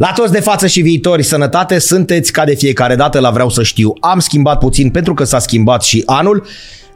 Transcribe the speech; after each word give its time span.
La 0.00 0.12
toți 0.12 0.32
de 0.32 0.40
față 0.40 0.66
și 0.66 0.80
viitori, 0.80 1.22
sănătate, 1.22 1.78
sunteți 1.78 2.32
ca 2.32 2.44
de 2.44 2.54
fiecare 2.54 2.94
dată 2.94 3.20
la 3.20 3.30
Vreau 3.30 3.48
să 3.48 3.62
știu. 3.62 3.92
Am 4.00 4.18
schimbat 4.18 4.58
puțin 4.58 4.90
pentru 4.90 5.14
că 5.14 5.24
s-a 5.24 5.38
schimbat 5.38 5.82
și 5.82 6.02
anul. 6.06 6.46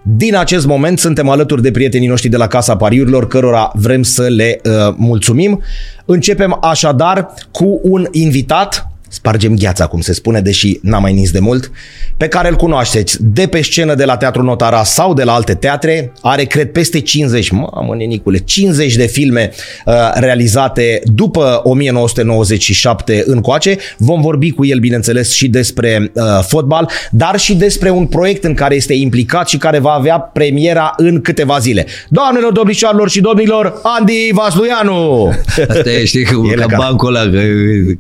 Din 0.02 0.36
acest 0.36 0.66
moment 0.66 0.98
suntem 0.98 1.28
alături 1.28 1.62
de 1.62 1.70
prietenii 1.70 2.08
noștri 2.08 2.28
de 2.28 2.36
la 2.36 2.46
Casa 2.46 2.76
Pariurilor, 2.76 3.26
cărora 3.26 3.70
vrem 3.74 4.02
să 4.02 4.22
le 4.22 4.60
uh, 4.64 4.94
mulțumim. 4.96 5.62
Începem 6.04 6.58
așadar 6.62 7.34
cu 7.50 7.80
un 7.82 8.06
invitat 8.10 8.87
spargem 9.08 9.54
gheața, 9.56 9.86
cum 9.86 10.00
se 10.00 10.12
spune, 10.12 10.40
deși 10.40 10.78
n-am 10.82 11.02
mai 11.02 11.12
nins 11.12 11.30
de 11.30 11.38
mult, 11.38 11.70
pe 12.16 12.28
care 12.28 12.48
îl 12.48 12.56
cunoașteți 12.56 13.16
de 13.20 13.46
pe 13.46 13.62
scenă 13.62 13.94
de 13.94 14.04
la 14.04 14.16
Teatrul 14.16 14.44
Notara 14.44 14.84
sau 14.84 15.14
de 15.14 15.22
la 15.22 15.32
alte 15.32 15.54
teatre. 15.54 16.12
Are, 16.20 16.44
cred, 16.44 16.72
peste 16.72 17.00
50, 17.00 17.50
mamă, 17.50 17.94
nenicule, 17.96 18.38
50 18.38 18.94
de 18.94 19.06
filme 19.06 19.50
uh, 19.86 19.94
realizate 20.14 21.00
după 21.04 21.60
1997 21.64 23.22
încoace. 23.26 23.76
Vom 23.96 24.20
vorbi 24.20 24.50
cu 24.50 24.64
el, 24.64 24.78
bineînțeles, 24.78 25.32
și 25.32 25.48
despre 25.48 26.10
uh, 26.14 26.22
fotbal, 26.46 26.90
dar 27.10 27.38
și 27.38 27.54
despre 27.54 27.90
un 27.90 28.06
proiect 28.06 28.44
în 28.44 28.54
care 28.54 28.74
este 28.74 28.94
implicat 28.94 29.48
și 29.48 29.56
care 29.56 29.78
va 29.78 29.90
avea 29.92 30.18
premiera 30.18 30.92
în 30.96 31.20
câteva 31.20 31.58
zile. 31.58 31.86
Doamnelor, 32.08 32.52
domnișoarelor 32.52 33.08
și 33.10 33.20
domnilor, 33.20 33.80
Andy 33.82 34.30
Vasluianu! 34.32 35.32
Asta 35.68 35.90
e, 35.90 36.04
știi, 36.04 36.20
E 36.50 36.54
ca 36.54 36.60
legat. 36.60 36.78
bancul 36.78 37.14
ăla, 37.14 37.30
că, 37.30 37.40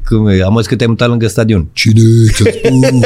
cum 0.08 0.28
e, 0.28 0.42
am 0.42 0.52
văzut 0.54 0.68
că 0.68 0.76
te-ai 0.76 0.88
mutat 0.98 1.08
lângă 1.08 1.26
stadion. 1.28 1.68
Cine 1.72 2.00
ți-a 2.34 2.50
spus? 2.52 2.90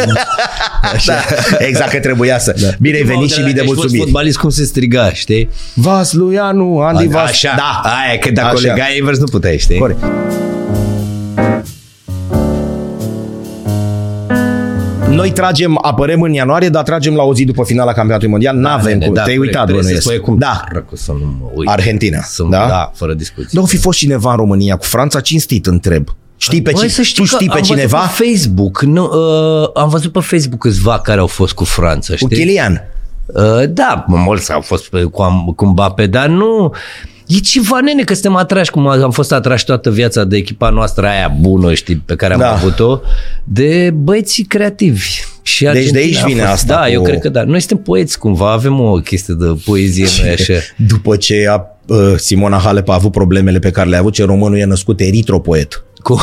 Da, 1.07 1.15
exact 1.59 1.91
că 1.91 1.99
trebuia 1.99 2.39
să. 2.39 2.55
Da. 2.61 2.69
Bine 2.81 2.97
ai 2.97 3.03
venit 3.03 3.31
și 3.31 3.41
mii 3.41 3.53
de 3.53 3.61
Ești 3.61 3.65
fost 3.67 3.77
mulțumiri. 3.79 4.05
fotbalist, 4.05 4.39
cum 4.39 4.51
se 4.51 4.65
striga, 4.65 5.13
știi? 5.13 5.49
Vasluianu, 5.75 6.79
Andy 6.79 7.07
Vas. 7.07 7.29
Așa, 7.31 7.55
Da. 7.57 7.81
aia, 7.91 8.19
că 8.19 8.31
dacă 8.31 8.47
Așa. 8.47 8.57
o 8.57 8.61
legai 8.61 8.97
invers 8.99 9.19
nu 9.19 9.25
puteai, 9.25 9.59
știi? 9.59 9.79
Corect. 9.79 9.99
Noi 15.09 15.31
tragem, 15.33 15.79
apărăm 15.83 16.23
în 16.23 16.33
ianuarie, 16.33 16.69
dar 16.69 16.83
tragem 16.83 17.15
la 17.15 17.23
o 17.23 17.35
zi 17.35 17.45
după 17.45 17.65
finala 17.65 17.93
campionatului 17.93 18.31
mondial. 18.31 18.57
N-avem 18.57 18.99
cum. 18.99 19.15
Te-ai 19.15 19.37
uitat, 19.39 19.63
trebuie 19.65 19.83
să 19.85 19.89
bănuiesc. 19.89 20.03
spui 20.03 20.21
cum 20.21 20.39
Da. 20.39 20.65
dracu 20.71 20.97
să 20.97 21.13
nu 21.13 21.37
mă 21.41 21.51
uit. 21.55 21.69
Argentina, 21.69 22.21
Sunt, 22.23 22.51
da? 22.51 22.67
da? 22.69 22.91
fără 22.95 23.15
discuție. 23.15 23.49
Nu 23.61 23.65
fi 23.65 23.77
fost 23.77 23.99
cineva 23.99 24.31
în 24.31 24.37
România 24.37 24.77
cu 24.77 24.85
Franța 24.85 25.21
cinstit, 25.21 25.67
întreb. 25.67 26.09
Știi 26.43 26.63
pe 26.63 26.71
Băi, 26.71 26.81
cine? 26.81 26.93
să 26.93 27.03
știi 27.03 27.23
Tu 27.25 27.29
știi 27.29 27.47
că 27.47 27.53
pe 27.53 27.59
am 27.59 27.65
cineva? 27.65 27.99
Văzut 27.99 28.17
pe 28.17 28.25
Facebook, 28.33 28.83
nu, 28.83 29.05
uh, 29.05 29.69
am 29.75 29.89
văzut 29.89 30.13
pe 30.13 30.21
Facebook 30.21 30.61
câțiva 30.61 31.01
care 31.01 31.21
au 31.21 31.27
fost 31.27 31.53
cu 31.53 31.65
Franța, 31.65 32.13
Cu 32.13 32.17
știi? 32.17 32.37
Chilian. 32.39 32.81
Uh, 33.27 33.43
da, 33.69 34.05
mulți 34.09 34.53
au 34.53 34.61
fost 34.61 34.89
pe, 34.89 35.03
cu, 35.03 35.23
Am- 35.23 35.53
cu 35.57 35.67
Mbappe, 35.67 36.07
dar 36.07 36.27
nu... 36.27 36.73
E 37.27 37.35
ceva, 37.39 37.81
nene, 37.81 38.03
că 38.03 38.13
suntem 38.13 38.37
atrași, 38.37 38.71
cum 38.71 38.87
am 38.87 39.11
fost 39.11 39.33
atrași 39.33 39.65
toată 39.65 39.91
viața 39.91 40.25
de 40.25 40.37
echipa 40.37 40.69
noastră 40.71 41.07
aia 41.07 41.37
bună, 41.41 41.75
știi, 41.75 41.97
pe 41.97 42.17
care 42.17 42.33
am 42.35 42.39
Da. 42.41 42.53
avut-o, 42.53 43.01
de 43.45 43.91
băieții 43.95 44.45
creativi. 44.45 45.07
Și 45.43 45.65
Deci 45.65 45.73
de 45.73 45.79
Argentina 45.79 46.01
aici 46.05 46.17
a 46.23 46.27
vine 46.27 46.41
fost, 46.41 46.53
asta 46.53 46.75
Da, 46.75 46.81
cu- 46.83 46.91
eu 46.91 47.03
cred 47.03 47.19
că 47.21 47.29
da. 47.29 47.43
Noi 47.45 47.59
suntem 47.61 47.77
poeți 47.85 48.19
cumva, 48.19 48.53
avem 48.53 48.81
o 48.81 48.93
chestie 48.93 49.35
de 49.39 49.45
poezie 49.65 50.07
noi 50.21 50.31
așa. 50.39 50.55
După 50.77 51.17
ce 51.17 51.47
a, 51.51 51.61
uh, 51.87 52.15
Simona 52.17 52.57
Halep 52.59 52.89
a 52.89 52.95
avut 52.95 53.13
problemele 53.13 53.59
pe 53.59 53.71
care 53.71 53.89
le-a 53.89 53.99
avut, 53.99 54.13
ce 54.13 54.25
românul 54.25 54.59
e 54.59 54.65
născut 54.65 55.01
eritropoet. 55.01 55.85
Cu... 56.03 56.23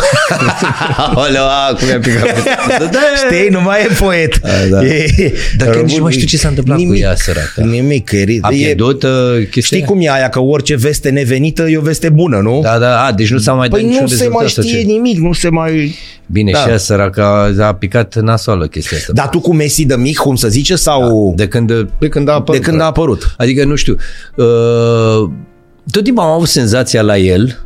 Oleu, 1.25 1.43
a, 1.43 1.75
cum 1.79 1.87
i-a 1.87 1.99
picat. 1.99 2.43
Da, 2.79 2.85
da. 2.85 2.99
Știi, 3.25 3.49
nu 3.49 3.61
mai 3.61 3.81
e 3.83 3.87
poet. 3.99 4.39
da. 4.69 4.85
E, 4.85 5.33
Dar 5.57 5.67
chiar 5.67 5.75
nici 5.75 5.75
nu 5.75 5.75
românul- 5.81 6.01
mai 6.01 6.11
știu 6.11 6.25
ce 6.25 6.37
s-a 6.37 6.47
întâmplat 6.47 6.77
cu 6.77 6.83
nimic, 6.83 7.01
ea, 7.01 7.15
săraca. 7.15 7.61
Nimic. 7.63 8.11
E, 8.11 8.23
A 8.41 8.49
e, 8.51 8.55
pierdut 8.55 9.03
uh, 9.03 9.09
chestia 9.41 9.61
știi 9.61 9.77
aia? 9.77 9.85
cum 9.85 10.01
e 10.01 10.09
aia, 10.09 10.29
că 10.29 10.39
orice 10.39 10.75
veste 10.75 11.09
nevenită 11.09 11.69
e 11.69 11.77
o 11.77 11.81
veste 11.81 12.09
bună, 12.09 12.37
nu? 12.37 12.59
Da, 12.63 12.77
da, 12.79 13.03
a, 13.05 13.11
deci 13.11 13.29
nu 13.31 13.37
s-a 13.37 13.53
mai 13.53 13.69
dat 13.69 13.79
Păi 13.79 13.87
niciun 13.87 14.01
nu 14.03 14.07
se 14.07 14.13
rezultat 14.15 14.39
mai 14.41 14.49
sau 14.49 14.63
știe 14.63 14.79
ce? 14.79 14.85
nimic, 14.85 15.17
nu 15.17 15.33
se 15.33 15.49
mai... 15.49 15.95
Bine, 16.25 16.51
Da. 16.51 16.59
și 16.59 16.69
ea 16.69 16.77
săraca 16.77 17.53
a 17.59 17.73
picat 17.73 18.15
nasoală 18.21 18.67
chestia 18.67 18.97
asta. 18.97 19.11
Dar 19.13 19.29
tu 19.29 19.39
cu 19.39 19.53
Messi 19.53 19.85
de 19.85 19.95
mic, 19.95 20.17
cum 20.17 20.35
să 20.35 20.47
zice, 20.47 20.75
sau... 20.75 21.33
De 21.35 21.47
când, 21.47 21.71
de 21.99 22.07
când 22.07 22.29
a 22.29 22.33
apărut. 22.33 22.61
de 22.61 22.69
când 22.69 22.81
a 22.81 22.85
apărut? 22.85 23.33
Adică, 23.37 23.63
nu 23.65 23.75
știu, 23.75 23.95
uh, 24.35 25.29
tot 25.91 26.03
timpul 26.03 26.23
am 26.23 26.29
avut 26.29 26.47
senzația 26.47 27.01
la 27.01 27.17
el 27.17 27.57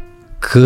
că 0.50 0.60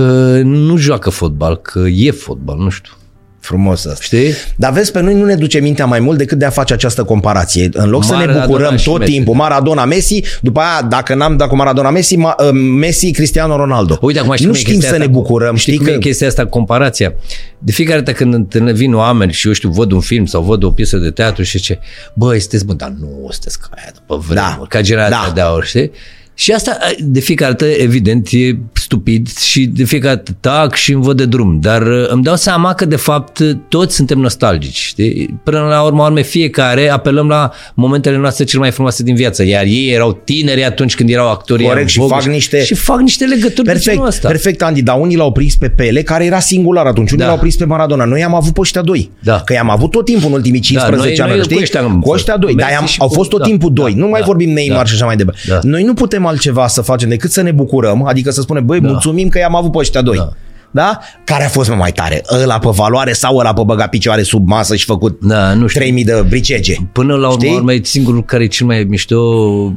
nu 0.44 0.78
joacă 0.78 1.10
fotbal, 1.10 1.58
că 1.58 1.80
e 1.80 2.12
fotbal, 2.12 2.58
nu 2.58 2.70
știu. 2.70 2.92
Frumos 3.40 3.86
asta. 3.86 4.00
Știi? 4.02 4.34
Dar 4.56 4.72
vezi, 4.72 4.92
pe 4.92 5.02
noi 5.02 5.14
nu 5.14 5.26
ne 5.26 5.36
duce 5.36 5.60
mintea 5.60 5.86
mai 5.86 6.00
mult 6.00 6.18
decât 6.18 6.38
de 6.38 6.46
a 6.46 6.50
face 6.50 6.74
această 6.74 7.04
comparație. 7.04 7.70
În 7.74 7.90
loc 7.90 8.04
să 8.04 8.12
ne 8.12 8.18
Maradona 8.18 8.46
bucurăm 8.46 8.76
și 8.78 8.84
tot 8.90 9.00
Messi. 9.00 9.12
timpul, 9.12 9.34
Maradona, 9.34 9.86
Messi, 9.86 10.22
după 10.42 10.60
aia, 10.60 10.82
dacă 10.90 11.16
n-am 11.16 11.38
dat 11.38 11.48
cu 11.48 11.56
Maradona, 11.56 11.90
Messi, 11.90 12.16
ma, 12.16 12.36
uh, 12.40 12.50
Messi, 12.80 13.12
Cristiano 13.12 13.56
Ronaldo. 13.56 13.98
Uite, 14.02 14.20
acum 14.20 14.34
știi 14.34 14.46
nu 14.46 14.52
cum 14.52 14.60
e 14.60 14.64
știm 14.64 14.74
chestia 14.74 14.92
să 14.92 14.98
ne 14.98 15.04
asta 15.04 15.16
cu- 15.16 15.22
bucurăm, 15.22 15.56
știi 15.56 15.78
cum 15.78 15.86
că... 15.86 15.92
e 15.92 15.98
chestia 15.98 16.28
asta, 16.28 16.46
comparația. 16.46 17.14
De 17.60 17.72
fiecare 17.72 18.00
dată 18.02 18.18
când 18.18 18.34
întâlne- 18.34 18.74
vin 18.74 18.94
oameni 18.94 19.32
și 19.32 19.48
eu 19.48 19.54
știu, 19.54 19.70
văd 19.70 19.92
un 19.92 20.00
film 20.00 20.26
sau 20.26 20.42
văd 20.44 20.64
o 20.64 20.72
piesă 20.72 20.98
de 20.98 21.10
teatru 21.12 21.44
și 21.44 21.60
ce, 21.60 21.80
băi, 22.14 22.40
sunteți, 22.40 22.66
bă, 22.66 22.74
dar 22.74 22.94
nu 23.00 23.28
sunteți 23.30 23.60
ca 23.60 23.68
aia 23.76 23.92
după 23.94 24.24
vremuri, 24.28 24.58
Da. 24.60 24.66
ca 24.70 24.82
generația 24.82 25.24
Da. 25.28 25.32
de 25.34 25.42
aur, 25.42 25.66
știi? 25.66 25.92
Și 26.40 26.52
asta, 26.52 26.78
de 27.00 27.20
fiecare 27.20 27.52
dată, 27.52 27.66
evident, 27.72 28.28
e 28.32 28.58
stupid 28.74 29.38
și 29.38 29.66
de 29.66 29.84
fiecare 29.84 30.16
dată 30.16 30.32
tac 30.40 30.76
și 30.76 30.92
îmi 30.94 31.04
văd 31.04 31.18
de 31.18 31.26
drum. 31.26 31.60
Dar 31.62 31.82
uh, 31.82 32.08
îmi 32.10 32.24
dau 32.24 32.36
seama 32.36 32.74
că, 32.74 32.86
de 32.86 32.96
fapt, 32.96 33.40
toți 33.70 33.96
suntem 33.96 34.18
nostalgici, 34.20 34.76
știi? 34.78 35.40
Până 35.44 35.60
la 35.60 35.82
urmă, 35.82 36.04
urme, 36.04 36.22
fiecare 36.22 36.90
apelăm 36.90 37.28
la 37.28 37.52
momentele 37.74 38.18
noastre 38.18 38.44
cel 38.44 38.60
mai 38.60 38.72
frumoase 38.72 39.04
din 39.04 39.16
viață. 39.16 39.44
Iar 39.46 39.64
ei 39.66 39.90
erau 39.94 40.22
tineri 40.24 40.64
atunci 40.64 40.96
când 40.96 41.10
erau 41.10 41.30
actori. 41.32 41.64
Corect, 41.64 41.82
în 41.82 41.88
și 41.88 41.98
vogă 42.00 42.14
fac 42.14 42.24
niște- 42.24 42.64
Și 42.64 42.74
fac 42.76 43.00
niște 43.00 43.26
legături 43.26 43.56
de 43.56 43.72
Perfect, 43.72 43.90
genul 43.92 44.08
ăsta. 44.08 44.28
perfect, 44.28 44.62
Andy, 44.62 44.82
dar 44.82 45.00
unii 45.00 45.16
l-au 45.16 45.32
prins 45.32 45.56
pe 45.56 45.70
Pele, 45.70 46.02
care 46.02 46.26
era 46.26 46.40
singular 46.40 46.86
atunci, 46.86 47.12
unii 47.12 47.24
Da. 47.24 47.30
l-au 47.30 47.40
prins 47.40 47.56
pe 47.56 47.66
Maradona. 47.66 48.04
Noi 48.04 48.24
am 48.24 48.36
avut 48.36 48.54
pe 48.54 48.60
ăștia 48.60 48.82
doi. 48.82 49.10
Da. 49.24 49.42
Că 49.46 49.54
i-am 49.54 49.70
avut 49.70 49.92
tot 49.92 50.06
timpul 50.06 50.28
în 50.28 50.34
ultimii 50.34 50.60
15 50.60 51.08
noi- 51.08 51.20
ani, 51.20 51.32
noi 51.32 51.42
știi? 51.44 51.56
cu 51.56 51.62
ăștia 51.62 51.82
am 51.82 52.00
cu 52.00 52.12
ăștia 52.12 52.34
fost. 52.34 52.46
doi, 52.46 52.56
dar 52.56 52.68
Messi 52.68 52.80
am, 52.82 52.86
și 52.88 52.98
au 53.00 53.08
cu- 53.08 53.14
fost 53.14 53.30
tot 53.30 53.40
da, 53.40 53.46
timpul 53.46 53.74
da, 53.74 53.82
doi. 53.82 53.94
Nu 53.94 54.08
mai 54.08 54.20
da, 54.20 54.26
vorbim 54.26 54.50
Neymar 54.50 54.78
da. 54.78 54.86
și 54.86 54.94
așa 54.94 55.06
mai 55.06 55.16
departe. 55.16 55.42
Da. 55.48 55.60
Noi 55.64 55.84
nu 55.84 55.94
putem 55.94 56.26
altceva 56.28 56.68
să 56.68 56.82
facem 56.82 57.10
decât 57.10 57.32
să 57.32 57.42
ne 57.42 57.52
bucurăm, 57.52 58.06
adică 58.06 58.32
să 58.32 58.42
spunem, 58.42 58.66
băi, 58.66 58.80
mulțumim 58.82 59.28
că 59.28 59.38
i-am 59.38 59.56
avut 59.56 59.72
pe 59.72 59.78
ăștia 59.78 60.02
doi. 60.02 60.18
Da. 60.18 60.30
Da? 60.72 61.00
Care 61.24 61.44
a 61.46 61.48
fost 61.48 61.70
mă, 61.70 61.76
mai 61.76 61.92
tare? 61.92 62.24
Ăla 62.42 62.60
pe 62.60 62.70
valoare 62.72 63.14
sau 63.14 63.38
ăla 63.38 63.54
pe 63.54 63.62
băga 63.66 63.88
picioare 63.88 64.22
sub 64.22 64.48
masă 64.48 64.76
și 64.76 64.86
făcut 64.86 65.20
Da, 65.22 65.54
nu 65.54 65.68
știu. 65.68 65.80
3000 65.80 66.04
de 66.04 66.26
bricege? 66.30 66.76
Până 66.92 67.16
la 67.16 67.28
urmă, 67.28 67.44
Știi? 67.44 67.56
urmă, 67.56 67.72
singurul 67.82 68.24
care 68.24 68.44
e 68.44 68.48
cel 68.48 68.66
mai 68.66 68.84
mișto 68.84 69.18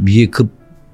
e 0.04 0.26
că 0.26 0.46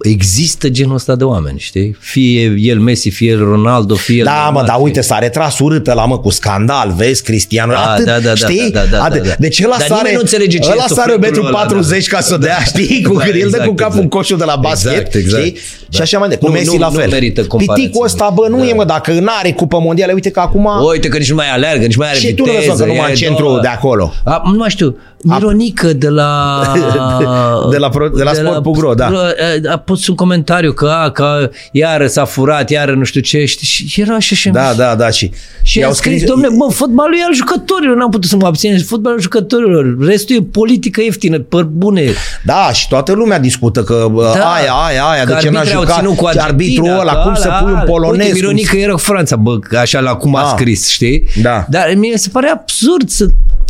există 0.08 0.68
genul 0.68 0.94
ăsta 0.94 1.14
de 1.16 1.24
oameni, 1.24 1.58
știi? 1.58 1.96
Fie 2.00 2.54
el 2.58 2.78
Messi, 2.78 3.08
fie 3.10 3.30
el 3.30 3.38
Ronaldo, 3.38 3.94
fie 3.94 4.18
el 4.18 4.24
Da, 4.24 4.32
mă, 4.32 4.42
Neymar, 4.44 4.64
dar 4.64 4.74
fie- 4.74 4.84
uite, 4.84 5.00
s-a 5.00 5.18
retras 5.18 5.58
urâtă 5.58 5.92
la 5.92 6.04
mă 6.04 6.18
cu 6.18 6.30
scandal, 6.30 6.92
vezi, 6.96 7.22
Cristiano, 7.22 7.72
Da, 7.72 7.92
atât, 7.92 8.04
da, 8.04 8.12
da, 8.12 8.18
da, 8.20 8.34
știi? 8.34 8.70
da, 8.72 8.80
da, 8.90 8.96
da, 8.96 9.04
Atât. 9.04 9.22
da, 9.22 9.28
da. 9.28 9.34
Deci 9.38 9.60
ăla 9.64 9.76
Dar 9.78 9.86
sare, 9.86 9.94
nimeni 9.96 10.14
nu 10.14 10.20
înțelege 10.20 10.58
ce 10.58 10.70
ăla 10.72 10.74
e 10.74 10.78
sare 10.88 10.92
sufletul 10.92 11.18
metru 11.20 11.40
ăla, 11.40 11.50
da. 11.50 11.56
40 11.56 12.08
ca 12.08 12.20
să 12.20 12.34
o 12.34 12.36
dea, 12.36 12.58
știi? 12.64 13.02
Cu 13.02 13.14
Da, 13.16 13.22
când 13.24 13.34
el 13.34 13.40
dă 13.40 13.46
exact, 13.46 13.66
cu 13.68 13.74
capul 13.74 13.96
în 13.98 14.02
exact. 14.04 14.10
coșul 14.22 14.38
de 14.38 14.44
la 14.44 14.56
basket, 14.56 14.92
Exact, 14.92 15.14
exact. 15.14 15.42
știi? 15.44 15.52
Da. 15.54 15.96
Și 15.96 16.02
așa 16.02 16.18
mai 16.18 16.28
departe. 16.28 16.46
Cu 16.46 16.52
Nu, 16.52 16.58
Messi 16.58 16.76
nu, 16.76 16.80
la 16.82 16.88
nu 16.88 16.98
fel. 16.98 17.08
merită 17.10 17.44
comparație. 17.44 17.84
Piticul 17.84 18.04
ăsta, 18.06 18.30
bă, 18.34 18.46
nu 18.48 18.58
Da. 18.58 18.66
e, 18.66 18.72
mă, 18.74 18.84
dacă 18.84 19.12
n-are 19.12 19.52
cupă 19.52 19.78
mondială, 19.78 20.12
uite 20.12 20.30
că 20.30 20.40
acum... 20.40 20.68
Uite 20.92 21.08
că 21.08 21.18
nici 21.18 21.28
nu 21.28 21.34
mai 21.34 21.50
aleargă, 21.50 21.84
nici 21.86 21.96
mai 21.96 22.08
are 22.08 22.18
Și 22.18 22.34
tu 22.34 22.44
nu 22.44 22.50
viteză. 22.50 22.56
răspunzi 22.58 22.82
că 22.82 22.88
numai 22.88 23.08
e 23.08 23.10
în 23.10 23.16
centru 23.16 23.46
doar- 23.48 23.60
de 23.60 23.68
acolo. 23.68 24.12
A, 24.24 24.42
nu 24.44 24.56
mai 24.56 24.70
știu, 24.70 24.96
Mironică 25.22 25.92
de 25.92 26.08
la... 26.08 26.60
De 27.70 27.76
la 27.76 27.88
pro- 27.88 28.08
de 28.08 28.22
la 28.22 28.32
Sport.ro, 28.32 28.94
da. 28.94 29.06
A, 29.06 29.72
a 29.72 29.76
pus 29.76 30.06
un 30.06 30.14
comentariu 30.14 30.72
că, 30.72 30.86
a, 30.86 31.10
că 31.10 31.50
iară 31.72 32.06
s-a 32.06 32.24
furat, 32.24 32.70
iară 32.70 32.94
nu 32.94 33.04
știu 33.04 33.20
ce, 33.20 33.44
știi, 33.44 33.66
și 33.66 34.00
era 34.00 34.14
așa 34.14 34.34
și 34.34 34.48
Da, 34.48 34.72
da, 34.76 34.94
da, 34.94 35.10
și... 35.10 35.30
Și 35.62 35.78
i-au 35.78 35.90
a 35.90 35.92
scris, 35.94 36.24
domnule, 36.24 36.54
mă, 36.56 36.70
fotbalul 36.72 37.14
e 37.14 37.24
al 37.26 37.34
jucătorilor, 37.34 37.96
n-am 37.96 38.10
putut 38.10 38.28
să 38.30 38.36
mă 38.36 38.46
abțin, 38.46 38.78
fotbalul 38.86 39.20
jucătorilor, 39.20 39.96
restul 40.06 40.36
e 40.36 40.40
politică 40.52 41.00
ieftină, 41.02 41.38
păr 41.38 41.62
bune. 41.64 42.02
Da, 42.44 42.70
și 42.72 42.88
toată 42.88 43.12
lumea 43.12 43.38
discută 43.38 43.82
că 43.82 44.06
da, 44.16 44.22
Da. 44.38 44.52
aia, 44.52 44.72
aia, 44.72 45.02
aia, 45.04 45.24
Că 45.24 45.32
de 45.32 45.38
ce 45.40 45.50
n-a 45.50 45.58
arbitrii 45.58 45.74
au 45.76 45.82
jucat, 45.82 45.96
ținut 45.98 46.16
cu 46.16 46.22
ce 46.32 46.38
Argentina, 46.40 46.46
arbitrul 46.46 47.00
ăla, 47.00 47.12
că 47.12 47.20
cum 47.24 47.34
să 47.34 47.48
ala, 47.48 47.56
pui 47.58 47.70
un 47.70 47.76
ala. 47.76 47.84
polonez. 47.84 48.10
Uite, 48.18 48.24
cum 48.30 48.34
Mironică 48.40 48.76
era 48.76 48.92
cu 48.92 48.98
Franța, 48.98 49.36
bă, 49.36 49.58
că 49.58 49.76
așa 49.78 50.00
la 50.00 50.14
cum 50.14 50.36
a 50.36 50.40
Ah. 50.42 50.52
scris, 50.56 50.88
știi? 50.88 51.24
Da. 51.42 51.64
Dar 51.68 51.92
mie 51.96 52.16
se 52.16 52.28
pare 52.32 52.48
absurd 52.48 53.08
să... 53.08 53.26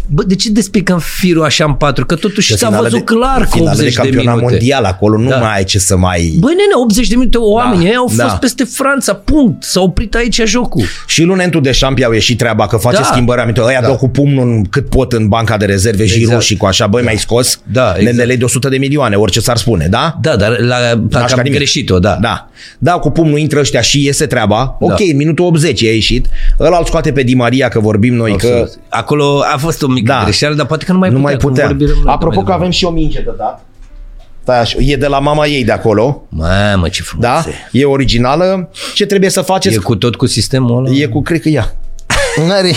Bă, 0.09 0.23
de 0.23 0.35
ce 0.35 0.51
despicăm 0.51 0.99
firul 0.99 1.45
așa 1.45 1.65
în 1.65 1.73
patru? 1.75 2.07
Că 2.07 2.15
totuși 2.15 2.51
Că 2.51 2.57
s-a 2.57 2.67
finală 2.67 2.83
văzut 2.89 2.99
de- 3.07 3.15
clar 3.15 3.41
că 3.41 3.47
finală 3.51 3.71
80 3.71 3.95
de 3.95 4.01
de, 4.01 4.09
campionat 4.09 4.35
minute. 4.37 4.53
mondial 4.55 4.85
acolo, 4.85 5.19
nu 5.19 5.29
Da. 5.29 5.37
mai 5.37 5.57
ai 5.57 5.65
ce 5.65 5.79
să 5.79 5.97
mai... 5.97 6.37
Băi, 6.39 6.51
nene, 6.53 6.73
80 6.83 7.09
de 7.09 7.17
minute, 7.17 7.37
oamenii 7.39 7.91
da. 7.91 7.97
au 7.97 8.07
fost 8.07 8.17
da. 8.19 8.27
peste 8.41 8.65
Franța, 8.65 9.15
punct. 9.15 9.63
S-a 9.63 9.81
oprit 9.81 10.15
aici 10.15 10.41
jocul. 10.45 10.85
Și 11.07 11.23
lui 11.23 11.37
Nentu 11.37 11.61
de 11.61 11.73
Șampi 11.73 12.05
au 12.05 12.13
ieșit 12.13 12.39
treaba 12.39 12.67
că 12.67 12.77
face 12.77 12.97
Da. 12.97 13.03
schimbări 13.03 13.41
aminte. 13.41 13.61
Ăia 13.61 13.81
da. 13.81 13.87
dau 13.87 13.97
cu 13.97 14.09
pumnul 14.09 14.49
în 14.49 14.65
cât 14.65 14.89
pot 14.89 15.13
în 15.13 15.29
banca 15.29 15.57
de 15.57 15.65
rezerve, 15.65 16.03
exact. 16.03 16.21
Exact. 16.23 16.43
și 16.43 16.57
cu 16.57 16.67
așa, 16.67 16.87
băi, 16.87 17.03
mai 17.03 17.17
scos 17.17 17.61
Da, 17.73 17.95
exact. 17.97 18.05
nenele 18.17 18.37
de 18.37 18.45
100 18.45 18.69
de 18.69 18.77
milioane, 18.77 19.17
orice 19.17 19.41
s-ar 19.41 19.57
spune, 19.57 19.87
da? 19.91 20.19
Da, 20.21 20.37
dar 20.37 20.59
la, 20.61 20.77
N-aș 21.11 21.31
ca 21.31 21.37
am 21.37 21.41
nimic. 21.43 21.55
greșit-o, 21.55 21.99
da. 21.99 22.19
Da. 22.21 22.49
Da, 22.79 22.93
cu 22.93 23.11
pumnul 23.11 23.39
intră 23.39 23.59
ăștia 23.61 23.81
și 23.81 24.05
iese 24.05 24.27
treaba. 24.27 24.77
Ok, 24.81 25.01
în 25.11 25.17
minutul 25.17 25.45
80 25.45 25.83
a 25.85 25.87
ieșit. 25.93 26.27
Ăla 26.61 26.79
îl 26.79 26.85
scoate 26.85 27.13
pe 27.13 27.23
Di 27.23 27.35
Maria 27.35 27.69
că 27.69 27.81
vorbim 27.81 28.15
noi 28.15 28.31
că 28.37 28.47
Absolut. 28.47 28.79
Acolo 28.89 29.41
a 29.55 29.57
fost 29.59 29.83
o 29.83 29.87
mică 30.01 30.13
Da. 30.13 30.19
da. 30.19 30.23
greșeală, 30.25 30.55
dar 30.55 30.67
poate 30.67 30.85
că 30.85 30.93
nu 30.93 30.99
mai 30.99 31.09
nu 31.11 31.15
putea. 31.15 31.31
mai 31.33 31.41
cum 31.41 31.49
putea. 31.51 31.67
vorbim 31.67 31.87
noi 31.87 32.03
Apropo 32.07 32.35
mai 32.35 32.45
că 32.45 32.53
avem 32.53 32.71
și 32.71 32.85
o 32.85 32.91
minge 32.91 33.21
de 33.21 33.31
dat. 33.37 33.65
Stai 34.43 34.61
așa, 34.61 34.77
e 34.81 34.97
de 34.97 35.07
la 35.07 35.19
mama 35.19 35.47
ei 35.47 35.65
de 35.65 35.73
acolo, 35.73 36.23
Mamă, 36.29 36.89
ce 36.89 37.03
frumos 37.03 37.27
da? 37.27 37.45
e. 37.73 37.79
E 37.81 37.85
originală. 37.85 38.71
Ce 38.95 39.07
trebuie 39.07 39.31
să 39.31 39.41
faceți? 39.41 39.75
E 39.75 39.79
cu 39.79 39.97
tot 39.97 40.15
cu 40.17 40.27
sistemul 40.27 40.77
ăla? 40.87 40.97
E 40.97 41.07
cu, 41.07 41.23
cred 41.23 41.41
că 41.41 41.49
ea. 41.49 41.77
N-are... 42.49 42.71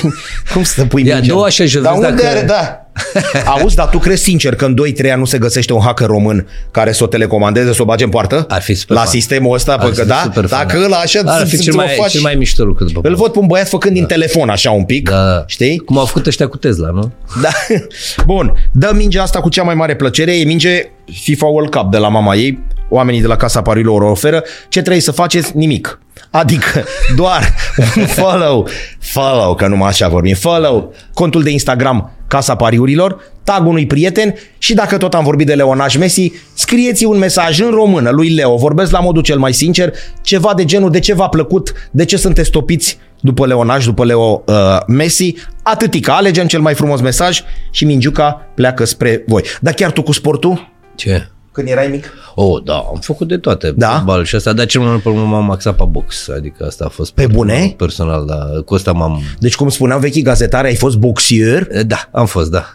Cum 0.53 0.63
să 0.63 0.85
pui 0.85 1.05
Ia, 1.07 1.13
mingea? 1.15 1.33
două 1.33 1.45
așa 1.45 1.65
jos, 1.65 1.81
Dar 1.81 1.93
vezi 1.93 2.05
unde 2.09 2.21
dacă- 2.23 2.35
are, 2.37 2.45
da. 2.45 2.88
Auzi, 3.59 3.75
dar 3.75 3.87
tu 3.89 3.97
crezi 3.97 4.23
sincer 4.23 4.55
că 4.55 4.65
în 4.65 4.75
2-3 5.05 5.09
ani 5.11 5.19
nu 5.19 5.25
se 5.25 5.37
găsește 5.37 5.73
un 5.73 5.81
hacker 5.81 6.07
român 6.07 6.47
care 6.71 6.91
să 6.91 7.03
o 7.03 7.07
telecomandeze, 7.07 7.73
să 7.73 7.81
o 7.81 7.85
bage 7.85 8.03
în 8.03 8.09
poartă? 8.09 8.45
Ar 8.49 8.61
fi 8.61 8.73
super 8.73 8.95
La 8.95 9.01
fan. 9.03 9.11
sistemul 9.11 9.53
ăsta, 9.53 9.71
Ar 9.73 9.79
pe 9.79 9.85
fi 9.91 9.95
că 9.97 10.05
da? 10.05 10.19
super 10.23 10.45
fan, 10.45 10.59
Dacă 10.67 10.77
da. 10.79 10.85
ăla 10.85 10.97
așa 10.97 11.19
Ar 11.25 11.47
fi 11.47 11.55
ți- 11.57 11.63
cel 11.63 11.71
ți-o 11.73 11.81
mai, 11.81 11.87
faci- 11.97 12.11
cel 12.11 12.21
mai 12.21 12.35
mișto 12.35 12.63
lucru 12.63 12.85
după 12.85 13.07
Îl 13.07 13.15
văd 13.15 13.31
pe 13.31 13.39
un 13.39 13.47
băiat 13.47 13.67
făcând 13.67 13.93
din 13.93 14.05
telefon 14.05 14.49
așa 14.49 14.71
un 14.71 14.83
pic, 14.83 15.09
Da. 15.09 15.43
știi? 15.47 15.77
Cum 15.77 15.97
au 15.97 16.05
făcut 16.05 16.25
ăștia 16.27 16.47
cu 16.47 16.57
Tesla, 16.57 16.89
nu? 16.89 17.11
Da. 17.41 17.49
Bun, 18.25 18.53
dă 18.71 18.91
mingea 18.95 19.21
asta 19.21 19.39
cu 19.39 19.49
cea 19.49 19.63
mai 19.63 19.75
mare 19.75 19.95
plăcere, 19.95 20.39
e 20.39 20.43
minge 20.43 20.81
FIFA 21.21 21.45
World 21.45 21.69
Cup 21.75 21.91
de 21.91 21.97
la 21.97 22.07
mama 22.07 22.35
ei, 22.35 22.59
oamenii 22.89 23.21
de 23.21 23.27
la 23.27 23.35
Casa 23.35 23.61
Pariurilor 23.61 24.01
o 24.01 24.09
oferă, 24.09 24.43
ce 24.69 24.79
trebuie 24.79 25.01
să 25.01 25.11
faceți? 25.11 25.51
Nimic. 25.57 25.99
Adică 26.31 26.83
doar 27.15 27.53
un 27.97 28.05
follow, 28.05 28.67
follow, 28.99 29.55
că 29.55 29.67
numai 29.67 29.87
așa 29.89 30.07
vorbim, 30.07 30.35
follow, 30.35 30.93
contul 31.13 31.43
de 31.43 31.49
Instagram 31.49 32.11
Casa 32.29 32.55
Pariurilor, 32.55 33.17
tag 33.43 33.67
unui 33.67 33.87
prieten 33.87 34.35
și 34.57 34.73
dacă 34.73 34.97
tot 34.97 35.13
am 35.13 35.23
vorbit 35.23 35.47
de 35.47 35.53
Leonaj 35.53 35.95
Messi, 35.95 36.31
scrieți 36.53 37.05
un 37.05 37.17
mesaj 37.17 37.59
în 37.59 37.69
română 37.69 38.09
lui 38.09 38.29
Leo, 38.29 38.55
vorbesc 38.55 38.91
la 38.91 38.99
modul 38.99 39.21
cel 39.21 39.37
mai 39.37 39.53
sincer, 39.53 39.93
ceva 40.21 40.53
de 40.55 40.65
genul 40.65 40.91
de 40.91 40.99
ce 40.99 41.13
v-a 41.13 41.27
plăcut, 41.27 41.89
de 41.91 42.05
ce 42.05 42.17
sunteți 42.17 42.49
topiți 42.49 42.97
după 43.19 43.45
Leonaj, 43.45 43.85
după 43.85 44.05
Leo 44.05 44.43
uh, 44.45 44.77
Messi, 44.87 45.33
atâtica, 45.63 46.15
alegem 46.15 46.47
cel 46.47 46.61
mai 46.61 46.73
frumos 46.73 47.01
mesaj 47.01 47.41
și 47.71 47.85
Mingiuca 47.85 48.51
pleacă 48.55 48.85
spre 48.85 49.23
voi. 49.27 49.43
Dar 49.61 49.73
chiar 49.73 49.91
tu 49.91 50.01
cu 50.01 50.11
sportul, 50.11 50.71
Ce? 50.95 51.27
Când 51.59 51.71
erai 51.71 51.87
mic? 51.87 52.13
Oh, 52.35 52.63
da, 52.63 52.73
am 52.73 52.99
făcut 53.01 53.27
de 53.27 53.37
toate. 53.37 53.73
Da? 53.75 53.89
Fotbal 53.89 54.23
și 54.23 54.35
asta, 54.35 54.53
dar 54.53 54.65
cel 54.65 54.81
mai 54.81 54.89
mult 54.89 55.01
pe 55.01 55.09
urmă 55.09 55.21
m-am 55.25 55.51
axat 55.51 55.75
pe 55.75 55.83
box. 55.89 56.29
Adică 56.37 56.65
asta 56.65 56.85
a 56.85 56.89
fost 56.89 57.11
Pe 57.13 57.21
sportul 57.21 57.43
bune? 57.45 57.57
meu 57.59 57.69
Personal, 57.77 58.25
da. 58.25 58.61
Cu 58.65 58.73
asta 58.75 58.91
m-am... 58.91 59.21
Deci 59.39 59.55
cum 59.55 59.69
spuneau 59.69 59.99
vechii 59.99 60.21
gazetari, 60.21 60.67
ai 60.67 60.75
fost 60.75 60.97
boxier? 60.97 61.67
Da, 61.85 62.09
am 62.11 62.25
fost, 62.25 62.51
da. 62.51 62.65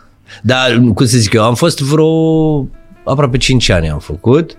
Dar, 0.43 0.81
cum 0.95 1.07
să 1.07 1.19
zic 1.19 1.33
eu, 1.33 1.43
am 1.45 1.55
fost 1.55 1.81
vreo 1.81 2.69
aproape 3.05 3.37
5 3.37 3.69
ani 3.69 3.89
am 3.91 3.99
făcut. 3.99 4.57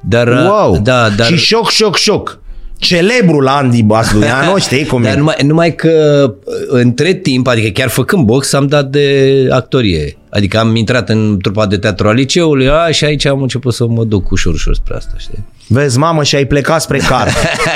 Dar, 0.00 0.28
Wow! 0.28 0.78
Da, 0.82 1.08
dar... 1.08 1.26
Și 1.26 1.36
șoc, 1.36 1.68
șoc, 1.70 1.96
șoc. 1.96 2.38
Celebrul 2.78 3.48
Andy 3.48 3.82
Basluiano, 3.82 4.58
știi 4.68 4.86
cum 4.86 5.02
Dar 5.02 5.12
e? 5.12 5.16
numai, 5.16 5.34
numai 5.42 5.74
că 5.74 6.24
între 6.68 7.12
timp, 7.14 7.46
adică 7.46 7.68
chiar 7.68 7.88
făcând 7.88 8.24
box, 8.24 8.52
am 8.52 8.66
dat 8.66 8.90
de 8.90 9.46
actorie. 9.50 10.16
Adică 10.30 10.58
am 10.58 10.76
intrat 10.76 11.08
în 11.08 11.38
trupa 11.42 11.66
de 11.66 11.76
teatru 11.76 12.08
al 12.08 12.14
liceului 12.14 12.68
a, 12.68 12.90
și 12.90 13.04
aici 13.04 13.24
am 13.24 13.42
început 13.42 13.74
să 13.74 13.86
mă 13.86 14.04
duc 14.04 14.30
ușor, 14.30 14.52
ușor 14.52 14.74
spre 14.74 14.94
asta, 14.96 15.12
știi? 15.18 15.44
Vezi, 15.68 15.98
mamă, 15.98 16.22
și 16.22 16.34
ai 16.36 16.44
plecat 16.46 16.80
spre 16.82 16.98
car. 16.98 17.28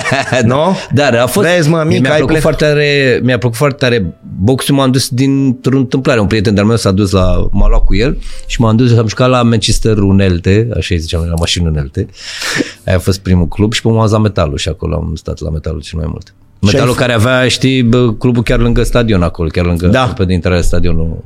nu? 0.44 0.76
Dar 0.94 1.14
a 1.14 1.26
fost... 1.26 1.46
Vezi, 1.46 1.68
mă, 1.68 1.84
mic, 1.86 2.00
mi-a 2.00 2.10
ai 2.10 2.16
plăcut 2.16 2.34
plec- 2.36 2.40
foarte 2.40 2.64
tare, 2.64 3.20
mi-a 3.22 3.38
plăcut 3.38 3.56
foarte 3.56 3.76
tare 3.78 4.14
boxul, 4.38 4.74
m-am 4.74 4.90
dus 4.90 5.08
dintr-o 5.08 5.76
întâmplare. 5.76 6.20
Un 6.20 6.26
prieten 6.26 6.54
de-al 6.54 6.66
meu 6.66 6.76
s-a 6.76 6.90
dus 6.90 7.10
la, 7.10 7.48
m-a 7.50 7.68
luat 7.68 7.84
cu 7.84 7.94
el 7.94 8.18
și 8.46 8.60
m-am 8.60 8.76
dus, 8.76 8.96
am 8.96 9.08
jucat 9.08 9.28
la 9.28 9.42
Manchester 9.42 9.98
Unelte, 9.98 10.68
așa 10.76 10.94
îi 10.94 11.00
ziceam, 11.00 11.26
la 11.28 11.34
mașini 11.38 11.66
Unelte. 11.66 12.08
Aia 12.86 12.96
a 12.96 13.00
fost 13.00 13.20
primul 13.20 13.48
club 13.48 13.72
și 13.72 13.82
pe 13.82 13.88
urmă 13.88 14.02
am 14.02 14.08
la 14.10 14.18
metalul 14.18 14.56
și 14.56 14.68
acolo 14.68 14.94
am 14.94 15.12
stat 15.14 15.40
la 15.40 15.50
metalul 15.50 15.80
cel 15.80 15.98
mai 15.98 16.08
mult. 16.10 16.34
Metalul 16.60 16.88
ai- 16.88 16.94
care 16.96 17.12
avea, 17.12 17.48
știi, 17.48 17.82
bă, 17.82 18.12
clubul 18.12 18.42
chiar 18.42 18.58
lângă 18.58 18.82
stadion 18.82 19.22
acolo, 19.22 19.48
chiar 19.48 19.64
lângă, 19.64 19.86
Da. 19.86 20.04
pe 20.16 20.24
de 20.24 20.32
intrarea 20.32 20.62
stadionul, 20.62 21.24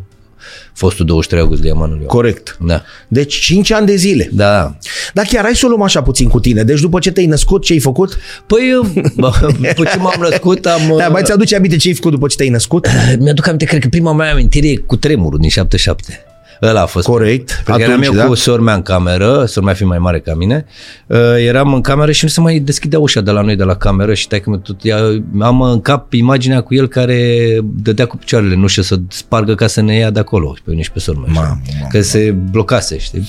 fostul 0.73 1.07
23 1.07 1.43
august 1.43 1.63
Liamanului. 1.63 2.07
Corect. 2.07 2.57
Da. 2.61 2.83
Deci 3.09 3.35
5 3.35 3.73
ani 3.73 3.87
de 3.87 3.95
zile. 3.95 4.29
Da. 4.33 4.77
Dar 5.13 5.25
chiar 5.25 5.43
hai 5.43 5.57
să 5.57 5.67
o 5.67 5.69
luăm 5.69 5.83
așa 5.83 6.03
puțin 6.03 6.29
cu 6.29 6.41
tine. 6.41 6.63
Deci 6.63 6.81
după 6.81 6.99
ce 6.99 7.11
te-ai 7.11 7.27
născut, 7.27 7.65
ce 7.65 7.73
ai 7.73 7.79
făcut? 7.79 8.19
Păi, 8.47 8.71
eu, 8.71 8.87
bă, 9.17 9.33
după 9.75 9.85
ce 9.91 9.99
m-am 9.99 10.21
născut, 10.21 10.67
am... 10.67 10.95
Da, 10.99 11.09
mai 11.09 11.23
ți-aduce 11.23 11.57
aminte 11.57 11.77
ce 11.77 11.89
ai 11.89 11.95
făcut 11.95 12.11
după 12.11 12.27
ce 12.27 12.37
te-ai 12.37 12.49
născut? 12.49 12.89
Mi-aduc 13.19 13.47
aminte, 13.47 13.65
cred 13.65 13.81
că 13.81 13.89
prima 13.89 14.13
mea 14.13 14.33
amintire 14.33 14.69
e 14.69 14.77
cu 14.77 14.97
tremurul 14.97 15.39
din 15.39 15.49
77. 15.49 16.23
Ăla 16.63 16.81
a 16.81 16.87
fost. 16.87 17.07
Corect. 17.07 17.63
Pentru 17.65 17.73
că 17.73 17.81
eram 17.81 17.93
Atunci, 17.93 18.07
eu 18.07 18.13
da? 18.21 18.27
cu 18.27 18.35
sora 18.35 18.63
mea 18.63 18.75
în 18.75 18.83
cameră, 18.83 19.45
sora 19.45 19.65
mea 19.67 19.75
fiind 19.75 19.91
mai 19.91 20.01
mare 20.01 20.21
ca 20.21 20.35
mine, 20.35 20.65
uh, 21.07 21.19
eram 21.39 21.75
în 21.75 21.81
cameră 21.81 22.13
și 22.13 22.25
nu 22.25 22.31
se 22.31 22.41
mai 22.41 22.59
deschidea 22.59 22.99
ușa 22.99 23.21
de 23.21 23.31
la 23.31 23.41
noi 23.41 23.57
de 23.57 23.65
la 23.65 23.75
cameră 23.75 24.15
și 24.15 24.29
tai 24.29 24.41
că 24.41 24.57
tot 24.57 24.83
ia, 24.83 24.99
am 25.41 25.63
în 25.63 25.81
cap 25.81 26.13
imaginea 26.13 26.61
cu 26.61 26.75
el 26.75 26.89
care 26.89 27.47
dădea 27.63 28.07
cu 28.07 28.17
picioarele 28.17 28.55
în 28.55 28.63
ușă 28.63 28.83
să 28.83 29.01
spargă 29.09 29.55
ca 29.55 29.67
să 29.67 29.81
ne 29.81 29.95
ia 29.95 30.11
de 30.11 30.19
acolo, 30.19 30.55
și 30.55 30.63
pe 30.63 30.71
mine 30.71 30.83
și 30.83 30.93
pe 30.93 30.99
sora 30.99 31.19
mea. 31.19 31.33
Mamă, 31.33 31.61
știi? 31.63 31.75
mamă, 31.79 31.89
că 31.93 32.01
se 32.01 32.31
blocase, 32.51 32.99
știi? 32.99 33.29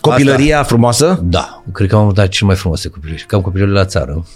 Copilăria 0.00 0.62
frumoasă? 0.62 1.20
Da, 1.24 1.62
cred 1.72 1.88
că 1.88 1.96
am 1.96 2.10
dat 2.14 2.28
cel 2.28 2.46
mai 2.46 2.56
frumoase 2.56 2.88
copilări. 2.88 3.24
Cam 3.28 3.40
copilări 3.40 3.70
la 3.70 3.84
țară. 3.84 4.26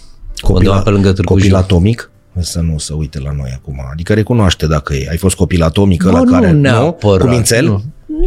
Copil, 0.41 0.55
Undeva 0.55 0.79
pe 0.81 0.89
lângă 0.89 1.11
Târgu 1.11 1.33
copil 1.33 1.47
Jiu. 1.47 1.55
atomic? 1.55 2.11
Să 2.39 2.59
nu 2.59 2.77
se 2.77 2.93
uite 2.93 3.19
la 3.19 3.31
noi 3.37 3.49
acum. 3.55 3.75
Adică 3.91 4.13
recunoaște 4.13 4.67
dacă 4.67 4.93
e. 4.93 5.07
Ai 5.09 5.17
fost 5.17 5.35
copil 5.35 5.63
atomic 5.63 6.03
Bă, 6.03 6.11
la 6.11 6.21
care... 6.23 6.51
nu 6.51 6.59
neapărat. 6.59 7.27
Cu 7.27 7.33
mințel? 7.33 7.65
Nu. 7.65 7.81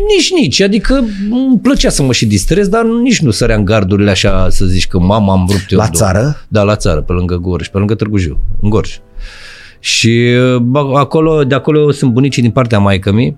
Nici, 0.08 0.32
nici. 0.32 0.60
Adică 0.60 1.04
îmi 1.30 1.58
plăcea 1.62 1.88
să 1.88 2.02
mă 2.02 2.12
și 2.12 2.26
distrez, 2.26 2.68
dar 2.68 2.84
nici 2.84 3.20
nu 3.20 3.30
săream 3.30 3.64
gardurile 3.64 4.10
așa 4.10 4.48
să 4.50 4.64
zici 4.64 4.86
că 4.86 4.98
mama 4.98 5.32
am 5.32 5.46
rupt 5.50 5.70
eu. 5.70 5.78
La 5.78 5.84
în 5.84 5.90
două. 5.92 6.04
țară? 6.04 6.44
Da, 6.48 6.62
la 6.62 6.76
țară, 6.76 7.00
pe 7.00 7.12
lângă 7.12 7.36
Gorj, 7.36 7.68
pe 7.68 7.78
lângă 7.78 7.94
Târgu 7.94 8.16
Jiu, 8.16 8.38
în 8.60 8.68
Gorj. 8.70 8.98
Și 9.78 10.34
bă, 10.62 10.92
acolo, 10.94 11.44
de 11.44 11.54
acolo 11.54 11.90
sunt 11.90 12.12
bunicii 12.12 12.42
din 12.42 12.50
partea 12.50 12.78
maică 12.78 13.12
mi. 13.12 13.36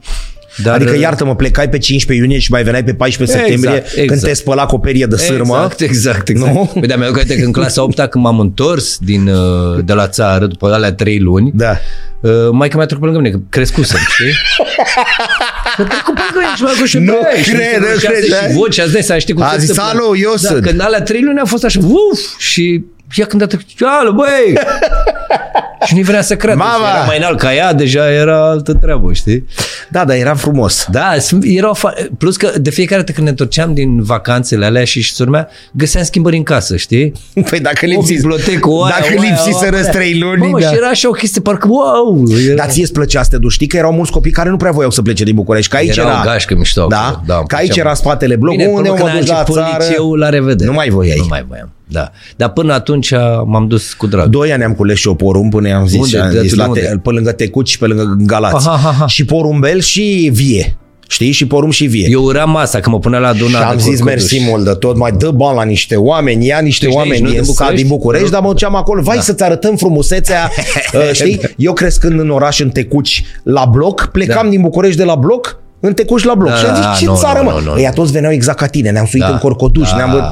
Dar, 0.63 0.75
Adică, 0.75 0.97
iartă-mă, 0.99 1.37
plecai 1.37 1.69
pe 1.69 1.79
15 1.79 2.25
iunie 2.27 2.41
și 2.41 2.51
mai 2.51 2.63
veneai 2.63 2.85
pe 2.85 2.95
14 2.95 3.39
Exact, 3.39 3.53
septembrie 3.63 3.91
când 4.07 4.11
exact. 4.11 4.33
te 4.33 4.33
spăla 4.39 4.67
cu 4.67 4.75
o 4.75 4.79
perie 4.79 5.07
de 5.07 5.17
sârmă. 5.17 5.55
Exact, 5.55 5.81
exact, 5.81 6.29
exact. 6.29 6.53
Nu? 6.53 6.71
Păi 6.81 6.89
da, 6.89 6.97
mi-am 6.97 7.13
aminte 7.13 7.37
că 7.39 7.45
în 7.45 7.53
clasa 7.53 7.83
8 7.83 7.97
când 8.11 8.25
m-am 8.25 8.39
întors 8.41 8.99
din, 8.99 9.29
uh, 9.29 9.85
de 9.85 9.93
la 9.93 10.09
țară, 10.09 10.47
după 10.47 10.73
alea 10.73 10.93
trei 10.93 11.19
luni, 11.19 11.51
Da. 11.55 11.77
Uh, 12.21 12.31
maica 12.53 12.77
mea 12.77 12.87
trecut 12.87 13.05
pe 13.05 13.11
lângă 13.13 13.23
mine, 13.23 13.35
că 13.35 13.41
crescusem, 13.49 13.99
știi? 14.09 14.33
Că 15.77 15.83
trecut 15.83 16.15
pe 16.15 16.21
lângă 16.33 16.39
mine 16.39 16.57
și 16.57 16.63
m-a 16.63 16.69
făcut 16.69 16.89
și 16.89 16.99
Nu 16.99 17.13
băi, 17.13 17.43
și 17.43 17.51
cred, 17.51 17.81
nu 17.81 17.99
și 17.99 18.07
cred, 18.07 18.29
da? 18.31 18.37
Și 18.49 18.53
vocea, 18.55 18.83
îți 18.83 18.93
dai 18.93 19.03
seama, 19.03 19.21
știi 19.21 19.35
cum 19.35 19.43
A 19.43 19.51
se 19.53 19.59
zis, 19.59 19.69
întâmplă. 19.69 19.93
"Alo, 20.03 20.17
eu 20.17 20.31
da, 20.31 20.49
sunt." 20.49 20.63
Când 20.67 20.81
alea 20.81 21.03
trei 21.03 21.23
luni 21.23 21.39
a 21.39 21.45
fost 21.45 21.65
așa, 21.65 21.81
uf, 21.83 22.21
și 22.39 22.85
ea 23.15 23.27
când 23.27 23.43
a 23.43 23.47
trecut, 23.47 23.67
alo, 24.01 24.13
băi! 24.13 24.55
și 25.87 25.95
nu-i 25.95 26.03
vrea 26.03 26.23
să 26.23 26.37
creadă. 26.37 26.59
Mama! 26.59 26.87
Și 26.87 26.95
Era 26.95 27.05
mai 27.05 27.17
înalt 27.19 27.39
ca 27.39 27.55
ea, 27.55 27.73
deja 27.73 28.11
era 28.13 28.49
altă 28.51 28.73
treabă, 28.75 29.13
știi? 29.13 29.47
Da, 29.91 30.05
dar 30.05 30.17
era 30.17 30.35
frumos. 30.35 30.87
Da, 30.91 31.15
sunt- 31.19 31.43
erau 31.47 31.77
fa- 31.77 32.17
plus 32.19 32.37
că 32.37 32.51
de 32.59 32.71
fiecare 32.71 33.01
dată 33.01 33.13
când 33.13 33.25
ne 33.25 33.31
întorceam 33.31 33.75
din 33.75 34.03
vacanțele 34.03 34.65
alea 34.65 34.85
și 34.85 35.01
și 35.01 35.13
sora 35.15 35.31
mea, 35.31 35.49
găseam 35.73 36.05
schimbări 36.05 36.37
în 36.37 36.43
casă, 36.43 36.77
știi? 36.77 37.13
Păi 37.51 37.61
dacă 37.61 37.79
O 37.85 37.89
lipsiți, 37.89 38.21
bibliotecă, 38.21 38.69
o 38.69 38.83
aia, 38.83 38.95
dacă 39.01 39.15
o 39.17 39.21
aia, 39.21 39.31
lipsiseră 39.31 39.77
o 39.77 39.79
aia. 39.79 39.89
trei 39.91 40.19
luni, 40.19 40.41
Mamă, 40.41 40.61
da. 40.61 40.69
și 40.69 40.75
era 40.77 40.89
așa 40.89 41.09
o 41.09 41.13
chestie, 41.13 41.41
parcă, 41.41 41.67
wow! 41.71 42.25
Era... 42.47 42.55
Dar 42.55 42.69
ție 42.71 42.83
îți 42.83 42.93
plăcea 42.93 43.23
să 43.23 43.29
te 43.31 43.39
duci? 43.39 43.53
Știi 43.53 43.67
că 43.67 43.77
erau 43.77 43.93
mulți 43.93 44.13
copii 44.13 44.31
care 44.33 44.49
nu 44.49 44.57
prea 44.57 44.71
voiau 44.71 44.91
să 44.91 45.03
plece 45.03 45.25
din 45.25 45.35
București, 45.35 45.71
că 45.71 45.77
aici 45.77 45.97
Era 45.97 46.07
era... 46.09 46.21
o 46.21 46.25
gașcă 46.25 46.55
mișto 46.55 46.87
Da? 46.87 46.99
acolo, 46.99 47.23
da, 47.27 47.37
îmi 47.37 47.47
că 47.47 47.55
aici 47.57 47.65
plăcea 47.67 47.81
era 47.81 47.89
mult. 47.89 48.01
spatele 48.01 48.37
blocului, 48.37 48.67
unde 48.67 48.89
până 48.89 49.03
mă 49.03 49.09
când 49.09 49.21
duci 49.21 49.31
a 49.31 49.33
la 49.33 49.39
început 49.39 49.63
țară. 49.63 49.85
liceul, 49.89 50.19
la 50.19 50.29
revedere. 50.29 50.69
Nu 50.71 50.75
mai 50.77 50.89
voiai. 50.89 51.17
Nu 51.19 51.27
mai 51.29 51.45
voiam, 51.49 51.71
da. 51.89 52.11
Dar 52.37 52.49
până 52.53 52.73
atunci 52.73 53.11
m-am 53.45 53.67
dus 53.69 53.93
cu 53.93 54.07
drag. 54.07 54.27
Doi 54.29 54.53
ani 54.53 54.65
am 54.65 54.73
cules 54.75 54.99
și 54.99 55.07
eu 55.09 55.15
porumb 55.15 55.51
până 55.51 55.69
i-am 55.69 55.87
zis, 55.87 56.01
Unde? 56.01 56.19
am 56.19 56.31
De- 56.33 56.41
zis 56.41 56.51
de 56.51 56.57
la 56.57 56.67
unde? 56.69 56.81
te, 56.81 56.97
pe 56.97 57.11
lângă 57.11 57.33
Tecuci 57.33 57.69
și 57.69 57.79
pe 57.79 57.87
lângă 57.87 58.17
Galați. 58.19 58.55
Aha, 58.69 58.71
aha, 58.77 58.89
aha. 58.89 59.07
Și 59.07 59.25
porumbel 59.25 59.81
și 59.81 60.31
vie. 60.33 60.77
Știi? 61.09 61.31
Și 61.31 61.47
porumb 61.47 61.73
și 61.73 61.85
vie. 61.87 62.09
Eu 62.11 62.23
uram 62.25 62.51
masa, 62.51 62.81
că 62.81 62.91
mă 62.91 62.99
punea 62.99 63.19
la 63.19 63.31
și 63.33 63.35
adunare. 63.43 63.65
am 63.65 63.77
de 63.77 63.83
zis 63.83 63.99
corcoduș. 63.99 64.13
mersi 64.13 64.41
mult 64.49 64.65
de 64.65 64.71
tot, 64.71 64.97
mai 64.97 65.13
dă 65.13 65.31
bani 65.31 65.57
la 65.57 65.63
niște 65.65 65.97
oameni, 65.97 66.47
ia 66.47 66.59
niște 66.59 66.87
Tu 66.87 66.91
ești 66.91 67.03
de 67.03 67.09
oameni 67.09 67.13
aici, 67.13 67.23
nu 67.23 67.29
din 67.33 67.43
din 67.43 67.45
sat 67.45 67.57
București? 67.57 67.87
din 67.87 67.97
București, 67.97 68.31
dar 68.31 68.41
mă 68.41 68.49
duceam 68.49 68.75
acolo, 68.75 69.03
vai 69.03 69.17
să-ți 69.21 69.43
arătăm 69.43 69.77
frumusețea, 69.77 70.51
uh, 70.95 71.11
știi? 71.13 71.41
Eu 71.57 71.73
crescând 71.73 72.21
în 72.21 72.31
oraș, 72.31 72.61
în 72.61 72.69
Tecuci, 72.69 73.25
la 73.43 73.65
bloc, 73.65 74.09
plecam 74.13 74.43
Da. 74.45 74.49
din 74.51 74.61
București 74.61 74.97
de 74.99 75.05
la 75.05 75.15
bloc, 75.15 75.59
în 75.81 75.93
Tecuci 75.93 76.23
la 76.25 76.35
bloc. 76.35 76.51
Da, 76.51 76.57
și 76.57 76.65
am 76.65 76.81
da, 76.81 76.91
zis, 76.91 76.99
ce 77.01 77.07
nu, 77.07 77.17
țară, 77.17 77.39
nu, 77.39 77.45
mă? 77.51 77.61
nu, 77.65 77.73
nu. 77.73 77.81
Ei, 77.81 77.91
toți 77.95 78.13
veneau 78.13 78.33
exact 78.33 78.59
ca 78.59 78.67
tine, 78.67 78.91
ne-am 78.91 79.07
suit 79.07 79.23
Da. 79.23 79.29
în 79.29 79.39
corcoduș, 79.39 79.91
Da. 79.91 79.97
ne-am 79.97 80.11
văzut. 80.11 80.25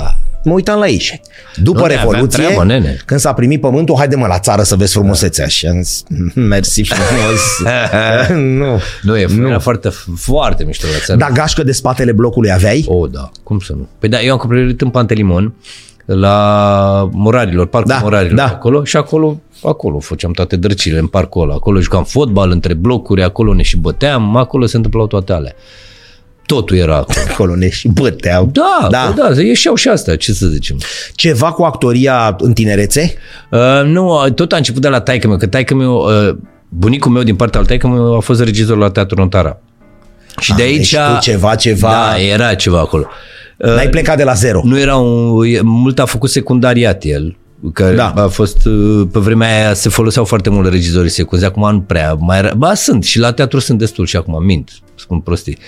Mă 0.45 0.53
uitam 0.53 0.79
la 0.79 0.87
ei. 0.89 1.21
După 1.57 1.79
Nu, 1.81 1.87
ne 1.87 1.95
aveam 1.95 2.11
Revoluție, 2.11 2.45
treabă, 2.45 2.65
nene. 2.65 2.97
când 3.05 3.21
s-a 3.21 3.33
primit 3.33 3.61
pământul, 3.61 3.95
haide 3.97 4.17
mă 4.17 4.27
la 4.27 4.39
țară 4.39 4.63
să 4.63 4.77
vezi 4.77 4.93
frumusețea. 4.93 5.47
Și 5.47 5.67
am 5.67 5.83
zis, 5.83 6.03
mersi 6.35 6.83
frumos. 6.83 7.41
nu. 8.59 8.81
Nu, 9.03 9.17
e, 9.19 9.27
nu. 9.37 9.49
era 9.49 9.59
foarte, 9.59 9.89
foarte 10.17 10.65
mișto 10.65 10.87
la 10.87 10.99
țară. 11.05 11.19
Dar 11.19 11.31
gașcă 11.33 11.63
de 11.63 11.73
spatele 11.73 12.13
blocului 12.13 12.53
aveai? 12.53 12.85
O, 12.89 13.07
da, 13.07 13.31
cum 13.43 13.59
să 13.59 13.73
nu? 13.73 13.89
Păi 13.99 14.09
da, 14.09 14.21
eu 14.21 14.33
am 14.33 14.39
copilărit 14.39 14.81
în 14.81 14.91
Pantelimon, 14.91 15.55
la 16.05 17.09
Morarilor, 17.13 17.67
parcul 17.67 17.91
Da, 17.91 17.99
Morarilor, 18.03 18.37
da. 18.37 18.45
acolo 18.45 18.85
și 18.85 18.97
acolo, 18.97 19.41
acolo 19.63 19.99
făceam 19.99 20.33
toate 20.33 20.57
drăcile 20.57 20.99
în 20.99 21.07
parcul 21.07 21.43
ăla. 21.43 21.55
Acolo 21.55 21.81
jucam 21.81 22.05
fotbal 22.05 22.51
între 22.51 22.75
blocuri, 22.75 23.23
acolo 23.23 23.55
ne 23.55 23.63
și 23.63 23.77
băteam, 23.77 24.37
acolo 24.37 24.67
se 24.67 24.77
întâmplau 24.77 25.07
toate 25.07 25.33
alea. 25.33 25.53
Totul 26.47 26.77
era 26.77 26.95
acolo. 26.97 27.19
Acolo 27.33 27.55
ne 27.57 27.69
și 27.69 27.89
băteau. 27.89 28.49
Da, 28.53 28.87
da. 28.91 29.13
da, 29.17 29.33
da 29.35 29.41
ieșeau 29.41 29.75
și 29.75 29.89
astea, 29.89 30.17
ce 30.17 30.33
să 30.33 30.47
zicem. 30.47 30.79
Ceva 31.15 31.53
cu 31.53 31.63
actoria 31.63 32.37
în 32.39 32.53
tinerețe? 32.53 33.15
Uh, 33.51 33.83
nu, 33.85 34.29
tot 34.35 34.53
a 34.53 34.57
început 34.57 34.83
de 34.83 34.89
la 34.89 35.01
taică 35.01 35.29
meu, 35.29 35.37
că 35.37 35.47
taică 35.47 35.75
meu, 35.75 35.95
uh, 36.29 36.37
bunicul 36.69 37.11
meu 37.11 37.23
din 37.23 37.37
partea 37.37 37.61
al 37.61 37.67
taică 37.67 37.89
meu 37.89 38.17
a 38.17 38.21
fost 38.21 38.41
regizor 38.43 38.77
la 38.77 38.91
Teatrul 38.91 39.23
Notara. 39.23 39.59
Și 40.41 40.55
de 40.55 40.63
Ah, 40.63 40.69
aici... 40.69 40.91
deci 40.91 41.01
tu 41.01 41.19
ceva, 41.21 41.55
ceva- 41.55 41.89
Da, 41.91 42.21
era 42.21 42.55
ceva 42.55 42.79
acolo. 42.79 43.07
Uh, 43.59 43.75
N-ai 43.75 43.89
plecat 43.89 44.17
de 44.17 44.25
la 44.25 44.33
zero. 44.33 44.61
Nu 44.65 44.79
era 44.79 44.97
un... 44.97 45.45
e- 45.47 45.61
Mult 45.63 45.99
a 45.99 46.05
făcut 46.05 46.31
secundariat 46.31 47.05
el. 47.05 47.37
Care 47.73 47.95
Da. 47.95 48.13
a 48.17 48.27
fost, 48.27 48.67
uh, 48.67 49.07
pe 49.13 49.19
vremea 49.19 49.49
aia 49.65 49.75
se 49.75 49.89
foloseau 49.89 50.25
foarte 50.25 50.51
mult 50.51 50.69
regizorii 50.73 51.11
secunzi, 51.11 51.45
acum 51.45 51.71
nu 51.73 51.81
prea 51.81 52.15
mai 52.19 52.39
era, 52.39 52.55
ba 52.55 52.75
sunt 52.75 53.05
și 53.05 53.19
la 53.19 53.33
teatru 53.33 53.59
sunt 53.59 53.79
destul 53.79 54.07
și 54.07 54.17
acum 54.17 54.45
mint, 54.45 54.71
spun 54.95 55.21
prostii. 55.21 55.59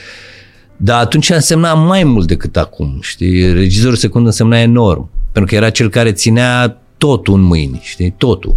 Dar 0.77 1.01
atunci 1.01 1.31
însemna 1.31 1.75
mai 1.75 2.05
mult 2.05 2.27
decât 2.27 2.57
acum, 2.57 2.99
știi? 3.03 3.53
Regizorul 3.53 3.97
secund 3.97 4.27
însemna 4.27 4.61
enorm, 4.61 5.11
pentru 5.33 5.51
că 5.51 5.55
era 5.55 5.71
cel 5.71 5.91
care 5.91 6.13
ținea 6.13 6.81
totul 6.99 7.35
în 7.35 7.41
mâini, 7.41 7.81
știi? 7.83 8.15
Totul. 8.19 8.57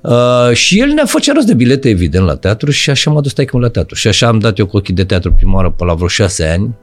Uh, 0.00 0.52
și 0.52 0.80
el 0.80 0.88
ne 0.88 1.02
făcea 1.04 1.32
rost 1.32 1.46
de 1.46 1.54
bilete, 1.54 1.88
evident, 1.88 2.26
la 2.26 2.36
teatru 2.36 2.70
și 2.70 2.90
așa 2.90 3.10
m-a 3.10 3.20
dus 3.20 3.32
taică 3.32 3.58
la 3.58 3.68
teatru. 3.68 3.94
Și 3.94 4.08
așa 4.08 4.26
am 4.26 4.38
dat 4.38 4.58
eu 4.58 4.66
cu 4.66 4.76
ochii 4.76 4.94
de 4.94 5.04
teatru 5.04 5.32
prima 5.32 5.54
oară 5.54 5.70
pe 5.70 5.84
la 5.84 5.94
vreo 5.94 6.08
șase 6.08 6.44
ani. 6.44 6.74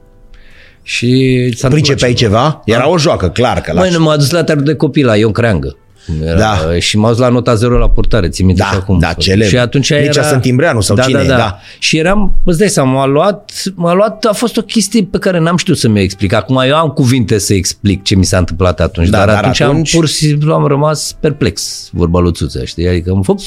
Și 0.82 1.34
s-a 1.56 1.66
întâmplat 1.66 1.72
Pricepeai 1.72 2.12
ceva? 2.12 2.62
Era 2.64 2.88
o 2.88 2.98
joacă, 2.98 3.28
clar 3.28 3.60
că 3.60 3.72
la 3.72 3.80
Băi, 3.80 3.90
nu, 3.90 4.02
m-a 4.02 4.16
dus 4.16 4.30
la 4.30 4.44
teatru 4.44 4.64
de 4.64 4.74
copii, 4.74 5.02
la 5.02 5.16
Ion 5.16 5.32
Creangă. 5.32 5.76
Era, 6.24 6.38
Da. 6.38 6.78
Și 6.78 6.98
m-a 6.98 7.08
dus 7.08 7.18
la 7.18 7.28
nota 7.28 7.54
0 7.54 7.78
la 7.78 7.88
purtare, 7.90 8.28
țin 8.28 8.46
minte 8.46 8.60
Da, 8.62 8.68
și 8.68 8.74
acum. 8.76 8.98
da, 8.98 9.12
celebr. 9.12 9.48
Și 9.48 9.58
atunci 9.58 9.90
Mircea 9.90 10.04
era... 10.20 10.22
Sântimbreanu 10.28 10.80
sau 10.80 10.96
da, 10.96 11.02
cine 11.02 11.18
da, 11.18 11.24
e, 11.24 11.26
da. 11.28 11.36
da. 11.36 11.58
Și 11.78 11.96
eram, 11.98 12.34
îți 12.44 12.58
dai 12.58 12.68
seama, 12.68 12.92
m-a 12.92 13.06
luat, 13.06 13.52
m-a 13.74 13.92
luat, 13.94 14.24
a 14.24 14.32
fost 14.32 14.56
o 14.56 14.60
chestie 14.62 15.02
pe 15.10 15.18
care 15.18 15.38
n-am 15.38 15.56
știut 15.56 15.78
să 15.78 15.88
mi-o 15.88 16.02
explic. 16.02 16.32
Acum 16.32 16.56
eu 16.66 16.74
am 16.76 16.88
cuvinte 16.88 17.38
să 17.38 17.54
explic 17.54 18.02
ce 18.02 18.14
mi 18.16 18.24
s-a 18.24 18.38
întâmplat 18.38 18.80
atunci, 18.80 19.08
Da, 19.08 19.18
dar, 19.18 19.26
dar 19.26 19.36
atunci, 19.36 19.60
atunci- 19.60 19.94
am 19.94 20.00
pur 20.00 20.08
și 20.08 20.14
simplu 20.14 20.52
am 20.54 20.66
rămas 20.66 21.16
perplex, 21.20 21.88
vorba 21.92 22.18
lui 22.20 22.32
Țuță, 22.32 22.64
știi? 22.64 22.88
Adică 22.88 23.10
am 23.10 23.22
fost, 23.22 23.46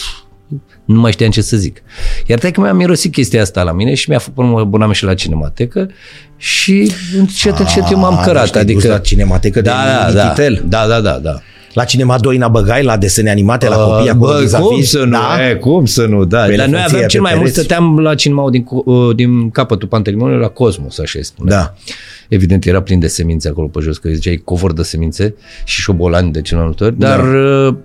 nu 0.85 0.99
mai 0.99 1.11
știam 1.11 1.29
ce 1.29 1.41
să 1.41 1.57
zic. 1.57 1.81
Iar 2.25 2.39
că 2.39 2.61
mi-a 2.61 2.73
mirosit 2.73 3.11
chestia 3.11 3.41
asta 3.41 3.63
la 3.63 3.71
mine 3.71 3.93
și 3.93 4.09
mi-a 4.09 4.19
făcut 4.19 4.43
un 4.43 4.57
abonament 4.59 4.95
și 4.95 5.03
la 5.03 5.13
cinematecă 5.13 5.89
și 6.37 6.91
încet, 7.17 7.59
încet 7.59 7.83
eu 7.91 7.97
m-am 7.99 8.17
Ah, 8.17 8.21
cărat. 8.25 8.41
deci 8.41 8.51
te-ai 8.51 8.65
dus 8.65 8.73
adică, 8.75 8.91
la 8.93 8.99
Cinematecă 8.99 9.61
de 9.61 9.69
da, 9.69 10.11
da, 10.13 10.23
Mititel. 10.23 10.63
da, 10.67 10.87
da, 10.87 10.99
da, 11.01 11.11
da. 11.17 11.39
La 11.77 11.83
Cinema 11.83 12.17
Doina 12.17 12.47
Băgai, 12.47 12.83
la 12.83 12.97
desene 12.97 13.29
animate, 13.29 13.67
la 13.67 13.75
copii 13.75 14.09
acolo 14.09 14.31
Bă, 14.33 14.39
vis-a-vis. 14.41 14.67
cum 14.67 14.81
să 14.81 14.97
nu, 15.03 15.09
Da? 15.09 15.49
e, 15.49 15.53
cum 15.55 15.85
să 15.85 16.05
nu, 16.05 16.25
da. 16.25 16.37
Pe 16.41 16.55
Dar 16.55 16.67
noi 16.67 16.79
elefanție, 16.79 16.93
aveam 16.95 17.07
cel 17.07 17.21
pe 17.21 17.25
mai 17.27 17.35
mult, 17.35 17.43
pereți. 17.51 17.59
stăteam 17.59 17.99
la 17.99 18.15
cinema 18.15 18.49
din, 18.49 18.63
cu- 18.63 18.83
uh, 18.85 19.15
din 19.15 19.49
capătul 19.49 19.87
Pantelimoniului 19.87 20.41
la 20.43 20.49
Cosmos, 20.49 20.99
așa 20.99 21.13
îi 21.17 21.25
spune. 21.25 21.49
Da. 21.49 21.73
Evident, 22.29 22.65
era 22.65 22.81
plin 22.81 22.99
de 22.99 23.07
semințe 23.07 23.47
acolo 23.49 23.67
pe 23.67 23.79
jos, 23.81 23.97
că 23.97 24.09
ziceai 24.09 24.41
covor 24.45 24.73
de 24.73 24.81
semințe 24.83 25.35
și 25.65 25.81
șobolani 25.81 26.31
de 26.31 26.41
cel 26.41 26.57
mai 26.57 26.65
multe 26.65 26.83
ori, 26.83 26.99
dar 26.99 27.19
uh, 27.67 27.75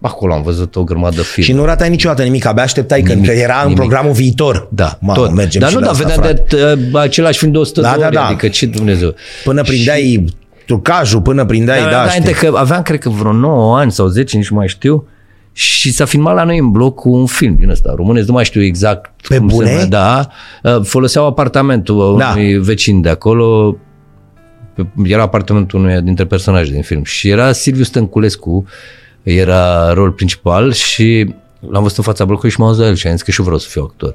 acolo 0.00 0.32
am 0.32 0.42
văzut 0.42 0.76
o 0.76 0.84
grămadă 0.84 1.16
de 1.16 1.22
filme. 1.22 1.48
Și 1.50 1.54
nu 1.54 1.64
ratai 1.64 1.88
niciodată 1.90 2.22
nimic, 2.22 2.44
abia 2.46 2.62
așteptai 2.62 3.02
că, 3.02 3.12
Nimic, 3.12 3.28
că 3.30 3.36
era 3.36 3.54
în 3.54 3.62
nimic. 3.62 3.78
programul 3.78 4.12
viitor. 4.12 4.68
Da, 4.70 4.98
Mamă, 5.00 5.20
tot. 5.22 5.34
mergem 5.34 5.60
Dar 5.60 5.70
și 5.70 5.74
nu, 5.76 5.80
la 5.80 5.86
da, 5.86 5.92
asta, 5.92 6.06
vedeam 6.06 6.22
frate. 6.34 6.56
de 6.56 6.88
uh, 6.92 7.00
același 7.00 7.38
film 7.38 7.52
de 7.52 7.58
100 7.58 7.80
Da, 7.80 7.92
de 7.92 7.98
da, 8.00 8.06
ori, 8.06 8.14
da. 8.14 8.24
adică 8.26 8.48
ce 8.48 8.66
Dumnezeu. 8.66 9.14
Până 9.44 9.62
prindeai 9.62 10.24
trucajul, 10.74 11.20
până 11.22 11.44
prindeai, 11.44 11.80
Dar 11.80 11.90
da, 11.90 11.96
da, 11.96 12.02
înainte 12.02 12.32
știi. 12.32 12.48
că 12.50 12.56
aveam, 12.56 12.82
cred 12.82 12.98
că 12.98 13.08
vreo 13.08 13.32
9 13.32 13.78
ani 13.78 13.92
sau 13.92 14.06
10, 14.06 14.36
nici 14.36 14.48
nu 14.50 14.56
mai 14.56 14.68
știu, 14.68 15.06
și 15.52 15.92
s-a 15.92 16.04
filmat 16.04 16.34
la 16.34 16.44
noi 16.44 16.58
în 16.58 16.70
bloc 16.70 16.94
cu 16.94 17.10
un 17.10 17.26
film 17.26 17.54
din 17.54 17.70
ăsta, 17.70 17.92
românesc, 17.96 18.26
nu 18.26 18.32
mai 18.32 18.44
știu 18.44 18.62
exact 18.62 19.10
Pe 19.28 19.36
cum 19.38 19.46
bune? 19.46 19.66
se 19.66 19.72
numea, 19.72 19.86
da, 19.86 20.28
Uh, 20.62 20.80
foloseau 20.84 21.26
apartamentul 21.26 22.16
Da. 22.18 22.28
unui 22.30 22.58
vecin 22.58 23.00
de 23.00 23.08
acolo, 23.08 23.76
era 25.04 25.22
apartamentul 25.22 25.78
unuia 25.78 26.00
dintre 26.00 26.24
personaje 26.26 26.70
din 26.72 26.82
film 26.82 27.04
și 27.04 27.28
era 27.28 27.52
Silviu 27.52 27.84
Stănculescu, 27.84 28.64
era 29.22 29.92
rol 29.92 30.10
principal 30.10 30.72
și 30.72 31.34
l-am 31.70 31.82
văzut 31.82 31.98
în 31.98 32.04
fața 32.04 32.24
blocului 32.24 32.50
și 32.50 32.58
m-am 32.60 32.68
auzit 32.68 32.82
la 32.82 32.88
el 32.88 32.94
și 32.94 33.06
am 33.06 33.12
zis 33.12 33.22
că 33.22 33.30
și 33.30 33.38
eu 33.38 33.44
vreau 33.44 33.60
să 33.60 33.68
fiu 33.70 33.82
actor. 33.82 34.14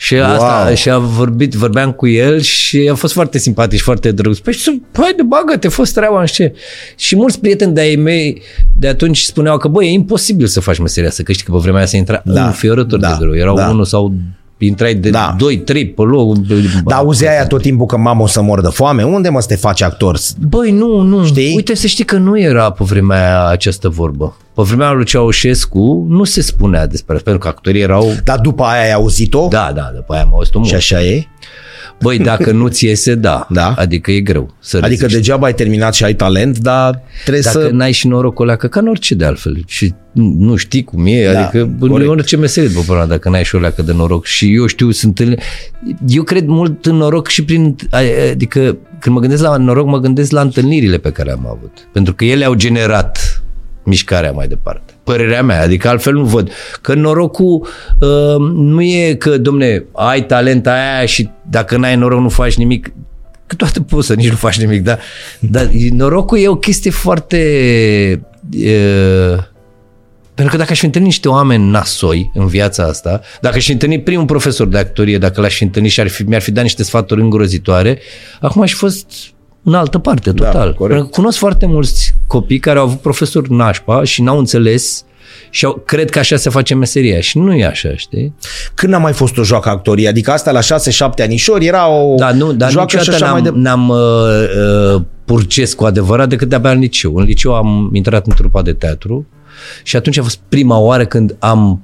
Și 0.00 0.14
asta, 0.16 0.62
Wow. 0.66 0.74
și 0.74 0.90
a 0.90 0.98
vorbit, 0.98 1.52
vorbeam 1.54 1.92
cu 1.92 2.06
el 2.08 2.40
și 2.40 2.88
a 2.92 2.94
fost 2.94 3.12
foarte 3.12 3.38
simpatic 3.38 3.78
și 3.78 3.84
foarte 3.84 4.10
drăguț. 4.12 4.38
Păi, 4.38 4.54
să- 4.54 4.74
haide, 4.92 5.22
bagă-te, 5.22 5.68
fost 5.68 5.94
treaba, 5.94 6.20
nu 6.20 6.26
știu 6.26 6.44
ce. 6.44 6.54
Și 6.96 7.16
mulți 7.16 7.40
prieteni 7.40 7.74
de-ai 7.74 7.94
mei 7.96 8.42
de 8.78 8.88
atunci 8.88 9.18
spuneau 9.20 9.56
că, 9.58 9.68
băi, 9.68 9.86
e 9.86 9.90
imposibil 9.90 10.46
să 10.46 10.60
faci 10.60 10.78
meseria 10.78 11.08
asta, 11.08 11.22
că 11.22 11.32
știi 11.32 11.44
că 11.44 11.52
pe 11.52 11.58
vremea 11.58 11.78
aia 11.78 11.86
se 11.86 11.96
intra 11.96 12.22
Da, 12.24 12.46
înfiorător 12.46 12.98
da, 12.98 13.08
de 13.10 13.16
greu. 13.20 13.36
Erau 13.36 13.56
da. 13.56 13.68
unul 13.68 13.84
sau 13.84 14.14
intrai 14.64 14.94
de 14.94 15.10
Da. 15.10 15.34
2, 15.38 15.58
3 15.58 15.86
pe 15.88 16.02
loc. 16.02 16.36
Dar 16.84 16.98
auzeai 16.98 17.34
aia 17.34 17.46
tot 17.46 17.62
timpul 17.62 17.86
că 17.86 17.96
mamă 17.96 18.22
o 18.22 18.26
să 18.26 18.42
mor 18.42 18.60
de 18.60 18.68
foame? 18.68 19.02
Unde 19.02 19.28
mă 19.28 19.40
să 19.40 19.46
te 19.46 19.56
faci 19.56 19.82
actor? 19.82 20.18
Băi, 20.48 20.70
nu, 20.70 21.00
nu. 21.00 21.24
Știi? 21.24 21.54
Uite 21.54 21.74
să 21.74 21.86
știi 21.86 22.04
că 22.04 22.16
nu 22.16 22.40
era 22.40 22.70
pe 22.70 22.84
vremea 22.84 23.16
aia 23.16 23.48
această 23.48 23.88
vorbă. 23.88 24.36
Pe 24.54 24.62
vremea 24.62 24.92
lui 24.92 25.04
Ceaușescu 25.04 26.06
nu 26.08 26.24
se 26.24 26.42
spunea 26.42 26.86
despre 26.86 27.14
asta, 27.14 27.30
pentru 27.30 27.48
că 27.48 27.54
actorii 27.56 27.80
erau... 27.80 28.12
Dar 28.24 28.38
după 28.38 28.62
aia 28.62 28.82
ai 28.82 28.92
auzit-o? 28.92 29.48
Da, 29.50 29.72
da, 29.74 29.90
după 29.94 30.12
aia 30.12 30.22
am 30.22 30.34
auzit-o 30.34 30.58
mult. 30.58 30.70
Și 30.70 30.76
așa 30.76 31.02
e? 31.02 31.26
Băi, 32.00 32.18
dacă 32.18 32.50
nu-ți 32.50 32.84
iese, 32.84 33.14
da. 33.14 33.46
Da. 33.50 33.74
Adică 33.76 34.10
e 34.10 34.20
greu 34.20 34.54
să 34.60 34.76
Adică 34.76 34.88
reziști. 34.88 35.14
degeaba 35.14 35.46
ai 35.46 35.54
terminat 35.54 35.94
și 35.94 36.04
ai 36.04 36.14
talent, 36.14 36.58
dar 36.58 37.02
trebuie 37.22 37.42
Dacă 37.44 37.60
să... 37.60 37.68
n-ai 37.72 37.92
și 37.92 38.06
norocul 38.06 38.48
ăla, 38.48 38.56
că 38.56 38.66
ca 38.66 38.80
în 38.80 38.88
orice 38.88 39.14
de 39.14 39.24
altfel. 39.24 39.62
Și 39.66 39.94
nu 40.38 40.56
știi 40.56 40.84
cum 40.84 41.06
e, 41.06 41.32
Da, 41.32 41.40
adică 41.40 41.62
în 41.80 41.88
corect. 41.88 42.08
orice 42.10 42.36
meserie, 42.36 42.68
după 42.68 42.82
până, 42.86 43.06
dacă 43.06 43.28
n-ai 43.28 43.44
și 43.44 43.54
o 43.54 43.58
leacă 43.58 43.82
de 43.82 43.92
noroc. 43.92 44.24
Și 44.24 44.54
eu 44.54 44.66
știu, 44.66 44.90
sunt 44.90 45.18
în... 45.18 45.36
Eu 46.08 46.22
cred 46.22 46.46
mult 46.46 46.86
în 46.86 46.94
noroc 46.96 47.28
și 47.28 47.44
prin... 47.44 47.76
Adică 48.30 48.76
când 48.98 49.14
mă 49.14 49.20
gândesc 49.20 49.42
la 49.42 49.56
noroc, 49.56 49.86
mă 49.86 49.98
gândesc 49.98 50.30
la 50.30 50.40
întâlnirile 50.40 50.98
pe 50.98 51.12
care 51.12 51.30
am 51.32 51.46
avut. 51.46 51.88
Pentru 51.92 52.14
că 52.14 52.24
ele 52.24 52.44
au 52.44 52.54
generat 52.54 53.42
mișcarea 53.84 54.30
mai 54.32 54.48
departe. 54.48 54.87
Părerea 55.12 55.42
mea, 55.42 55.62
adică 55.62 55.88
altfel 55.88 56.12
nu 56.12 56.24
văd. 56.24 56.50
Că 56.80 56.94
norocul 56.94 57.66
uh, 58.00 58.36
nu 58.54 58.82
e 58.82 59.14
că, 59.14 59.38
domne, 59.38 59.84
ai 59.92 60.26
talent 60.26 60.66
aia 60.66 61.06
și 61.06 61.28
dacă 61.50 61.76
n-ai 61.76 61.96
noroc 61.96 62.20
nu 62.20 62.28
faci 62.28 62.56
nimic. 62.56 62.92
Că 63.46 63.54
toate 63.54 63.80
poți 63.80 64.06
să 64.06 64.14
nici 64.14 64.28
nu 64.30 64.36
faci 64.36 64.60
nimic, 64.60 64.82
dar, 64.82 64.98
dar 65.38 65.70
norocul 65.90 66.38
e 66.38 66.48
o 66.48 66.56
chestie 66.56 66.90
foarte... 66.90 67.38
Uh, 68.56 69.38
pentru 70.34 70.56
că 70.56 70.62
dacă 70.62 70.72
aș 70.72 70.78
fi 70.78 70.84
întâlnit 70.84 71.10
niște 71.10 71.28
oameni 71.28 71.70
nasoi 71.70 72.30
în 72.34 72.46
viața 72.46 72.82
asta, 72.82 73.20
dacă 73.40 73.56
aș 73.56 73.64
fi 73.64 73.72
întâlnit 73.72 74.04
primul 74.04 74.24
profesor 74.24 74.66
de 74.66 74.78
actorie, 74.78 75.18
dacă 75.18 75.40
l-aș 75.40 75.54
fi 75.54 75.62
întâlnit 75.62 75.90
și 75.90 76.00
ar 76.00 76.08
fi, 76.08 76.22
mi-ar 76.22 76.40
fi 76.42 76.50
dat 76.50 76.62
niște 76.62 76.82
sfaturi 76.82 77.20
îngrozitoare, 77.20 77.98
acum 78.40 78.62
aș 78.62 78.70
fi 78.70 78.76
fost 78.76 79.06
în 79.68 79.74
altă 79.74 79.98
parte, 79.98 80.32
total. 80.32 80.52
corect. 80.52 80.78
Pentru 80.78 81.04
că 81.04 81.08
cunosc 81.10 81.38
foarte 81.38 81.66
mulți 81.66 82.14
copii 82.26 82.58
care 82.58 82.78
au 82.78 82.84
avut 82.84 83.00
profesori 83.00 83.52
nașpa 83.52 84.04
și 84.04 84.22
n-au 84.22 84.38
înțeles 84.38 85.04
și 85.50 85.64
au, 85.64 85.82
cred 85.86 86.10
că 86.10 86.18
așa 86.18 86.36
se 86.36 86.50
face 86.50 86.74
meseria 86.74 87.20
și 87.20 87.38
nu 87.38 87.54
e 87.54 87.66
așa, 87.66 87.96
știi? 87.96 88.34
Când 88.74 88.94
a 88.94 88.98
mai 88.98 89.12
fost 89.12 89.38
o 89.38 89.42
joacă 89.42 89.68
actorie? 89.68 90.08
Adică 90.08 90.30
asta 90.30 90.50
la 90.50 90.60
6-7 90.60 90.64
anișori 91.22 91.66
era 91.66 91.88
o 91.88 92.14
Da, 92.14 92.32
nu, 92.32 92.52
dar 92.52 92.70
joacă 92.70 92.88
și 92.88 92.96
niciodată 92.96 93.24
așa 93.24 93.32
mai 93.32 93.42
n-am, 93.42 93.54
de... 93.54 93.60
n-am 93.60 93.88
uh, 93.88 94.94
uh, 94.94 95.02
purces 95.24 95.74
cu 95.74 95.84
adevărat 95.84 96.28
decât 96.28 96.48
de-abia 96.48 96.70
în 96.70 96.78
liceu. 96.78 97.16
În 97.16 97.24
liceu 97.24 97.54
am 97.54 97.90
intrat 97.92 98.26
în 98.26 98.34
trupa 98.34 98.62
de 98.62 98.72
teatru 98.72 99.26
și 99.82 99.96
atunci 99.96 100.18
a 100.18 100.22
fost 100.22 100.38
prima 100.48 100.78
oară 100.78 101.04
când 101.04 101.36
am 101.38 101.82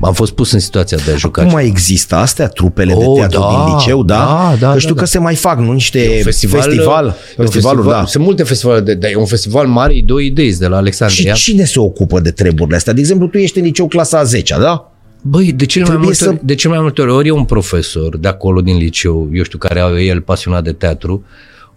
am 0.00 0.12
fost 0.12 0.32
pus 0.32 0.52
în 0.52 0.58
situația 0.58 0.98
de 1.04 1.12
a 1.12 1.16
juca. 1.16 1.42
Cum 1.42 1.50
mai 1.52 1.66
există 1.66 2.14
astea, 2.14 2.48
trupele 2.48 2.94
de 2.94 3.04
Oh, 3.04 3.14
teatru 3.18 3.40
da, 3.40 3.46
din 3.66 3.74
liceu, 3.76 4.02
da? 4.02 4.14
da, 4.16 4.56
da, 4.66 4.72
că 4.72 4.78
știu 4.78 4.94
da, 4.94 5.00
că 5.00 5.04
da. 5.04 5.10
se 5.10 5.18
mai 5.18 5.34
fac, 5.34 5.58
nu 5.58 5.72
niște 5.72 6.20
festival, 6.22 6.60
festival, 6.62 7.06
e 7.06 7.42
un 7.42 7.44
festivaluri, 7.46 7.88
da. 7.88 8.04
Sunt 8.06 8.24
multe 8.24 8.42
festivale, 8.42 8.80
de, 8.80 8.94
dar 8.94 9.10
e 9.10 9.16
un 9.16 9.24
festival 9.26 9.66
mare, 9.66 9.94
e 9.94 10.02
două 10.06 10.20
idei 10.20 10.54
de 10.56 10.66
la 10.66 10.74
Și 10.74 10.80
Alexandria. 10.80 11.32
cine 11.32 11.64
se 11.64 11.78
ocupă 11.80 12.20
de 12.20 12.30
treburile 12.30 12.76
astea? 12.76 12.92
De 12.92 13.00
exemplu, 13.00 13.26
tu 13.26 13.38
ești 13.38 13.58
în 13.58 13.64
liceu 13.64 13.86
clasa 13.88 14.18
a 14.18 14.22
10 14.22 14.56
da? 14.60 14.92
Băi, 15.22 15.52
de 15.52 15.66
cele, 15.66 15.84
mai 15.84 15.94
Trebuie 15.96 16.06
multe, 16.16 16.24
să- 16.24 16.28
ori, 16.28 16.46
de 16.46 16.54
cele 16.54 16.72
mai 16.72 16.82
multe 16.82 17.00
ori, 17.00 17.10
ori 17.10 17.28
e 17.28 17.30
un 17.30 17.44
profesor 17.44 18.16
de 18.16 18.28
acolo 18.28 18.60
din 18.60 18.76
liceu, 18.76 19.28
eu 19.32 19.42
știu, 19.42 19.58
care 19.58 19.80
e 19.80 20.04
el 20.04 20.20
pasionat 20.20 20.64
de 20.64 20.72
teatru, 20.72 21.24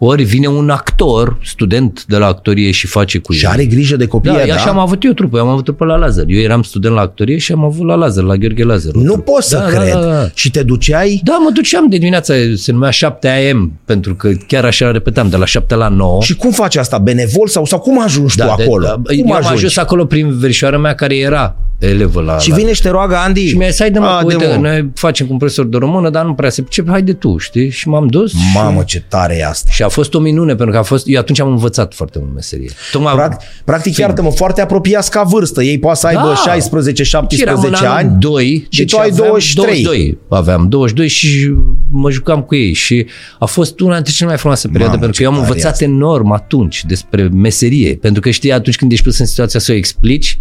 ori 0.06 0.24
vine 0.24 0.48
un 0.48 0.70
actor, 0.70 1.38
student 1.44 2.06
de 2.08 2.18
la 2.18 2.26
actorie 2.26 2.72
și 2.72 2.88
face 2.88 3.18
cu 3.18 3.32
Și 3.34 3.46
el. 3.46 3.52
are 3.52 3.66
grijă 3.66 3.96
de 3.96 4.06
copii, 4.08 4.32
Da, 4.32 4.38
da? 4.38 4.46
da? 4.46 4.54
așa 4.54 4.70
am 4.70 4.80
avut 4.80 5.04
eu 5.04 5.12
trupă, 5.12 5.38
eu 5.38 5.44
am 5.44 5.50
avut 5.50 5.64
trupă 5.64 5.86
la 5.86 5.96
Lazar. 5.96 6.24
Eu 6.28 6.40
eram 6.40 6.62
student 6.64 6.94
la 6.96 7.02
actorie 7.02 7.38
și 7.38 7.52
am 7.52 7.64
avut 7.64 7.86
la 7.88 7.96
Lazar, 7.96 8.24
la 8.24 8.36
Gheorghe 8.36 8.64
Lazar. 8.64 8.92
o 8.96 9.00
Nu 9.00 9.12
trupă. 9.14 9.32
pot 9.32 9.44
să 9.44 9.58
da, 9.58 9.66
cred. 9.80 9.94
Da, 9.94 10.00
da, 10.00 10.06
da. 10.12 10.28
Și 10.34 10.52
te 10.52 10.64
duceai? 10.64 11.22
Da, 11.24 11.38
mă 11.44 11.50
duceam 11.54 11.88
de 11.90 11.98
dimineața, 11.98 12.34
se 12.56 12.72
numea 12.72 12.90
7 12.90 13.28
AM, 13.52 13.72
pentru 13.86 14.16
că 14.16 14.30
chiar 14.48 14.66
așa 14.66 14.92
repetam, 14.92 15.30
de 15.30 15.38
la 15.38 15.46
7 15.46 15.76
la 15.76 15.88
9. 15.88 16.22
Și 16.22 16.36
cum 16.36 16.52
faci 16.52 16.76
asta? 16.76 16.98
Benevol 16.98 17.48
sau, 17.48 17.66
sau 17.66 17.80
cum 17.80 18.02
ajungi 18.02 18.36
tu 18.38 18.44
de- 18.46 18.64
acolo? 18.64 18.86
da, 18.86 18.92
cum 18.94 19.04
eu 19.18 19.26
am 19.26 19.32
ajungi? 19.32 19.54
ajuns 19.54 19.78
acolo 19.78 20.06
prin 20.06 20.38
verișoara 20.40 20.78
mea 20.78 20.96
care 20.96 21.18
era 21.18 21.56
elevă 21.80 22.22
la... 22.22 22.38
Și 22.38 22.50
la... 22.50 22.56
vine 22.56 22.74
și 22.74 22.82
te 22.82 22.90
roagă 22.90 23.16
Andy. 23.16 23.48
Și 23.48 23.58
mi-a 23.58 23.70
zis, 23.70 23.80
haide 23.80 24.00
mă, 24.00 24.06
A, 24.06 24.18
că, 24.18 24.28
de 24.28 24.36
uite, 24.36 24.56
mă. 24.58 24.68
noi 24.68 24.90
facem 24.96 25.26
cu 25.26 25.32
un 25.32 25.38
profesor 25.38 25.66
de 25.66 25.78
română, 25.78 26.10
dar 26.10 26.26
nu 26.26 26.34
prea 26.34 26.50
se 26.50 26.62
pricepe, 26.62 26.90
haide 26.90 27.14
tu, 27.14 27.38
știi? 27.38 27.70
Și 27.70 27.88
m-am 27.88 28.08
dus 28.08 28.32
și, 28.32 28.38
Mamă, 28.54 28.84
ce 28.86 29.04
tare 29.08 29.38
e 29.38 29.46
asta. 29.46 29.70
și 29.72 29.84
a 29.84 29.88
fost 29.94 30.14
o 30.14 30.20
minune, 30.20 30.56
pentru 30.56 30.74
că 30.74 30.78
a 30.78 30.84
fost, 30.84 31.08
eu 31.08 31.20
atunci 31.20 31.40
am 31.40 31.48
învățat 31.50 31.94
foarte 31.94 32.20
mult 32.22 32.34
meserie. 32.34 32.70
Tocmai, 32.92 33.14
Practic, 33.14 33.48
practic 33.66 33.98
iartă-mă, 33.98 34.32
foarte 34.32 34.62
apropiați 34.62 35.12
ca 35.12 35.24
vârstă. 35.24 35.64
Ei 35.64 35.80
poate 35.80 36.00
să 36.00 36.08
aibă 36.08 36.28
Da. 36.28 36.36
16, 36.36 37.04
și 37.04 37.16
eram 37.16 37.28
în 37.32 37.38
17 37.38 37.86
anul 37.86 37.98
ani. 37.98 38.20
2, 38.20 38.68
și 38.70 38.86
tu 38.86 38.98
ai 38.98 39.08
aveam 39.12 39.26
23. 39.28 39.84
22. 39.84 40.18
Aveam 40.30 40.68
22 40.70 41.08
și 41.08 41.54
mă 41.90 42.12
jucam 42.12 42.42
cu 42.42 42.56
ei 42.56 42.74
și 42.74 43.06
a 43.40 43.46
fost 43.46 43.80
una 43.80 43.94
dintre 43.96 44.14
cele 44.14 44.28
mai 44.30 44.38
frumoase 44.38 44.68
perioade, 44.68 44.96
Mamă, 44.96 45.06
pentru 45.06 45.18
ce 45.18 45.24
că 45.24 45.30
eu 45.30 45.34
am 45.36 45.46
tare 45.46 45.48
e 45.48 45.54
învățat 45.54 45.72
asta. 45.74 45.84
enorm 45.84 46.32
atunci 46.32 46.84
despre 46.86 47.24
meserie, 47.34 47.96
pentru 47.96 48.22
că 48.22 48.30
știi, 48.30 48.52
atunci 48.52 48.76
când 48.76 48.92
ești 48.92 49.04
pus 49.04 49.20
în 49.20 49.26
situația 49.26 49.60
să 49.60 49.72
o 49.72 49.76
explici, 49.76 50.40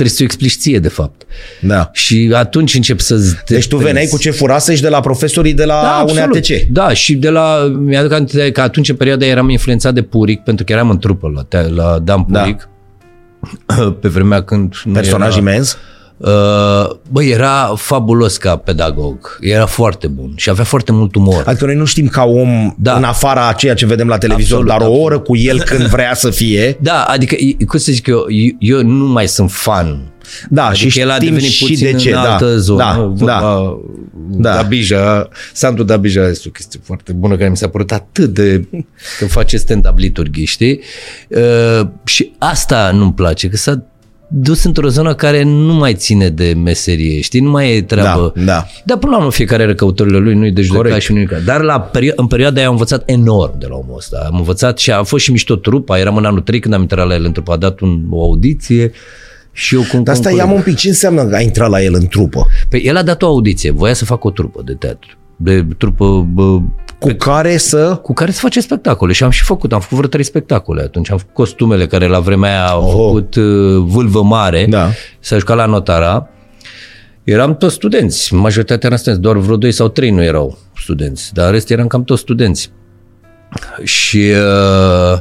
trebuie 0.00 0.10
să 0.16 0.22
o 0.22 0.24
explici 0.24 0.56
ție, 0.56 0.78
de 0.78 0.88
fapt. 0.88 1.22
Da. 1.60 1.90
Și 1.92 2.30
atunci 2.34 2.74
încep 2.74 3.00
să 3.00 3.16
te 3.44 3.54
Deci 3.54 3.68
tu 3.68 3.76
veneai 3.76 3.92
prinzi. 3.94 4.12
cu 4.14 4.18
ce 4.18 4.30
furasești 4.30 4.82
de 4.82 4.88
la 4.88 5.00
profesorii 5.00 5.54
de 5.54 5.64
la 5.64 5.80
da, 5.82 6.04
un 6.12 6.18
absolut. 6.18 6.36
ATC. 6.36 6.66
Da, 6.70 6.92
și 6.92 7.14
de 7.14 7.28
la, 7.28 7.72
mi-aduc 7.78 8.12
aminte 8.12 8.50
că 8.52 8.60
atunci 8.60 8.88
în 8.88 8.96
perioada 8.96 9.26
eram 9.26 9.48
influențat 9.48 9.94
de 9.94 10.02
Puric, 10.02 10.40
pentru 10.40 10.64
că 10.64 10.72
eram 10.72 10.90
în 10.90 10.98
trupă 10.98 11.30
la, 11.34 11.42
te- 11.42 11.68
la 11.68 11.98
Dan 11.98 12.24
Da. 12.28 12.40
Puric. 12.40 12.68
pe 14.00 14.08
vremea 14.08 14.42
când... 14.42 14.74
nu 14.84 14.92
Personaj 14.92 15.28
era- 15.36 15.38
imens? 15.40 15.76
Uh, 16.22 16.90
bă, 17.10 17.22
era 17.22 17.72
fabulos 17.76 18.36
ca 18.36 18.56
pedagog. 18.56 19.38
Era 19.40 19.66
foarte 19.66 20.06
bun 20.06 20.32
și 20.36 20.50
avea 20.50 20.64
foarte 20.64 20.92
mult 20.92 21.14
umor. 21.14 21.42
Adică 21.46 21.64
noi 21.64 21.74
nu 21.74 21.84
știm 21.84 22.06
ca 22.06 22.24
om 22.24 22.74
Da. 22.78 22.96
în 22.96 23.04
afara 23.04 23.48
a 23.48 23.52
ceea 23.52 23.74
ce 23.74 23.86
vedem 23.86 24.08
la 24.08 24.18
televizor, 24.18 24.58
Absolut, 24.60 24.78
dar 24.78 24.88
o 24.88 24.90
absolut. 24.90 25.06
oră 25.06 25.18
cu 25.18 25.36
el 25.36 25.60
când 25.68 25.86
vrea 25.86 26.14
să 26.14 26.30
fie. 26.30 26.78
Da, 26.80 27.02
adică, 27.02 27.34
e- 27.38 27.64
cum 27.64 27.78
să 27.78 27.92
zic 27.92 28.06
eu, 28.06 28.24
eu, 28.28 28.56
eu 28.58 28.82
nu 28.82 29.04
mai 29.06 29.28
sunt 29.28 29.50
fan. 29.52 30.12
Da, 30.48 30.66
Adică 30.66 30.88
și 30.88 31.00
el 31.00 31.10
a 31.10 31.14
știm 31.14 31.26
devenit 31.28 31.50
și 31.50 31.64
puțin 31.66 31.90
de 31.90 31.96
ce. 31.98 32.08
în 32.08 32.14
Da, 32.22 32.32
altă 32.32 32.56
zonă. 32.58 32.82
da, 32.82 32.92
Vorba, 33.00 33.24
da. 33.26 33.78
Da. 34.50 34.54
Dabija, 34.54 35.28
Sandu 35.52 35.82
Dabija 35.82 36.28
este 36.28 36.44
o 36.48 36.50
chestie 36.50 36.80
foarte 36.82 37.12
bună 37.12 37.36
care 37.36 37.48
mi 37.48 37.56
s-a 37.56 37.68
părut 37.68 37.92
atât 37.92 38.34
de... 38.34 38.68
când 39.18 39.30
face 39.30 39.56
stand-up 39.56 39.98
liturghii, 39.98 40.44
știi? 40.44 40.80
Uh, 41.28 41.86
și 42.04 42.32
asta 42.38 42.90
nu-mi 42.94 43.12
place, 43.12 43.48
că 43.48 43.56
s-a 43.56 43.82
dus 44.32 44.64
într-o 44.64 44.88
zonă 44.88 45.14
care 45.14 45.42
nu 45.42 45.74
mai 45.74 45.94
ține 45.94 46.28
de 46.28 46.52
meserie, 46.56 47.20
știi? 47.20 47.40
Nu 47.40 47.50
mai 47.50 47.76
e 47.76 47.82
treabă. 47.82 48.32
Da, 48.36 48.42
da. 48.44 48.66
Dar 48.84 48.96
până 48.98 49.12
la 49.12 49.18
urmă 49.18 49.30
fiecare 49.32 49.62
are 49.62 49.74
căutările 49.74 50.18
lui, 50.18 50.34
nu-i 50.34 50.52
de 50.52 50.62
judecat 50.62 50.86
Corect. 50.86 51.04
și 51.04 51.12
nu 51.12 51.24
Dar 51.44 51.60
la 51.60 51.90
perio- 51.90 52.14
în 52.14 52.26
perioada 52.26 52.56
aia 52.58 52.66
am 52.66 52.72
învățat 52.72 53.02
enorm 53.06 53.58
de 53.58 53.66
la 53.66 53.74
omul 53.76 53.94
ăsta. 53.96 54.28
Am 54.32 54.36
învățat 54.36 54.78
și 54.78 54.90
a 54.90 55.02
fost 55.02 55.24
și 55.24 55.30
mișto 55.30 55.56
trupa. 55.56 55.98
Eram 55.98 56.16
în 56.16 56.24
anul 56.24 56.40
3 56.40 56.60
când 56.60 56.74
am 56.74 56.80
intrat 56.80 57.06
la 57.06 57.14
el 57.14 57.24
în 57.24 57.32
trupă. 57.32 57.52
A 57.52 57.56
dat 57.56 57.80
un, 57.80 58.02
o 58.10 58.22
audiție 58.22 58.92
și 59.52 59.74
eu 59.74 59.82
cum 59.90 60.02
Dar 60.02 60.14
asta 60.14 60.30
ia 60.30 60.44
un 60.52 60.62
pic, 60.62 60.76
ce 60.76 60.88
înseamnă 60.88 61.24
că 61.24 61.36
a 61.36 61.40
intrat 61.40 61.70
la 61.70 61.82
el 61.82 61.94
în 61.94 62.06
trupă? 62.06 62.46
Păi 62.68 62.80
el 62.84 62.96
a 62.96 63.02
dat 63.02 63.22
o 63.22 63.26
audiție, 63.26 63.70
voia 63.70 63.92
să 63.94 64.04
facă 64.04 64.26
o 64.26 64.30
trupă 64.30 64.62
de 64.64 64.72
teatru. 64.72 65.16
De 65.42 65.66
trupă 65.78 66.26
bă, 66.32 66.58
Cu 66.98 67.08
care 67.18 67.56
să... 67.56 67.98
cu 68.02 68.12
care 68.12 68.30
să 68.30 68.40
face 68.40 68.60
spectacole 68.60 69.12
și 69.12 69.24
am 69.24 69.30
și 69.30 69.42
făcut, 69.44 69.72
am 69.72 69.80
făcut 69.80 69.96
vreo 69.96 70.08
trei 70.08 70.24
spectacole 70.24 70.82
atunci, 70.82 71.10
am 71.10 71.18
făcut 71.18 71.34
costumele 71.34 71.86
care 71.86 72.06
la 72.06 72.20
vremea 72.20 72.50
aia 72.50 72.66
au 72.70 72.82
Oh. 72.84 72.90
făcut 72.92 73.34
uh, 73.34 73.82
vâlvă 73.86 74.22
mare, 74.22 74.66
Da. 74.68 74.88
s-a 75.20 75.38
jucat 75.38 75.56
la 75.56 75.66
notara, 75.66 76.28
eram 77.24 77.56
toți 77.56 77.74
studenți, 77.74 78.34
majoritatea 78.34 78.80
eram 78.86 78.98
studenți, 78.98 79.22
doar 79.22 79.36
vreo 79.36 79.56
doi 79.56 79.72
sau 79.72 79.88
trei 79.88 80.10
nu 80.10 80.22
erau 80.22 80.58
studenți, 80.76 81.34
dar 81.34 81.46
în 81.46 81.52
rest 81.52 81.70
eram 81.70 81.86
cam 81.86 82.04
toți 82.04 82.20
studenți. 82.20 82.70
Și 83.82 84.16
uh, 84.30 85.18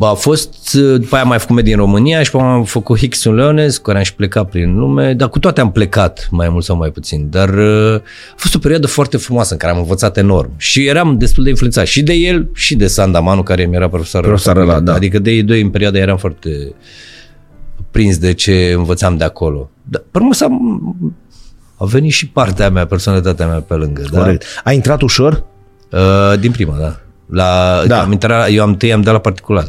a 0.00 0.12
fost, 0.12 0.74
uh, 0.74 1.00
după 1.00 1.14
aia 1.14 1.22
am 1.22 1.28
mai 1.28 1.38
făcut 1.38 1.54
medie 1.54 1.72
în 1.72 1.78
România 1.78 2.22
și 2.22 2.30
pe 2.30 2.36
urmă 2.36 2.48
am 2.48 2.64
făcut 2.64 2.98
Hickson 2.98 3.34
Leones, 3.34 3.76
cu 3.76 3.82
care 3.82 3.98
am 3.98 4.04
și 4.04 4.14
plecat 4.14 4.48
prin 4.50 4.78
lume, 4.78 5.12
dar 5.14 5.28
cu 5.28 5.38
toate 5.38 5.60
am 5.60 5.72
plecat, 5.72 6.28
mai 6.30 6.48
mult 6.48 6.64
sau 6.64 6.76
mai 6.76 6.90
puțin. 6.90 7.26
Dar 7.30 7.48
uh, 7.48 7.94
a 8.30 8.34
fost 8.36 8.54
o 8.54 8.58
perioadă 8.58 8.86
foarte 8.86 9.16
frumoasă 9.16 9.52
în 9.52 9.58
care 9.58 9.72
am 9.72 9.78
învățat 9.78 10.16
enorm 10.16 10.50
și 10.56 10.86
eram 10.86 11.18
destul 11.18 11.42
de 11.42 11.48
influențat 11.48 11.86
și 11.86 12.02
de 12.02 12.12
el 12.12 12.48
și 12.54 12.74
de 12.76 12.86
Sandamanu, 12.86 13.42
care 13.42 13.64
mi 13.64 13.74
era 13.74 13.88
profesor. 13.88 14.22
Profesorul 14.22 14.62
ăla, 14.62 14.80
da. 14.80 14.92
Adică 14.94 15.18
de 15.18 15.30
ei 15.30 15.42
doi 15.42 15.60
în 15.60 15.70
perioada 15.70 15.98
eram 15.98 16.16
foarte 16.16 16.74
prins 17.90 18.18
de 18.18 18.32
ce 18.32 18.72
învățam 18.76 19.16
de 19.16 19.24
acolo. 19.24 19.70
Dar, 19.82 20.02
pe 20.10 20.18
urmă, 20.18 20.34
s-a, 20.34 20.46
a 21.76 21.84
venit 21.84 22.12
și 22.12 22.28
partea 22.28 22.70
mea, 22.70 22.86
personalitatea 22.86 23.46
mea 23.46 23.60
pe 23.60 23.74
lângă. 23.74 24.04
Da? 24.12 24.18
Corect. 24.18 24.44
A 24.64 24.72
intrat 24.72 25.00
ușor? 25.02 25.44
Uh, 25.90 26.38
din 26.40 26.50
prima, 26.50 26.76
da. 26.78 26.96
La, 27.26 27.80
Da. 27.80 27.86
da. 27.86 28.02
Am 28.02 28.12
intrat, 28.12 28.48
eu 28.50 28.62
am 28.62 28.68
întâi 28.68 28.92
am 28.92 29.02
dat 29.02 29.12
la 29.12 29.18
particular. 29.20 29.64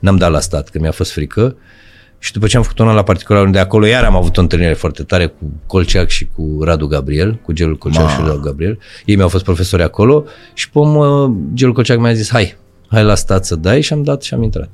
N-am 0.00 0.16
dat 0.16 0.30
la 0.30 0.40
stat, 0.40 0.68
că 0.68 0.78
mi-a 0.78 0.90
fost 0.90 1.12
frică. 1.12 1.56
Și 2.18 2.32
după 2.32 2.46
ce 2.46 2.56
am 2.56 2.62
făcut 2.62 2.78
un 2.78 2.88
an 2.88 2.94
la 2.94 3.02
particular, 3.02 3.44
unde 3.44 3.58
acolo 3.58 3.86
iar 3.86 4.04
am 4.04 4.16
avut 4.16 4.36
o 4.36 4.40
întâlnire 4.40 4.72
foarte 4.72 5.02
tare 5.02 5.26
cu 5.26 5.50
Colceac 5.66 6.08
și 6.08 6.28
cu 6.36 6.58
Radu 6.62 6.86
Gabriel, 6.86 7.34
cu 7.42 7.52
Gelul 7.52 7.76
Colceac 7.78 8.02
Ma. 8.04 8.10
și 8.10 8.20
Radu 8.20 8.40
Gabriel. 8.40 8.78
Ei 9.04 9.16
mi-au 9.16 9.28
fost 9.28 9.44
profesori 9.44 9.82
acolo 9.82 10.24
și 10.54 10.70
pe 10.70 10.78
urmă 10.78 11.36
Gelul 11.54 11.74
Colceac 11.74 11.98
mi-a 11.98 12.12
zis, 12.12 12.30
hai, 12.30 12.56
hai 12.88 13.04
la 13.04 13.14
stat 13.14 13.44
să 13.44 13.56
dai 13.56 13.80
și 13.80 13.92
am 13.92 14.02
dat 14.02 14.22
și 14.22 14.34
am 14.34 14.42
intrat. 14.42 14.68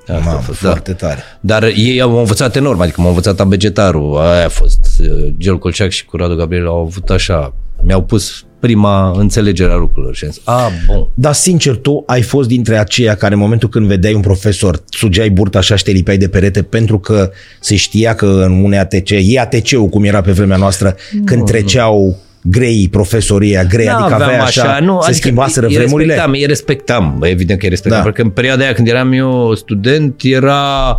Asta 0.00 0.12
a 0.12 0.18
Mamă, 0.24 0.40
fost, 0.40 0.62
da. 0.62 0.68
foarte 0.68 0.92
tare. 0.92 1.22
Dar 1.40 1.62
ei 1.62 2.00
au 2.00 2.18
învățat 2.18 2.56
enorm, 2.56 2.80
adică 2.80 3.00
m-au 3.00 3.08
învățat 3.08 3.40
abegetarul, 3.40 4.18
aia 4.18 4.44
a 4.44 4.48
fost. 4.48 4.86
uh, 5.00 5.28
Gel 5.38 5.58
Colceac 5.58 5.90
și 5.90 6.04
cu 6.04 6.16
Radu 6.16 6.34
Gabriel 6.34 6.66
au 6.66 6.80
avut 6.80 7.10
așa, 7.10 7.54
mi-au 7.82 8.02
pus 8.02 8.44
prima 8.60 9.10
înțelegere 9.18 9.72
a 9.72 9.76
lucrurilor 9.76 10.14
și 10.14 10.24
am 10.24 10.30
zis, 10.30 10.42
a, 10.44 10.70
bun. 10.86 11.06
Dar 11.14 11.32
sincer, 11.32 11.76
tu 11.76 12.02
ai 12.06 12.22
fost 12.22 12.48
dintre 12.48 12.78
aceia 12.78 13.14
care 13.14 13.34
în 13.34 13.40
momentul 13.40 13.68
când 13.68 13.86
vedeai 13.86 14.14
un 14.14 14.20
profesor, 14.20 14.82
sugeai 14.88 15.30
burta 15.30 15.58
așa 15.58 15.76
și 15.76 15.84
te 15.84 15.90
lipeai 15.90 16.16
de 16.18 16.28
perete 16.28 16.62
pentru 16.62 16.98
că 16.98 17.30
se 17.60 17.76
știa 17.76 18.14
că 18.14 18.26
în 18.26 18.62
unei 18.64 18.78
ATC, 18.78 19.10
e 19.10 19.40
ATC-ul 19.40 19.88
cum 19.88 20.04
era 20.04 20.20
pe 20.20 20.32
vremea 20.32 20.56
noastră, 20.56 20.96
când 21.24 21.44
treceau 21.44 22.16
grei 22.42 22.88
profesorii 22.90 23.56
aia 23.56 23.64
grei, 23.64 23.88
adică 23.88 24.08
N-aveam 24.08 24.28
avea 24.28 24.42
așa, 24.42 24.62
se 24.62 24.90
adică 24.90 25.12
schimbaseră 25.12 25.66
îi 25.66 25.74
vremurile? 25.74 26.12
Respectam, 26.12 26.32
îi 26.32 26.46
respectam, 26.46 27.14
bă, 27.18 27.28
evident 27.28 27.58
că 27.58 27.64
îi 27.64 27.70
respectam, 27.70 27.98
Da. 28.00 28.04
da. 28.04 28.10
pentru 28.10 28.22
că 28.22 28.28
în 28.28 28.34
perioada 28.34 28.64
aia 28.64 28.72
când 28.72 28.88
eram 28.88 29.12
eu 29.12 29.54
student 29.54 30.20
era 30.22 30.98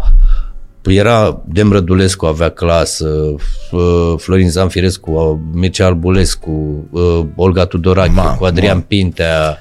era 0.84 1.42
Dem 1.46 1.72
Rădulescu 1.72 2.26
avea 2.26 2.50
clasă, 2.50 3.36
F- 3.38 4.18
Florin 4.18 4.50
Zanfirescu, 4.50 5.40
Mircea 5.54 5.86
Albulescu, 5.86 6.88
uh, 6.92 7.20
Olga 7.36 7.66
Tudorache, 7.66 8.12
Ma, 8.12 8.36
cu 8.36 8.46
Adrian 8.46 8.80
Pintea. 8.80 9.58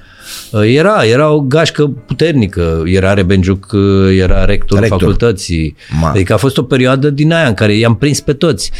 Uh, 0.52 0.62
Era, 0.74 1.04
era 1.04 1.30
o 1.30 1.40
gașcă 1.40 1.86
puternică. 2.06 2.82
Era 2.84 3.14
Rebenjuc, 3.14 3.68
uh, 3.72 4.16
era 4.18 4.44
rectorul 4.44 4.82
Rector. 4.82 4.98
facultății. 5.00 5.76
Ma. 6.00 6.08
Adică 6.08 6.32
a 6.32 6.36
fost 6.36 6.58
o 6.58 6.62
perioadă 6.62 7.10
din 7.10 7.32
aia 7.32 7.46
în 7.46 7.54
care 7.54 7.74
i-am 7.76 7.94
prins 7.96 8.20
pe 8.20 8.32
toți. 8.32 8.70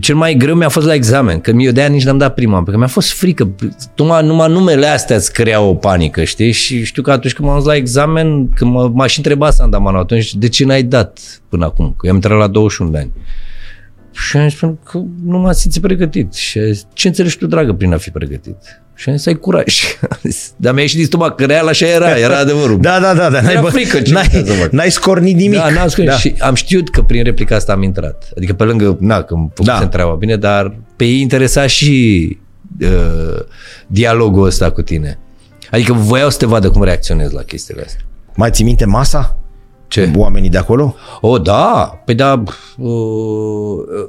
Cel 0.00 0.14
mai 0.14 0.34
greu 0.34 0.54
mi-a 0.54 0.68
fost 0.68 0.86
la 0.86 0.94
examen, 0.94 1.40
că 1.40 1.52
eu 1.58 1.72
de-aia 1.72 1.88
nici 1.88 2.04
n-am 2.04 2.18
dat 2.18 2.34
prima, 2.34 2.54
pentru 2.54 2.72
că 2.72 2.78
mi-a 2.78 2.86
fost 2.86 3.12
frică. 3.12 3.54
Numai, 3.96 4.26
numai 4.26 4.50
numele 4.50 4.86
astea 4.86 5.16
îți 5.16 5.32
crea 5.32 5.60
o 5.60 5.74
panică, 5.74 6.24
știi? 6.24 6.52
Și 6.52 6.84
știu 6.84 7.02
că 7.02 7.10
atunci 7.10 7.32
când 7.32 7.48
m-am 7.48 7.56
dus 7.56 7.66
la 7.66 7.74
examen, 7.74 8.48
când 8.48 8.70
mă, 8.70 8.90
m-a 8.94 9.06
și 9.06 9.18
întrebat 9.18 9.54
Sandamanu 9.54 9.98
atunci, 9.98 10.34
de 10.34 10.48
ce 10.48 10.64
n-ai 10.64 10.82
dat 10.82 11.18
până 11.48 11.64
acum? 11.64 11.94
Că 11.98 12.06
eu 12.06 12.10
am 12.10 12.16
intrat 12.16 12.38
la 12.38 12.46
21 12.46 12.90
de 12.90 12.98
ani. 12.98 13.12
Și 14.14 14.36
am 14.36 14.48
zis 14.48 14.58
că 14.58 14.98
nu 15.24 15.38
m-am 15.38 15.52
simțit 15.52 15.82
pregătit. 15.82 16.32
Și 16.34 16.58
a 16.58 16.64
zis, 16.66 16.86
ce 16.92 17.06
înțelegi 17.08 17.38
tu, 17.38 17.46
dragă, 17.46 17.72
prin 17.72 17.92
a 17.92 17.96
fi 17.96 18.10
pregătit? 18.10 18.56
Și 18.94 19.08
am 19.08 19.16
zis, 19.16 19.26
ai 19.26 19.34
curaj. 19.34 19.82
Dar 20.56 20.72
mi-a 20.72 20.82
ieșit 20.82 20.96
din 20.96 21.06
stomac, 21.06 21.36
că 21.36 21.44
real 21.44 21.68
așa 21.68 21.86
era, 21.86 22.18
era 22.18 22.38
adevărul. 22.38 22.78
Da, 22.88 23.00
da, 23.00 23.14
da, 23.14 23.30
da. 23.30 23.40
N-ai, 23.40 23.52
Era 23.52 23.68
bă- 23.68 23.70
frică, 23.72 24.00
ce 24.00 24.12
n-ai, 24.12 24.28
să 24.32 24.52
fac? 24.52 24.70
n-ai 24.70 24.90
scornit 24.90 25.36
nimic. 25.36 25.58
Da, 25.58 25.70
n-am 25.70 25.88
scris. 25.88 26.06
Da. 26.06 26.16
Și 26.16 26.34
am 26.38 26.54
știut 26.54 26.90
că 26.90 27.02
prin 27.02 27.24
replica 27.24 27.56
asta 27.56 27.72
am 27.72 27.82
intrat. 27.82 28.28
Adică 28.36 28.52
pe 28.52 28.64
lângă, 28.64 28.96
na, 29.00 29.22
că 29.22 29.34
îmi 29.34 29.48
făcusem 29.54 29.74
Da. 29.74 29.80
da. 29.80 29.88
treaba 29.88 30.12
bine, 30.14 30.36
dar 30.36 30.76
pe 30.96 31.04
ei 31.04 31.20
interesa 31.20 31.66
și 31.66 32.38
uh, 32.80 33.40
dialogul 33.86 34.46
ăsta 34.46 34.70
cu 34.70 34.82
tine. 34.82 35.18
Adică 35.70 35.92
voiau 35.92 36.30
să 36.30 36.38
te 36.38 36.46
vadă 36.46 36.70
cum 36.70 36.82
reacționezi 36.82 37.34
la 37.34 37.42
chestiile 37.42 37.82
astea. 37.86 38.00
Mai 38.36 38.50
ții 38.50 38.64
minte 38.64 38.84
masa? 38.84 39.38
Ce? 39.94 40.10
Oamenii 40.16 40.48
de 40.50 40.58
acolo? 40.58 40.94
O, 41.20 41.38
da, 41.38 42.00
păi 42.04 42.14
da, 42.14 42.42
uh, 42.76 44.08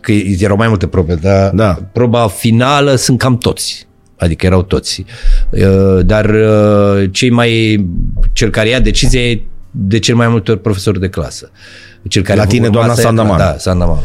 că 0.00 0.12
erau 0.38 0.56
mai 0.56 0.68
multe 0.68 0.86
probe, 0.86 1.14
dar 1.14 1.50
Da. 1.50 1.78
proba 1.92 2.28
finală 2.28 2.94
sunt 2.94 3.18
cam 3.18 3.38
toți. 3.38 3.86
Adică 4.16 4.46
erau 4.46 4.62
toți. 4.62 5.04
Uh, 5.50 6.04
Dar 6.04 6.24
uh, 6.30 7.08
cei 7.12 7.30
mai, 7.30 7.84
cel 8.32 8.50
care 8.50 8.68
ia 8.68 8.80
decizie 8.80 9.30
e 9.30 9.42
de 9.70 9.98
cel 9.98 10.14
mai 10.14 10.28
multe 10.28 10.50
ori 10.50 10.60
profesor 10.60 10.98
de 10.98 11.08
clasă. 11.08 11.50
Cel 12.08 12.22
care 12.22 12.38
La 12.38 12.44
a 12.44 12.46
tine, 12.46 12.60
făcut 12.60 12.72
doamna 12.72 12.90
masa 12.90 13.02
e- 13.02 13.04
Sandamanu. 13.04 13.38
Da, 13.38 13.54
Sandamanu. 13.58 14.02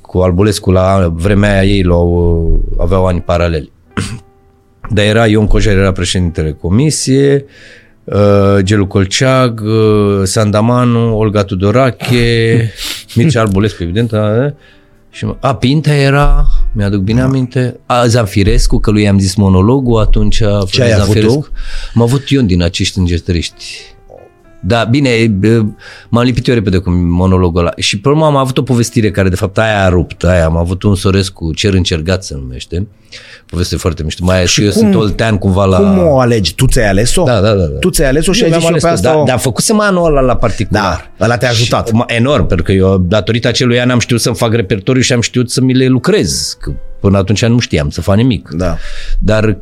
Cu 0.00 0.18
Albulescu 0.18 0.70
la 0.70 1.12
vremea 1.14 1.50
aia 1.58 1.62
ei 1.64 1.82
l-au, 1.82 2.60
aveau 2.78 3.06
ani 3.06 3.20
paraleli. 3.20 3.72
Dar 4.94 5.04
era 5.04 5.26
Ion 5.26 5.46
Cojar, 5.46 5.76
era 5.76 5.92
președintele 5.92 6.52
comisie, 6.52 7.44
uh, 7.46 7.50
Gelu 8.62 8.86
Colceag, 8.86 9.60
uh, 9.60 10.20
Sandamanu, 10.24 11.16
Olga 11.16 11.42
Tudorache, 11.44 12.72
Mircea 13.16 13.40
Albulescu, 13.40 13.82
evident, 13.82 14.12
a, 14.12 14.54
și 15.10 15.24
mă- 15.24 15.36
a, 15.40 15.54
Pintea 15.54 15.94
era, 15.96 16.46
mi-aduc 16.72 17.00
bine 17.00 17.20
aminte, 17.20 17.80
a, 17.86 18.06
Zanfirescu, 18.06 18.78
că 18.78 18.90
lui 18.90 19.02
i-am 19.02 19.18
zis 19.18 19.34
monologul 19.34 20.00
atunci. 20.00 20.36
Ce 20.36 20.82
ai 20.82 20.92
avut 20.92 21.04
Zanfirescu. 21.04 21.40
tu? 21.40 21.48
Am 21.94 22.02
avut 22.02 22.28
Ion 22.28 22.46
din 22.46 22.62
acești 22.62 22.98
îngetăriști. 22.98 23.64
Da, 24.62 24.84
bine, 24.84 25.08
e, 25.08 25.30
m-am 26.08 26.24
lipit 26.24 26.46
eu 26.48 26.54
repede 26.54 26.78
cu 26.78 26.90
monologul 26.90 27.60
ăla. 27.60 27.70
Și 27.76 27.98
pe 28.00 28.08
urmă 28.08 28.24
am 28.24 28.36
avut 28.36 28.58
o 28.58 28.62
povestire 28.62 29.10
care 29.10 29.28
de 29.28 29.36
fapt 29.36 29.58
aia 29.58 29.84
a 29.84 29.88
rupt, 29.88 30.24
aia 30.24 30.44
am 30.44 30.56
avut 30.56 30.82
un 30.82 30.94
Sorescu, 30.94 31.52
Cer 31.54 31.74
încergat 31.74 32.24
se 32.24 32.34
numește. 32.34 32.86
Poveste 33.46 33.76
foarte 33.76 34.02
mișto. 34.02 34.24
Mai 34.24 34.46
și, 34.46 34.52
Și 34.52 34.64
eu 34.64 34.70
cum- 34.70 34.80
sunt 34.80 34.94
oltean 34.94 35.38
cumva 35.38 35.64
la... 35.64 35.76
Cum 35.78 35.98
o 35.98 36.18
alegi? 36.18 36.54
Tu 36.54 36.66
ți-ai 36.66 36.88
ales-o? 36.88 37.22
Da, 37.24 37.40
da, 37.40 37.52
da, 37.52 37.64
da. 37.64 37.78
Tu 37.78 37.90
ți-ai 37.90 38.08
ales-o 38.08 38.32
și 38.32 38.42
Eu 38.44 38.46
ai 38.46 38.52
zis 38.52 38.62
mi-am 38.62 38.78
și 38.78 38.84
eu 38.84 38.90
pe 38.90 38.96
ales-o, 38.96 39.08
asta... 39.08 39.16
Da, 39.18 39.22
o- 39.22 39.24
dar 39.24 39.38
făcusem 39.38 39.80
anul 39.80 40.04
ăla 40.06 40.20
la 40.20 40.36
particular. 40.36 41.10
Da, 41.16 41.24
ăla 41.24 41.36
te-a 41.36 41.48
ajutat. 41.48 41.86
Și, 41.88 41.92
ma- 41.94 42.06
enorm, 42.14 42.46
pentru 42.46 42.64
că 42.66 42.72
eu, 42.72 42.98
datorită 42.98 43.48
acelui 43.48 43.80
an, 43.80 43.90
am 43.90 43.98
știut 43.98 44.20
să-mi 44.20 44.36
fac 44.36 44.52
repertoriu 44.54 45.02
și 45.02 45.12
am 45.12 45.20
știut 45.20 45.50
să 45.50 45.60
mi 45.60 45.74
le 45.74 45.86
lucrez. 45.86 46.56
Că 46.60 46.72
până 47.00 47.18
atunci 47.18 47.44
nu 47.44 47.58
știam 47.58 47.90
să 47.90 48.00
fac 48.00 48.16
nimic. 48.16 48.48
Da. 48.52 48.76
Dar 49.18 49.44
uh, 49.44 49.54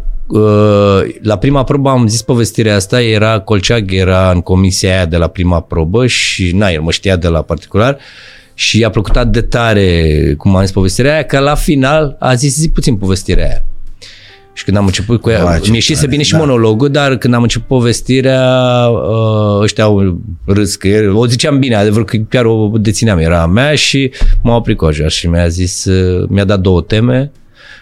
la 1.23 1.39
prima 1.39 1.65
probă 1.65 1.91
am 1.91 2.09
zis 2.09 2.23
povestirea 2.23 2.75
asta, 2.75 3.03
era 3.03 3.41
Colceag, 3.41 3.93
era 3.93 4.31
în 4.31 4.41
comisia 4.41 4.95
aia 4.95 5.05
de 5.05 5.17
la 5.17 5.27
prima 5.27 5.61
probă 5.61 6.07
și 6.07 6.53
na, 6.57 6.69
el 6.69 6.81
mă 6.81 6.91
știa 6.91 7.17
de 7.17 7.29
la 7.29 7.43
particular 7.43 7.99
și 8.55 8.79
i-a 8.79 8.91
plăcut 8.91 9.17
atât 9.17 9.33
de 9.33 9.41
tare 9.41 10.35
cum 10.39 10.57
am 10.57 10.63
zis 10.63 10.73
povestirea 10.73 11.13
aia, 11.13 11.23
că 11.23 11.39
la 11.39 11.55
final 11.55 12.17
a 12.19 12.35
zis 12.35 12.57
zi 12.57 12.69
puțin 12.69 12.97
povestirea 12.97 13.45
aia. 13.45 13.65
Și 14.53 14.65
când 14.65 14.77
am 14.77 14.87
început 14.87 15.21
cu 15.21 15.31
ea, 15.31 15.45
Vai, 15.45 15.61
ce 15.61 15.69
mi 15.69 15.75
ieșise 15.75 15.95
tare, 15.95 16.11
bine 16.11 16.23
și 16.23 16.33
da. 16.33 16.39
monologul, 16.39 16.89
dar 16.89 17.17
când 17.17 17.35
am 17.35 17.43
început 17.43 17.67
povestirea, 17.67 18.87
uh, 18.89 19.63
ăștia 19.63 19.85
au 19.85 20.21
râs 20.45 20.77
că 20.77 20.89
e- 20.89 21.07
o 21.07 21.27
ziceam 21.27 21.59
bine, 21.59 21.75
adevăr 21.75 22.05
că 22.05 22.17
chiar 22.29 22.45
o 22.45 22.71
dețineam, 22.75 23.19
era 23.19 23.43
a 23.43 23.47
mea 23.47 23.75
și 23.75 24.13
m-a 24.43 24.57
oprit 24.57 24.77
coaja 24.77 25.09
și 25.09 25.27
mi-a 25.27 25.49
zis, 25.49 25.85
uh, 25.85 26.29
mi-a 26.29 26.45
dat 26.45 26.61
două 26.61 26.81
teme 26.83 27.33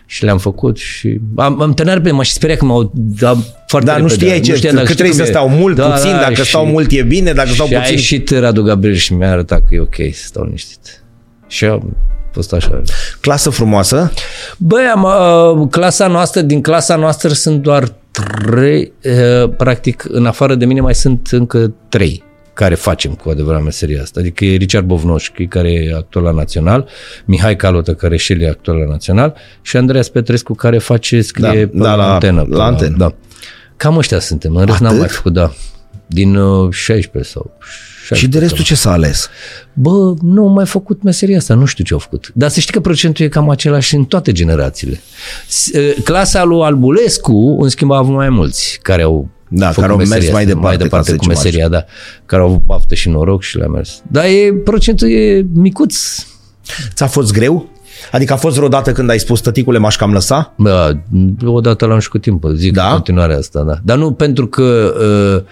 și 0.07 0.25
le-am 0.25 0.39
făcut 0.39 0.77
și 0.79 1.21
am, 1.37 1.63
am 1.63 1.73
terminat 1.75 1.95
repede, 1.99 2.15
m-aș 2.15 2.27
și 2.27 2.33
speria 2.33 2.57
că 2.57 2.65
m-au 2.65 2.93
dat 2.95 3.37
foarte 3.67 3.87
Dar 3.89 4.01
nu 4.01 4.07
repede. 4.07 4.25
știai 4.25 4.41
ce, 4.41 4.55
știam 4.55 4.75
că 4.75 4.81
dacă 4.81 4.93
știi 4.93 4.95
trebuie 5.05 5.17
cum 5.17 5.25
să 5.25 5.31
e. 5.31 5.35
stau 5.35 5.49
mult, 5.49 5.77
puțin, 5.81 6.11
dacă 6.11 6.35
și- 6.35 6.49
stau 6.49 6.67
mult 6.67 6.91
e 6.91 7.03
bine, 7.03 7.33
dacă 7.33 7.49
stau 7.49 7.67
și 7.67 7.75
a 7.75 7.79
puțin... 7.79 7.95
ieșit 7.95 8.31
Radu 8.31 8.63
Gabriel 8.63 8.95
și 8.95 9.15
mi-a 9.15 9.31
arătat 9.31 9.59
că 9.69 9.75
e 9.75 9.81
ok 9.81 9.95
să 9.95 10.27
stau 10.27 10.45
liniștit. 10.45 11.03
Și 11.49 11.65
am 11.65 11.97
fost 12.33 12.53
așa. 12.53 12.83
Clasă 13.21 13.51
frumoasă, 13.51 14.13
Băi, 14.59 14.85
am, 14.95 15.03
uh, 15.61 15.69
clasa 15.71 16.07
noastră, 16.07 16.41
din 16.41 16.61
clasa 16.63 16.97
noastră 16.97 17.29
sunt 17.29 17.63
doar 17.63 17.89
trei, 18.11 18.93
uh, 19.43 19.51
practic, 19.57 20.05
în 20.09 20.27
afară 20.27 20.55
de 20.55 20.65
mine 20.65 20.81
mai 20.81 20.95
sunt 20.95 21.29
încă 21.31 21.75
trei 21.89 22.25
care 22.57 22.75
facem 22.75 23.13
cu 23.15 23.29
adevărat 23.29 23.63
meseria 23.63 24.03
asta. 24.03 24.21
Adică 24.21 24.45
e 24.45 24.57
Richard 24.57 24.87
Bovnoșchi, 24.87 25.47
care 25.47 25.73
e 25.73 25.95
actor 25.95 26.23
la 26.23 26.31
Național, 26.31 26.89
Mihai 27.25 27.57
Calotă, 27.57 27.95
care 27.95 28.17
și 28.17 28.33
el 28.33 28.41
e 28.41 28.49
actor 28.49 28.77
la 28.77 28.85
Național, 28.91 29.35
și 29.63 29.77
Andreas 29.77 30.09
Petrescu, 30.09 30.55
care 30.55 30.79
face, 30.79 31.21
scrie 31.21 31.45
Da, 31.47 31.51
pe 31.53 31.71
da, 31.73 31.95
la- 31.95 32.13
antenă. 32.13 32.43
pe 32.45 32.55
la 32.55 32.65
antenă. 32.65 32.97
Da. 32.97 33.15
Cam 33.77 33.97
ăștia 33.97 34.19
suntem, 34.19 34.57
în 34.57 34.65
rest 34.65 34.71
Atât? 34.75 34.87
n-am 34.87 34.97
mai 34.97 35.09
făcut, 35.09 35.33
da. 35.33 35.53
Din 36.07 36.37
uh, 36.37 36.73
16 36.73 37.33
sau 37.33 37.51
16 38.07 38.15
și 38.15 38.27
de 38.33 38.39
restul 38.39 38.65
ce 38.65 38.75
s-a 38.75 38.93
ales? 38.93 39.29
Bă, 39.73 40.15
nu 40.23 40.43
au 40.43 40.49
mai 40.49 40.67
făcut 40.67 41.03
meseria 41.03 41.37
asta, 41.37 41.55
nu 41.55 41.65
știu 41.65 41.85
ce 41.85 41.93
au 41.93 41.99
făcut. 41.99 42.31
Dar 42.35 42.49
să 42.51 42.61
știi 42.61 42.73
că 42.73 42.81
procentul 42.81 43.25
e 43.25 43.29
cam 43.29 43.51
același 43.51 43.95
în 43.95 44.05
toate 44.05 44.33
generațiile. 44.33 45.01
S- 45.49 45.73
eh, 45.73 45.95
Clasa 46.05 46.45
lui 46.45 46.63
Albulescu, 46.63 47.59
în 47.63 47.69
schimb, 47.69 47.91
a 47.91 47.97
avut 47.97 48.15
mai 48.15 48.29
mulți 48.29 48.79
care 48.83 49.03
au 49.03 49.29
Da, 49.49 49.67
făcut 49.67 49.81
care 49.81 49.93
au 49.93 49.99
mers 49.99 50.09
meseria 50.09 50.33
mai 50.33 50.43
asta, 50.43 50.55
departe, 50.55 50.69
mai 50.69 50.77
ca 50.77 50.83
departe 50.83 51.11
să 51.11 51.17
cu 51.17 51.23
zicem 51.23 51.39
meseria, 51.39 51.69
da, 51.69 51.85
care 52.27 52.43
au 52.43 52.49
avut 52.49 52.63
baftă 52.65 52.95
și 52.95 53.09
noroc 53.09 53.43
și 53.43 53.57
le-a 53.57 53.69
mers. 53.69 54.03
Dar 54.11 54.25
e, 54.25 54.53
procentul 54.65 55.11
e 55.11 55.47
micuț. 55.53 55.97
Ți-a 56.95 57.07
fost 57.07 57.33
greu? 57.33 57.69
Adică 58.13 58.33
a 58.33 58.37
fost 58.37 58.57
vreodată 58.57 58.93
când 58.93 59.11
ai 59.11 59.19
spus 59.19 59.41
tăticule 59.41 59.79
m-aș 59.79 59.97
cam 59.97 60.13
lăsa? 60.13 60.55
Bă, 60.57 60.97
odată 61.45 61.87
l-am 61.87 61.99
și 61.99 62.09
cu 62.09 62.19
timpul, 62.19 62.55
zic 62.55 62.73
Da? 62.73 62.83
da? 62.83 62.89
în 62.89 62.95
continuare 62.95 63.35
asta, 63.35 63.63
da. 63.63 63.75
Dar 63.83 63.97
nu 63.97 64.13
pentru 64.13 64.47
că 64.47 64.95
uh, 65.37 65.43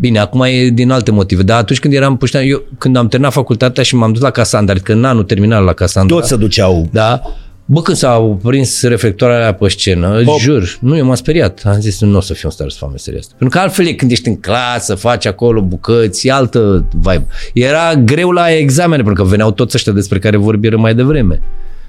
Bine, 0.00 0.18
acum 0.18 0.42
e 0.42 0.68
din 0.68 0.90
alte 0.90 1.10
motive, 1.10 1.42
dar 1.42 1.58
atunci 1.58 1.80
când 1.80 1.94
eram 1.94 2.16
puștean, 2.16 2.44
eu 2.46 2.62
când 2.78 2.96
am 2.96 3.08
terminat 3.08 3.32
facultatea 3.34 3.82
și 3.82 3.94
m-am 3.94 4.12
dus 4.12 4.22
la 4.22 4.30
Casandra, 4.30 4.74
adică 4.74 4.92
în 4.92 5.04
anul 5.04 5.22
terminal 5.22 5.64
la 5.64 5.72
Casandra. 5.72 6.16
Toți 6.16 6.28
se 6.28 6.36
duceau. 6.36 6.88
Da? 6.92 7.22
Bă, 7.70 7.82
când 7.82 7.96
s-au 7.96 8.40
prins 8.42 8.82
reflectoarele 8.82 9.38
alea 9.38 9.54
pe 9.54 9.68
scenă, 9.68 10.22
Hop. 10.24 10.38
jur, 10.38 10.76
nu, 10.80 10.96
eu 10.96 11.04
m-am 11.04 11.14
speriat. 11.14 11.62
Am 11.64 11.80
zis, 11.80 12.00
nu 12.00 12.16
o 12.16 12.20
să 12.20 12.32
fiu 12.34 12.48
în 12.48 12.54
stare 12.54 12.70
să 12.70 12.76
fac 12.80 12.90
meseria 12.90 13.18
asta. 13.18 13.34
Pentru 13.38 13.58
că 13.58 13.64
altfel 13.64 13.86
e 13.86 13.92
când 13.92 14.10
ești 14.10 14.28
în 14.28 14.40
clasă, 14.40 14.94
faci 14.94 15.26
acolo 15.26 15.60
bucăți, 15.60 16.26
e 16.26 16.32
altă 16.32 16.84
vibe. 16.90 17.26
Era 17.54 17.94
greu 17.94 18.30
la 18.30 18.50
examene, 18.50 19.02
pentru 19.02 19.22
că 19.22 19.28
veneau 19.28 19.50
toți 19.50 19.76
ăștia 19.76 19.92
despre 19.92 20.18
care 20.18 20.36
vorbim 20.36 20.80
mai 20.80 20.94
devreme. 20.94 21.40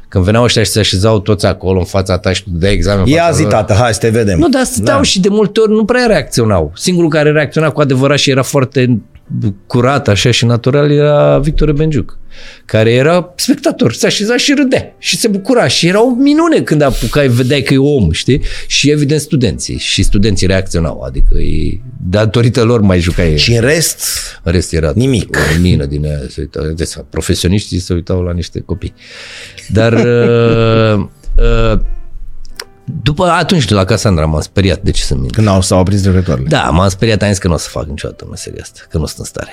Când 0.08 0.24
veneau 0.24 0.44
ăștia 0.44 0.64
și 0.64 0.70
se 0.72 0.80
așezau 0.80 1.20
toți 1.20 1.46
acolo 1.46 1.80
în 1.80 1.86
fața 1.86 2.18
ta 2.18 2.34
și 2.34 2.44
tu 2.44 2.50
dai 2.54 2.72
examen. 2.74 3.04
în 3.06 3.12
Ia 3.12 3.22
fața 3.22 3.36
zi, 3.36 3.42
lor. 3.42 3.52
tată, 3.52 3.74
hai 3.74 3.94
să 3.94 4.00
te 4.00 4.10
vedem. 4.10 4.40
Nu, 4.40 4.50
dar 4.50 4.64
stăteau 4.64 4.98
da. 4.98 5.04
și 5.04 5.20
de 5.20 5.30
multe 5.30 5.60
ori 5.60 5.72
nu 5.72 5.86
prea 5.86 6.06
reacționau. 6.06 6.72
Singurul 6.76 7.10
care 7.10 7.32
reacționa 7.32 7.70
cu 7.70 7.82
adevărat 7.82 8.18
și 8.18 8.30
era 8.30 8.42
foarte 8.44 9.00
curat 9.68 10.08
așa 10.08 10.32
și 10.32 10.46
natural 10.46 10.92
era 10.92 11.40
Victor 11.40 11.72
Benjuc, 11.72 12.18
care 12.66 12.92
era 12.92 13.34
spectator, 13.36 13.94
se 13.94 14.06
așeza 14.06 14.38
și 14.38 14.54
râdea 14.54 14.96
și 14.98 15.18
se 15.18 15.28
bucura 15.28 15.68
și 15.68 15.88
era 15.88 16.04
o 16.04 16.10
minune 16.10 16.62
când 16.62 16.82
apucai, 16.82 17.28
vedeai 17.28 17.62
că 17.62 17.74
e 17.74 17.78
om, 17.78 18.12
știi? 18.12 18.42
Și 18.68 18.90
evident 18.90 19.22
studenții 19.22 19.78
și 19.78 20.04
studenții 20.04 20.48
reacționau, 20.48 21.02
adică 21.02 21.38
e, 21.38 21.80
datorită 22.10 22.64
lor 22.64 22.82
mai 22.82 23.00
jucai. 23.00 23.38
Și 23.38 23.54
în 23.54 23.62
rest, 23.62 24.02
În 24.44 24.52
rest 24.52 24.74
era 24.74 24.92
Nimic. 24.96 25.38
o 25.58 25.60
mină 25.62 25.86
din 25.86 26.06
aia. 26.06 26.20
Se 26.30 26.42
uitau, 26.42 26.64
deci, 26.66 26.90
profesioniștii 27.10 27.80
se 27.80 27.94
uitau 27.94 28.22
la 28.22 28.34
niște 28.34 28.60
copii. 28.60 28.94
Dar 29.68 29.94
uh, 30.06 31.06
uh, 31.38 31.80
după 33.04 33.26
atunci 33.26 33.70
la 33.70 33.84
Casandra 33.84 34.26
m-am 34.26 34.42
speriat, 34.42 34.82
de 34.82 34.92
ce 34.92 35.04
să 35.04 35.16
mint? 35.16 35.32
când 35.32 35.48
au, 35.48 35.62
s-au 35.62 35.80
aprins 35.80 36.06
reflectoarele. 36.06 36.48
Da, 36.48 36.70
m-am 36.70 36.90
speriat, 36.90 37.22
am 37.22 37.30
zis 37.30 37.38
că 37.38 37.48
nu 37.48 37.54
o 37.54 37.58
să 37.58 37.70
fac 37.70 37.86
niciodată 37.86 38.28
meseria 38.30 38.62
asta, 38.62 38.80
că 38.90 38.98
nu 38.98 39.06
sunt 39.06 39.18
în 39.18 39.26
stare. 39.26 39.52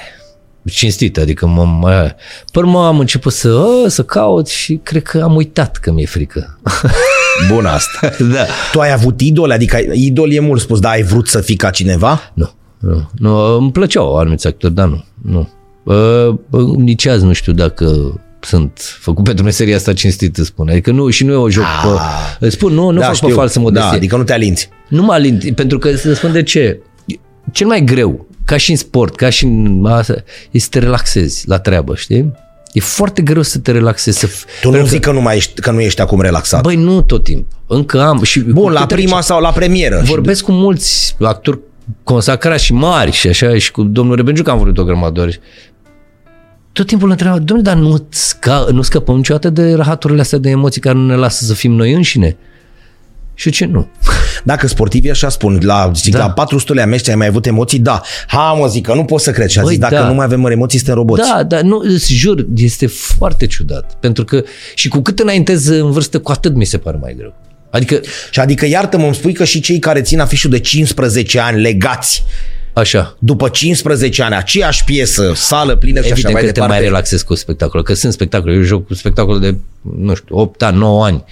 Cinstit, 0.70 1.18
adică 1.18 1.46
mă, 1.46 1.64
mă, 1.64 2.14
pe 2.52 2.58
urmă 2.58 2.86
am 2.86 2.98
început 2.98 3.32
să, 3.32 3.48
uh, 3.48 3.90
să 3.90 4.02
caut 4.02 4.48
și 4.48 4.80
cred 4.82 5.02
că 5.02 5.20
am 5.22 5.34
uitat 5.34 5.76
că 5.76 5.92
mi-e 5.92 6.06
frică. 6.06 6.58
Bun 7.52 7.66
asta. 7.66 8.10
da. 8.34 8.44
Tu 8.72 8.80
ai 8.80 8.92
avut 8.92 9.20
idol? 9.20 9.50
Adică 9.50 9.78
idol 9.92 10.32
e 10.32 10.40
mult 10.40 10.60
spus, 10.60 10.80
dar 10.80 10.92
ai 10.92 11.02
vrut 11.02 11.28
să 11.28 11.40
fii 11.40 11.56
ca 11.56 11.70
cineva? 11.70 12.20
Nu, 12.34 12.50
nu, 12.78 13.10
nu, 13.18 13.56
îmi 13.56 13.72
plăceau 13.72 14.16
anumiți 14.16 14.46
actori, 14.46 14.74
dar 14.74 14.88
nu, 14.88 15.04
nu. 15.22 15.48
Uh, 15.84 16.76
nici 16.76 17.06
azi 17.06 17.24
nu 17.24 17.32
știu 17.32 17.52
dacă 17.52 18.14
sunt 18.46 18.96
făcut 19.00 19.24
pentru 19.24 19.44
meseria 19.44 19.76
asta 19.76 19.92
cinstit, 19.92 20.36
îți 20.36 20.46
spun. 20.48 20.68
Adică 20.68 20.90
nu, 20.90 21.10
și 21.10 21.24
nu 21.24 21.32
e 21.32 21.36
o 21.36 21.50
joc 21.50 21.64
Ah. 21.64 21.82
pe... 22.38 22.46
Îți 22.46 22.54
spun, 22.54 22.72
nu, 22.72 22.90
nu 22.90 22.98
da, 22.98 23.04
fac 23.06 23.14
știu. 23.14 23.28
pe 23.28 23.34
falsă 23.34 23.60
modestie. 23.60 23.90
Da, 23.90 23.96
adică 23.96 24.16
nu 24.16 24.22
te 24.22 24.32
alinți. 24.32 24.68
Nu 24.88 25.02
mă 25.02 25.12
alint, 25.12 25.54
pentru 25.54 25.78
că 25.78 25.96
să 25.96 26.14
spun 26.14 26.32
de 26.32 26.42
ce. 26.42 26.80
Cel 27.52 27.66
mai 27.66 27.84
greu, 27.84 28.26
ca 28.44 28.56
și 28.56 28.70
în 28.70 28.76
sport, 28.76 29.16
ca 29.16 29.30
și 29.30 29.44
în 29.44 29.86
asta, 29.86 30.14
e 30.50 30.58
să 30.58 30.66
te 30.70 30.78
relaxezi 30.78 31.48
la 31.48 31.58
treabă, 31.58 31.94
știi? 31.94 32.32
E 32.72 32.80
foarte 32.80 33.22
greu 33.22 33.42
să 33.42 33.58
te 33.58 33.70
relaxezi. 33.72 34.18
Să... 34.18 34.28
Tu 34.60 34.70
nu 34.70 34.84
zic 34.86 35.00
că 35.00 35.12
nu, 35.12 35.20
mai 35.20 35.36
ești, 35.36 35.60
că 35.60 35.70
nu 35.70 35.80
ești 35.80 36.00
acum 36.00 36.20
relaxat. 36.20 36.62
Băi, 36.62 36.76
nu 36.76 37.02
tot 37.02 37.24
timpul. 37.24 37.58
Încă 37.66 38.00
am. 38.02 38.22
Și 38.22 38.40
Bun, 38.40 38.62
cu 38.62 38.68
la 38.68 38.80
cât 38.80 38.88
prima 38.88 39.20
sau 39.20 39.40
la 39.40 39.52
premieră. 39.52 40.02
Vorbesc 40.04 40.44
cu 40.44 40.52
mulți 40.52 41.16
actori 41.20 41.58
consacrați 42.02 42.64
și 42.64 42.72
mari 42.72 43.10
și 43.10 43.28
așa, 43.28 43.58
și 43.58 43.70
cu 43.70 43.82
domnul 43.82 44.16
Rebenjuc 44.16 44.48
am 44.48 44.58
vorbit 44.58 44.78
o 44.78 44.84
grămadă 44.84 45.12
de 45.12 45.20
ori. 45.20 45.40
Tot 46.76 46.86
timpul 46.86 47.06
îl 47.06 47.12
întrebam, 47.12 47.44
domnule, 47.44 47.70
dar 47.70 47.78
nu, 47.78 48.06
sca, 48.08 48.66
nu 48.72 48.82
scăpăm 48.82 49.16
niciodată 49.16 49.50
de 49.50 49.74
rahaturile 49.74 50.20
astea 50.20 50.38
de 50.38 50.50
emoții 50.50 50.80
care 50.80 50.94
nu 50.94 51.06
ne 51.06 51.14
lasă 51.14 51.44
să 51.44 51.54
fim 51.54 51.72
noi 51.72 51.92
înșine? 51.92 52.36
Și 53.34 53.50
ce 53.50 53.64
nu? 53.64 53.88
Dacă 54.44 54.66
sportivii 54.66 55.10
așa 55.10 55.28
spun, 55.28 55.58
la, 55.62 55.90
zic, 55.94 56.12
Da. 56.12 56.18
la 56.18 56.30
400 56.30 56.72
lea 56.72 56.86
mești 56.86 57.10
ai 57.10 57.16
mai 57.16 57.26
avut 57.26 57.46
emoții? 57.46 57.78
Da. 57.78 58.02
Ha, 58.26 58.52
mă, 58.52 58.66
zic 58.66 58.86
că 58.86 58.94
nu 58.94 59.04
pot 59.04 59.20
să 59.20 59.30
cred. 59.30 59.48
Și 59.48 59.58
a 59.58 59.62
Băi, 59.62 59.70
zis, 59.70 59.80
dacă 59.80 59.94
da. 59.94 60.08
nu 60.08 60.14
mai 60.14 60.24
avem 60.24 60.44
emoții, 60.46 60.78
suntem 60.78 60.96
roboți. 60.96 61.28
Da, 61.28 61.42
dar 61.42 61.60
nu, 61.60 61.80
îți 61.84 62.12
jur, 62.12 62.46
este 62.56 62.86
foarte 62.86 63.46
ciudat. 63.46 63.96
Pentru 64.00 64.24
că 64.24 64.42
și 64.74 64.88
cu 64.88 65.00
cât 65.00 65.18
înaintez 65.18 65.66
în 65.66 65.90
vârstă, 65.90 66.18
cu 66.18 66.30
atât 66.30 66.54
mi 66.54 66.64
se 66.64 66.78
pare 66.78 66.98
mai 67.00 67.14
greu. 67.16 67.34
Adică, 67.70 68.00
Și 68.30 68.40
adică, 68.40 68.66
iartă-mă, 68.66 69.04
îmi 69.04 69.14
spui 69.14 69.32
că 69.32 69.44
și 69.44 69.60
cei 69.60 69.78
care 69.78 70.00
țin 70.02 70.20
afișul 70.20 70.50
de 70.50 70.58
15 70.58 71.40
ani 71.40 71.60
legați, 71.60 72.24
așa, 72.76 73.16
după 73.18 73.48
15 73.48 74.22
ani, 74.22 74.34
aceeași 74.34 74.84
piesă, 74.84 75.32
sală 75.34 75.76
plină 75.76 76.00
și 76.00 76.12
așa 76.12 76.12
evident 76.12 76.32
mai 76.32 76.42
că 76.42 76.48
te 76.48 76.52
departe. 76.52 76.74
mai 76.74 76.84
relaxezi 76.84 77.24
cu 77.24 77.34
spectacol, 77.34 77.82
că 77.82 77.94
sunt 77.94 78.12
spectacole, 78.12 78.54
eu 78.54 78.62
joc 78.62 78.86
cu 78.86 78.94
spectacol 78.94 79.40
de, 79.40 79.56
nu 79.96 80.14
știu, 80.14 80.36
8 80.38 80.62
ani, 80.62 80.78
9 80.78 81.04
ani, 81.04 81.24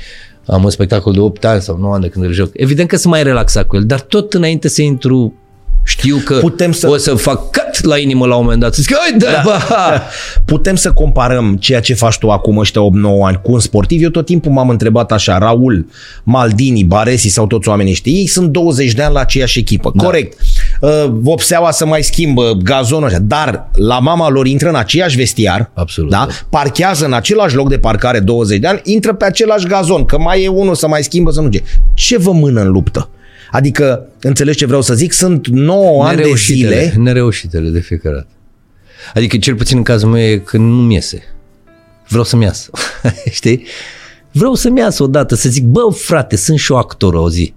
am 0.47 0.65
un 0.65 0.71
spectacol 0.71 1.13
de 1.13 1.21
8 1.21 1.45
ani 1.45 1.63
sau 1.63 1.77
9 1.77 1.95
ani 1.95 2.03
de 2.03 2.09
când 2.09 2.25
îl 2.25 2.33
joc. 2.33 2.51
Evident 2.53 2.89
că 2.89 2.97
sunt 2.97 3.13
mai 3.13 3.23
relaxat 3.23 3.67
cu 3.67 3.77
el, 3.77 3.85
dar 3.85 4.01
tot 4.01 4.35
înainte 4.35 4.69
să 4.69 4.83
intru 4.83 5.35
știu 5.85 6.17
că 6.25 6.35
Putem 6.35 6.73
să- 6.73 6.89
o 6.89 6.97
să 6.97 7.15
fac 7.15 7.41
cut 7.51 7.85
la 7.85 7.99
inimă 7.99 8.27
la 8.27 8.35
un 8.35 8.43
moment 8.43 8.61
dat. 8.61 8.75
Să 8.75 8.83
zic, 8.83 8.97
"Hai, 8.97 9.19
da, 9.19 9.43
da. 9.69 10.03
Putem 10.45 10.75
să 10.77 10.93
comparăm 10.93 11.57
ceea 11.57 11.81
ce 11.81 11.95
faci 11.95 12.19
tu 12.19 12.31
acum 12.31 12.57
ăștia 12.59 12.81
8-9 12.83 13.27
ani 13.27 13.41
cu 13.43 13.53
un 13.53 13.59
sportiv. 13.61 14.03
Eu 14.03 14.09
tot 14.09 14.25
timpul 14.27 14.53
m-am 14.53 14.69
întrebat 14.69 15.13
așa, 15.13 15.39
Raul, 15.39 15.87
Maldini, 16.25 16.85
Baresi 16.85 17.29
sau 17.29 17.47
toți 17.47 17.69
oamenii 17.69 17.93
ăștia, 17.93 18.13
ei 18.13 18.27
sunt 18.27 18.49
20 18.51 18.93
de 18.93 19.03
ani 19.03 19.15
la 19.15 19.21
aceeași 19.21 19.59
echipă. 19.59 19.91
Da. 19.95 20.05
Corect. 20.05 20.41
Uh, 20.81 20.91
vopseaua 21.11 21.71
să 21.71 21.87
mai 21.87 22.03
schimbă, 22.03 22.53
gazonul 22.63 23.09
așa, 23.09 23.19
dar 23.19 23.71
la 23.75 23.99
mama 23.99 24.29
lor 24.31 24.47
intră 24.47 24.69
în 24.69 24.75
aceeași 24.77 25.17
vestiar, 25.17 25.71
Absolut, 25.75 26.11
da? 26.11 26.25
da. 26.29 26.33
parchează 26.49 27.05
în 27.05 27.13
același 27.13 27.55
loc 27.55 27.69
de 27.69 27.79
parcare 27.79 28.21
20 28.21 28.59
de 28.59 28.67
ani, 28.67 28.81
intră 28.85 29.15
pe 29.15 29.25
același 29.25 29.67
gazon, 29.67 30.05
că 30.05 30.19
mai 30.19 30.43
e 30.43 30.49
unul 30.49 30.75
să 30.75 30.89
mai 30.89 31.03
schimbă, 31.03 31.31
să 31.31 31.41
nu 31.41 31.49
ce. 31.49 31.63
Ce 31.95 32.19
vă 32.19 32.33
mână 32.33 32.61
în 32.61 32.71
luptă? 32.71 33.09
Adică, 33.55 34.07
înțelegi 34.21 34.59
ce 34.59 34.67
vreau 34.67 34.83
să 34.83 34.95
zic? 34.95 35.13
Sunt 35.13 35.47
9 35.49 36.05
ani 36.05 36.17
de 36.17 36.23
Nereușitele, 36.23 36.89
zile 36.89 37.03
nereușitele 37.03 37.69
de 37.69 37.81
fiecare 37.81 38.15
dată. 38.15 38.29
Adică 39.15 39.37
cel 39.37 39.55
puțin 39.55 39.77
în 39.77 39.83
cazul 39.83 40.09
meu 40.09 40.23
e 40.23 40.37
că 40.37 40.57
nu-mi 40.57 40.95
iese. 40.95 41.23
Vreau 42.09 42.25
să-mi 42.25 42.43
iasă. 42.43 42.71
Știi? 43.31 43.65
Vreau 44.33 44.55
să-mi 44.55 44.79
iasă 44.79 45.03
odată, 45.03 45.35
să 45.35 45.49
zic, 45.49 45.65
bă, 45.65 45.81
frate, 45.97 46.37
sunt 46.37 46.59
și 46.59 46.73
eu 46.73 46.79
actor 46.79 47.15
o 47.15 47.31
zi. 47.31 47.55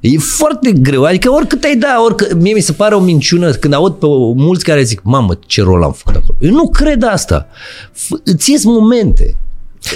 E 0.00 0.18
foarte 0.18 0.72
greu, 0.72 1.04
adică 1.04 1.30
oricât 1.30 1.64
ai 1.64 1.76
da, 1.76 2.02
oricât, 2.04 2.32
mie 2.32 2.52
mi 2.54 2.60
se 2.60 2.72
pare 2.72 2.94
o 2.94 3.00
minciună 3.00 3.52
când 3.52 3.74
aud 3.74 3.92
pe 3.94 4.06
mulți 4.36 4.64
care 4.64 4.82
zic, 4.82 5.00
mamă, 5.02 5.38
ce 5.46 5.62
rol 5.62 5.82
am 5.82 5.92
făcut 5.92 6.14
acolo. 6.14 6.38
Eu 6.40 6.50
nu 6.50 6.68
cred 6.68 7.02
asta. 7.02 7.48
F- 7.92 8.22
îți 8.24 8.50
ies 8.50 8.64
momente. 8.64 9.36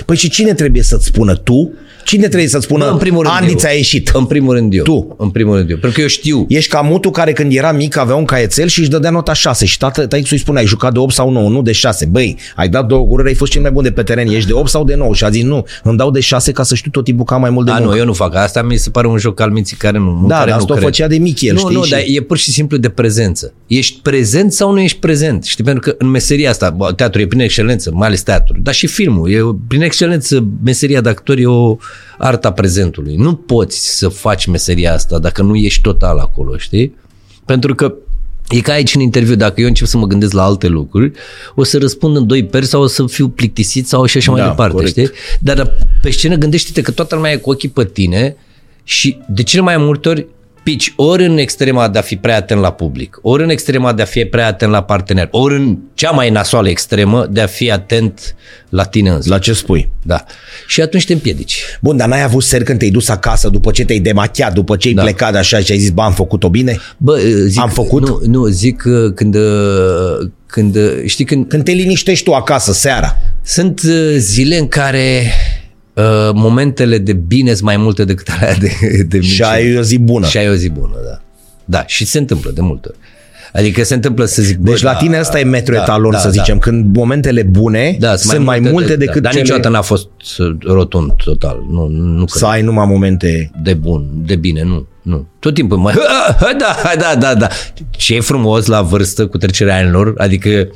Păi 0.06 0.16
și 0.16 0.30
cine 0.30 0.54
trebuie 0.54 0.82
să-ți 0.82 1.06
spună 1.06 1.35
tu? 1.35 1.72
Cine 2.04 2.26
trebuie 2.28 2.48
să-ți 2.48 2.64
spună 2.64 2.84
Bă, 2.84 2.90
în 2.90 2.96
primul 2.98 3.22
rând 3.22 3.34
Andy 3.38 3.50
eu. 3.50 3.58
ți-a 3.58 3.70
ieșit? 3.70 4.10
În 4.14 4.24
primul 4.24 4.54
rând 4.54 4.74
eu. 4.74 4.82
Tu. 4.82 5.14
În 5.18 5.30
primul 5.30 5.56
rând 5.56 5.70
eu. 5.70 5.76
Pentru 5.76 5.90
că 5.94 6.00
eu 6.00 6.06
știu. 6.06 6.44
Ești 6.48 6.70
ca 6.70 6.80
mutu 6.80 7.10
care 7.10 7.32
când 7.32 7.52
era 7.52 7.72
mic 7.72 7.96
avea 7.96 8.14
un 8.14 8.24
caietel 8.24 8.68
și 8.68 8.80
își 8.80 8.88
dădea 8.88 9.10
nota 9.10 9.32
6 9.32 9.66
și 9.66 9.78
tată, 9.78 10.06
taică 10.06 10.28
îi 10.30 10.38
spune 10.38 10.58
ai 10.58 10.66
jucat 10.66 10.92
de 10.92 10.98
8 10.98 11.12
sau 11.14 11.30
9, 11.30 11.48
nu 11.48 11.62
de 11.62 11.72
6. 11.72 12.06
Băi, 12.06 12.36
ai 12.56 12.68
dat 12.68 12.86
două 12.86 13.04
gururi, 13.06 13.28
ai 13.28 13.34
fost 13.34 13.52
cel 13.52 13.62
mai 13.62 13.70
bun 13.70 13.82
de 13.82 13.90
pe 13.92 14.02
teren, 14.02 14.28
ești 14.28 14.46
de 14.46 14.52
8 14.52 14.68
sau 14.68 14.84
de 14.84 14.94
9 14.94 15.14
și 15.14 15.24
a 15.24 15.30
zis 15.30 15.42
nu, 15.42 15.64
îmi 15.82 15.96
dau 15.96 16.10
de 16.10 16.20
6 16.20 16.52
ca 16.52 16.62
să 16.62 16.74
știu 16.74 16.90
tot 16.90 17.04
timpul 17.04 17.24
că 17.24 17.34
am 17.34 17.40
mai 17.40 17.50
mult 17.50 17.66
de 17.66 17.72
A, 17.72 17.74
muncă. 17.78 17.90
nu, 17.92 17.98
eu 17.98 18.04
nu 18.04 18.12
fac 18.12 18.34
asta, 18.34 18.62
mi 18.62 18.76
se 18.76 18.90
pare 18.90 19.06
un 19.06 19.18
joc 19.18 19.40
al 19.40 19.50
minții 19.50 19.76
care 19.76 19.98
nu, 19.98 20.18
în 20.22 20.28
Da, 20.28 20.34
care 20.36 20.50
dar 20.50 20.58
nu 20.58 20.62
asta 20.62 20.72
o 20.72 20.76
cred. 20.76 20.88
făcea 20.88 21.06
de 21.06 21.16
mic 21.18 21.40
el, 21.40 21.52
nu, 21.54 21.58
știi? 21.58 21.74
Nu, 21.74 21.82
Și- 21.82 21.90
dar 21.90 22.00
e 22.06 22.20
pur 22.20 22.36
și 22.36 22.50
simplu 22.50 22.76
de 22.76 22.88
prezență. 22.88 23.52
Ești 23.66 23.98
prezent 24.02 24.52
sau 24.52 24.72
nu 24.72 24.80
ești 24.80 24.98
prezent? 24.98 25.44
Știi, 25.44 25.64
pentru 25.64 25.90
că 25.90 25.94
în 25.98 26.08
meseria 26.10 26.50
asta, 26.50 26.70
bă, 26.70 26.92
teatru 26.92 27.20
e 27.20 27.26
prin 27.26 27.40
excelență, 27.40 27.90
mai 27.94 28.06
ales 28.06 28.22
teatru, 28.22 28.58
dar 28.62 28.74
și 28.74 28.86
filmul, 28.86 29.30
e 29.30 29.40
o- 29.40 29.52
prin 29.68 29.82
excelență 29.82 30.44
meseria 30.64 31.00
de 31.00 31.08
actor 31.08 31.38
e 31.38 31.46
o 31.46 31.76
arta 32.18 32.52
prezentului. 32.52 33.14
Nu 33.16 33.35
poți 33.35 33.96
să 33.96 34.09
faci 34.09 34.46
meseria 34.46 34.92
asta 34.94 35.18
dacă 35.18 35.42
nu 35.42 35.55
ești 35.57 35.81
total 35.81 36.18
acolo, 36.18 36.57
știi? 36.57 36.94
Pentru 37.44 37.74
că 37.74 37.94
E 38.48 38.61
ca 38.61 38.72
aici 38.72 38.94
în 38.94 39.00
interviu, 39.00 39.35
dacă 39.35 39.61
eu 39.61 39.66
încep 39.66 39.87
să 39.87 39.96
mă 39.98 40.07
gândesc 40.07 40.33
la 40.33 40.44
alte 40.44 40.66
lucruri, 40.66 41.12
o 41.55 41.64
să 41.64 41.78
răspund 41.78 42.16
în 42.16 42.26
doi 42.26 42.44
peri 42.44 42.66
sau 42.66 42.83
o 42.83 42.87
să 42.87 43.07
fiu 43.07 43.28
plictisit 43.28 43.88
sau 43.88 44.05
și 44.05 44.16
așa 44.16 44.31
mai 44.31 44.40
Da, 44.40 44.48
departe, 44.48 44.72
corect. 44.74 44.90
știi? 44.90 45.11
Dar 45.40 45.76
pe 46.02 46.11
scenă 46.11 46.35
gândește-te 46.37 46.81
că 46.81 46.90
toată 46.90 47.14
lumea 47.14 47.33
e 47.33 47.37
cu 47.37 47.50
ochii 47.50 47.68
pe 47.68 47.85
tine 47.85 48.37
și 48.85 49.18
de 49.28 49.42
cele 49.42 49.62
mai 49.62 49.76
multe 49.76 50.09
ori 50.09 50.26
pici 50.62 50.92
ori 50.96 51.25
în 51.25 51.38
extrema 51.38 51.88
de 51.88 51.98
a 51.98 52.03
fi 52.03 52.16
prea 52.16 52.37
atent 52.37 52.61
la 52.61 52.72
public, 52.72 53.18
ori 53.22 53.42
în 53.42 53.48
extrema 53.48 53.92
de 53.92 54.03
a 54.03 54.05
fi 54.05 54.25
prea 54.25 54.46
atent 54.46 54.70
la 54.70 54.83
partener, 54.83 55.29
ori 55.31 55.55
în 55.55 55.79
cea 55.94 56.11
mai 56.11 56.31
nasoală 56.31 56.68
extremă 56.68 57.27
de 57.31 57.40
a 57.40 57.46
fi 57.46 57.70
atent 57.70 58.35
la 58.68 58.85
tine 58.85 59.11
însă. 59.11 59.29
La 59.29 59.38
ce 59.38 59.53
spui? 59.53 59.90
Da. 60.03 60.25
Și 60.66 60.81
atunci 60.81 61.07
te 61.07 61.12
împiedici. 61.12 61.62
Bun, 61.81 61.96
dar 61.96 62.09
n-ai 62.09 62.22
avut 62.22 62.42
ser 62.42 62.62
când 62.62 62.79
te-ai 62.79 62.90
dus 62.90 63.09
acasă 63.09 63.48
după 63.48 63.70
ce 63.70 63.85
te-ai 63.85 63.98
demachiat, 63.98 64.53
după 64.53 64.77
ce 64.77 64.88
ai 64.88 64.94
Da. 64.94 65.03
plecat 65.03 65.33
de 65.33 65.38
așa 65.38 65.59
și 65.59 65.72
ai 65.72 65.79
zis, 65.79 65.90
bă, 65.90 66.03
am 66.03 66.12
făcut-o 66.12 66.48
bine? 66.48 66.79
Bă, 66.96 67.18
zic, 67.46 67.61
Am 67.61 67.68
făcut? 67.70 68.09
Nu, 68.09 68.20
nu 68.27 68.46
zic 68.46 68.85
uh, 68.87 69.12
când, 69.14 69.35
uh, 69.35 70.31
când 70.46 70.77
uh, 70.77 71.03
știi 71.07 71.25
când 71.25 71.48
Când 71.48 71.64
te 71.64 71.72
liniștești 71.72 72.25
tu 72.25 72.33
acasă, 72.33 72.72
seara. 72.72 73.18
Sunt 73.44 73.81
uh, 73.88 74.14
zile 74.16 74.59
în 74.59 74.68
care 74.68 75.33
uh, 75.94 76.05
momentele 76.35 76.98
de 76.98 77.12
bine 77.12 77.50
sunt 77.50 77.62
mai 77.62 77.76
multe 77.76 78.05
decât 78.05 78.28
alea 78.40 78.55
de, 78.55 78.70
de 79.09 79.20
Și 79.20 79.26
minciună. 79.28 79.48
ai 79.50 79.76
o 79.78 79.83
zi 79.83 79.98
bună. 79.98 80.26
Și 80.26 80.37
ai 80.38 80.48
o 80.48 80.55
zi 80.55 80.68
bună, 80.70 80.94
da. 81.07 81.20
Da, 81.64 81.85
și 81.87 82.05
se 82.05 82.18
întâmplă 82.18 82.50
de 82.50 82.61
multe 82.61 82.88
ori. 82.88 82.98
Adică 83.52 83.85
se 83.85 83.94
întâmplă 83.94 84.24
să 84.24 84.42
zic... 84.42 84.59
bă, 84.59 84.70
Deci 84.70 84.83
la 84.83 84.92
da, 84.92 84.98
tine 84.98 85.18
ăsta 85.20 85.40
e 85.40 85.44
metru 85.44 85.74
da, 85.74 85.81
etalon, 85.81 86.11
da, 86.11 86.18
să 86.18 86.26
da. 86.26 86.33
zicem, 86.33 86.59
când 86.59 86.96
momentele 86.96 87.42
bune 87.42 87.96
Da, 88.00 88.16
sunt 88.16 88.44
mai 88.44 88.61
multe 88.61 88.88
de- 88.88 88.96
decât 88.96 89.14
da, 89.14 89.20
Dar 89.20 89.31
cele... 89.31 89.42
niciodată 89.42 89.68
n-a 89.68 89.81
fost 89.83 90.09
uh, 90.38 90.57
rotund 90.66 91.12
total. 91.24 91.59
Nu, 91.70 91.87
nu 91.87 92.24
cred. 92.24 92.28
Să 92.40 92.46
ai 92.46 92.62
numai 92.62 92.87
momente... 92.87 93.50
De 93.62 93.74
bun, 93.74 94.09
de 94.26 94.37
bine, 94.37 94.62
nu. 94.62 94.87
Nu. 95.02 95.26
Tot 95.38 95.55
timpul 95.55 95.76
mai... 95.76 95.94
Da, 96.59 96.76
da, 96.98 97.16
da, 97.20 97.35
da. 97.35 97.48
Ce 97.90 98.14
e 98.14 98.20
frumos 98.20 98.66
la 98.66 98.83
vârstă 98.83 99.26
cu 99.26 99.37
trecerea 99.38 99.76
anilor, 99.76 100.14
adică 100.16 100.68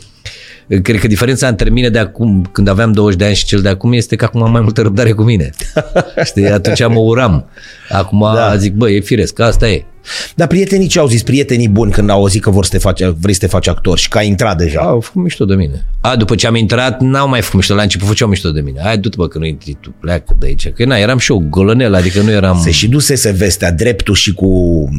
cred 0.82 1.00
că 1.00 1.06
diferența 1.06 1.48
între 1.48 1.70
mine 1.70 1.88
de 1.88 1.98
acum, 1.98 2.48
când 2.52 2.68
aveam 2.68 2.92
20 2.92 3.18
de 3.18 3.24
ani 3.24 3.34
și 3.34 3.44
cel 3.44 3.60
de 3.60 3.68
acum, 3.68 3.92
este 3.92 4.16
că 4.16 4.24
acum 4.24 4.42
am 4.42 4.50
mai 4.50 4.60
multă 4.60 4.82
răbdare 4.82 5.12
cu 5.12 5.22
mine. 5.22 5.50
Știi, 6.24 6.50
atunci 6.50 6.86
mă 6.88 6.98
uram. 6.98 7.48
Acum 7.90 8.20
Da. 8.34 8.48
da. 8.48 8.56
zic, 8.56 8.74
bă, 8.74 8.90
e 8.90 9.00
firesc, 9.00 9.40
asta 9.40 9.68
e. 9.68 9.84
Dar 10.34 10.46
prietenii 10.46 10.86
ce 10.86 10.98
au 10.98 11.06
zis? 11.06 11.22
Prietenii 11.22 11.68
buni 11.68 11.92
când 11.92 12.10
au 12.10 12.18
auzit 12.18 12.42
că 12.42 12.50
vor 12.50 12.64
să 12.64 12.70
te 12.70 12.78
faci, 12.78 13.02
vrei 13.20 13.34
să 13.34 13.40
te 13.40 13.46
faci 13.46 13.68
actor 13.68 13.98
și 13.98 14.08
că 14.08 14.18
ai 14.18 14.26
intrat 14.26 14.56
deja. 14.56 14.80
Au 14.80 15.00
făcut 15.00 15.22
mișto 15.22 15.44
de 15.44 15.54
mine. 15.54 15.86
A, 16.00 16.16
după 16.16 16.34
ce 16.34 16.46
am 16.46 16.54
intrat, 16.54 17.00
n-au 17.00 17.28
mai 17.28 17.40
făcut 17.40 17.56
mișto. 17.56 17.74
La 17.74 17.82
început 17.82 18.06
făceau 18.06 18.28
mișto 18.28 18.50
de 18.50 18.60
mine. 18.60 18.80
Hai, 18.82 18.98
du-te 18.98 19.16
bă, 19.16 19.28
că 19.28 19.38
nu 19.38 19.44
intri 19.44 19.76
tu, 19.80 19.94
pleacă 20.00 20.36
de 20.38 20.46
aici. 20.46 20.68
Că 20.68 20.84
na, 20.84 20.96
eram 20.96 21.18
și 21.18 21.32
eu 21.32 21.44
golănel, 21.48 21.94
adică 21.94 22.20
nu 22.20 22.30
eram... 22.30 22.60
Se 22.62 22.70
și 22.70 22.88
dusese 22.88 23.30
vestea 23.30 23.72
dreptul 23.72 24.14
și 24.14 24.34
cu 24.34 24.46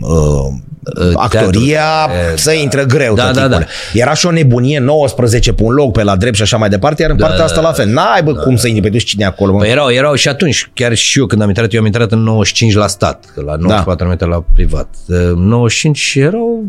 uh, 0.02 1.14
actoria, 1.16 1.82
teatru. 2.08 2.38
să 2.38 2.52
intră 2.52 2.84
greu 2.84 3.16
Da, 3.16 3.26
tot 3.26 3.34
da, 3.34 3.42
timpul. 3.42 3.66
Era 3.94 4.14
și 4.14 4.26
o 4.26 4.32
nebunie, 4.32 4.80
19 4.80 5.54
pe 5.54 5.64
un 5.64 5.74
loc 5.74 5.92
pe 5.92 6.04
la 6.04 6.16
drept 6.16 6.36
și 6.36 6.42
așa 6.42 6.58
mai 6.58 6.70
departe, 6.70 7.02
iar 7.02 7.12
în 7.12 7.18
partea 7.18 7.44
asta 7.44 7.62
la 7.62 7.72
fel. 7.72 7.88
N-ai 7.88 8.24
bă 8.24 8.34
cum 8.34 8.56
să 8.56 8.68
intri, 8.68 8.84
pe 8.84 8.90
tu 8.90 8.98
știi 8.98 9.10
cine 9.10 9.24
e 9.24 9.28
acolo. 9.28 9.52
Mă. 9.52 9.60
Păi 9.60 9.70
erau, 9.70 9.92
erau 9.92 10.16
și 10.16 10.28
atunci, 10.28 10.70
chiar 10.74 10.94
și 10.96 11.20
eu 11.20 11.26
când 11.26 11.42
am 11.42 11.48
intrat, 11.48 11.74
eu 11.74 11.80
am 11.80 11.86
intrat 11.86 12.12
în 12.12 12.20
95 12.20 12.74
la 12.74 12.88
stat, 12.88 13.26
că 13.34 13.42
la 13.42 13.56
94 13.56 13.96
da. 13.98 14.06
am 14.06 14.12
intrat 14.12 14.30
la 14.30 14.44
privat. 14.54 14.88
În 15.06 15.48
95 15.48 16.16
erau, 16.16 16.66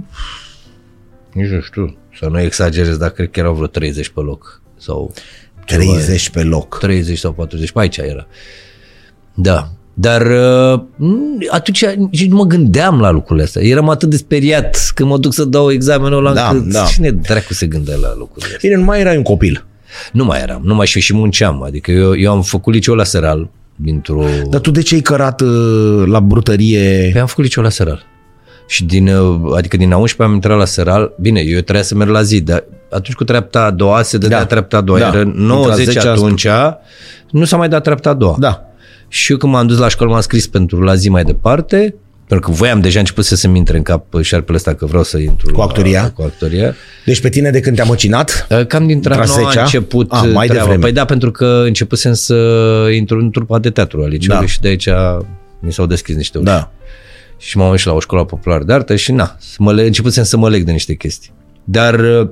nici 1.33 1.49
nu 1.49 1.61
știu, 1.61 1.97
să 2.19 2.29
nu 2.31 2.41
exagerez, 2.41 2.97
dar 2.97 3.11
cred 3.11 3.31
că 3.31 3.41
erau 3.41 3.55
vreo 3.55 3.67
30 3.67 4.09
pe 4.09 4.21
loc. 4.21 4.63
Sau 4.77 5.13
30 5.67 6.31
pe 6.31 6.43
loc. 6.43 6.79
30 6.79 7.19
sau 7.19 7.33
40, 7.33 7.73
pe 7.73 7.81
aici 7.81 7.97
era. 7.97 8.27
Da. 9.35 9.71
Dar 9.95 10.23
uh, 10.23 10.81
atunci 11.51 11.85
nici 11.85 12.27
nu 12.27 12.37
mă 12.37 12.45
gândeam 12.45 13.01
la 13.01 13.11
lucrurile 13.11 13.45
astea. 13.45 13.63
Eram 13.63 13.89
atât 13.89 14.11
de 14.11 14.17
speriat 14.17 14.91
când 14.95 15.09
mă 15.09 15.19
duc 15.19 15.33
să 15.33 15.45
dau 15.45 15.71
examenul 15.71 16.19
ăla 16.19 16.33
Da, 16.35 16.49
încât 16.49 16.73
da. 16.73 16.85
cine 16.85 17.11
dracu 17.11 17.55
se 17.55 17.67
gândea 17.67 17.97
la 17.97 18.15
lucrurile 18.17 18.55
astea. 18.55 18.69
Bine, 18.69 18.81
nu 18.81 18.85
mai 18.85 19.01
erai 19.01 19.17
un 19.17 19.23
copil. 19.23 19.67
Nu 20.13 20.25
mai 20.25 20.41
eram, 20.41 20.61
nu 20.65 20.75
mai 20.75 20.87
și 20.87 21.01
și 21.01 21.15
munceam. 21.15 21.63
Adică 21.63 21.91
eu, 21.91 22.17
eu 22.17 22.33
am 22.33 22.43
făcut 22.43 22.75
liceu 22.75 22.95
la 22.95 23.05
Seral 23.05 23.51
dintr-o... 23.77 24.25
Dar 24.51 24.61
tu 24.61 24.71
de 24.71 24.83
ce 24.83 24.95
ai 24.95 25.01
cărat 25.01 25.41
uh, 25.41 26.03
la 26.07 26.21
brutărie? 26.21 27.09
Păi 27.13 27.21
am 27.21 27.27
făcut 27.27 27.45
liceu 27.45 27.63
la 27.63 27.69
Seral. 27.69 28.07
Și 28.71 28.85
din, 28.85 29.09
uh, 29.09 29.53
adică 29.57 29.77
din 29.77 29.93
a 29.93 29.97
11 29.97 30.23
am 30.23 30.33
intrat 30.35 30.59
la 30.59 30.65
Seral. 30.65 31.13
Bine, 31.21 31.41
eu 31.41 31.61
trebuia 31.61 31.83
să 31.83 31.95
merg 31.95 32.11
la 32.11 32.23
zi, 32.23 32.41
dar 32.41 32.65
atunci 32.91 33.15
cu 33.15 33.25
treapta 33.25 33.63
a 33.65 33.71
doua 33.71 34.03
se 34.03 34.19
dădea 34.19 34.37
Da. 34.37 34.43
da. 34.43 34.49
treapta 34.49 34.77
a 34.77 34.81
doua. 34.81 34.99
Da. 34.99 35.05
Da. 35.11 35.19
Era 35.19 35.27
Intra 35.29 35.43
90 35.45 35.85
10 35.85 36.09
atunci, 36.09 36.47
nu 37.31 37.45
s-a 37.45 37.57
mai 37.57 37.69
dat 37.69 37.83
treapta 37.83 38.11
a 38.11 38.15
doua. 38.15 38.37
Da. 38.39 38.63
Și 39.09 39.33
eu 39.33 39.39
când 39.39 39.53
m-am 39.53 39.67
dus 39.67 39.79
la 39.79 39.89
școală 39.89 40.13
m-am 40.13 40.21
scris 40.21 40.47
pentru 40.47 40.81
la 40.83 40.95
zi 40.95 41.09
mai 41.09 41.25
departe, 41.25 41.95
pentru 42.29 42.49
că 42.51 42.55
voiam 42.57 42.81
deja 42.81 42.99
început 42.99 43.25
să 43.25 43.37
se-mi 43.37 43.59
intre 43.59 43.77
în 43.77 43.83
cap 43.83 44.05
șarpele 44.23 44.57
ăsta 44.57 44.75
că 44.75 44.87
vreau 44.87 45.03
să 45.03 45.19
intru 45.19 45.53
Cu 45.53 45.59
la- 45.59 45.65
actoria? 45.65 46.11
cu 46.11 46.23
actoria. 46.23 46.75
Deci 47.05 47.21
pe 47.21 47.29
tine 47.29 47.51
de 47.51 47.61
când 47.61 47.77
te-a 47.77 47.85
măcinat? 47.85 48.47
Cam 48.69 48.87
din 48.87 48.97
Intra 48.97 49.15
treaba 49.15 49.33
nouă 49.37 49.49
a 49.49 49.53
10-a? 49.53 49.61
început 49.61 50.13
Ah, 50.13 50.21
mai 50.35 50.47
treaba. 50.47 50.53
devreme. 50.65 50.83
Păi 50.83 50.93
da, 50.93 51.05
pentru 51.05 51.31
că 51.31 51.63
începusem 51.65 52.13
să 52.13 52.35
intru 52.95 53.19
în 53.19 53.31
trupa 53.31 53.59
de 53.59 53.71
teatru 53.71 54.03
al 54.03 54.09
liceului 54.09 54.41
Da. 54.47 54.47
și 54.53 54.61
de 54.61 54.69
aici 54.69 54.89
mi 55.61 55.73
s-au 55.73 55.87
deschis 55.87 56.15
niște 56.17 56.39
uși. 56.39 56.47
Da. 56.47 56.71
Și 57.39 57.57
m-am 57.57 57.71
dus 57.71 57.85
la 57.85 57.93
o 57.93 58.01
școală 58.01 58.25
populară 58.25 58.65
de 58.65 58.73
artă 58.73 58.97
și 58.97 59.13
na, 59.13 59.37
să 59.39 59.57
mă 59.59 59.73
le, 59.73 59.83
începusem 59.83 60.25
să 60.25 60.37
mă 60.37 60.49
leg 60.49 60.65
de 60.65 60.73
niște 60.73 60.95
chestii. 60.95 61.33
Dar 61.65 61.99
uh, 62.01 62.29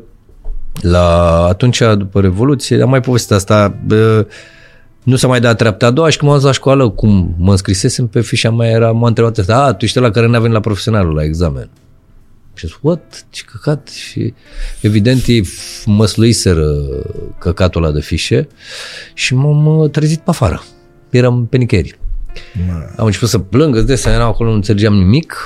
la 0.81 1.45
atunci, 1.45 1.83
după 1.97 2.21
Revoluție, 2.21 2.83
am 2.83 2.89
mai 2.89 3.01
povestit 3.01 3.31
asta, 3.31 3.79
bă, 3.87 4.27
nu 5.03 5.17
s-a 5.17 5.27
mai 5.27 5.41
dat 5.41 5.57
treapta 5.57 5.87
a 5.87 5.91
doua 5.91 6.11
și 6.11 6.17
când 6.17 6.31
m-am 6.31 6.41
dus 6.41 6.49
la 6.49 6.55
școală, 6.55 6.89
cum 6.89 7.35
mă 7.39 7.51
înscrisesem 7.51 8.07
pe 8.07 8.21
fișa 8.21 8.51
mea, 8.51 8.71
era, 8.71 8.93
m-a 8.93 9.07
întrebat 9.07 9.39
asta, 9.39 9.65
a, 9.65 9.73
tu 9.73 9.85
ești 9.85 9.99
la 9.99 10.11
care 10.11 10.27
n-a 10.27 10.39
venit 10.39 10.55
la 10.55 10.61
profesionalul 10.61 11.15
la 11.15 11.25
examen. 11.25 11.69
Și 12.55 12.65
am 12.65 12.69
zis, 12.69 12.79
what? 12.81 13.27
Ce 13.31 13.43
căcat? 13.43 13.89
Și 13.89 14.35
evident 14.81 15.27
ei 15.27 15.45
f- 15.45 15.85
măsluiseră 15.85 16.73
căcatul 17.39 17.85
ăla 17.85 17.93
de 17.93 18.01
fișe 18.01 18.49
și 19.15 19.35
m-am 19.35 19.67
uh, 19.67 19.91
trezit 19.91 20.19
pe 20.19 20.31
afară. 20.31 20.63
Eram 21.11 21.47
pe 21.47 21.57
nicăieri. 21.57 21.99
Am 22.97 23.07
început 23.07 23.29
să 23.29 23.39
plâng, 23.39 23.77
îți 23.77 23.87
dai 23.87 23.97
seama, 23.97 24.17
eram 24.17 24.29
acolo, 24.29 24.49
nu 24.49 24.55
înțelegeam 24.55 24.95
nimic. 24.95 25.37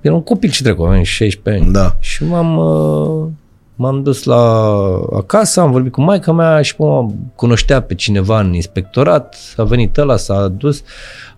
Eram 0.00 0.16
un 0.16 0.22
copil 0.22 0.50
ce 0.50 0.62
trecu, 0.62 0.82
aveam 0.82 1.02
16 1.02 1.62
ani. 1.62 1.72
Da. 1.72 1.96
Și 2.00 2.24
m-am, 2.24 2.56
uh, 2.56 3.28
m-am 3.74 4.02
dus 4.02 4.22
la 4.24 4.62
acasă, 5.16 5.60
am 5.60 5.70
vorbit 5.70 5.92
cu 5.92 6.02
maica 6.02 6.32
mea 6.32 6.62
și 6.62 6.74
mă 6.78 7.10
cunoștea 7.34 7.82
pe 7.82 7.94
cineva 7.94 8.40
în 8.40 8.52
inspectorat, 8.52 9.36
a 9.56 9.62
venit 9.62 9.96
ăla, 9.96 10.16
s-a 10.16 10.48
dus, 10.48 10.82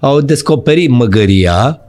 au 0.00 0.20
descoperit 0.20 0.90
măgăria, 0.90 1.80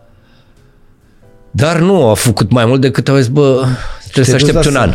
dar 1.52 1.80
nu 1.80 2.10
a 2.10 2.14
făcut 2.14 2.52
mai 2.52 2.66
mult 2.66 2.82
decât 2.82 3.10
au 3.10 3.16
zis, 3.16 3.28
bă, 3.28 3.66
trebuie 4.12 4.26
să 4.26 4.32
te-ai 4.32 4.38
dus 4.40 4.50
aștept 4.50 4.66
un 4.66 4.74
la 4.74 4.82
an. 4.82 4.94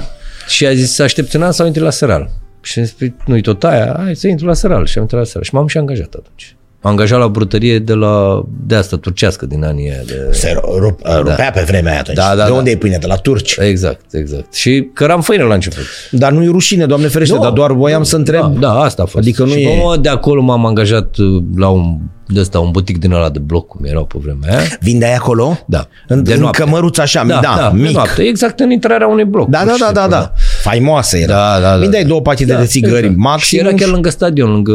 Și 0.49 0.67
a 0.67 0.75
zis 0.75 0.95
să 0.95 1.03
aștept 1.03 1.33
un 1.33 1.43
an 1.43 1.53
sau 1.53 1.67
intri 1.67 1.83
la 1.83 1.91
Seral. 1.91 2.31
Și 2.63 2.79
am 2.79 2.85
zis, 2.85 2.95
"Păi, 2.95 3.15
nu-i 3.27 3.43
tot 3.43 3.65
aia, 3.65 3.97
hai 3.99 4.17
să 4.17 4.29
intru 4.29 4.47
la 4.47 4.55
Seral. 4.55 4.87
Și 4.87 4.97
am 4.97 5.03
intrat 5.03 5.21
la 5.21 5.27
Seral. 5.27 5.43
Și 5.45 5.55
m-am 5.55 5.67
și 5.67 5.79
angajat 5.79 6.15
atunci. 6.15 6.57
M-am 6.83 6.93
angajat 6.93 7.19
la 7.19 7.29
brutărie 7.29 7.79
de 7.79 7.93
la, 7.93 8.43
de 8.67 8.75
asta, 8.75 8.97
turcească 8.97 9.47
din 9.47 9.65
anii 9.65 9.91
aia. 9.91 10.01
De... 10.07 10.29
Se 10.31 10.61
rup, 10.79 11.01
rupea 11.17 11.51
pe 11.51 11.65
vremea 11.67 11.91
aia 11.91 12.01
atunci. 12.01 12.17
Da, 12.17 12.35
da, 12.37 12.45
de 12.45 12.51
da. 12.51 12.57
unde 12.57 12.71
e 12.71 12.77
pâine? 12.77 12.97
De 12.97 13.07
la 13.07 13.15
turci. 13.17 13.57
Exact, 13.61 14.15
exact. 14.15 14.55
Și 14.55 14.89
căram 14.93 15.21
făină 15.21 15.45
la 15.45 15.55
început. 15.55 15.85
Dar 16.11 16.33
nu 16.33 16.43
e 16.43 16.47
rușine, 16.47 16.87
Doamne 16.87 17.07
ferește, 17.09 17.35
Nu. 17.35 17.41
dar 17.43 17.51
doar 17.53 17.73
voiam 17.73 18.03
să 18.03 18.17
întreb. 18.17 18.41
Da, 18.41 18.59
da, 18.61 18.73
asta 18.81 19.03
a 19.03 19.05
fost. 19.05 19.17
Adică 19.17 19.43
nu 19.43 19.51
și 19.51 19.63
e- 19.63 19.81
Mă, 19.85 19.97
de 19.97 20.09
acolo 20.09 20.41
m-am 20.43 20.67
angajat 20.67 21.17
uh, 21.17 21.43
la 21.57 21.69
un, 21.69 21.97
de 22.27 22.41
ăsta, 22.41 22.59
un 22.59 22.71
butic 22.71 22.99
din 22.99 23.13
ăla 23.13 23.31
de 23.31 23.39
bloc, 23.39 23.67
cum 23.67 23.85
erau 23.85 24.05
pe 24.05 24.19
vremea 24.23 24.59
aia. 24.59 24.67
Vindeai 24.81 25.15
acolo? 25.15 25.59
Da. 25.67 25.87
În, 26.07 26.23
De 26.23 26.33
în 26.35 26.41
noapte. 26.41 26.63
cămăruț 26.63 26.99
așa, 26.99 27.25
Da, 27.25 27.41
da, 27.43 27.55
da, 27.59 27.71
mic. 27.75 27.87
de 27.87 27.93
noapte, 27.93 28.23
exact 28.23 28.61
în 28.61 28.71
intrarea 28.71 29.07
unui 29.07 29.25
bloc. 29.25 29.49
Da, 29.49 29.59
pur 29.59 29.67
da, 29.67 29.73
și 29.75 29.79
da, 29.81 29.91
da, 29.93 30.01
simplu, 30.01 30.19
da. 30.19 30.33
Faimoasă 30.63 31.17
era. 31.19 31.33
Da, 31.35 31.59
da, 31.61 31.71
da. 31.71 31.77
Vindeai 31.77 32.05
două 32.05 32.21
pachete 32.21 32.55
de 32.55 32.65
țigări 32.65 32.97
exact. 32.99 33.17
maxim. 33.17 33.59
Și 33.59 33.65
era 33.67 33.75
chiar 33.77 33.89
lângă 33.89 34.09
stadion, 34.09 34.51
lângă 34.53 34.73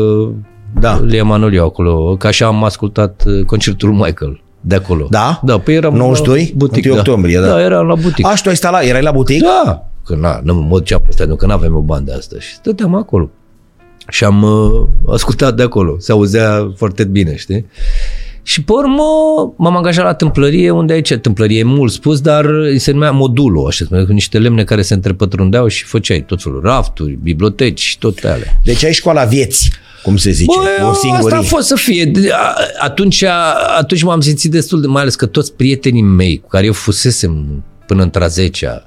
Da. 0.79 1.01
Lia 1.05 1.23
Manoliu 1.23 1.63
acolo, 1.63 2.15
că 2.17 2.27
așa 2.27 2.45
am 2.45 2.63
ascultat 2.63 3.23
uh, 3.25 3.45
concertul 3.45 3.89
lui 3.89 3.97
Michael 3.97 4.41
de 4.61 4.75
acolo. 4.75 5.07
Da? 5.09 5.39
Da, 5.43 5.57
pe 5.57 5.73
eram 5.73 5.95
92? 5.95 6.39
la 6.39 6.51
butic, 6.55 6.85
1 6.85 6.93
da. 6.93 6.99
octombrie, 6.99 7.39
da. 7.39 7.47
Da, 7.47 7.61
eram 7.61 7.87
la 7.87 7.95
butic. 7.95 8.25
Aș, 8.25 8.35
și 8.35 8.43
tu 8.43 8.49
ai 8.49 8.55
stat 8.55 8.71
la, 8.71 8.81
erai 8.81 9.01
la 9.01 9.11
butic? 9.11 9.41
Da, 9.41 9.87
că 10.05 10.15
na, 10.15 10.39
nu 10.43 10.53
mă 10.53 10.77
duceam 10.77 11.01
pe 11.05 11.11
stadion, 11.11 11.35
că 11.35 11.45
nu 11.45 11.51
aveam 11.51 11.75
o 11.75 11.79
bandă 11.79 12.13
asta 12.17 12.35
și 12.39 12.53
stăteam 12.53 12.95
acolo. 12.95 13.29
Și 14.09 14.23
am 14.23 14.43
uh, 14.43 14.87
ascultat 15.07 15.55
de 15.55 15.63
acolo. 15.63 15.95
Se 15.99 16.11
auzea 16.11 16.71
foarte 16.75 17.03
bine, 17.03 17.35
știi? 17.35 17.65
Și 18.43 18.63
pe 18.63 18.71
urmă 18.71 19.03
m-am 19.57 19.75
angajat 19.75 20.05
la 20.05 20.13
tâmplărie, 20.13 20.69
unde 20.69 20.93
aici 20.93 21.13
tâmplărie 21.13 21.59
e 21.59 21.63
mult 21.63 21.91
spus, 21.91 22.21
dar 22.21 22.45
se 22.77 22.91
numea 22.91 23.11
modulul, 23.11 23.67
așa, 23.67 23.85
cu 23.89 24.11
niște 24.11 24.39
lemne 24.39 24.63
care 24.63 24.81
se 24.81 24.93
întrepătrundeau 24.93 25.67
și 25.67 25.83
făceai 25.83 26.21
tot 26.21 26.41
felul, 26.41 26.61
rafturi, 26.63 27.17
biblioteci 27.23 27.79
și 27.79 27.97
tot 27.97 28.23
alea. 28.23 28.59
Deci 28.63 28.83
ai 28.83 28.93
școala 28.93 29.23
vieții, 29.23 29.71
cum 30.05 30.17
se 30.17 30.31
zice, 30.31 30.57
Bă, 30.79 30.85
o 30.85 30.87
asta 30.89 31.07
singurie. 31.07 31.37
a 31.37 31.41
fost 31.41 31.67
să 31.67 31.75
fie. 31.75 32.05
De- 32.05 32.29
a- 32.31 32.55
Atunci, 32.79 33.23
atunci 33.77 34.03
m-am 34.03 34.19
simțit 34.21 34.51
destul 34.51 34.81
de, 34.81 34.87
mai 34.87 35.01
ales 35.01 35.15
că 35.15 35.25
toți 35.25 35.53
prietenii 35.53 36.01
mei 36.01 36.39
cu 36.39 36.47
care 36.47 36.65
eu 36.65 36.73
fusesem 36.73 37.63
până 37.87 38.03
într 38.03 38.21
a 38.21 38.27
10 38.27 38.83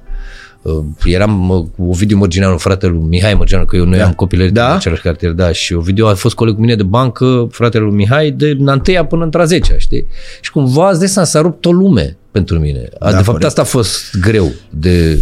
eram 1.05 1.49
uh, 1.49 1.65
cu 1.77 1.89
Ovidiu 1.89 2.17
Mărgineanu, 2.17 2.57
fratele 2.57 2.91
lui 2.91 3.01
Mihai 3.07 3.33
Mărgineanu, 3.33 3.65
că 3.67 3.75
eu 3.75 3.85
noi 3.85 3.97
Da. 3.97 4.05
am 4.05 4.13
copilărie 4.13 4.51
Da? 4.51 4.69
în 4.69 4.75
același 4.75 5.01
cartier, 5.01 5.31
da, 5.31 5.51
și 5.51 5.73
Ovidiu 5.73 6.05
a 6.07 6.13
fost 6.13 6.35
coleg 6.35 6.53
cu 6.55 6.61
mine 6.61 6.75
de 6.75 6.83
bancă, 6.83 7.47
fratele 7.51 7.83
lui 7.83 7.93
Mihai, 7.95 8.31
de 8.31 8.55
în 8.59 8.67
întâia 8.67 9.05
până 9.05 9.23
într 9.23 9.37
a 9.39 9.45
10 9.45 9.75
știi? 9.77 10.05
Și 10.41 10.51
cumva, 10.51 10.89
îți 10.89 10.99
dai 10.99 11.07
seama, 11.07 11.27
s-a 11.27 11.41
rupt 11.41 11.65
o 11.65 11.71
lume 11.71 12.17
pentru 12.31 12.59
mine. 12.59 12.89
Da, 12.99 13.05
de 13.07 13.11
fapt, 13.13 13.25
corect. 13.25 13.43
asta 13.45 13.61
a 13.61 13.63
fost 13.63 14.17
greu 14.21 14.51
de 14.69 15.19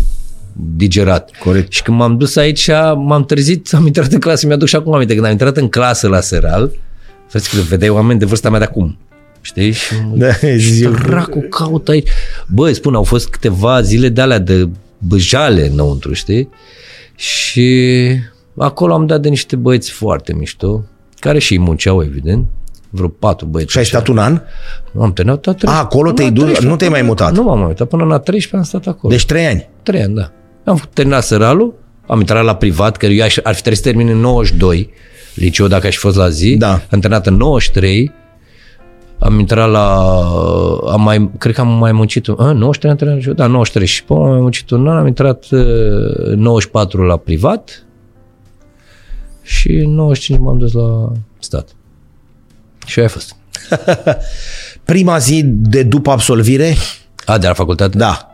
digerat. 0.76 1.32
Corect. 1.44 1.72
Și 1.72 1.82
când 1.82 1.98
m-am 1.98 2.18
dus 2.18 2.36
aici, 2.36 2.70
m-am 2.96 3.26
trezit, 3.26 3.74
am 3.74 3.86
intrat 3.86 4.12
în 4.12 4.20
clasă, 4.20 4.48
mi-aduc 4.48 4.68
și 4.68 4.76
acum 4.76 4.94
aminte, 4.94 5.14
când 5.14 5.26
am 5.26 5.32
intrat 5.32 5.58
în 5.58 5.70
clasă 5.70 6.08
la 6.08 6.20
Seral, 6.20 6.72
frate, 7.28 7.46
că 7.52 7.58
vedeai 7.70 7.90
oameni 7.90 8.20
de 8.20 8.26
vârsta 8.26 8.50
mea 8.50 8.60
de 8.60 8.66
acum. 8.66 8.98
Știi? 9.42 9.72
Și 9.72 9.94
Da, 10.14 10.32
ce 10.34 10.56
zici 10.56 10.84
eu. 10.84 10.92
dracu 10.92 11.40
caut 11.50 11.88
aici. 11.88 12.08
Băi, 12.48 12.74
spun, 12.74 12.96
au 12.96 13.04
fost 13.04 13.30
câteva 13.30 13.82
zile 13.82 14.10
de 14.10 14.22
alea 14.22 14.40
de 14.40 14.70
băjale 14.98 15.68
înăuntru, 15.68 16.14
știi? 16.14 16.50
Și 17.16 18.06
acolo 18.58 18.94
am 18.94 19.06
dat 19.06 19.22
de 19.22 19.30
niște 19.30 19.56
băieți 19.56 19.92
foarte 19.92 20.34
mișto, 20.34 20.84
care 21.20 21.40
și 21.40 21.54
ei 21.54 21.60
munceau, 21.60 22.04
evident, 22.04 22.46
vreo 22.90 23.08
patru 23.08 23.46
băieți. 23.46 23.72
Și 23.72 23.78
ai 23.78 23.86
stat 23.86 24.08
un 24.08 24.18
an? 24.18 24.42
Am 25.00 25.14
terminat 25.14 25.46
la 25.46 25.52
13. 25.54 25.66
A, 25.68 25.84
acolo 25.84 26.04
Până 26.12 26.14
te-ai 26.14 26.28
la 26.28 26.34
dus- 26.34 26.44
13, 26.44 26.68
nu 26.72 26.76
te-ai 26.76 26.90
mai 26.90 27.00
până- 27.00 27.12
mutat? 27.12 27.34
Nu 27.34 27.44
m-am 27.44 27.58
mai 27.58 27.68
mutat, 27.68 27.88
până 27.88 28.04
la 28.04 28.18
13 28.20 28.56
am 28.56 28.64
stat 28.82 28.96
acolo. 28.96 29.14
Deci 29.14 29.26
trei 29.26 29.46
ani. 29.46 29.70
Trei 29.84 30.02
ani, 30.02 30.14
da. 30.16 30.32
Am 30.68 30.82
terminat 30.94 31.24
săralul, 31.24 31.74
am 32.08 32.20
intrat 32.20 32.44
la 32.44 32.56
privat, 32.56 32.98
că 32.98 33.06
eu 33.06 33.26
aș- 33.26 33.38
ar 33.44 33.54
fi 33.54 33.62
trebuit 33.62 33.84
să 33.84 33.90
termin 33.90 34.08
în 34.08 34.18
92, 34.20 34.90
liceu 35.34 35.68
dacă 35.68 35.88
aș 35.88 35.94
fi 35.94 36.00
fost 36.00 36.16
la 36.18 36.30
zi. 36.30 36.56
Da. 36.58 36.72
Am 36.72 37.00
terminat 37.00 37.28
în 37.28 37.36
93, 37.36 38.12
am 39.20 39.40
intrat 39.40 39.70
la... 39.70 39.98
Am 40.92 41.02
mai, 41.02 41.32
cred 41.38 41.54
că 41.54 41.62
am 41.62 41.68
mai 41.78 41.92
muncit... 41.92 42.28
un- 42.28 42.36
A, 42.40 42.52
93 42.52 42.92
am 42.92 42.98
terminat 42.98 43.20
liceu? 43.22 43.34
Da, 43.34 43.46
93 43.48 43.88
și 43.88 44.04
pe 44.04 44.14
urmă 44.14 44.26
am 44.26 44.32
mai 44.32 44.42
muncit 44.42 44.70
un 44.70 44.88
an, 44.88 44.98
am 44.98 45.08
intrat 45.08 45.46
uh, 45.52 45.60
în 46.16 46.40
94 46.40 47.04
la 47.06 47.18
privat 47.18 47.86
și 49.42 49.72
în 49.72 49.90
95 49.94 50.40
m-am 50.40 50.58
dus 50.58 50.72
la 50.72 51.12
stat. 51.40 51.68
Și 52.86 53.00
aia 53.00 53.08
a 53.08 53.12
fost. 53.12 53.36
Prima 54.86 55.18
zi 55.18 55.42
de 55.46 55.84
după 55.84 56.10
absolvire? 56.12 56.76
A, 57.26 57.38
de 57.38 57.48
la 57.48 57.54
facultate? 57.54 57.98
Da. 57.98 58.32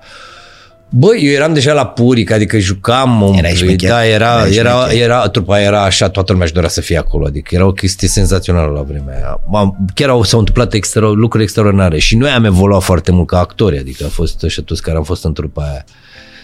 Băi, 0.95 1.19
eu 1.23 1.31
eram 1.31 1.53
deja 1.53 1.73
la 1.73 1.85
Puric, 1.87 2.31
adică 2.31 2.57
jucam 2.57 3.21
un 3.21 3.33
Erai 3.33 3.53
șmecher. 3.55 3.89
da, 3.89 4.05
era, 4.05 4.39
Erai 4.39 4.55
era, 4.55 4.79
șmecher. 4.79 5.01
era, 5.01 5.27
trupa 5.29 5.59
era 5.61 5.83
așa, 5.83 6.09
toată 6.09 6.31
lumea 6.31 6.45
își 6.45 6.53
dorea 6.55 6.69
să 6.69 6.81
fie 6.81 6.97
acolo, 6.97 7.25
adică 7.25 7.55
era 7.55 7.65
o 7.65 7.71
chestie 7.71 8.07
senzațională 8.07 8.71
la 8.71 8.81
vremea 8.81 9.15
aia. 9.15 9.39
M-am, 9.49 9.77
chiar 9.93 10.09
au, 10.09 10.23
s-au 10.23 10.39
întâmplat 10.39 10.73
extra, 10.73 11.07
lucruri 11.07 11.43
extraordinare 11.43 11.99
și 11.99 12.15
noi 12.15 12.29
am 12.29 12.45
evoluat 12.45 12.81
foarte 12.83 13.11
mult 13.11 13.27
ca 13.27 13.39
actori, 13.39 13.77
adică 13.77 14.03
a 14.05 14.07
fost 14.09 14.43
și 14.47 14.61
toți 14.61 14.81
care 14.81 14.97
am 14.97 15.03
fost 15.03 15.23
în 15.25 15.33
trupa 15.33 15.61
aia. 15.63 15.83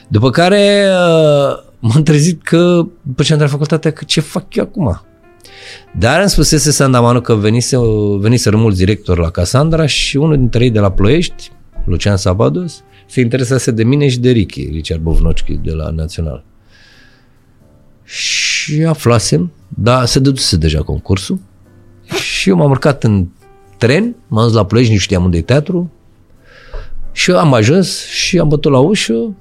După 0.07 0.29
care 0.29 0.85
uh, 0.88 1.57
m-am 1.79 2.03
trezit 2.03 2.43
că, 2.43 2.57
după 3.01 3.23
ce 3.23 3.33
am 3.33 3.39
intrat 3.39 3.39
la 3.39 3.47
facultate, 3.47 3.89
că 3.91 4.03
ce 4.05 4.21
fac 4.21 4.55
eu 4.55 4.63
acum? 4.63 5.01
Dar 5.97 6.19
îmi 6.19 6.29
spusese 6.29 6.71
Sandamanu 6.71 7.21
că 7.21 7.33
venise, 7.33 7.77
venise 8.19 8.49
mulți 8.49 8.77
director 8.77 9.17
la 9.17 9.29
Casandra 9.29 9.85
și 9.85 10.17
unul 10.17 10.38
dintre 10.38 10.63
ei 10.63 10.69
de 10.69 10.79
la 10.79 10.91
Ploiești, 10.91 11.51
Lucian 11.85 12.17
Sabados, 12.17 12.83
se 13.10 13.22
interesase 13.22 13.72
de 13.72 13.84
mine 13.84 14.08
și 14.08 14.19
de 14.19 14.30
Ricky, 14.30 14.69
Richard 14.72 15.02
Bovnocchi 15.02 15.60
de 15.63 15.72
la 15.72 15.89
Național. 15.89 16.43
Și 18.04 18.84
aflasem, 18.84 19.52
dar 19.67 20.06
se 20.06 20.19
dăduse 20.19 20.58
deja 20.58 20.82
concursul 20.82 21.39
și 22.13 22.50
eu 22.50 22.56
m-am 22.56 22.69
urcat 22.69 23.04
în 23.04 23.28
tren, 23.78 24.15
m-am 24.28 24.45
dus 24.45 24.56
la 24.56 24.65
Ploiești, 24.65 24.93
nu 24.93 25.00
știam 25.00 25.24
unde 25.24 25.38
e 25.38 25.41
teatru 25.41 25.91
și 27.12 27.32
eu 27.32 27.38
am 27.38 27.54
ajuns 27.54 28.06
și 28.06 28.39
am 28.39 28.48
bătut 28.48 28.72
la 28.72 28.80
ușă, 28.80 29.36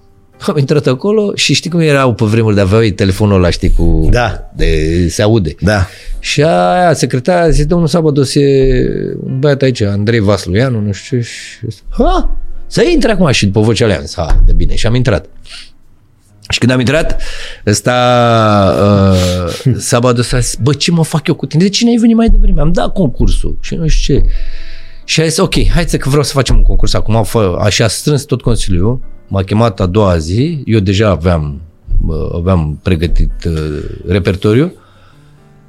am 0.47 0.57
intrat 0.57 0.87
acolo 0.87 1.33
și 1.35 1.55
știi 1.55 1.71
cum 1.71 1.81
erau 1.81 2.15
pe 2.15 2.25
vremuri 2.25 2.55
de 2.55 2.61
aveau 2.61 2.83
ei 2.83 2.93
telefonul 2.93 3.37
ăla, 3.37 3.51
știi, 3.51 3.71
cu... 3.71 4.09
Da. 4.11 4.51
De, 4.57 5.09
se 5.09 5.23
aude. 5.23 5.55
Da. 5.61 5.87
Și 6.19 6.43
aia, 6.43 6.93
secretarea 6.93 7.43
a 7.43 7.51
zis, 7.51 7.67
domnul 7.67 7.89
Sabados 7.89 8.35
e 8.35 9.17
un 9.23 9.39
băiat 9.39 9.63
aici, 9.63 9.81
Andrei 9.81 10.21
Vasluianu, 10.21 10.81
nu 10.81 10.93
știu 10.93 11.19
ce, 11.19 11.25
și 11.25 11.67
ha, 11.89 12.37
să 12.69 12.83
intre 12.83 13.11
acum 13.11 13.31
și 13.31 13.47
după 13.47 13.61
vocea 13.61 13.87
lui, 13.87 13.97
ha, 14.17 14.43
de 14.47 14.53
bine, 14.53 14.75
și 14.75 14.87
am 14.87 14.95
intrat. 14.95 15.27
Și 16.49 16.59
când 16.59 16.73
am 16.73 16.79
intrat, 16.79 17.23
ăsta, 17.67 17.95
uh, 19.67 19.75
Sabados 19.91 20.33
a 20.33 20.39
zis, 20.39 20.59
bă, 20.63 20.75
ce 20.75 20.91
mă 20.91 21.05
fac 21.05 21.27
eu 21.27 21.35
cu 21.35 21.47
tine? 21.47 21.63
De 21.63 21.69
cine 21.69 21.91
ai 21.91 21.97
venit 21.97 22.17
mai 22.17 22.29
devreme? 22.29 22.61
Am 22.61 22.73
dat 22.73 22.93
concursul 22.93 23.59
și 23.61 23.75
nu 23.75 23.87
știu 23.87 24.15
ce. 24.15 24.25
Și 25.05 25.21
a 25.21 25.25
zis, 25.25 25.39
ok, 25.39 25.69
hai 25.69 25.85
să 25.85 25.97
că 25.97 26.09
vreau 26.09 26.25
să 26.25 26.33
facem 26.33 26.57
un 26.57 26.63
concurs 26.63 26.95
acum, 26.95 27.25
fă, 27.25 27.59
așa 27.61 27.85
a 27.85 27.89
strâns 27.89 28.23
tot 28.23 28.43
Consiliul, 28.43 29.01
m-a 29.29 29.43
chemat 29.43 29.81
a 29.81 29.87
doua 29.87 30.19
zi, 30.19 30.63
eu 30.65 30.79
deja 30.79 31.09
aveam, 31.09 31.61
uh, 32.07 32.29
aveam 32.35 32.79
pregătit 32.83 33.33
uh, 33.47 33.83
repertoriu, 34.07 34.73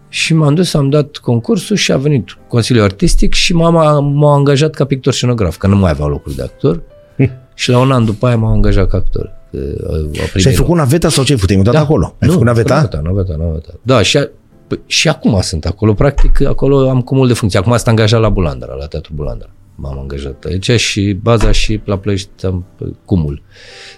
și 0.09 0.33
m-am 0.33 0.55
dus, 0.55 0.73
am 0.73 0.89
dat 0.89 1.17
concursul 1.17 1.75
și 1.75 1.91
a 1.91 1.97
venit 1.97 2.37
Consiliul 2.47 2.83
Artistic 2.83 3.33
și 3.33 3.53
mama 3.53 3.99
m-a 3.99 4.33
angajat 4.33 4.73
ca 4.73 4.85
pictor 4.85 5.13
scenograf, 5.13 5.57
că 5.57 5.67
nu 5.67 5.75
mai 5.75 5.89
avea 5.89 6.05
locuri 6.05 6.35
de 6.35 6.41
actor. 6.41 6.81
și 7.53 7.69
la 7.69 7.79
un 7.79 7.91
an 7.91 8.05
după 8.05 8.27
aia 8.27 8.37
m-a 8.37 8.51
angajat 8.51 8.89
ca 8.89 8.97
actor. 8.97 9.31
că 9.51 9.57
A, 9.89 9.93
a 9.95 9.97
primit 9.97 10.29
Și 10.35 10.47
ai 10.47 10.53
loc. 10.53 10.61
făcut 10.61 10.75
naveta 10.75 11.09
sau 11.09 11.23
ce 11.23 11.31
ai 11.31 11.37
făcut? 11.37 11.51
Ai 11.51 11.61
mutat 11.61 11.75
acolo? 11.75 12.05
Ai 12.05 12.27
nu, 12.27 12.31
făcut 12.31 12.45
naveta? 12.47 12.75
Naveta, 12.75 13.01
naveta, 13.03 13.35
naveta. 13.37 13.73
Da, 13.81 14.01
și, 14.01 14.17
a, 14.17 14.29
păi, 14.67 14.79
și 14.85 15.09
acum 15.09 15.39
sunt 15.41 15.65
acolo. 15.65 15.93
Practic, 15.93 16.41
acolo 16.45 16.89
am 16.89 17.01
cumul 17.01 17.27
de 17.27 17.33
funcții. 17.33 17.59
Acum 17.59 17.73
sunt 17.75 17.87
angajat 17.87 18.19
la 18.21 18.29
Bulandra, 18.29 18.73
la 18.73 18.85
Teatrul 18.85 19.15
Bulandra. 19.15 19.49
M-am 19.75 19.99
angajat 19.99 20.43
aici 20.47 20.71
și 20.71 21.17
baza 21.21 21.51
și 21.51 21.81
la 21.85 21.97
Plăiești 21.97 22.45
am 22.45 22.65
păi, 22.77 22.95
cumul. 23.05 23.41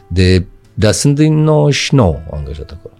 De, 0.07 0.45
dar 0.73 0.91
sunt 0.91 1.15
din 1.15 1.43
99 1.43 2.15
angajat 2.31 2.71
acolo. 2.79 2.93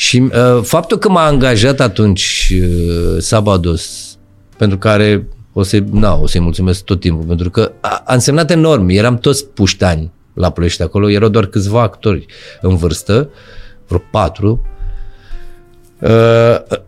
Și 0.00 0.20
uh, 0.20 0.62
faptul 0.62 0.98
că 0.98 1.08
m-a 1.08 1.26
angajat 1.26 1.80
atunci 1.80 2.52
uh, 2.62 3.16
Sabados, 3.18 4.16
pentru 4.56 4.78
care 4.78 5.28
o, 5.52 5.62
să, 5.62 5.82
na, 5.90 6.14
o 6.14 6.26
să-i 6.26 6.40
mulțumesc 6.40 6.84
tot 6.84 7.00
timpul, 7.00 7.26
pentru 7.26 7.50
că 7.50 7.72
a, 7.80 8.02
a 8.04 8.14
însemnat 8.14 8.50
enorm. 8.50 8.88
Eram 8.88 9.18
toți 9.18 9.46
puștani 9.46 10.12
la 10.34 10.50
Ploiești 10.50 10.82
acolo, 10.82 11.10
erau 11.10 11.28
doar 11.28 11.46
câțiva 11.46 11.82
actori 11.82 12.26
în 12.60 12.76
vârstă, 12.76 13.30
vreo 13.86 14.02
patru. 14.10 14.66
Uh, 15.98 16.78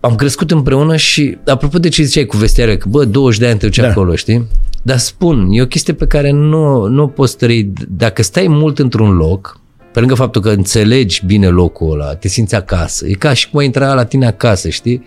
am 0.00 0.14
crescut 0.14 0.50
împreună 0.50 0.96
și, 0.96 1.38
apropo 1.46 1.78
de 1.78 1.88
ce 1.88 2.02
ziceai 2.02 2.24
cu 2.26 2.36
vestiare, 2.36 2.76
că 2.76 2.88
bă, 2.88 3.04
20 3.04 3.40
de 3.40 3.46
ani 3.46 3.58
te 3.58 3.66
duci 3.66 3.78
Da. 3.78 3.88
acolo, 3.88 4.14
știi? 4.14 4.46
Dar 4.82 4.98
spun, 4.98 5.48
e 5.50 5.62
o 5.62 5.66
chestie 5.66 5.94
pe 5.94 6.06
care 6.06 6.30
nu, 6.30 6.86
nu 6.86 7.08
poți 7.08 7.36
trăi. 7.36 7.72
Dacă 7.88 8.22
stai 8.22 8.46
mult 8.48 8.78
într-un 8.78 9.16
loc, 9.16 9.60
pe 9.98 10.04
lângă 10.04 10.22
faptul 10.22 10.42
că 10.42 10.50
înțelegi 10.50 11.26
bine 11.26 11.48
locul 11.48 11.92
ăla, 11.92 12.14
te 12.14 12.28
simți 12.28 12.54
acasă, 12.54 13.06
e 13.06 13.12
ca 13.12 13.32
și 13.32 13.50
cum 13.50 13.58
ai 13.58 13.64
intra 13.64 13.94
la 13.94 14.04
tine 14.04 14.26
acasă, 14.26 14.68
știi? 14.68 15.02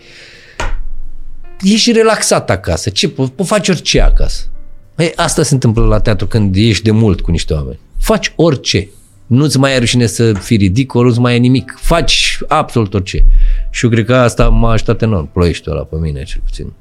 Ești 1.61 1.91
relaxat 1.91 2.49
acasă, 2.49 2.89
ce, 2.89 3.11
po- 3.11 3.35
poți 3.35 3.49
face 3.49 3.71
orice 3.71 4.01
acasă. 4.01 4.43
Ei, 4.97 5.11
asta 5.15 5.43
se 5.43 5.53
întâmplă 5.53 5.85
la 5.85 5.99
teatru 5.99 6.27
când 6.27 6.55
ești 6.55 6.83
de 6.83 6.91
mult 6.91 7.21
cu 7.21 7.31
niște 7.31 7.53
oameni. 7.53 7.79
Faci 7.97 8.33
orice. 8.35 8.89
Nu-ți 9.27 9.57
mai 9.57 9.73
e 9.73 9.77
rușine 9.77 10.05
să 10.05 10.33
fii 10.33 10.57
ridicol, 10.57 11.05
nu-ți 11.05 11.19
mai 11.19 11.35
e 11.35 11.37
nimic. 11.37 11.77
Faci 11.79 12.39
absolut 12.47 12.93
orice. 12.93 13.25
Și 13.69 13.85
eu 13.85 13.91
cred 13.91 14.05
că 14.05 14.15
asta 14.15 14.49
m-a 14.49 14.71
ajutat 14.71 15.01
enorm, 15.01 15.31
ploieștiul 15.31 15.75
ăla 15.75 15.83
pe 15.83 15.95
mine, 15.99 16.23
cel 16.23 16.41
puțin. 16.45 16.73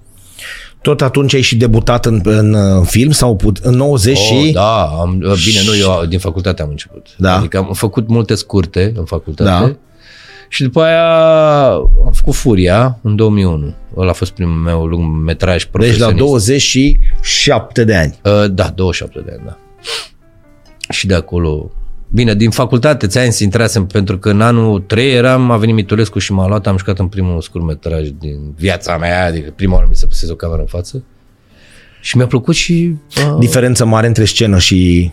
Tot 0.82 1.02
atunci 1.02 1.34
ai 1.34 1.40
și 1.40 1.56
debutat 1.56 2.06
în, 2.06 2.20
în 2.24 2.52
uh, 2.54 2.86
film 2.86 3.10
sau 3.10 3.36
put, 3.36 3.56
în 3.56 3.74
90 3.74 4.18
Oh, 4.18 4.22
și... 4.22 4.52
Da, 4.52 4.84
am, 4.84 5.18
bine, 5.18 5.60
nu, 5.64 5.76
eu 5.76 6.04
din 6.08 6.18
facultate 6.18 6.62
am 6.62 6.68
început. 6.68 7.06
Da. 7.16 7.36
Adică 7.36 7.58
am 7.58 7.72
făcut 7.72 8.08
multe 8.08 8.34
scurte 8.34 8.92
în 8.96 9.04
facultate. 9.04 9.50
Da. 9.50 9.76
Și 10.48 10.62
după 10.62 10.82
aia 10.82 11.70
am 12.04 12.12
făcut 12.12 12.34
Furia 12.34 12.98
în 13.02 13.16
2001. 13.16 13.74
Ăla 13.96 14.10
a 14.10 14.12
fost 14.12 14.30
primul 14.30 14.54
meu 14.54 14.86
lung 14.86 15.24
metraj 15.24 15.54
Deci 15.54 15.64
la 15.64 15.70
profesionist. 15.70 16.16
27 16.16 17.84
de 17.84 17.94
ani. 17.94 18.18
Uh, 18.24 18.50
da, 18.50 18.68
27 18.68 19.20
de 19.20 19.36
ani, 19.38 19.42
da. 19.46 19.58
Și 20.90 21.06
de 21.06 21.14
acolo... 21.14 21.70
Bine, 22.12 22.34
din 22.34 22.50
facultate, 22.50 23.06
ți-am 23.06 23.30
zis, 23.30 23.38
intrasem 23.38 23.86
pentru 23.86 24.18
că 24.18 24.30
în 24.30 24.40
anul 24.40 24.80
3 24.80 25.12
eram, 25.12 25.50
a 25.50 25.56
venit 25.56 25.74
Mitulescu 25.74 26.18
și 26.18 26.32
m-a 26.32 26.46
luat, 26.46 26.66
am 26.66 26.76
jucat 26.76 26.98
în 26.98 27.06
primul 27.06 27.40
scurtmetraj 27.40 28.08
din 28.18 28.54
viața 28.56 28.96
mea, 28.96 29.24
adică 29.24 29.52
prima 29.56 29.74
oară 29.74 29.86
mi 29.88 29.96
se 29.96 30.06
pusese 30.06 30.32
o 30.32 30.34
cameră 30.34 30.60
în 30.60 30.66
față. 30.66 31.04
Și 32.00 32.16
mi-a 32.16 32.26
plăcut 32.26 32.54
și... 32.54 32.94
Uh, 33.16 33.36
Diferență 33.38 33.84
mare 33.84 34.06
între 34.06 34.24
scenă 34.24 34.58
și... 34.58 35.12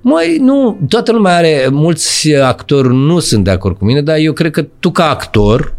Măi, 0.00 0.36
nu, 0.40 0.78
toată 0.88 1.12
lumea 1.12 1.36
are, 1.36 1.68
mulți 1.70 2.34
actori 2.34 2.94
nu 2.94 3.18
sunt 3.18 3.44
de 3.44 3.50
acord 3.50 3.78
cu 3.78 3.84
mine, 3.84 4.02
dar 4.02 4.16
eu 4.16 4.32
cred 4.32 4.50
că 4.50 4.62
tu 4.62 4.90
ca 4.90 5.08
actor 5.08 5.74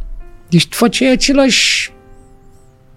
Deci 0.51 0.67
tu 0.67 0.75
faceai 0.75 1.11
același 1.11 1.90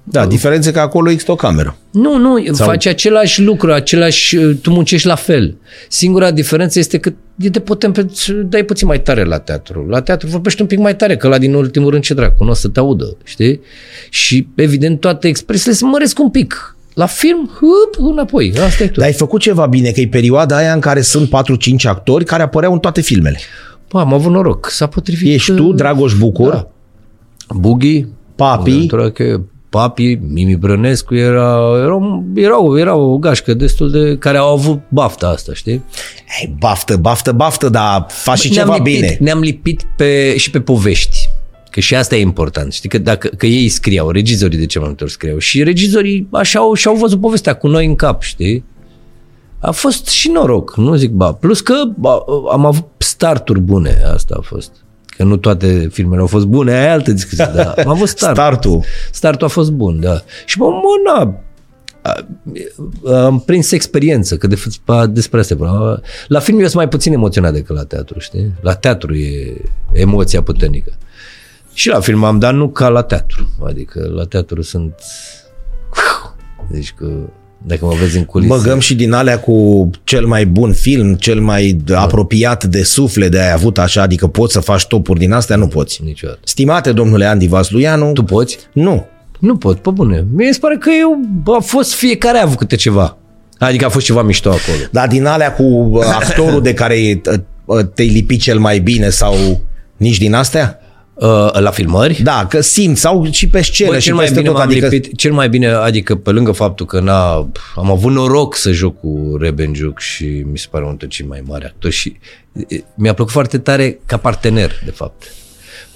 Da, 0.06 0.26
diferența 0.26 0.70
că 0.70 0.80
acolo 0.80 1.10
există 1.10 1.32
o 1.32 1.34
cameră. 1.34 1.76
Nu, 1.90 2.16
nu, 2.18 2.44
Sau- 2.44 2.54
Sau... 2.54 2.66
faci 2.66 2.86
același 2.86 3.42
lucru, 3.42 3.72
același, 3.72 4.36
tu 4.36 4.70
muncești 4.70 5.06
la 5.06 5.14
fel. 5.14 5.56
Singura 5.88 6.30
diferență 6.30 6.78
este 6.78 6.98
că 6.98 7.12
e 7.36 7.48
de 7.48 7.60
putem 7.60 7.92
pe, 7.92 8.06
dai 8.44 8.62
puțin 8.62 8.86
mai 8.86 9.00
tare 9.02 9.24
la 9.24 9.38
teatru. 9.38 9.86
La 9.88 10.00
teatru 10.02 10.28
vorbești 10.28 10.60
un 10.60 10.66
pic 10.66 10.78
mai 10.78 10.96
tare, 10.96 11.16
că 11.16 11.28
la 11.28 11.38
din 11.38 11.54
ultimul 11.54 11.90
rând 11.90 12.02
ce 12.02 12.14
dracu, 12.14 12.44
nu 12.44 12.50
o 12.50 12.54
să 12.54 12.68
te 12.68 12.78
audă, 12.80 13.16
știi? 13.24 13.60
Și 14.10 14.46
evident 14.54 15.00
toate 15.00 15.28
expresiile 15.28 15.74
se 15.74 15.84
măresc 15.84 16.18
un 16.18 16.30
pic. 16.30 16.76
La 16.94 17.06
film, 17.06 17.50
hup, 17.58 18.10
înapoi, 18.10 18.52
asta 18.66 18.82
e 18.82 18.86
tot. 18.86 18.96
Dar 18.96 19.06
ai 19.06 19.12
făcut 19.12 19.40
ceva 19.40 19.66
bine, 19.66 19.90
că 19.90 20.00
e 20.00 20.08
perioada 20.08 20.56
aia 20.56 20.72
în 20.72 20.80
care 20.80 21.00
sunt 21.00 21.28
4-5 21.28 21.30
actori 21.84 22.24
care 22.24 22.42
apăreau 22.42 22.72
în 22.72 22.78
toate 22.78 23.00
filmele. 23.00 23.38
Bă, 23.90 23.98
am 24.00 24.12
avut 24.14 24.32
noroc, 24.32 24.70
s-a 24.70 24.86
potrivit. 24.86 25.34
Ești 25.34 25.50
că- 25.50 25.56
tu, 25.56 25.72
Dragoș 25.72 26.14
Bucur, 26.14 26.48
Da. 26.52 26.68
Bughi, 27.54 28.06
Papi, 28.36 28.70
Bogdan 28.70 28.86
Trache, 28.86 29.40
Papi, 29.74 30.18
Mimi 30.28 30.56
Brănescu, 30.56 31.14
era, 31.14 31.78
erau, 31.82 32.24
erau, 32.34 32.78
erau 32.78 33.00
o 33.00 33.18
gașcă 33.18 33.54
destul 33.54 33.90
de... 33.90 34.16
care 34.18 34.38
au 34.38 34.52
avut 34.52 34.80
bafta 34.88 35.28
asta, 35.28 35.52
știi? 35.54 35.84
Ei, 36.40 36.54
baftă, 36.58 36.96
baftă, 36.96 37.32
baftă, 37.32 37.68
dar 37.68 38.06
faci 38.08 38.38
și 38.38 38.52
ne-am 38.52 38.66
ceva 38.66 38.76
lipit, 38.76 39.00
bine. 39.00 39.16
Ne-am 39.20 39.40
lipit 39.40 39.82
pe, 39.96 40.36
și 40.36 40.50
pe 40.50 40.60
povești. 40.60 41.28
Că 41.70 41.80
și 41.80 41.94
asta 41.94 42.16
e 42.16 42.20
important. 42.20 42.72
Știi 42.72 42.88
că, 42.88 42.98
dacă, 42.98 43.28
că 43.28 43.46
ei 43.46 43.68
scriau, 43.68 44.10
regizorii 44.10 44.58
de 44.58 44.66
ce 44.66 44.78
mai 44.78 44.86
multe 44.86 45.04
ori 45.04 45.12
scriau. 45.12 45.38
Și 45.38 45.62
regizorii 45.62 46.28
așa 46.30 46.58
au, 46.58 46.74
și-au 46.74 46.94
văzut 46.94 47.20
povestea 47.20 47.54
cu 47.54 47.68
noi 47.68 47.86
în 47.86 47.94
cap, 47.94 48.22
știi? 48.22 48.64
A 49.58 49.70
fost 49.70 50.08
și 50.08 50.28
noroc, 50.28 50.76
nu 50.76 50.94
zic 50.94 51.10
ba. 51.10 51.32
Plus 51.32 51.60
că 51.60 51.74
ba, 51.96 52.24
am 52.52 52.66
avut 52.66 52.86
starturi 52.98 53.60
bune, 53.60 54.02
asta 54.14 54.36
a 54.38 54.42
fost. 54.42 54.83
Că 55.16 55.24
nu 55.24 55.36
toate 55.36 55.88
filmele 55.92 56.20
au 56.20 56.26
fost 56.26 56.46
bune, 56.46 56.72
aia 56.72 56.82
e 56.82 56.90
altă 56.90 57.12
discuție, 57.12 57.50
dar 57.54 57.74
am 57.86 57.88
avut 57.88 58.08
start. 58.08 58.34
Startul. 58.34 58.84
Startul 59.12 59.46
a 59.46 59.50
fost 59.50 59.70
bun, 59.70 60.00
da. 60.00 60.22
Și 60.44 60.58
mă, 60.58 60.66
mă 60.66 61.12
na, 61.12 61.40
a- 62.02 62.26
am 63.24 63.40
prins 63.40 63.70
experiență, 63.70 64.36
că 64.36 64.46
de 64.46 64.54
fapt 64.84 65.10
despre 65.10 65.40
asta 65.40 65.52
e 65.54 65.56
vorba. 65.56 66.00
La 66.28 66.38
film 66.38 66.56
eu 66.58 66.64
sunt 66.64 66.76
mai 66.76 66.88
puțin 66.88 67.12
emoționat 67.12 67.52
decât 67.52 67.76
la 67.76 67.84
teatru, 67.84 68.18
știi? 68.18 68.52
La 68.60 68.74
teatru 68.74 69.14
e 69.14 69.60
emoția 69.92 70.42
puternică. 70.42 70.92
Și 71.72 71.88
la 71.88 72.00
film 72.00 72.24
am, 72.24 72.38
dar 72.38 72.52
nu 72.54 72.68
ca 72.68 72.88
la 72.88 73.02
teatru. 73.02 73.48
Adică 73.66 74.10
la 74.14 74.24
teatru 74.24 74.62
sunt... 74.62 74.94
Deci 76.70 76.94
că 76.96 77.06
dacă 77.66 77.84
mă 77.84 77.94
vezi 78.00 78.16
în 78.16 78.24
culise... 78.24 78.54
Băgăm 78.54 78.78
și 78.78 78.94
din 78.94 79.12
alea 79.12 79.38
cu 79.38 79.90
cel 80.04 80.26
mai 80.26 80.46
bun 80.46 80.72
film, 80.72 81.14
cel 81.14 81.40
mai 81.40 81.76
apropiat 81.94 82.64
de 82.64 82.82
suflet 82.82 83.30
de 83.30 83.40
ai 83.40 83.52
avut 83.52 83.78
așa, 83.78 84.02
adică 84.02 84.26
poți 84.26 84.52
să 84.52 84.60
faci 84.60 84.86
topuri 84.86 85.18
din 85.18 85.32
astea, 85.32 85.56
nu 85.56 85.66
poți. 85.66 86.00
Niciodată. 86.04 86.38
Stimate 86.44 86.92
domnule 86.92 87.24
Andy 87.24 87.46
Vasluianu, 87.46 88.12
Tu 88.12 88.22
poți? 88.22 88.58
nu. 88.72 89.06
Nu 89.38 89.56
pot, 89.56 89.78
pe 89.78 89.90
bune. 89.90 90.26
Mie 90.34 90.52
se 90.52 90.58
pare 90.58 90.76
că 90.80 90.90
eu 91.00 91.20
a 91.56 91.60
fost 91.60 91.92
fiecare 91.94 92.38
a 92.38 92.42
avut 92.42 92.58
câte 92.58 92.76
ceva. 92.76 93.16
Adică 93.58 93.84
a 93.84 93.88
fost 93.88 94.04
ceva 94.04 94.22
mișto 94.22 94.48
acolo. 94.48 94.78
Dar 94.90 95.08
din 95.08 95.26
alea 95.26 95.52
cu 95.52 95.62
uh, 95.62 96.04
actorul 96.04 96.62
de 96.62 96.74
care 96.74 97.20
uh, 97.30 97.34
uh, 97.64 97.86
te-ai 97.94 98.08
lipit 98.08 98.40
cel 98.40 98.58
mai 98.58 98.78
bine 98.78 99.08
sau 99.08 99.34
nici 99.96 100.18
din 100.18 100.34
astea? 100.34 100.78
Uh, 101.14 101.52
la 101.52 101.70
filmări? 101.70 102.22
Da, 102.22 102.46
că 102.46 102.60
simți, 102.60 103.00
sau 103.00 103.30
și 103.30 103.48
pe 103.48 103.62
scenă 103.62 103.90
Bă, 103.90 103.98
și 103.98 104.04
cel 104.04 104.14
mai 104.14 104.24
peste 104.24 104.40
bine 104.40 104.50
tot, 104.50 104.58
m-am 104.58 104.68
adică 104.68 104.86
lipit, 104.86 105.16
cel 105.16 105.32
mai 105.32 105.48
bine, 105.48 105.68
adică 105.68 106.14
pe 106.16 106.30
lângă 106.30 106.52
faptul 106.52 106.86
că 106.86 107.00
n-a, 107.00 107.48
am 107.76 107.90
avut 107.90 108.12
noroc 108.12 108.56
să 108.56 108.72
joc 108.72 109.00
cu 109.00 109.36
Rebenjuc 109.40 110.00
și 110.00 110.24
mi 110.24 110.58
se 110.58 110.66
pare 110.70 110.84
unul 110.84 110.96
dintre 110.96 111.16
cei 111.16 111.26
mai 111.26 111.42
mari 111.46 111.64
actori 111.64 111.94
și 111.94 112.16
e, 112.68 112.84
mi-a 112.94 113.14
plăcut 113.14 113.32
foarte 113.32 113.58
tare 113.58 113.98
ca 114.06 114.16
partener, 114.16 114.72
de 114.84 114.90
fapt. 114.90 115.22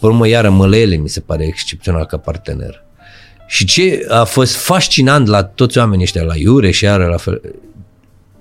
Pe 0.00 0.06
urmă, 0.06 0.28
iară, 0.28 0.50
Mălele 0.50 0.96
mi 0.96 1.08
se 1.08 1.20
pare 1.20 1.46
excepțional 1.46 2.04
ca 2.04 2.16
partener. 2.16 2.84
Și 3.46 3.64
ce 3.64 4.06
a 4.08 4.24
fost 4.24 4.56
fascinant 4.56 5.26
la 5.26 5.42
toți 5.42 5.78
oamenii 5.78 6.04
ăștia, 6.04 6.22
la 6.22 6.36
Iure 6.36 6.70
și 6.70 6.84
iară 6.84 7.06
la 7.06 7.16
fel, 7.16 7.40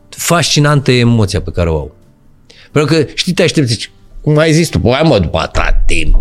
fascinantă 0.09 0.91
e 0.91 0.99
emoția 0.99 1.41
pe 1.41 1.51
care 1.51 1.69
o 1.69 1.75
au. 1.75 1.95
Pentru 2.71 2.95
că, 2.95 3.05
știi, 3.13 3.33
te 3.33 3.43
aștepți, 3.43 3.71
zici, 3.71 3.91
cum 4.21 4.37
ai 4.37 4.53
zis 4.53 4.69
tu, 4.69 4.77
băi 4.77 5.01
mă, 5.03 5.19
după 5.19 5.37
atâta 5.37 5.83
timp. 5.85 6.15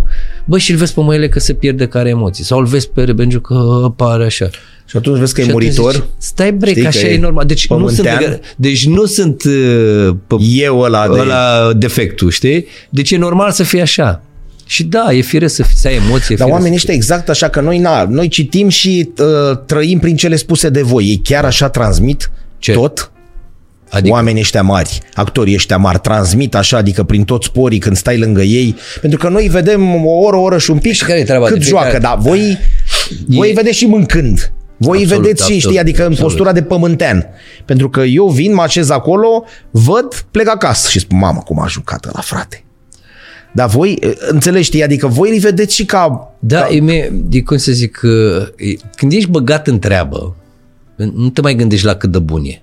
Bă, 0.49 0.59
și 0.59 0.71
îl 0.71 0.77
vezi 0.77 0.95
pe 0.95 1.01
Măile 1.01 1.29
că 1.29 1.39
se 1.41 1.53
pierde 1.53 1.87
care 1.87 2.09
emoții. 2.09 2.45
Sau 2.45 2.59
îl 2.59 2.65
vezi 2.65 2.89
pe 2.89 3.03
Rebengiu 3.03 3.41
că 3.41 3.81
apare 3.85 4.25
așa. 4.25 4.49
și 4.87 4.97
atunci 4.97 5.19
vezi 5.19 5.35
că 5.35 5.41
e 5.41 5.45
Și 5.45 5.51
atunci 5.51 5.65
muritor. 5.65 5.93
zici, 5.93 6.03
Stai 6.19 6.53
bre, 6.53 6.71
Știi 6.71 6.83
că 6.83 6.89
că 6.89 6.97
așa 6.97 7.07
e 7.07 7.13
e 7.13 7.19
normal. 7.19 7.45
Deci 7.47 7.69
nu, 7.69 7.89
sunt, 7.89 8.07
pământean. 8.09 8.41
deci 8.57 8.87
nu 8.87 9.05
sunt 9.05 9.43
uh, 9.45 10.09
pe, 10.27 10.35
Eu 10.41 10.79
ăla 10.81 11.09
de... 11.09 11.19
ăla 11.19 11.73
defectul, 11.73 12.31
știi? 12.31 12.67
Deci 12.91 13.11
e 13.11 13.17
normal 13.17 13.51
să 13.51 13.63
fie 13.63 13.81
așa. 13.81 14.23
Și 14.67 14.85
da, 14.85 15.13
e 15.13 15.21
firesc 15.21 15.55
să, 15.55 15.65
să 15.75 15.89
ai 15.89 15.95
emoție. 15.95 16.13
e 16.15 16.19
Dar 16.19 16.47
firesc 16.47 16.51
oamenii 16.53 16.71
să 16.71 16.75
ăștia 16.77 16.95
exact 16.95 17.29
așa 17.29 17.49
că 17.49 17.61
noi, 17.61 17.79
na, 17.79 18.05
noi 18.11 18.29
citim 18.29 18.69
și 18.69 19.11
uh, 19.19 19.59
trăim 19.67 19.99
prin 19.99 20.17
cele 20.17 20.37
spuse 20.37 20.69
de 20.69 20.83
voi. 20.83 21.05
Ei 21.05 21.21
chiar 21.25 21.45
așa 21.45 21.69
transmit 21.69 22.31
Ce? 22.59 22.73
tot? 22.73 23.11
Adică- 23.91 24.15
Oamenii 24.15 24.41
ăștia 24.41 24.63
mari, 24.63 24.99
actorii 25.15 25.55
ăștia 25.55 25.77
mari, 25.77 25.99
transmit 26.01 26.55
așa, 26.55 26.77
adică 26.77 27.03
prin 27.03 27.25
toți 27.25 27.47
sporii 27.47 27.79
când 27.79 27.97
stai 27.97 28.19
lângă 28.19 28.43
ei, 28.43 28.77
pentru 29.01 29.19
că 29.19 29.29
noi 29.29 29.43
îi 29.43 29.49
vedem 29.49 30.07
o 30.07 30.11
oră, 30.11 30.37
o 30.37 30.41
oră 30.41 30.59
și 30.59 30.71
un 30.71 30.79
pic 30.79 30.93
Și 30.93 31.05
care 31.05 31.19
e 31.19 31.25
treaba 31.25 31.47
cât 31.47 31.59
de 31.59 31.65
joacă, 31.65 31.89
fiecare- 31.89 32.15
dar 32.15 32.19
voi, 32.31 32.59
voi 33.27 33.49
îi 33.49 33.55
vedeți 33.55 33.77
și 33.77 33.87
mâncând. 33.87 34.53
Voi 34.77 34.97
îi 34.99 35.03
Absolut, 35.05 35.23
vedeți 35.23 35.43
și, 35.43 35.47
știi, 35.47 35.57
absolut, 35.57 35.79
adică 35.81 36.01
în 36.03 36.07
absolut. 36.09 36.31
postura 36.31 36.53
de 36.53 36.63
pământean. 36.63 37.27
Pentru 37.65 37.91
că 37.91 38.01
eu 38.01 38.29
vin, 38.29 38.55
mă 38.55 38.63
așez 38.63 38.91
acolo, 38.91 39.45
văd, 39.71 40.27
plec 40.31 40.49
acasă 40.49 40.91
și 40.91 40.99
spun, 40.99 41.19
mamă, 41.19 41.41
cum 41.45 41.61
a 41.61 41.67
jucat 41.67 42.09
la 42.13 42.21
frate. 42.21 42.65
Dar 43.53 43.69
voi, 43.69 43.99
înțelegi, 44.29 44.65
știi, 44.65 44.83
adică 44.83 45.07
voi 45.07 45.31
îi 45.31 45.39
vedeți 45.39 45.75
și 45.75 45.85
ca... 45.85 46.35
Da, 46.39 46.69
e, 46.71 46.81
mie, 46.81 47.13
e 47.31 47.41
cum 47.41 47.57
să 47.57 47.73
zic, 47.73 48.01
uh, 48.03 48.47
e- 48.57 48.77
când 48.97 49.13
ești 49.13 49.31
băgat 49.31 49.67
în 49.67 49.79
treabă, 49.79 50.37
nu 50.97 51.29
te 51.31 51.41
mai 51.41 51.55
gândești 51.55 51.87
la 51.87 51.95
cât 51.95 52.11
de 52.11 52.19
bun 52.19 52.43
e. 52.45 52.63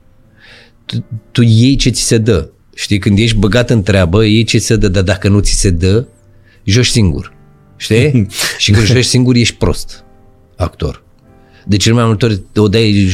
Tu, 0.85 1.05
tu 1.31 1.41
iei 1.41 1.75
ce 1.75 1.89
ți 1.89 2.01
se 2.01 2.17
dă. 2.17 2.49
Știi, 2.75 2.99
când 2.99 3.17
ești 3.17 3.37
băgat 3.37 3.69
în 3.69 3.83
treabă, 3.83 4.23
iei 4.23 4.43
ce 4.43 4.57
ți 4.57 4.65
se 4.65 4.75
dă, 4.75 4.87
dar 4.87 5.03
dacă 5.03 5.27
nu 5.27 5.39
ți 5.39 5.51
se 5.51 5.69
dă, 5.69 6.05
joci 6.63 6.85
singur. 6.85 7.33
Știi? 7.75 8.27
Și 8.57 8.71
când 8.71 8.85
joci 8.85 9.05
singur, 9.05 9.35
ești 9.35 9.55
prost 9.55 10.03
actor. 10.55 11.03
De 11.65 11.77
cel 11.77 11.93
mai 11.93 12.05
multe 12.05 12.25
ori 12.25 12.41
o 12.55 12.67
dai 12.67 13.09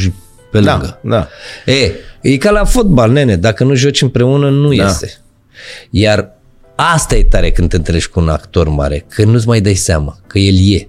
pe 0.51 0.59
lângă. 0.59 0.99
Da, 1.03 1.09
da. 1.09 1.27
E, 1.71 1.91
e 2.21 2.37
ca 2.37 2.51
la 2.51 2.65
fotbal, 2.65 3.11
nene, 3.11 3.35
dacă 3.35 3.63
nu 3.63 3.73
joci 3.75 4.01
împreună, 4.01 4.49
nu 4.49 4.73
Da. 4.73 4.87
este. 4.87 5.17
Iar 5.89 6.31
asta 6.75 7.15
e 7.15 7.23
tare 7.23 7.51
când 7.51 7.69
te 7.69 7.75
întâlnești 7.75 8.09
cu 8.09 8.19
un 8.19 8.29
actor 8.29 8.67
mare, 8.67 9.05
că 9.09 9.23
nu-ți 9.23 9.47
mai 9.47 9.61
dai 9.61 9.73
seama 9.73 10.17
că 10.27 10.39
el 10.39 10.73
e 10.73 10.87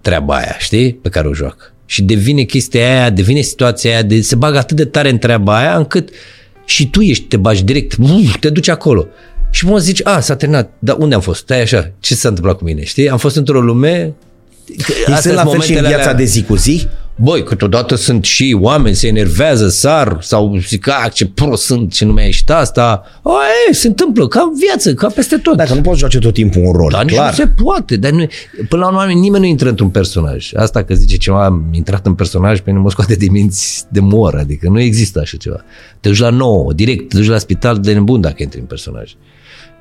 treaba 0.00 0.34
aia, 0.36 0.56
știi, 0.58 0.94
pe 0.94 1.08
care 1.08 1.28
o 1.28 1.34
joacă. 1.34 1.73
Și 1.86 2.02
devine 2.02 2.42
chestia 2.42 2.80
aia, 3.00 3.10
devine 3.10 3.40
situația 3.40 3.90
aia, 3.90 4.02
de, 4.02 4.20
se 4.20 4.34
bagă 4.34 4.58
atât 4.58 4.76
de 4.76 4.84
tare 4.84 5.10
în 5.10 5.18
treaba 5.18 5.58
aia, 5.58 5.76
încât 5.76 6.08
și 6.64 6.90
tu 6.90 7.00
ești, 7.00 7.24
te 7.24 7.36
bagi 7.36 7.64
direct, 7.64 7.96
uf, 8.00 8.36
te 8.40 8.50
duci 8.50 8.68
acolo. 8.68 9.06
Și 9.50 9.66
mă 9.66 9.78
zici, 9.78 10.00
a, 10.04 10.20
s-a 10.20 10.36
terminat, 10.36 10.70
dar 10.78 10.96
unde 10.98 11.14
am 11.14 11.20
fost? 11.20 11.40
Stai 11.40 11.60
așa, 11.60 11.92
ce 12.00 12.14
s-a 12.14 12.28
întâmplat 12.28 12.56
cu 12.56 12.64
mine, 12.64 12.84
știi? 12.84 13.08
Am 13.08 13.18
fost 13.18 13.36
într-o 13.36 13.60
lume... 13.60 14.14
Ei 14.66 14.74
sunt 14.76 15.08
la 15.08 15.16
fel 15.16 15.32
și 15.32 15.38
în 15.38 15.44
momentele 15.44 15.80
viața 15.88 16.02
alea- 16.02 16.16
de 16.16 16.24
zi 16.24 16.42
cu 16.42 16.56
zi? 16.56 16.88
Băi, 17.16 17.42
câteodată 17.42 17.94
sunt 17.94 18.24
și 18.24 18.56
oameni, 18.60 18.94
se 18.94 19.06
enervează, 19.06 19.68
sar 19.68 20.18
sau 20.20 20.56
zic, 20.66 20.88
a, 20.88 21.08
ce 21.12 21.26
prost 21.26 21.64
sunt, 21.64 21.92
ce 21.92 22.04
nu 22.04 22.12
mi-a 22.12 22.24
ieșit 22.24 22.50
asta. 22.50 23.02
O, 23.22 23.32
e, 23.68 23.72
se 23.72 23.86
întâmplă, 23.86 24.28
ca 24.28 24.40
în 24.40 24.58
viață, 24.58 24.94
ca 24.94 25.06
peste 25.06 25.36
tot. 25.36 25.56
Dacă 25.56 25.74
nu 25.74 25.80
poți 25.80 25.98
joace 25.98 26.18
tot 26.18 26.34
timpul 26.34 26.62
un 26.64 26.72
rol, 26.72 26.88
Dar 26.92 27.04
nici 27.04 27.14
clar. 27.14 27.28
nu 27.28 27.34
se 27.34 27.46
poate. 27.62 27.96
Dar 27.96 28.10
nu, 28.10 28.26
până 28.68 28.82
la 28.82 28.88
urmă, 28.88 29.12
nimeni 29.12 29.42
nu 29.42 29.48
intră 29.48 29.68
într-un 29.68 29.88
personaj. 29.88 30.50
Asta 30.54 30.82
că 30.82 30.94
zice 30.94 31.16
ceva, 31.16 31.44
am 31.44 31.64
intrat 31.72 32.06
în 32.06 32.14
personaj, 32.14 32.60
pe 32.60 32.70
mine 32.70 32.82
mă 32.82 32.90
scoate 32.90 33.14
de 33.14 33.26
minți 33.30 33.84
de 33.88 34.00
mor. 34.00 34.34
Adică 34.34 34.68
nu 34.68 34.80
există 34.80 35.20
așa 35.20 35.36
ceva. 35.36 35.64
Te 36.00 36.08
duci 36.08 36.18
la 36.18 36.30
nouă, 36.30 36.72
direct, 36.72 37.08
te 37.08 37.16
duci 37.16 37.28
la 37.28 37.38
spital 37.38 37.78
de 37.78 37.92
nebun 37.92 38.20
dacă 38.20 38.42
intri 38.42 38.58
în 38.60 38.66
personaj. 38.66 39.12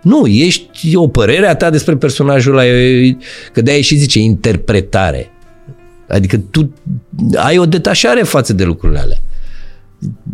Nu, 0.01 0.27
ești 0.27 0.95
o 0.95 1.07
părere 1.07 1.47
a 1.47 1.55
ta 1.55 1.69
despre 1.69 1.95
personajul 1.95 2.51
ăla, 2.51 2.65
e- 2.67 3.17
că 3.53 3.61
de-aia 3.61 3.81
și 3.81 3.95
zice 3.95 4.19
interpretare. 4.19 5.27
Adică 6.07 6.37
tu 6.37 6.73
ai 7.35 7.57
o 7.57 7.65
detașare 7.65 8.23
față 8.23 8.53
de 8.53 8.63
lucrurile 8.63 8.99
alea. 8.99 9.17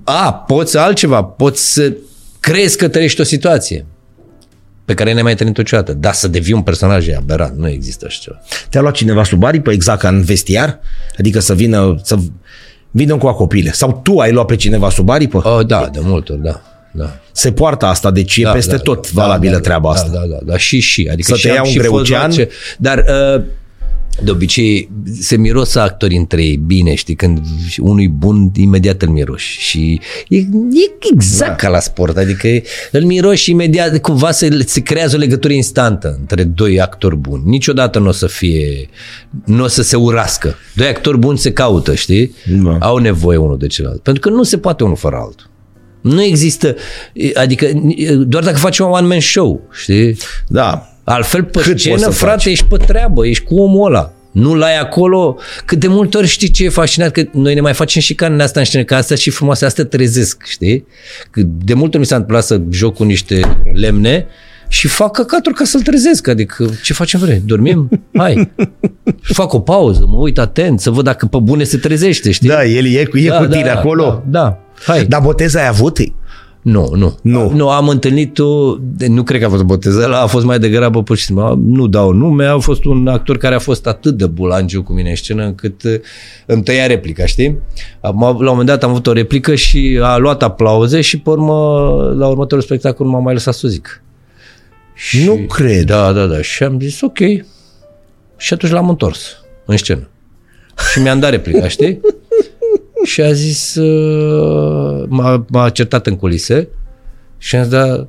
A, 0.04 0.34
poți 0.34 0.78
altceva, 0.78 1.24
poți 1.24 1.74
să 1.74 1.94
crezi 2.40 2.78
că 2.78 2.88
trăiești 2.88 3.22
o 3.22 3.24
situație 3.24 3.86
pe 4.86 4.94
care 4.94 5.14
n-ai 5.14 5.22
mai 5.22 5.36
trăit 5.36 5.58
niciodată. 5.58 5.94
Dar 5.94 6.14
să 6.14 6.28
devii 6.28 6.54
un 6.54 6.62
personaj 6.62 7.08
e 7.08 7.16
aberant, 7.16 7.58
nu 7.58 7.70
există 7.70 8.06
așa 8.08 8.20
ceva. 8.22 8.38
Te-a 8.70 8.82
luat 8.82 8.94
cineva 8.94 9.24
sub 9.24 9.44
aripă, 9.44 9.72
exact 9.72 10.00
ca 10.00 10.08
în 10.08 10.22
vestiar? 10.22 10.80
Adică 11.20 11.40
să 11.40 11.54
vină, 11.54 12.00
să 12.04 12.18
vină 12.92 13.18
cu 13.18 13.28
acopile. 13.28 13.72
Sau 13.72 14.00
tu 14.04 14.18
ai 14.20 14.32
luat 14.32 14.46
pe 14.46 14.56
cineva 14.56 14.90
sub 14.90 15.10
aripă? 15.10 15.48
Oh, 15.48 15.66
da, 15.66 15.90
de 15.94 16.00
multe 16.02 16.32
ori, 16.32 16.42
da. 16.44 16.62
da. 16.92 17.20
Se 17.32 17.52
poartă 17.52 17.86
asta, 17.86 18.12
deci 18.12 18.38
e 18.38 18.44
da, 18.44 18.52
peste 18.52 18.76
da, 18.76 18.82
tot 18.82 19.12
da, 19.12 19.22
valabilă 19.22 19.54
da, 19.54 19.60
treaba 19.60 19.90
da, 19.90 19.96
asta. 19.96 20.10
Da, 20.14 20.26
da, 20.30 20.38
da, 20.44 20.58
și 20.58 20.80
și. 20.80 21.10
Adică 21.12 21.32
Să 21.32 21.38
și 21.38 21.44
te 21.44 21.50
am 21.50 21.56
ia 21.56 21.62
un 21.62 21.68
și 21.70 21.78
fost 21.78 21.90
greucean? 21.90 22.20
luat 22.20 22.32
ce- 22.34 22.50
Dar 22.78 22.98
uh, 23.36 23.44
De 24.24 24.32
obicei 24.32 24.90
se 25.20 25.38
miros 25.38 25.76
actorii 25.76 26.18
între 26.18 26.44
ei 26.44 26.56
bine, 26.56 26.96
știi, 26.96 27.16
când 27.16 27.40
unul 27.78 28.02
e 28.02 28.08
bun, 28.08 28.52
imediat 28.56 29.02
îl 29.02 29.10
miroși. 29.10 29.60
Și 29.60 30.00
e, 30.28 30.38
e 30.38 30.46
exact 31.14 31.50
da. 31.50 31.56
ca 31.56 31.70
la 31.70 31.80
sport, 31.80 32.18
adică 32.18 32.48
îl 32.92 33.04
miroși 33.04 33.44
și 33.44 33.52
imediat 33.52 33.98
cumva 33.98 34.32
se, 34.32 34.64
se 34.66 34.82
creează 34.82 35.16
o 35.16 35.20
legătură 35.20 35.54
instantă 35.54 36.16
între 36.20 36.44
doi 36.44 36.82
actori 36.82 37.16
buni. 37.16 37.44
Niciodată 37.46 38.00
nu 38.00 38.08
o 38.08 38.12
să 38.12 38.28
fie, 38.28 38.90
nu 39.46 39.64
o 39.64 39.68
să 39.68 39.82
se 39.82 39.96
urască. 39.96 40.56
Doi 40.76 40.88
actori 40.88 41.18
buni 41.18 41.38
se 41.38 41.54
caută, 41.54 41.96
știi? 41.96 42.36
Da. 42.64 42.78
Au 42.80 42.98
nevoie 42.98 43.38
unul 43.38 43.58
de 43.58 43.68
celălalt. 43.68 44.02
Pentru 44.02 44.30
că 44.30 44.36
nu 44.36 44.44
se 44.44 44.58
poate 44.58 44.84
unul 44.84 44.96
fără 44.96 45.16
altul. 45.16 45.50
Nu 46.02 46.24
există, 46.24 46.76
adică 47.34 47.72
doar 48.28 48.44
dacă 48.44 48.58
faci 48.58 48.80
un 48.80 48.88
one-man 48.88 49.20
show, 49.20 49.68
știi? 49.72 50.18
Da. 50.48 50.94
Altfel, 51.10 51.44
pe 51.44 51.60
Cât 51.62 51.80
scenă, 51.80 51.98
frate, 51.98 52.14
faci? 52.14 52.46
ești 52.46 52.66
pe 52.66 52.78
treabă, 52.78 53.28
ești 53.28 53.44
cu 53.44 53.56
omul 53.56 53.88
ăla. 53.88 54.14
Nu 54.32 54.54
l-ai 54.56 54.78
acolo, 54.78 55.38
că 55.66 55.76
de 55.76 55.88
multe 55.88 56.18
ori 56.18 56.28
știi 56.28 56.50
ce 56.50 56.64
e 56.64 56.70
fascinat, 56.70 57.12
că 57.12 57.24
noi 57.32 57.54
ne 57.54 57.62
mai 57.62 57.74
facem 57.74 58.02
și 58.02 58.14
carnea 58.14 58.46
asta 58.46 58.60
în 58.60 58.66
scenă, 58.66 58.84
că 58.84 58.96
asta 58.96 59.16
și 59.16 59.30
frumoase, 59.30 59.66
asta 59.66 59.84
trezesc, 59.84 60.44
știi? 60.46 60.86
Că 61.32 61.42
de 61.46 61.74
multe 61.74 61.90
ori 61.90 62.00
mi 62.00 62.06
s-a 62.06 62.16
întâmplat 62.16 62.44
să 62.44 62.62
joc 62.70 62.96
cu 62.96 63.04
niște 63.04 63.58
lemne 63.74 64.26
și 64.68 64.88
fac 64.88 65.12
căcaturi 65.12 65.56
ca 65.56 65.64
să-l 65.64 65.82
trezesc, 65.82 66.28
adică 66.28 66.70
ce 66.84 66.94
facem 66.94 67.20
vrei? 67.20 67.42
Dormim? 67.46 67.90
Hai! 68.18 68.52
fac 69.22 69.54
o 69.54 69.60
pauză, 69.60 70.06
mă 70.08 70.18
uit 70.18 70.40
atent, 70.40 70.80
să 70.80 70.90
văd 70.90 71.04
dacă 71.04 71.26
pe 71.26 71.38
bune 71.38 71.64
se 71.64 71.78
trezește, 71.78 72.32
știi? 72.32 72.50
Da, 72.50 72.66
el 72.66 72.86
e, 72.86 73.10
e 73.14 73.28
da, 73.28 73.38
cu 73.38 73.46
tine 73.46 73.64
da, 73.64 73.74
acolo. 73.74 74.24
Da, 74.26 74.40
da. 74.40 74.58
Hai. 74.86 75.06
Dar 75.06 75.22
botez 75.22 75.56
ai 75.56 75.68
avut? 75.68 75.98
Nu, 76.62 76.92
nu. 76.96 77.18
Nu. 77.22 77.52
Nu, 77.52 77.70
am 77.70 77.88
întâlnit-o, 77.88 78.76
nu 79.08 79.24
cred 79.24 79.40
că 79.40 79.46
a 79.46 79.50
fost 79.50 79.64
boteză, 79.64 80.14
a 80.14 80.26
fost 80.26 80.46
mai 80.46 80.60
degrabă 80.60 81.04
pur 81.04 81.18
și 81.18 81.26
simplu, 81.26 81.60
nu 81.66 81.88
dau 81.88 82.12
nume, 82.12 82.46
a 82.46 82.58
fost 82.58 82.86
un 82.86 83.08
actor 83.08 83.38
care 83.38 83.56
a 83.56 83.60
fost 83.60 83.88
atât 83.88 84.18
de 84.18 84.26
bulangiu 84.26 84.84
cu 84.84 84.94
mine 84.94 85.10
în 85.10 85.16
scenă 85.16 85.44
încât 85.44 85.84
uh, 85.84 85.94
îmi 86.46 86.64
tăia 86.64 86.88
replica, 86.88 87.26
știi? 87.26 87.58
La 88.02 88.10
un 88.10 88.38
moment 88.40 88.68
dat 88.68 88.84
am 88.84 88.90
avut 88.90 89.08
o 89.08 89.14
replică 89.14 89.56
și 89.56 90.00
a 90.02 90.18
luat 90.18 90.44
aplauze 90.44 91.02
și 91.02 91.20
pe 91.20 91.30
urmă, 91.30 91.54
la 92.18 92.28
următorul 92.28 92.64
spectacol 92.64 93.06
m-a 93.06 93.20
mai 93.20 93.34
lăsat 93.34 93.54
să 93.54 93.62
o 93.66 93.70
zic. 93.70 94.04
Și, 94.94 95.26
nu 95.26 95.36
cred. 95.36 95.84
Da, 95.84 96.12
da, 96.12 96.26
da. 96.26 96.42
Și 96.42 96.64
am 96.64 96.80
zis, 96.80 97.02
ok. 97.02 97.18
Și 98.38 98.54
atunci 98.54 98.72
l-am 98.72 98.90
întors 98.90 99.38
în 99.66 99.78
scenă. 99.78 100.10
Și 100.92 101.02
mi-am 101.02 101.20
dat 101.20 101.30
replica, 101.30 101.68
știi? 101.68 102.00
și 103.04 103.22
a 103.22 103.32
zis, 103.32 103.76
uh, 103.76 105.06
m-a, 105.08 105.46
m-a 105.50 105.70
certat 105.70 106.08
în 106.08 106.16
culise 106.16 106.68
și 107.38 107.56
am 107.56 107.64
zis, 107.64 107.72
da, 107.72 108.08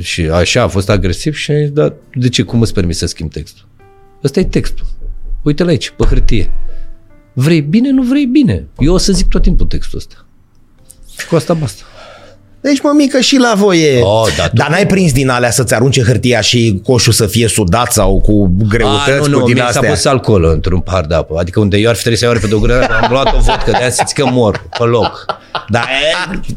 și 0.00 0.22
așa 0.22 0.62
a 0.62 0.68
fost 0.68 0.88
agresiv 0.88 1.34
și 1.34 1.50
am 1.50 1.58
zis, 1.58 1.70
da, 1.70 1.94
de 2.14 2.28
ce, 2.28 2.42
cum 2.42 2.60
îți 2.60 2.72
permis 2.72 2.98
să 2.98 3.06
schimb 3.06 3.32
textul? 3.32 3.66
Ăsta 4.24 4.40
e 4.40 4.44
textul. 4.44 4.86
Uite-l 5.42 5.66
aici, 5.66 5.90
pe 5.90 6.04
hârtie. 6.04 6.52
Vrei 7.32 7.60
bine, 7.60 7.90
nu 7.90 8.02
vrei 8.02 8.26
bine. 8.26 8.66
Eu 8.78 8.94
o 8.94 8.98
să 8.98 9.12
zic 9.12 9.28
tot 9.28 9.42
timpul 9.42 9.66
textul 9.66 9.98
ăsta. 9.98 10.26
Cu 11.28 11.34
asta 11.36 11.54
basta. 11.54 11.82
Deci, 12.60 12.78
mică 12.96 13.20
și 13.20 13.36
la 13.36 13.52
voie. 13.56 14.00
Oh, 14.02 14.26
da, 14.36 14.50
Dar 14.52 14.68
n-ai 14.68 14.86
prins 14.86 15.12
din 15.12 15.28
alea 15.28 15.50
să-ți 15.50 15.74
arunce 15.74 16.02
hârtia 16.02 16.40
și 16.40 16.80
coșul 16.84 17.12
să 17.12 17.26
fie 17.26 17.48
sudat 17.48 17.92
sau 17.92 18.20
cu 18.20 18.52
greutăți, 18.68 19.10
A, 19.10 19.16
nu, 19.16 19.26
nu, 19.26 19.38
cu 19.38 19.46
din 19.46 19.60
astea? 19.60 19.82
s-a 19.82 19.88
pus 19.88 20.04
alcool 20.04 20.44
într-un 20.44 20.80
par 20.80 21.04
de 21.04 21.14
apă. 21.14 21.34
Adică 21.38 21.60
unde 21.60 21.76
eu 21.76 21.88
ar 21.88 21.94
fi 21.94 22.00
trebuit 22.00 22.20
să 22.20 22.26
iau 22.26 22.34
pe 22.34 22.54
o 22.54 22.58
gură, 22.58 22.86
am 23.02 23.08
luat 23.10 23.34
o 23.34 23.38
vodcă, 23.40 23.70
de-aia 23.70 23.90
simți 23.90 24.14
că 24.14 24.26
mor 24.26 24.64
pe 24.78 24.84
loc. 24.84 25.24
Dar 25.68 25.82
e 25.82 26.52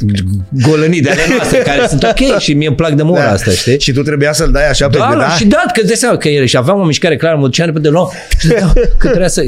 golănii 0.67 1.01
de 1.01 1.09
ale 1.09 1.21
noastre 1.35 1.57
care 1.57 1.87
sunt 1.87 2.03
ok 2.03 2.39
și 2.39 2.53
mie 2.53 2.67
îmi 2.67 2.75
plac 2.75 2.91
de 2.91 3.03
mor 3.03 3.17
da. 3.17 3.31
asta, 3.31 3.51
știi? 3.51 3.79
Și 3.79 3.91
tu 3.91 4.01
trebuia 4.01 4.33
să-l 4.33 4.51
dai 4.51 4.69
așa 4.69 4.87
da, 4.87 5.05
pe 5.05 5.15
da, 5.17 5.29
și 5.29 5.45
dat, 5.45 5.65
că 5.65 5.79
îți 5.79 5.87
dai 5.87 5.95
seama 5.95 6.17
că 6.17 6.27
el 6.27 6.45
și 6.45 6.57
aveam 6.57 6.79
o 6.79 6.83
mișcare 6.83 7.15
clară, 7.15 7.35
mă 7.35 7.45
duceam 7.45 7.67
repede 7.67 7.89
la 7.89 8.07
și 8.39 8.47
da, 8.47 8.73
că 8.97 9.07
trebuia 9.07 9.27
să 9.27 9.43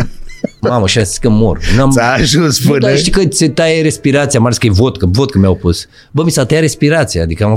Mamă, 0.70 0.88
și 0.88 0.97
am 0.97 1.03
zis 1.03 1.18
că 1.18 1.30
mor. 1.30 1.59
N-am... 1.78 1.91
Ți-a 1.91 2.11
ajuns 2.11 2.59
până... 2.59 2.74
Nu, 2.74 2.80
dar 2.80 2.97
știi 2.97 3.11
că 3.11 3.26
ți 3.26 3.45
taie 3.45 3.82
respirația, 3.82 4.39
mai 4.39 4.47
ales 4.47 4.57
că 4.57 4.68
e 4.68 4.70
vodcă, 4.70 5.05
vodcă 5.11 5.38
mi-au 5.38 5.55
pus. 5.55 5.88
Bă, 6.11 6.24
mi 6.24 6.32
s-a 6.32 6.45
tăiat 6.45 6.61
respirația, 6.61 7.22
adică 7.22 7.43
am 7.43 7.51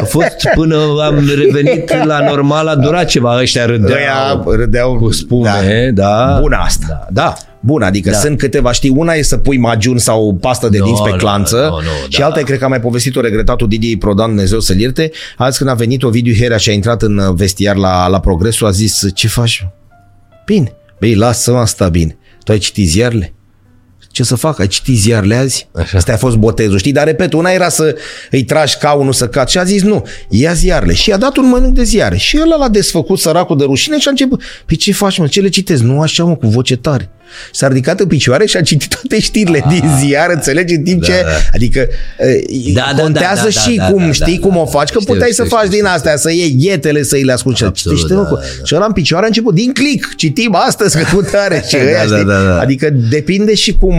a 0.00 0.04
fost 0.04 0.48
până 0.54 0.76
am 1.02 1.30
revenit 1.36 2.04
la 2.04 2.24
normal, 2.24 2.66
a 2.66 2.74
durat 2.74 3.06
ceva, 3.06 3.38
ăștia 3.40 3.66
râdeau, 3.66 3.98
Ăia 3.98 4.42
râdeau 4.56 4.98
cu 4.98 5.10
spume, 5.10 5.90
da. 5.94 6.04
da. 6.04 6.38
Bună 6.40 6.56
asta. 6.56 6.86
Da, 6.88 7.22
da. 7.22 7.34
Bun, 7.62 7.82
adică 7.82 8.10
da. 8.10 8.16
sunt 8.16 8.38
câteva, 8.38 8.72
știi, 8.72 8.90
una 8.96 9.12
e 9.12 9.22
să 9.22 9.36
pui 9.36 9.58
magiun 9.58 9.98
sau 9.98 10.36
pastă 10.40 10.68
de 10.68 10.78
no, 10.78 10.84
dinți 10.84 11.02
pe 11.02 11.10
clanță 11.10 11.56
no, 11.56 11.62
no, 11.62 11.76
no, 11.76 12.08
și 12.08 12.18
da. 12.18 12.24
alta 12.24 12.40
e, 12.40 12.42
cred 12.42 12.58
că 12.58 12.64
a 12.64 12.68
mai 12.68 12.80
povestit-o 12.80 13.20
regretatul 13.20 13.68
Didi 13.68 13.96
Prodan, 13.96 14.26
Dumnezeu 14.26 14.60
să-l 14.60 14.78
ierte. 14.80 15.10
Azi 15.36 15.58
când 15.58 15.70
a 15.70 15.74
venit 15.74 16.02
Ovidiu 16.02 16.34
Herea 16.34 16.56
și 16.56 16.70
a 16.70 16.72
intrat 16.72 17.02
în 17.02 17.34
vestiar 17.34 17.76
la, 17.76 18.06
la 18.06 18.20
Progresul, 18.20 18.66
a 18.66 18.70
zis, 18.70 19.06
ce 19.14 19.28
faci? 19.28 19.66
Bine. 20.44 20.72
Băi, 21.00 21.14
lasă-mă 21.14 21.58
asta 21.58 21.88
bine. 21.88 22.18
Tu 22.44 22.52
ai 22.52 22.58
citit 22.58 22.88
ziarele? 22.88 23.32
Ce 24.12 24.22
să 24.22 24.34
fac? 24.34 24.58
Ai 24.58 24.66
citit 24.66 24.98
ziarele 24.98 25.34
azi? 25.34 25.68
Așa. 25.74 25.96
Asta 25.98 26.12
a 26.12 26.16
fost 26.16 26.36
botezul, 26.36 26.78
știi? 26.78 26.92
Dar, 26.92 27.04
repet, 27.04 27.32
una 27.32 27.50
era 27.50 27.68
să 27.68 27.96
îi 28.30 28.44
tragi 28.44 28.76
ca 28.76 28.92
unul 28.92 29.12
să 29.12 29.28
cad 29.28 29.48
și 29.48 29.58
a 29.58 29.64
zis 29.64 29.82
nu, 29.82 30.06
ia 30.28 30.52
ziarele. 30.52 30.94
Și 30.94 31.08
i-a 31.08 31.16
dat 31.16 31.36
un 31.36 31.48
mănânc 31.48 31.74
de 31.74 31.82
ziare. 31.82 32.16
Și 32.16 32.38
ăla 32.42 32.56
l-a 32.56 32.68
desfăcut 32.68 33.18
săracul 33.18 33.56
de 33.56 33.64
rușine 33.64 33.98
și 33.98 34.06
a 34.06 34.10
început. 34.10 34.42
Păi 34.66 34.76
ce 34.76 34.92
faci, 34.92 35.18
mă? 35.18 35.26
Ce 35.26 35.40
le 35.40 35.48
citezi? 35.48 35.82
Nu 35.82 36.00
așa, 36.00 36.24
mă, 36.24 36.36
cu 36.36 36.46
voce 36.46 36.76
tare. 36.76 37.10
S-a 37.52 37.68
ridicat 37.68 38.00
în 38.00 38.06
picioare 38.06 38.46
și 38.46 38.56
a 38.56 38.62
citit 38.62 38.88
toate 38.88 39.20
știrile 39.20 39.62
ah, 39.64 39.70
din 39.70 39.90
ziar, 39.98 40.30
înțelegi, 40.30 40.74
în 40.74 40.82
timp 40.82 41.00
da, 41.00 41.06
ce, 41.06 41.22
da. 41.22 41.30
adică 41.54 41.88
da, 42.74 42.92
da, 42.96 43.02
contează 43.02 43.34
da, 43.34 43.50
da, 43.54 43.60
și 43.60 43.76
da, 43.76 43.90
cum, 43.90 44.06
da, 44.06 44.12
știi 44.12 44.38
da, 44.38 44.46
cum 44.46 44.54
da, 44.54 44.60
o 44.60 44.66
faci, 44.66 44.90
că 44.90 44.98
știu, 45.00 45.12
puteai 45.12 45.30
știu, 45.30 45.44
să 45.44 45.50
faci 45.50 45.64
știu, 45.64 45.76
din 45.76 45.86
astea, 45.86 46.16
să 46.16 46.32
iei 46.32 46.56
ghetele, 46.58 47.02
să 47.02 47.14
îi 47.14 47.22
le 47.22 47.32
asculti. 47.32 47.64
Absolut, 47.64 48.08
da, 48.08 48.14
da, 48.14 48.22
da. 48.22 48.40
Și 48.64 48.74
ăla 48.74 48.86
în 48.86 48.92
picioare 48.92 49.24
a 49.24 49.26
început, 49.26 49.54
din 49.54 49.72
click, 49.72 50.14
citim 50.16 50.54
astăzi 50.66 50.98
că 50.98 51.04
tu 51.10 51.20
tare 51.20 51.64
ce 51.70 51.78
da, 52.08 52.16
da, 52.16 52.22
da, 52.22 52.42
da. 52.42 52.60
Adică 52.60 52.90
depinde 53.10 53.54
și 53.54 53.72
cum 53.72 53.94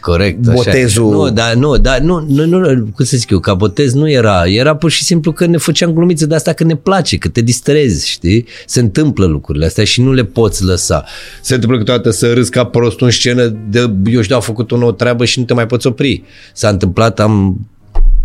Corect, 0.00 0.38
botezul... 0.38 1.10
Nu, 1.10 1.30
dar 1.30 1.54
nu, 1.54 1.76
dar 1.76 1.98
nu, 1.98 2.24
nu, 2.28 2.44
nu, 2.44 2.88
cum 2.94 3.04
să 3.04 3.16
zic 3.16 3.30
eu, 3.30 3.38
ca 3.38 3.54
botez 3.54 3.92
nu 3.92 4.10
era, 4.10 4.42
era 4.46 4.76
pur 4.76 4.90
și 4.90 5.04
simplu 5.04 5.32
că 5.32 5.46
ne 5.46 5.56
făceam 5.56 5.92
glumițe 5.92 6.26
de 6.26 6.34
asta 6.34 6.52
că 6.52 6.64
ne 6.64 6.76
place, 6.76 7.16
că 7.16 7.28
te 7.28 7.40
distrezi, 7.40 8.08
știi? 8.08 8.46
Se 8.66 8.80
întâmplă 8.80 9.26
lucrurile 9.26 9.66
astea 9.66 9.84
și 9.84 10.00
nu 10.00 10.12
le 10.12 10.24
poți 10.24 10.64
lăsa. 10.64 11.04
Se 11.40 11.54
întâmplă 11.54 11.78
câteodată 11.78 12.10
să 12.10 12.32
râzi 12.32 12.50
ca 12.50 12.64
prostul 12.70 13.06
în 13.06 13.12
scenă 13.12 13.46
de, 13.68 13.90
eu 14.04 14.20
știu, 14.20 14.36
a 14.36 14.40
făcut 14.40 14.72
o 14.72 14.76
nouă 14.76 14.92
treabă 14.92 15.24
și 15.24 15.38
nu 15.38 15.44
te 15.44 15.54
mai 15.54 15.66
poți 15.66 15.86
opri. 15.86 16.22
S-a 16.52 16.68
întâmplat, 16.68 17.20
am 17.20 17.66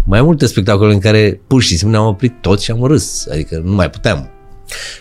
mai 0.05 0.21
multe 0.21 0.45
spectacole 0.45 0.93
în 0.93 0.99
care 0.99 1.41
pur 1.47 1.61
și 1.61 1.77
simplu 1.77 1.89
ne-am 1.89 2.05
oprit 2.05 2.33
toți 2.41 2.63
și 2.63 2.71
am 2.71 2.83
râs. 2.83 3.27
Adică 3.31 3.61
nu 3.65 3.71
mai 3.71 3.89
puteam. 3.89 4.29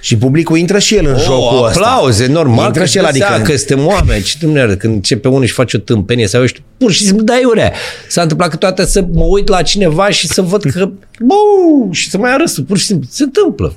Și 0.01 0.16
publicul 0.16 0.57
intră 0.57 0.78
și 0.78 0.97
el 0.97 1.07
în 1.07 1.14
oh, 1.14 1.22
jocul 1.22 1.66
ăsta. 1.66 1.80
aplauze, 1.80 2.26
normal. 2.26 2.66
Intră 2.66 2.84
și 2.84 2.99
el, 2.99 3.05
adică... 3.05 3.40
Că 3.45 3.57
suntem 3.57 3.86
oameni. 3.86 4.22
Ce 4.22 4.36
dumneavoastră, 4.40 4.80
când 4.80 4.95
începe 4.95 5.28
unul 5.28 5.45
și 5.45 5.53
face 5.53 5.76
o 5.76 5.80
tâmpenie 5.80 6.26
sau 6.26 6.42
ești 6.42 6.62
pur 6.78 6.92
și 6.92 7.05
simplu 7.05 7.24
dai 7.24 7.45
urea. 7.45 7.72
S-a 8.09 8.22
întâmplat 8.22 8.49
că 8.49 8.57
toate 8.57 8.84
să 8.84 9.05
mă 9.12 9.24
uit 9.24 9.49
la 9.49 9.62
cineva 9.62 10.11
și 10.11 10.26
să 10.26 10.42
văd 10.42 10.62
că 10.62 10.90
bou, 11.20 11.92
și 11.92 12.11
să 12.11 12.18
mai 12.18 12.32
arăs. 12.32 12.59
Pur 12.66 12.78
și 12.78 12.84
simplu. 12.84 13.09
Se 13.11 13.22
întâmplă. 13.22 13.74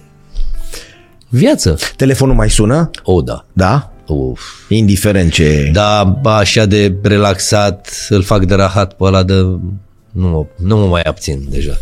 Viață. 1.30 1.78
Telefonul 1.95 2.36
mai 2.36 2.49
sună? 2.49 2.89
O, 3.03 3.13
oh, 3.13 3.24
da. 3.24 3.45
Da? 3.53 3.91
Uf. 4.08 4.41
Indiferent 4.70 5.32
ce... 5.32 5.70
Da, 5.74 6.20
așa 6.24 6.66
de 6.66 6.95
relaxat, 7.01 8.08
îl 8.10 8.24
fac 8.24 8.45
de 8.45 8.55
rahat 8.55 8.93
pe 8.93 9.03
ăla 9.03 9.24
de... 9.24 9.34
Nu, 10.12 10.47
nu 10.55 10.78
mă 10.78 10.86
mai 10.86 11.01
abțin 11.01 11.47
deja. 11.49 11.78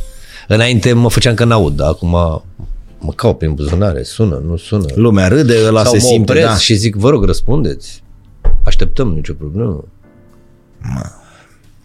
Înainte 0.48 0.94
mă 0.94 1.10
făceam 1.10 1.34
că 1.34 1.44
n-aud, 1.44 1.76
dar 1.76 1.88
acum 1.88 2.10
mă 3.00 3.12
caut 3.16 3.38
prin 3.38 3.54
buzunare, 3.54 4.04
sună, 4.04 4.42
nu 4.48 4.58
sună. 4.58 4.86
Lumea 4.96 5.28
râde, 5.28 5.54
ăla 5.68 5.84
Sau 5.84 5.94
se 5.94 6.00
simte, 6.00 6.42
da. 6.42 6.56
și 6.58 6.74
zic, 6.74 6.96
vă 6.96 7.10
rog, 7.10 7.24
răspundeți. 7.24 8.04
Așteptăm, 8.64 9.08
nicio 9.08 9.34
problemă. 9.34 9.84
Ma. 10.82 11.12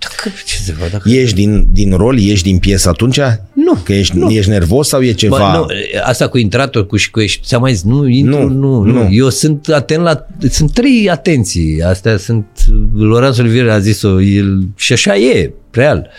Dacă, 0.00 0.36
ce 0.44 0.56
se 0.56 0.74
va, 0.78 0.86
dacă... 0.90 1.08
Ești 1.10 1.34
din, 1.34 1.66
din 1.72 1.92
rol, 1.96 2.18
ești 2.20 2.44
din 2.44 2.58
piesă 2.58 2.88
atunci? 2.88 3.20
Nu. 3.52 3.74
Că 3.84 3.92
ești, 3.92 4.16
nu. 4.16 4.30
ești 4.30 4.50
nervos 4.50 4.88
sau 4.88 5.02
e 5.02 5.12
ceva? 5.12 5.36
Bă, 5.36 5.56
nu, 5.56 5.66
asta 6.04 6.28
cu 6.28 6.38
intratul 6.38 6.86
cu 6.86 6.96
și 6.96 7.10
cu 7.10 7.20
ești, 7.20 7.46
ți-am 7.46 7.60
mai 7.60 7.72
zis, 7.72 7.82
nu, 7.82 8.06
intru, 8.06 8.48
nu, 8.48 8.48
nu, 8.48 8.82
nu, 8.82 8.92
nu. 8.92 9.08
Eu 9.12 9.28
sunt 9.28 9.68
atent 9.68 10.02
la, 10.02 10.26
sunt 10.50 10.72
trei 10.72 11.10
atenții. 11.10 11.82
Astea 11.82 12.16
sunt, 12.16 12.46
Lorenzo 12.94 13.42
Olivier 13.42 13.68
a 13.68 13.78
zis-o, 13.78 14.20
el, 14.20 14.68
și 14.76 14.92
așa 14.92 15.16
e, 15.16 15.52
real. 15.70 16.10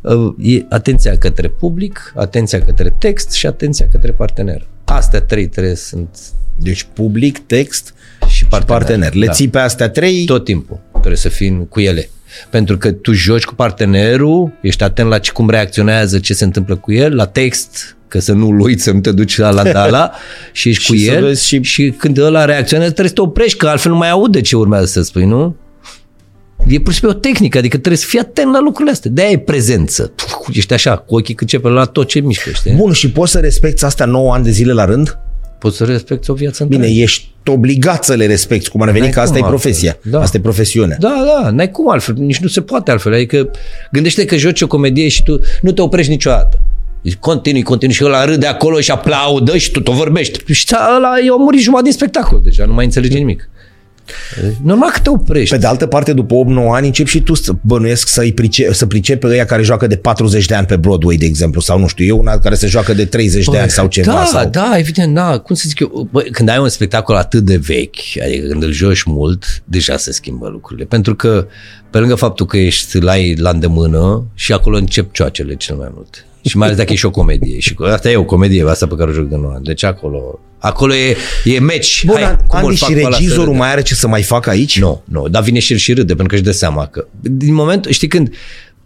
Uh, 0.00 0.34
e 0.38 0.66
atenția 0.68 1.16
către 1.16 1.48
public, 1.48 2.12
atenția 2.16 2.62
către 2.62 2.94
text 2.98 3.32
și 3.32 3.46
atenția 3.46 3.86
către 3.90 4.12
partener. 4.12 4.66
Astea 4.84 5.20
trei 5.20 5.46
trebuie 5.46 5.74
sunt. 5.74 6.18
Deci 6.58 6.86
public, 6.92 7.38
text 7.38 7.94
și 8.28 8.44
partener. 8.44 8.80
Și 8.80 8.86
partener. 8.86 9.14
Le 9.14 9.26
da. 9.26 9.32
ții 9.32 9.48
pe 9.48 9.58
astea 9.58 9.88
trei? 9.88 10.24
Tot 10.24 10.44
timpul. 10.44 10.80
Trebuie 10.92 11.16
să 11.16 11.28
fim 11.28 11.64
cu 11.64 11.80
ele. 11.80 12.08
Pentru 12.50 12.78
că 12.78 12.92
tu 12.92 13.12
joci 13.12 13.44
cu 13.44 13.54
partenerul, 13.54 14.52
ești 14.60 14.82
atent 14.82 15.08
la 15.08 15.18
ce, 15.18 15.32
cum 15.32 15.50
reacționează, 15.50 16.18
ce 16.18 16.34
se 16.34 16.44
întâmplă 16.44 16.76
cu 16.76 16.92
el, 16.92 17.14
la 17.14 17.26
text, 17.26 17.96
că 18.08 18.18
să 18.20 18.32
nu-l 18.32 18.60
uiți, 18.60 18.82
să 18.82 18.90
nu 18.90 19.00
te 19.00 19.12
duci 19.12 19.38
la 19.38 19.50
la 19.50 20.10
și 20.52 20.68
ești 20.68 20.82
și 20.82 20.90
cu 20.90 20.96
el 20.96 21.34
și... 21.34 21.62
și 21.62 21.90
când 21.90 22.18
ăla 22.18 22.44
reacționează 22.44 22.92
trebuie 22.92 23.14
să 23.14 23.20
te 23.20 23.28
oprești, 23.28 23.58
că 23.58 23.68
altfel 23.68 23.90
nu 23.90 23.96
mai 23.96 24.10
aude 24.10 24.40
ce 24.40 24.56
urmează 24.56 24.86
să 24.86 25.02
spui, 25.02 25.24
nu? 25.24 25.56
E 26.66 26.80
pur 26.80 26.92
și 26.92 26.98
simplu 26.98 27.16
o 27.16 27.20
tehnică, 27.20 27.58
adică 27.58 27.76
trebuie 27.76 27.98
să 27.98 28.06
fii 28.06 28.18
atent 28.18 28.52
la 28.52 28.60
lucrurile 28.60 28.90
astea. 28.90 29.10
De-aia 29.10 29.30
e 29.30 29.38
prezență. 29.38 30.12
Ești 30.52 30.72
așa, 30.72 30.96
cu 30.96 31.14
ochii 31.16 31.34
cât 31.34 31.62
la 31.62 31.84
tot 31.84 32.08
ce 32.08 32.20
mișcă, 32.20 32.50
știi? 32.50 32.72
Bun, 32.72 32.92
și 32.92 33.10
poți 33.10 33.32
să 33.32 33.38
respecti 33.38 33.84
astea 33.84 34.06
9 34.06 34.34
ani 34.34 34.44
de 34.44 34.50
zile 34.50 34.72
la 34.72 34.84
rând? 34.84 35.18
Poți 35.66 35.76
să 35.76 35.84
respecti 35.84 36.30
o 36.30 36.34
viață 36.34 36.64
Bine, 36.64 36.76
întreagă. 36.76 37.00
ești 37.02 37.28
obligat 37.46 38.04
să 38.04 38.14
le 38.14 38.26
respecti, 38.26 38.68
cum 38.68 38.80
ar 38.82 38.88
veni 38.88 39.00
N-ai 39.00 39.10
că 39.10 39.20
asta 39.20 39.32
cum 39.38 39.42
e 39.42 39.46
altfel. 39.46 39.60
profesia. 39.60 39.96
Da. 40.02 40.20
Asta 40.20 40.36
e 40.36 40.40
profesiunea. 40.40 40.96
Da, 41.00 41.24
da, 41.26 41.50
n-ai 41.50 41.70
cum 41.70 41.90
altfel, 41.90 42.14
nici 42.18 42.38
nu 42.38 42.48
se 42.48 42.60
poate 42.60 42.90
altfel. 42.90 43.12
Adică 43.12 43.50
gândește 43.92 44.24
că 44.24 44.36
joci 44.36 44.60
o 44.62 44.66
comedie 44.66 45.08
și 45.08 45.22
tu 45.22 45.40
nu 45.62 45.72
te 45.72 45.82
oprești 45.82 46.10
niciodată. 46.10 46.60
Deci 47.02 47.14
continui, 47.14 47.62
continui 47.62 47.94
și 47.94 48.04
ăla 48.04 48.24
râde 48.24 48.46
acolo 48.46 48.80
și 48.80 48.90
aplaudă 48.90 49.56
și 49.56 49.70
tu 49.70 49.80
tot 49.80 49.94
vorbești. 49.94 50.52
Și 50.52 50.66
ăla 50.96 51.12
e 51.26 51.30
o 51.30 51.38
murit 51.38 51.60
jumătate 51.60 51.88
din 51.88 51.96
spectacol 51.96 52.40
deja, 52.44 52.64
nu 52.64 52.72
mai 52.72 52.84
înțelege 52.84 53.18
nimic. 53.18 53.48
Normal 54.62 54.90
că 54.90 54.98
te 54.98 55.10
oprești. 55.10 55.54
Pe 55.54 55.60
de 55.60 55.66
altă 55.66 55.86
parte, 55.86 56.12
după 56.12 56.34
8-9 56.34 56.38
ani, 56.72 56.86
începi 56.86 57.10
și 57.10 57.20
tu 57.20 57.34
să 57.34 57.52
bănuiesc 57.60 58.08
să-i 58.08 58.32
price- 58.32 58.72
să 58.72 58.86
pricepi 58.86 59.18
pe 59.18 59.26
ăia 59.26 59.44
care 59.44 59.62
joacă 59.62 59.86
de 59.86 59.96
40 59.96 60.46
de 60.46 60.54
ani 60.54 60.66
pe 60.66 60.76
Broadway, 60.76 61.16
de 61.16 61.24
exemplu, 61.24 61.60
sau 61.60 61.78
nu 61.78 61.86
știu 61.86 62.04
eu, 62.04 62.18
una 62.18 62.38
care 62.38 62.54
se 62.54 62.66
joacă 62.66 62.94
de 62.94 63.04
30 63.04 63.44
de 63.44 63.58
ani 63.58 63.70
sau 63.70 63.86
ceva. 63.86 64.12
Da, 64.12 64.24
sau... 64.24 64.48
da, 64.48 64.72
evident, 64.76 65.14
da. 65.14 65.38
Cum 65.38 65.54
să 65.54 65.64
zic 65.66 65.78
eu, 65.80 66.08
bă, 66.10 66.20
când 66.20 66.48
ai 66.48 66.58
un 66.58 66.68
spectacol 66.68 67.16
atât 67.16 67.44
de 67.44 67.56
vechi, 67.56 67.96
adică 68.24 68.46
când 68.46 68.62
îl 68.62 68.72
joci 68.72 69.02
mult, 69.02 69.62
deja 69.64 69.96
se 69.96 70.12
schimbă 70.12 70.48
lucrurile. 70.48 70.86
Pentru 70.86 71.14
că, 71.14 71.46
pe 71.90 71.98
lângă 71.98 72.14
faptul 72.14 72.46
că 72.46 72.56
ești 72.56 72.98
la, 72.98 73.14
la 73.36 73.50
îndemână, 73.50 74.24
și 74.34 74.52
acolo 74.52 74.76
încep 74.76 75.12
cioacele 75.12 75.54
cel 75.54 75.76
mai 75.76 75.88
mult. 75.94 76.26
Și 76.48 76.56
mai 76.56 76.66
ales 76.66 76.78
dacă 76.78 76.92
e 76.92 76.96
și 76.96 77.06
o 77.06 77.10
comedie. 77.10 77.58
Și 77.58 77.76
asta 77.92 78.10
e 78.10 78.16
o 78.16 78.24
comedie, 78.24 78.64
asta 78.68 78.86
pe 78.86 78.94
care 78.94 79.10
o 79.10 79.12
joc 79.12 79.28
de 79.28 79.36
9 79.36 79.52
ani. 79.54 79.64
Deci 79.64 79.82
acolo, 79.82 80.38
acolo 80.58 80.94
e, 80.94 81.16
e 81.44 81.58
match. 81.58 82.02
Bun, 82.04 82.16
Hai, 82.16 82.36
cum 82.48 82.58
îl 82.58 82.64
Andy 82.64 82.76
fac 82.76 82.88
și 82.88 82.94
pe 82.94 83.00
ăla 83.00 83.10
să 83.10 83.16
regizorul 83.16 83.44
râdă? 83.44 83.58
mai 83.58 83.70
are 83.70 83.82
ce 83.82 83.94
să 83.94 84.08
mai 84.08 84.22
facă 84.22 84.50
aici? 84.50 84.80
Nu, 84.80 85.02
nu, 85.04 85.28
dar 85.28 85.42
vine 85.42 85.58
și 85.58 85.72
el 85.72 85.78
și 85.78 85.92
râde, 85.92 86.14
pentru 86.14 86.26
că 86.26 86.34
își 86.34 86.42
dă 86.42 86.50
seama 86.50 86.86
că 86.86 87.06
din 87.20 87.54
moment, 87.54 87.86
știi 87.90 88.08
când, 88.08 88.34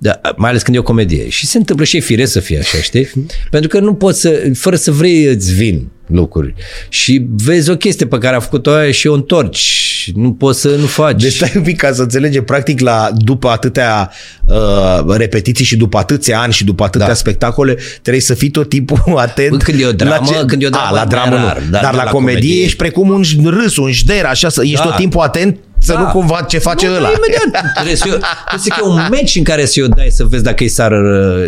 da, 0.03 0.21
mai 0.37 0.51
ales 0.51 0.63
când 0.63 0.77
e 0.77 0.79
o 0.81 0.83
comedie 0.83 1.29
și 1.29 1.47
se 1.47 1.59
întâmplă 1.59 1.85
și 1.85 1.97
e 1.97 2.01
firesc 2.01 2.33
să 2.33 2.41
fie 2.41 2.59
așa, 2.59 2.79
știi? 2.79 3.09
Pentru 3.51 3.69
că 3.69 3.81
nu 3.81 3.95
poți 3.95 4.21
să, 4.21 4.51
fără 4.55 4.77
să 4.77 4.91
vrei 4.91 5.25
îți 5.25 5.55
vin 5.55 5.89
lucruri 6.07 6.55
și 6.89 7.27
vezi 7.37 7.71
o 7.71 7.77
chestie 7.77 8.07
pe 8.07 8.19
care 8.19 8.37
a 8.37 8.41
făcut-o 8.41 8.71
aia 8.71 8.91
și 8.91 9.07
o 9.07 9.15
întorci, 9.15 10.11
nu 10.15 10.33
poți 10.33 10.61
să 10.61 10.69
nu 10.69 10.87
faci. 10.87 11.23
Deci 11.23 11.33
stai 11.33 11.53
un 11.57 11.63
pic 11.63 11.77
ca 11.77 11.93
să 11.93 12.03
înțelege, 12.03 12.43
practic, 12.43 12.81
la, 12.81 13.11
după 13.17 13.49
atâtea 13.49 14.11
uh, 14.47 15.17
repetiții 15.17 15.65
și 15.65 15.77
după 15.77 15.99
atâția 15.99 16.41
ani 16.41 16.53
și 16.53 16.65
după 16.65 16.85
atâtea 16.85 17.07
Da. 17.07 17.15
spectacole, 17.15 17.77
trebuie 18.03 18.23
să 18.23 18.35
fii 18.35 18.51
tot 18.51 18.69
timpul 18.69 19.03
atent. 19.19 19.51
Bă, 19.51 19.57
când 19.57 19.81
e 19.81 19.87
o 19.87 19.93
dramă, 19.93 20.31
la 20.39 20.45
când 20.45 20.63
e 20.63 20.67
o 20.67 20.69
dramă 20.69 20.87
A, 20.87 20.91
la 20.91 20.97
mai 20.97 21.07
dramă 21.07 21.37
nu. 21.37 21.47
rar, 21.47 21.63
dar, 21.71 21.83
dar 21.83 21.95
la, 21.95 22.05
la 22.05 22.11
comedie, 22.11 22.39
comedie 22.41 22.63
ești 22.65 22.77
precum 22.77 23.09
un 23.11 23.23
râs, 23.45 23.77
un 23.77 23.91
jder, 23.93 24.25
așa, 24.25 24.49
să 24.49 24.61
ești 24.63 24.75
Da. 24.77 24.83
tot 24.83 24.97
timpul 24.97 25.21
atent 25.21 25.59
să 25.81 25.93
Da. 25.93 26.01
nu 26.01 26.07
cumva 26.11 26.41
ce 26.49 26.59
face 26.59 26.87
Nu, 26.89 26.95
ăla. 26.95 27.09
Imediat. 27.09 27.65
Trebuie 27.75 27.97
să, 27.97 28.05
trebuie 28.05 28.23
să 28.59 28.71
fie 28.75 28.83
un 28.85 28.95
match 29.11 29.35
în 29.37 29.43
care 29.45 29.65
să-i 29.67 29.83
o 29.83 29.87
dai 29.87 30.09
să 30.11 30.25
vezi 30.25 30.43
dacă 30.43 30.63
îi 30.63 30.69
sară... 30.69 30.99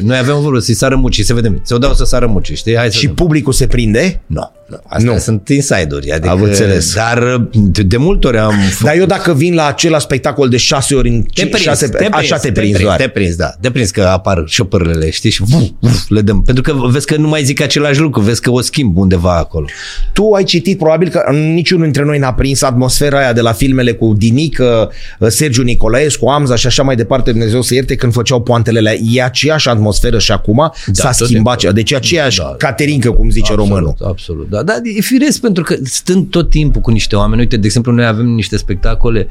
Noi 0.02 0.18
avem 0.18 0.36
o 0.36 0.40
vorbă, 0.40 0.58
să-i 0.58 0.74
sară 0.74 0.96
mucii, 0.96 1.24
să 1.24 1.34
vedem. 1.34 1.60
Să 1.64 1.74
o 1.74 1.78
dau 1.78 1.94
să 1.94 2.04
sară 2.04 2.26
mucii, 2.26 2.56
știi? 2.56 2.76
Hai 2.76 2.86
să 2.86 2.92
Și 2.92 3.00
vedem. 3.00 3.14
publicul 3.14 3.52
se 3.52 3.66
prinde? 3.66 4.20
Nu, 4.26 4.34
nu. 4.40 4.50
Astea 4.86 5.12
Nu. 5.12 5.18
sunt 5.18 5.48
insider 5.48 5.98
adică, 6.12 6.28
Am 6.28 6.42
înțeles. 6.42 6.94
Dar 6.94 7.48
de, 7.52 7.82
de 7.82 7.96
multe 7.96 8.26
ori 8.26 8.38
am 8.38 8.54
făcut 8.70 8.84
Dar 8.86 8.96
eu 8.96 9.06
dacă 9.06 9.34
vin 9.34 9.54
la 9.54 9.66
același 9.66 10.04
spectacol 10.04 10.48
de 10.48 10.56
șase 10.56 10.94
ori 10.94 11.08
în 11.08 11.22
Te 11.34 11.46
prins, 11.46 11.62
șase, 11.62 11.86
te 11.88 11.96
prins, 11.96 12.12
așa 12.14 12.36
te 12.36 12.52
prins 12.52 12.70
prins, 12.72 12.84
doar. 12.84 12.96
Te 13.00 13.08
prins, 13.08 13.36
da. 13.36 13.50
Te 13.60 13.70
prins 13.70 13.90
că 13.90 14.02
apar 14.02 14.44
șopârlele, 14.46 15.10
știi? 15.10 15.30
Și 15.30 15.42
vuf, 15.42 15.62
vuf, 15.80 16.08
le 16.08 16.20
dăm. 16.20 16.42
Pentru 16.42 16.62
că 16.62 16.74
vezi 16.88 17.06
că 17.06 17.16
nu 17.16 17.28
mai 17.28 17.44
zic 17.44 17.60
același 17.62 18.00
lucru, 18.00 18.20
vezi 18.20 18.40
că 18.40 18.50
o 18.50 18.60
schimb 18.60 18.96
undeva 18.96 19.36
acolo. 19.36 19.66
Tu 20.12 20.32
ai 20.32 20.44
citit, 20.44 20.78
probabil 20.78 21.08
că 21.08 21.32
niciunul 21.32 21.84
dintre 21.84 22.04
noi 22.04 22.18
n-a 22.18 22.32
prins 22.34 22.62
atmosfera 22.62 23.18
aia 23.18 23.32
de 23.32 23.40
la 23.40 23.52
filmele 23.52 23.92
cu 23.92 24.12
Dinică, 24.16 24.90
Sergiu 25.28 25.62
Nicolaescu, 25.62 26.26
Amza 26.26 26.56
și 26.56 26.66
așa 26.66 26.82
mai 26.82 26.96
departe, 26.96 27.30
Dumnezeu 27.30 27.62
să 27.62 27.74
ierte, 27.74 27.94
când 27.94 28.12
făceau 28.12 28.40
poantele 28.42 28.78
alea. 28.78 28.94
E 29.12 29.22
aceeași 29.22 29.68
atmosferă 29.68 30.18
și 30.18 30.32
acum 30.32 30.72
s-a 30.92 31.10
tot 31.10 31.26
schimbat. 31.26 31.56
timpul. 31.56 31.74
Deci 31.76 31.92
aceeași 31.94 32.38
Da. 32.38 32.54
caterincă, 32.58 33.10
cum 33.10 33.30
zice 33.30 33.52
absolut, 33.52 33.68
românul. 33.70 33.94
Absolut, 34.04 34.48
da. 34.50 34.61
Dar 34.62 34.80
e 34.96 35.00
firesc 35.00 35.40
pentru 35.40 35.62
că 35.62 35.76
stând 35.84 36.30
tot 36.30 36.50
timpul 36.50 36.80
cu 36.80 36.90
niște 36.90 37.16
oameni. 37.16 37.40
Uite, 37.40 37.56
de 37.56 37.66
exemplu, 37.66 37.92
noi 37.92 38.06
avem 38.06 38.26
niște 38.26 38.56
spectacole 38.56 39.26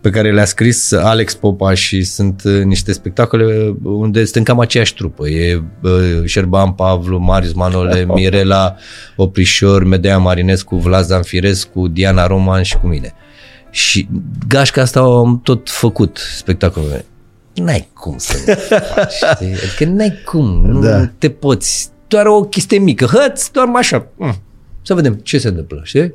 pe 0.00 0.10
care 0.10 0.32
le-a 0.32 0.44
scris 0.44 0.92
Alex 0.92 1.34
Popa 1.34 1.74
și 1.74 2.02
sunt 2.02 2.42
uh, 2.44 2.62
niște 2.62 2.92
spectacole 2.92 3.74
unde 3.82 4.24
sunt 4.24 4.44
cam 4.44 4.60
aceeași 4.60 4.94
trupă. 4.94 5.28
E 5.28 5.62
uh, 5.82 5.90
Șerban 6.24 6.72
Pavlu, 6.72 7.18
Marius 7.18 7.52
Manole, 7.52 8.04
Mirela 8.14 8.76
Oprișor, 9.16 9.84
Medea 9.84 10.18
Marinescu, 10.18 10.76
Vlad 10.76 11.04
Zanfirescu, 11.04 11.88
Diana 11.88 12.26
Roman 12.26 12.62
și 12.62 12.76
cu 12.76 12.86
mine. 12.86 13.14
Și 13.70 14.08
gașca 14.48 14.80
asta 14.82 15.00
am 15.00 15.40
tot 15.44 15.70
făcut 15.70 16.18
spectacolele. 16.36 17.04
N-ai 17.54 17.88
cum 17.94 18.14
să 18.18 18.36
nu 18.46 18.54
faci, 18.94 19.12
știi? 19.12 19.46
Adică 19.54 19.84
n-ai 19.84 20.12
cum, 20.24 20.66
nu 20.66 20.80
Da. 20.80 21.06
te 21.18 21.28
poți. 21.30 21.88
Doar 22.08 22.26
o 22.26 22.40
chestie 22.42 22.78
mică, 22.78 23.04
hăț, 23.04 23.48
doar 23.48 23.66
așa. 23.74 24.06
Mm. 24.16 24.36
Să 24.82 24.94
vedem 24.94 25.14
ce 25.22 25.38
se 25.38 25.48
întâmplă, 25.48 25.80
știi? 25.84 26.14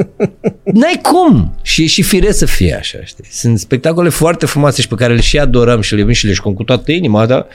N-ai 0.80 1.00
cum! 1.02 1.56
Și 1.62 1.82
e 1.82 1.86
și 1.86 2.02
firesc 2.02 2.38
să 2.38 2.46
fie 2.46 2.74
așa, 2.74 2.98
știi? 3.04 3.24
Sunt 3.30 3.58
spectacole 3.58 4.08
foarte 4.08 4.46
frumoase 4.46 4.80
și 4.80 4.88
pe 4.88 4.94
care 4.94 5.14
le 5.14 5.20
și 5.20 5.38
adorăm 5.38 5.80
și 5.80 5.94
le 5.94 6.00
iubim 6.00 6.14
și 6.14 6.26
le 6.26 6.32
școm 6.32 6.54
cu 6.54 6.62
toată 6.62 6.92
inima, 6.92 7.26
dar 7.26 7.46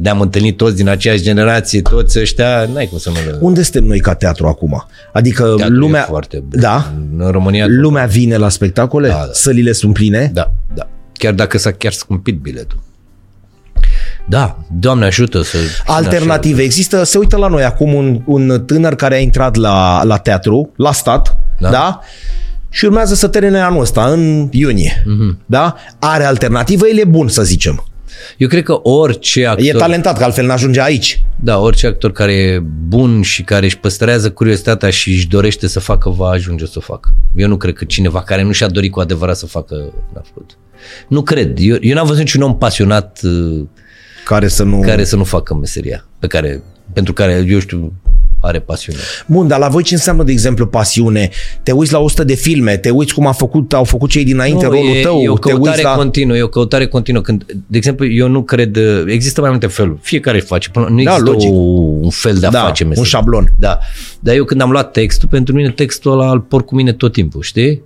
ne-am 0.00 0.20
întâlnit 0.20 0.56
toți 0.56 0.76
din 0.76 0.88
aceeași 0.88 1.22
generație, 1.22 1.82
toți 1.82 2.20
ăștia, 2.20 2.68
n-ai 2.72 2.86
cum 2.86 2.98
să 2.98 3.10
nu 3.10 3.30
le... 3.30 3.38
Unde 3.40 3.62
suntem 3.62 3.84
noi 3.84 4.00
ca 4.00 4.14
teatru 4.14 4.46
acum? 4.46 4.86
Adică 5.12 5.42
Teatru 5.56 5.74
e 5.74 5.78
lumea... 5.78 6.02
foarte 6.02 6.38
bun. 6.38 6.60
Da? 6.60 6.92
În 7.18 7.30
România... 7.30 7.66
Lumea 7.68 8.04
vine 8.06 8.36
la 8.36 8.48
spectacole? 8.48 9.08
Da, 9.08 9.14
da. 9.14 9.32
Sălile 9.32 9.72
sunt 9.72 9.92
pline? 9.92 10.30
Da, 10.34 10.52
da. 10.74 10.88
Chiar 11.12 11.34
dacă 11.34 11.58
s-a 11.58 11.70
chiar 11.70 11.92
scumpit 11.92 12.38
biletul. 12.38 12.78
Da, 14.28 14.58
Doamne 14.70 15.04
ajută 15.04 15.42
să... 15.42 15.56
Alternative. 15.86 16.62
Există, 16.62 17.04
se 17.04 17.18
uită 17.18 17.36
la 17.36 17.48
noi 17.48 17.64
acum 17.64 17.94
un, 17.94 18.22
un 18.24 18.62
tânăr 18.66 18.94
care 18.94 19.14
a 19.14 19.18
intrat 19.18 19.56
la, 19.56 20.02
la 20.04 20.16
teatru, 20.16 20.72
la 20.76 20.92
stat, 20.92 21.36
da? 21.58 21.70
Da. 21.70 21.70
da? 21.70 22.00
Și 22.70 22.84
urmează 22.84 23.14
să 23.14 23.28
termine 23.28 23.60
anul 23.60 23.80
ăsta, 23.80 24.04
în 24.06 24.48
iunie. 24.52 25.02
Mhm. 25.06 25.32
Mm-hmm. 25.32 25.46
Da? 25.46 25.74
Are 25.98 26.24
alternativă, 26.24 26.86
el 26.86 26.98
e 26.98 27.04
bun, 27.04 27.28
să 27.28 27.42
zicem. 27.42 27.84
Eu 28.36 28.48
cred 28.48 28.62
că 28.62 28.72
orice 28.82 29.46
actor... 29.46 29.66
E 29.66 29.72
talentat, 29.72 30.18
că 30.18 30.24
altfel 30.24 30.46
n-ajunge 30.46 30.80
aici. 30.80 31.22
Da, 31.40 31.58
orice 31.58 31.86
actor 31.86 32.12
care 32.12 32.32
e 32.32 32.62
bun 32.88 33.22
și 33.22 33.42
care 33.42 33.64
își 33.64 33.78
păstrează 33.78 34.30
curiozitatea 34.30 34.90
și 34.90 35.10
își 35.10 35.28
dorește 35.28 35.66
să 35.66 35.80
facă, 35.80 36.10
va 36.10 36.28
ajunge 36.28 36.66
să 36.66 36.74
o 36.76 36.80
facă. 36.80 37.14
Eu 37.36 37.48
nu 37.48 37.56
cred 37.56 37.74
că 37.74 37.84
cineva 37.84 38.22
care 38.22 38.42
nu 38.42 38.52
și-a 38.52 38.68
dorit 38.68 38.92
cu 38.92 39.00
adevărat 39.00 39.36
să 39.36 39.46
facă, 39.46 39.74
n-a 40.14 40.22
făcut. 40.24 40.58
Nu 41.08 41.22
cred. 41.22 41.56
Eu, 41.60 41.76
eu 41.80 41.94
n-am 41.94 42.06
văzut 42.06 42.22
niciun 42.22 42.42
om 42.42 42.58
pasionat 42.58 43.20
uh, 43.22 43.66
Care 44.28 44.48
să 44.48 44.62
nu... 44.62 44.80
care 44.80 45.04
să 45.04 45.16
nu 45.16 45.24
facă 45.24 45.54
meseria 45.54 46.06
pe 46.18 46.26
care, 46.26 46.62
pentru 46.92 47.12
care, 47.12 47.44
eu 47.48 47.58
știu, 47.58 47.92
are 48.40 48.58
pasiune. 48.60 48.98
Bun, 49.26 49.46
dar 49.48 49.58
la 49.58 49.68
voi 49.68 49.82
ce 49.82 49.94
înseamnă, 49.94 50.22
de 50.22 50.32
exemplu, 50.32 50.66
pasiune? 50.66 51.28
Te 51.62 51.72
uiți 51.72 51.92
la 51.92 51.98
100 51.98 52.24
de 52.24 52.34
filme, 52.34 52.76
te 52.76 52.90
uiți 52.90 53.14
cum 53.14 53.26
a 53.26 53.32
făcut, 53.32 53.72
au 53.72 53.84
făcut 53.84 54.10
cei 54.10 54.24
dinainte 54.24 54.64
Nu, 54.64 54.70
rolul 54.70 54.96
e, 54.96 55.00
tău, 55.00 55.20
e 55.20 55.28
o 55.28 55.38
te 55.38 55.48
căutare 55.50 55.70
uiți 55.76 55.82
la... 55.82 55.94
continuă, 55.94 56.36
e 56.36 56.42
o 56.42 56.48
căutare 56.48 56.86
continuă. 56.86 57.22
Când, 57.22 57.44
de 57.66 57.76
exemplu, 57.76 58.06
eu 58.06 58.28
nu 58.28 58.42
cred, 58.42 58.78
există 59.06 59.40
mai 59.40 59.50
multe 59.50 59.66
feluri. 59.66 59.98
Fiecare 60.02 60.38
face. 60.40 60.70
Până, 60.70 60.86
nu 60.88 61.02
Da, 61.02 61.10
există 61.10 61.30
logic. 61.30 61.50
o, 61.50 61.54
un 62.00 62.10
fel 62.10 62.34
de 62.34 62.46
a 62.46 62.50
da, 62.50 62.60
face 62.60 62.82
un 62.82 62.88
meseria. 62.88 63.10
șablon. 63.10 63.52
Da. 63.58 63.78
Dar 64.20 64.34
eu 64.34 64.44
când 64.44 64.60
am 64.60 64.70
luat 64.70 64.92
textul, 64.92 65.28
pentru 65.28 65.54
mine 65.54 65.70
textul 65.70 66.12
ăla 66.12 66.30
îl 66.30 66.40
port 66.40 66.66
cu 66.66 66.74
mine 66.74 66.92
tot 66.92 67.12
timpul, 67.12 67.42
știi? 67.42 67.82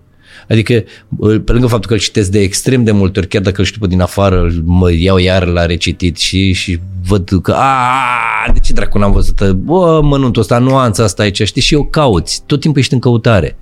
Adică, 0.48 0.82
îl- 1.18 1.40
pe 1.40 1.52
lângă 1.52 1.66
faptul 1.66 1.88
că 1.88 1.94
îl 1.94 2.00
citesc 2.00 2.30
de 2.30 2.40
extrem 2.40 2.84
de 2.84 2.90
multe 2.92 3.18
ori, 3.18 3.28
chiar 3.28 3.42
dacă 3.42 3.60
îl 3.60 3.66
știu 3.66 3.80
pe 3.80 3.86
din 3.86 4.00
afară, 4.00 4.40
îl- 4.40 4.62
mă 4.64 4.92
iau 4.92 5.16
iar 5.16 5.44
la 5.46 5.66
recitit 5.66 6.16
și, 6.18 6.52
și 6.52 6.80
văd 7.06 7.30
că, 7.42 7.52
a, 7.52 8.52
de 8.52 8.58
ce 8.58 8.72
dracu 8.72 8.98
n-am 8.98 9.12
văzut? 9.12 9.50
Bă, 9.50 10.00
mănuntul 10.02 10.42
ăsta, 10.42 10.58
nuanța 10.58 11.02
asta 11.04 11.22
aici, 11.22 11.42
știi? 11.42 11.62
Și 11.62 11.74
eu 11.74 11.84
cauți, 11.84 12.42
tot 12.46 12.60
timpul 12.60 12.80
ești 12.80 12.94
în 12.94 13.00
căutare. 13.00 13.56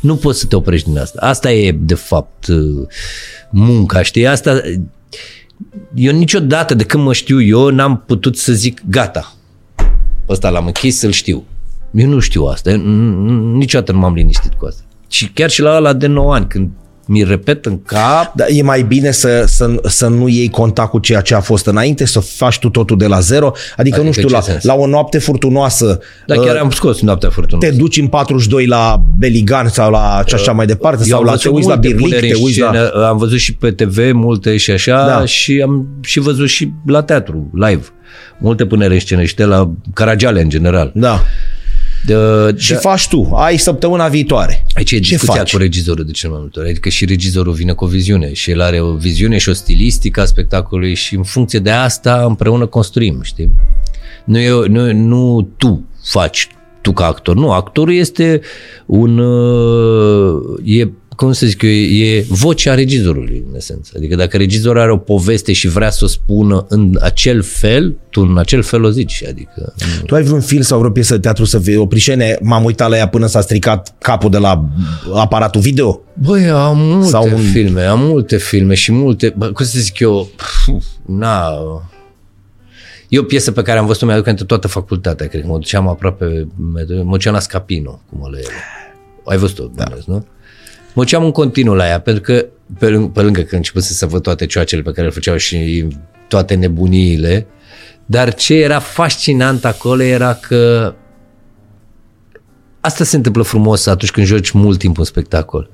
Nu 0.00 0.16
poți 0.16 0.38
să 0.40 0.46
te 0.46 0.56
oprești 0.56 0.88
din 0.88 0.98
asta. 0.98 1.18
Asta 1.26 1.52
e, 1.52 1.72
de 1.72 1.94
fapt, 1.94 2.46
munca, 3.50 4.02
știi? 4.02 4.26
Asta, 4.26 4.60
eu 5.94 6.12
niciodată, 6.12 6.74
de 6.74 6.84
când 6.84 7.04
mă 7.04 7.12
știu 7.12 7.42
eu, 7.42 7.68
n-am 7.68 8.02
putut 8.06 8.36
să 8.36 8.52
zic, 8.52 8.80
gata, 8.90 9.34
ăsta 10.28 10.48
l-am 10.50 10.66
închis, 10.66 10.98
să-l 10.98 11.10
știu. 11.10 11.44
Eu 11.94 12.08
nu 12.08 12.18
știu 12.18 12.44
asta, 12.44 12.70
eu, 12.70 12.76
n- 12.78 12.80
n- 12.80 13.54
niciodată 13.56 13.92
nu 13.92 13.98
m-am 13.98 14.14
liniștit 14.14 14.52
cu 14.54 14.66
asta. 14.66 14.82
Și 15.14 15.28
chiar 15.34 15.50
și 15.50 15.60
la 15.62 15.76
ăla 15.76 15.92
de 15.92 16.06
9 16.06 16.34
ani, 16.34 16.46
când 16.48 16.68
mi 17.06 17.22
repet 17.22 17.66
în 17.66 17.82
cap, 17.82 18.34
Dar 18.34 18.46
e 18.50 18.62
mai 18.62 18.82
bine 18.82 19.10
să, 19.10 19.44
să, 19.46 19.74
să 19.84 20.06
nu 20.06 20.28
iei 20.28 20.48
contact 20.50 20.90
cu 20.90 20.98
ceea 20.98 21.20
ce 21.20 21.34
a 21.34 21.40
fost 21.40 21.66
înainte, 21.66 22.04
să 22.04 22.20
faci 22.20 22.58
tu 22.58 22.68
totul 22.68 22.96
de 22.96 23.06
la 23.06 23.20
zero. 23.20 23.46
Adică, 23.46 23.72
Adică 23.76 24.00
nu 24.02 24.12
știu, 24.12 24.28
ce 24.28 24.34
la, 24.34 24.40
sens? 24.40 24.64
la 24.64 24.74
o 24.74 24.86
noapte 24.86 25.18
furtunoasă 25.18 25.98
dar 26.26 26.36
chiar 26.38 26.54
uh, 26.54 26.60
am 26.60 26.70
scos 26.70 27.00
noaptea 27.00 27.30
furtunoasă. 27.30 27.70
te 27.72 27.76
duci 27.78 27.96
în 27.96 28.06
42 28.06 28.66
la 28.66 29.02
Beligan 29.18 29.68
sau 29.68 29.90
la 29.90 30.22
și 30.26 30.34
așa 30.34 30.52
mai 30.52 30.66
departe, 30.66 31.02
Eu 31.02 31.08
sau 31.08 31.18
am 31.18 31.24
la, 31.24 31.30
văzut 31.30 31.42
te 31.50 31.54
uiți 31.56 31.68
la 31.68 31.74
multe 31.74 31.88
Birlic, 31.88 32.06
puneri 32.06 32.28
te 32.28 32.34
în 32.36 32.44
uiți 32.44 32.60
la... 32.60 32.68
scenă, 32.72 33.06
Am 33.08 33.16
văzut 33.16 33.38
și 33.38 33.54
pe 33.54 33.70
TV 33.70 34.12
multe 34.12 34.56
și 34.56 34.70
așa 34.70 35.06
Da. 35.06 35.24
și 35.24 35.60
am 35.64 35.86
și 36.02 36.18
văzut 36.20 36.48
și 36.48 36.72
la 36.86 37.02
teatru, 37.02 37.50
live. 37.52 37.84
Multe 38.38 38.66
puneri 38.66 38.94
în 38.94 39.00
scenă 39.00 39.22
și 39.22 39.34
de 39.34 39.44
la 39.44 39.70
Caragiale 39.94 40.40
în 40.42 40.48
general. 40.48 40.90
Da. 40.94 41.20
De, 42.06 42.14
Și 42.56 42.70
de, 42.72 42.76
faci 42.76 43.08
tu, 43.08 43.30
ai 43.34 43.56
săptămâna 43.56 44.08
viitoare. 44.08 44.66
Aici 44.74 44.90
e 44.90 44.94
Ce 44.98 45.08
discuția 45.10 45.34
faci? 45.34 45.52
cu 45.52 45.58
regizorul 45.58 46.04
de 46.04 46.10
cel 46.12 46.30
mai 46.30 46.38
multe 46.40 46.58
ori. 46.58 46.68
Adică 46.68 46.88
și 46.88 47.04
regizorul 47.04 47.52
vine 47.52 47.72
cu 47.72 47.84
o 47.84 47.88
viziune 47.88 48.32
și 48.32 48.50
el 48.50 48.60
are 48.60 48.80
o 48.80 48.92
viziune 48.94 49.38
și 49.38 49.48
o 49.48 49.52
stilistică 49.52 50.20
a 50.20 50.24
spectacolului 50.24 50.94
și 50.94 51.14
în 51.14 51.22
funcție 51.22 51.58
de 51.58 51.70
asta 51.70 52.24
împreună 52.28 52.66
construim, 52.66 53.20
știi? 53.22 53.50
Nu, 54.24 54.38
e, 54.38 54.50
nu, 54.66 54.92
nu 54.92 55.48
tu 55.56 55.84
faci 56.04 56.48
tu 56.80 56.92
ca 56.92 57.06
actor. 57.06 57.34
Nu, 57.36 57.50
actorul 57.52 57.94
este 57.94 58.40
un... 58.86 59.18
uh, 59.18 60.58
E, 60.64 60.88
cum 61.16 61.32
să 61.32 61.46
zic 61.46 61.62
eu, 61.62 61.70
e 61.70 62.24
vocea 62.28 62.74
regizorului, 62.74 63.42
în 63.50 63.56
esență. 63.56 63.92
Adică 63.96 64.14
dacă 64.16 64.36
regizorul 64.36 64.80
are 64.80 64.92
o 64.92 64.96
poveste 64.96 65.52
și 65.52 65.68
vrea 65.68 65.90
să 65.90 66.04
o 66.04 66.06
spună 66.06 66.66
în 66.68 66.98
acel 67.00 67.42
fel, 67.42 67.96
tu 68.10 68.20
în 68.20 68.38
acel 68.38 68.62
fel 68.62 68.84
o 68.84 68.90
zici. 68.90 69.24
Adică, 69.28 69.74
Tu 70.06 70.14
ai 70.14 70.22
vreun 70.22 70.40
film 70.40 70.62
sau 70.62 70.78
vreo 70.78 70.90
piesă 70.90 71.14
de 71.14 71.20
teatru 71.20 71.44
să 71.44 71.58
vezi 71.58 71.76
o 71.76 71.86
prișene? 71.86 72.38
M-am 72.42 72.64
uitat 72.64 72.88
la 72.88 72.96
ea 72.96 73.08
până 73.08 73.26
s-a 73.26 73.40
stricat 73.40 73.94
capul 73.98 74.30
de 74.30 74.38
la 74.38 74.64
aparatul 75.14 75.60
video? 75.60 76.00
Băi, 76.22 76.48
am 76.48 76.78
multe 76.78 77.08
Sau 77.08 77.22
Sau 77.22 77.32
un- 77.38 77.44
un... 77.44 77.50
filme, 77.50 77.82
am 77.82 78.00
multe 78.00 78.36
filme 78.36 78.74
și 78.74 78.92
multe, 78.92 79.34
bă, 79.36 79.46
cum 79.46 79.64
să 79.64 79.78
zic 79.78 79.98
eu, 79.98 80.28
pf, 80.36 80.68
na, 81.06 81.48
e 83.08 83.18
o 83.18 83.22
piesă 83.22 83.52
pe 83.52 83.62
care 83.62 83.78
am 83.78 83.86
văzut-o, 83.86 84.06
mi-aduc 84.06 84.24
pentru 84.24 84.44
toată 84.44 84.68
facultatea, 84.68 85.26
cred 85.26 85.40
că 85.40 85.46
mă 85.46 85.54
duceam 85.58 85.88
aproape, 85.88 86.48
mă 87.04 87.10
duceam 87.10 87.34
la 87.34 87.40
Scapino, 87.40 88.00
cum 88.10 88.20
o 88.20 88.28
le 88.28 88.40
Ai 89.26 89.36
văzut-o, 89.36 89.70
da. 89.74 89.84
nu? 90.06 90.26
Mă 90.94 91.02
duceam 91.02 91.24
în 91.24 91.30
continuu 91.30 91.74
la 91.74 91.86
ea, 91.86 92.00
pentru 92.00 92.22
că 92.22 92.46
pe, 92.78 92.88
lângă, 92.88 93.08
pe 93.08 93.20
lângă 93.22 93.40
că 93.40 93.56
început 93.56 93.82
să 93.82 94.06
văd 94.06 94.22
toate 94.22 94.46
cioacele 94.46 94.82
pe 94.82 94.90
care 94.90 95.06
le 95.06 95.12
făceau 95.12 95.36
și 95.36 95.86
toate 96.28 96.54
nebuniile, 96.54 97.46
dar 98.06 98.34
ce 98.34 98.54
era 98.54 98.78
fascinant 98.78 99.64
acolo 99.64 100.02
era 100.02 100.34
că 100.34 100.94
asta 102.80 103.04
se 103.04 103.16
întâmplă 103.16 103.42
frumos 103.42 103.86
atunci 103.86 104.10
când 104.10 104.26
joci 104.26 104.50
mult 104.50 104.78
timp 104.78 104.98
un 104.98 105.04
spectacol. 105.04 105.70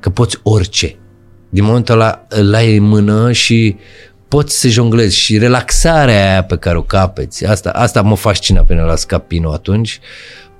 Că 0.00 0.10
poți 0.10 0.38
orice. 0.42 0.96
Din 1.48 1.64
momentul 1.64 1.94
ăla 1.94 2.26
îl 2.28 2.54
ai 2.54 2.76
în 2.76 2.82
mână 2.82 3.32
și 3.32 3.76
poți 4.28 4.60
să 4.60 4.68
jonglezi 4.68 5.16
și 5.16 5.38
relaxarea 5.38 6.30
aia 6.30 6.44
pe 6.44 6.56
care 6.56 6.76
o 6.76 6.82
capeți. 6.82 7.44
Asta, 7.44 7.70
asta 7.70 8.02
mă 8.02 8.16
fascina 8.16 8.62
până 8.62 8.82
la 8.82 8.96
Scapino 8.96 9.52
atunci. 9.52 10.00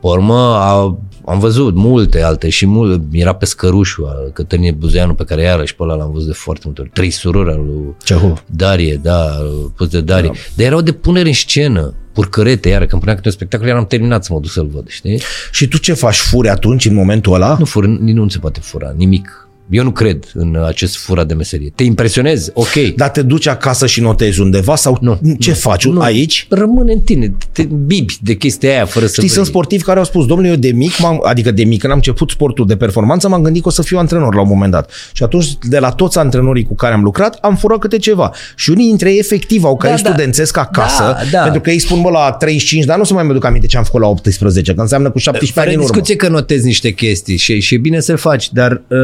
Pe 0.06 0.12
urmă 0.12 0.54
a, 0.54 0.98
am 1.24 1.38
văzut 1.38 1.74
multe 1.74 2.22
alte 2.22 2.48
și 2.48 2.66
mult, 2.66 3.02
era 3.10 3.34
pe 3.34 3.44
scărușul 3.44 4.06
al 4.06 4.30
Cătălinei 4.32 4.72
Buzeanu 4.72 5.14
pe 5.14 5.24
care 5.24 5.42
iarăși 5.42 5.74
pe 5.74 5.82
ăla 5.82 5.94
l-am 5.94 6.10
văzut 6.12 6.26
de 6.26 6.32
foarte 6.32 6.62
multe 6.64 6.80
ori. 6.80 6.90
Trei 6.90 7.10
surori 7.10 7.50
al 7.50 7.64
lui 7.66 7.94
Cehov. 8.04 8.44
Darie, 8.46 9.00
da, 9.02 9.36
pus 9.76 9.88
de 9.88 10.00
Darie. 10.00 10.30
Da. 10.32 10.38
Dar 10.54 10.66
erau 10.66 10.80
de 10.80 10.92
punere 10.92 11.28
în 11.28 11.34
scenă, 11.34 11.94
purcărete, 12.12 12.68
iar 12.68 12.86
când 12.86 13.00
punea 13.00 13.14
câte 13.14 13.28
un 13.28 13.34
spectacol, 13.34 13.66
eram 13.66 13.86
terminat 13.86 14.24
să 14.24 14.32
mă 14.32 14.40
duc 14.40 14.50
să-l 14.50 14.66
văd, 14.66 14.88
știi? 14.88 15.20
Și 15.50 15.68
tu 15.68 15.78
ce 15.78 15.92
faci? 15.92 16.16
Furi 16.16 16.48
atunci, 16.48 16.84
în 16.84 16.94
momentul 16.94 17.34
ăla? 17.34 17.56
Nu, 17.58 17.64
fură, 17.64 17.86
nu 17.86 18.28
se 18.28 18.38
poate 18.38 18.60
fura, 18.60 18.92
nimic. 18.96 19.45
Eu 19.70 19.82
nu 19.84 19.90
cred 19.90 20.30
în 20.34 20.62
acest 20.66 20.96
fura 20.96 21.24
de 21.24 21.34
meserie. 21.34 21.72
Te 21.74 21.82
impresionezi? 21.82 22.50
Ok. 22.54 22.72
Dar 22.96 23.08
te 23.08 23.22
duci 23.22 23.46
acasă 23.46 23.86
și 23.86 24.00
notezi 24.00 24.40
undeva 24.40 24.76
sau 24.76 24.98
Nu, 25.00 25.18
ce 25.38 25.52
faci? 25.52 25.86
nu. 25.86 26.00
Aici? 26.00 26.46
Rămâne 26.50 26.92
în 26.92 27.00
tine, 27.00 27.32
te 27.52 27.62
bibi 27.62 28.14
de 28.22 28.34
chestia 28.34 28.70
aia 28.70 28.84
fără 28.84 29.04
să 29.06 29.10
Știi, 29.12 29.22
vrei. 29.22 29.34
sunt 29.34 29.46
sportivi 29.46 29.82
care 29.82 29.98
au 29.98 30.04
spus, 30.04 30.26
domnule, 30.26 30.48
eu 30.50 30.56
de 30.56 30.70
mic, 30.70 30.98
m-am, 30.98 31.20
adică 31.24 31.50
de 31.50 31.64
mic, 31.64 31.80
când 31.80 31.92
am 31.92 31.98
început 31.98 32.30
sportul 32.30 32.66
de 32.66 32.76
performanță, 32.76 33.28
m-am 33.28 33.42
gândit 33.42 33.62
că 33.62 33.68
o 33.68 33.70
să 33.70 33.82
fiu 33.82 33.98
antrenor 33.98 34.34
la 34.34 34.40
un 34.40 34.48
moment 34.48 34.70
dat. 34.72 34.90
Și 35.12 35.22
atunci, 35.22 35.46
de 35.62 35.78
la 35.78 35.90
toți 35.90 36.18
antrenorii 36.18 36.64
cu 36.64 36.74
care 36.74 36.94
am 36.94 37.02
lucrat, 37.02 37.38
am 37.40 37.56
furat 37.56 37.78
câte 37.78 37.96
ceva. 37.98 38.30
Și 38.56 38.70
unii 38.70 38.86
dintre 38.86 39.10
ei 39.12 39.18
efectiv 39.18 39.64
au 39.64 39.76
caiet 39.76 39.96
Da, 39.96 40.02
da. 40.02 40.08
studențesc 40.08 40.56
acasă, 40.56 41.02
Da, 41.02 41.18
da. 41.32 41.42
pentru 41.42 41.60
că 41.60 41.70
ei 41.70 41.78
spun, 41.78 42.02
bă, 42.02 42.10
la 42.10 42.32
35, 42.32 42.84
dar 42.84 42.98
nu 42.98 43.04
să 43.04 43.14
mai 43.14 43.24
mi-aduc 43.24 43.44
aminte 43.44 43.66
ce 43.66 43.76
am 43.76 43.84
făcut 43.84 44.00
la 44.00 44.06
18, 44.06 44.74
că 44.74 44.80
înseamnă 44.80 45.10
cu 45.10 45.18
17 45.18 45.52
Fără 45.60 45.66
ani 45.66 45.74
în 45.76 45.82
urmă. 45.82 45.92
discuție 45.92 46.16
că 46.16 46.28
notezi 46.28 46.64
niște 46.66 46.90
chestii 46.90 47.36
și, 47.36 47.60
și 47.60 47.74
e 47.74 47.78
bine 47.78 48.00
să-l 48.00 48.16
faci, 48.16 48.52
dar 48.52 48.72
uh, 48.72 48.98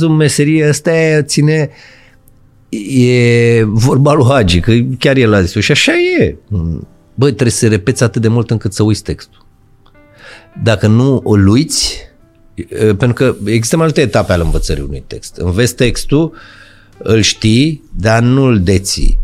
în 0.00 0.08
cazul 0.08 0.16
meseriei 0.16 0.68
ăsta 0.68 1.22
ține 1.22 1.70
e 2.90 3.64
vorba 3.64 4.12
lui 4.12 4.26
Hagi, 4.28 4.60
că 4.60 4.72
chiar 4.98 5.16
el 5.16 5.34
a 5.34 5.42
zis 5.42 5.62
și 5.62 5.72
așa 5.72 5.92
e. 6.20 6.36
Băi, 7.14 7.28
trebuie 7.30 7.50
să 7.50 7.68
repeți 7.68 8.02
atât 8.02 8.22
de 8.22 8.28
mult 8.28 8.50
încât 8.50 8.72
să 8.72 8.82
uiți 8.82 9.02
textul. 9.02 9.46
Dacă 10.62 10.86
nu 10.86 11.22
îl 11.24 11.48
uiți, 11.48 11.96
e, 12.54 12.64
pentru 12.74 13.12
că 13.12 13.34
există 13.44 13.76
mai 13.76 13.84
multe 13.84 14.00
etape 14.00 14.32
ale 14.32 14.42
învățării 14.42 14.82
unui 14.82 15.04
text. 15.06 15.36
Înveți 15.36 15.74
textul, 15.74 16.32
îl 16.98 17.20
știi, 17.20 17.84
dar 17.96 18.22
nu 18.22 18.44
îl 18.44 18.60
deții. 18.60 19.18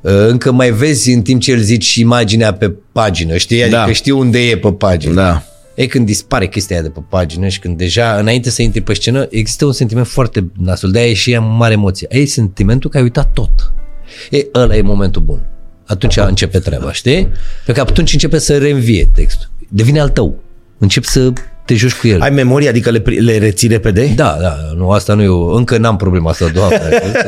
Încă 0.00 0.52
mai 0.52 0.70
vezi 0.70 1.12
în 1.12 1.22
timp 1.22 1.40
ce 1.40 1.52
îl 1.52 1.58
zici 1.58 1.94
imaginea 1.94 2.52
pe 2.54 2.72
pagină, 2.92 3.36
știi? 3.36 3.62
Adică 3.62 3.76
Da. 3.76 3.92
știi 3.92 4.12
unde 4.12 4.38
e 4.48 4.58
pe 4.58 4.72
pagină. 4.72 5.14
Da. 5.14 5.42
E 5.74 5.86
când 5.86 6.06
dispare 6.06 6.48
chestia 6.48 6.76
aia 6.76 6.84
de 6.84 6.90
pe 6.90 7.00
pagină 7.08 7.48
și 7.48 7.58
când 7.58 7.78
deja, 7.78 8.14
înainte 8.14 8.50
să 8.50 8.62
intri 8.62 8.80
pe 8.80 8.94
scenă, 8.94 9.26
există 9.30 9.64
un 9.64 9.72
sentiment 9.72 10.06
foarte 10.06 10.50
nasul, 10.58 10.90
de-aia 10.90 11.10
e 11.10 11.14
și 11.14 11.32
ea 11.32 11.40
mare 11.40 11.72
emoție. 11.72 12.08
Aia 12.12 12.22
e 12.22 12.26
sentimentul 12.26 12.90
că 12.90 12.96
ai 12.96 13.02
uitat 13.02 13.32
tot. 13.32 13.72
E, 14.30 14.46
ăla 14.54 14.76
e 14.76 14.82
momentul 14.82 15.22
bun. 15.22 15.46
Atunci 15.86 16.16
începe 16.16 16.58
treaba, 16.58 16.92
știi? 16.92 17.28
Pentru 17.64 17.84
că 17.84 17.90
atunci 17.90 18.12
începe 18.12 18.38
să 18.38 18.58
reînvie 18.58 19.08
textul. 19.14 19.48
Devine 19.68 20.00
al 20.00 20.08
tău. 20.08 20.38
Începi 20.78 21.06
să 21.06 21.32
te 21.64 21.74
joci 21.74 21.94
cu 21.94 22.06
el. 22.06 22.20
Ai 22.20 22.30
memorie, 22.30 22.68
adică 22.68 22.90
le, 22.90 23.00
pri- 23.00 23.18
le 23.18 23.38
reții 23.38 23.68
repede? 23.68 24.12
Da, 24.16 24.36
da, 24.40 24.56
nu, 24.76 24.90
asta 24.90 25.14
nu 25.14 25.22
e 25.22 25.28
o, 25.28 25.54
încă 25.54 25.78
n-am 25.78 25.96
problema 25.96 26.30
asta, 26.30 26.48
doamne. 26.48 26.78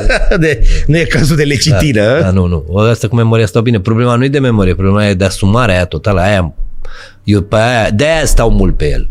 De, 0.41 0.63
nu 0.87 0.97
e 0.97 1.05
cazul 1.05 1.37
de 1.37 1.43
lecitină. 1.43 2.21
Da, 2.21 2.31
nu, 2.31 2.47
nu. 2.47 2.77
Asta 2.77 3.09
cu 3.09 3.15
memoria 3.15 3.47
stau 3.47 3.63
bine. 3.63 3.81
Problema 3.81 4.15
nu 4.15 4.25
e 4.25 4.29
de 4.29 4.39
memorie, 4.39 4.75
problema 4.75 5.07
e 5.07 5.15
de 5.15 5.25
asumarea 5.25 5.75
aia 5.75 5.85
totală. 5.85 6.21
Aia, 6.21 6.55
eu 7.25 7.41
pe 7.43 7.57
aia, 7.57 7.91
de 7.91 8.05
aia 8.05 8.25
stau 8.25 8.51
mult 8.51 8.77
pe 8.77 8.85
el. 8.91 9.09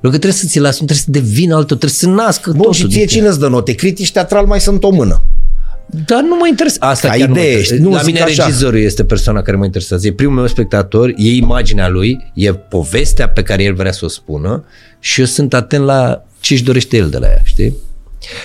Pentru 0.00 0.10
că 0.10 0.26
trebuie 0.26 0.32
să 0.32 0.46
ți-l 0.46 0.64
asumi, 0.64 0.88
trebuie 0.88 0.98
să 0.98 1.20
devină 1.26 1.54
altul, 1.54 1.76
trebuie 1.76 1.90
să 1.98 2.08
nască 2.08 2.50
Bun, 2.50 2.58
totul. 2.60 2.72
și 2.74 2.86
ție 2.88 2.98
din 2.98 3.06
cine 3.06 3.26
îți 3.28 3.38
dă 3.38 3.48
note? 3.48 3.72
Critici 3.74 4.12
teatral 4.12 4.46
mai 4.46 4.60
sunt 4.60 4.82
o 4.84 4.90
mână. 4.90 5.22
Dar 6.06 6.22
nu 6.22 6.36
mă 6.36 6.46
interesează. 6.48 6.92
Asta 6.92 7.08
Ca 7.08 7.14
chiar 7.14 7.28
nu 7.28 7.34
mă 7.34 7.40
idee, 7.40 7.50
interesează. 7.50 7.80
știi, 7.82 7.88
nu 7.90 7.96
La 7.96 8.02
zic 8.02 8.12
mine 8.12 8.24
așa. 8.24 8.44
regizorul 8.44 8.78
este 8.80 9.04
persoana 9.04 9.42
care 9.42 9.56
mă 9.56 9.64
interesează. 9.64 10.06
E 10.06 10.12
primul 10.12 10.34
meu 10.34 10.46
spectator, 10.46 11.08
e 11.16 11.34
imaginea 11.34 11.88
lui, 11.88 12.30
e 12.34 12.52
povestea 12.54 13.28
pe 13.28 13.42
care 13.42 13.62
el 13.62 13.74
vrea 13.74 13.92
să 13.92 14.04
o 14.04 14.08
spună 14.08 14.64
și 15.00 15.20
eu 15.20 15.26
sunt 15.26 15.54
atent 15.54 15.84
la 15.84 16.24
ce 16.40 16.52
își 16.52 16.62
dorește 16.62 16.96
el 16.96 17.08
de 17.10 17.18
la 17.18 17.26
ea, 17.26 17.40
știi? 17.44 17.74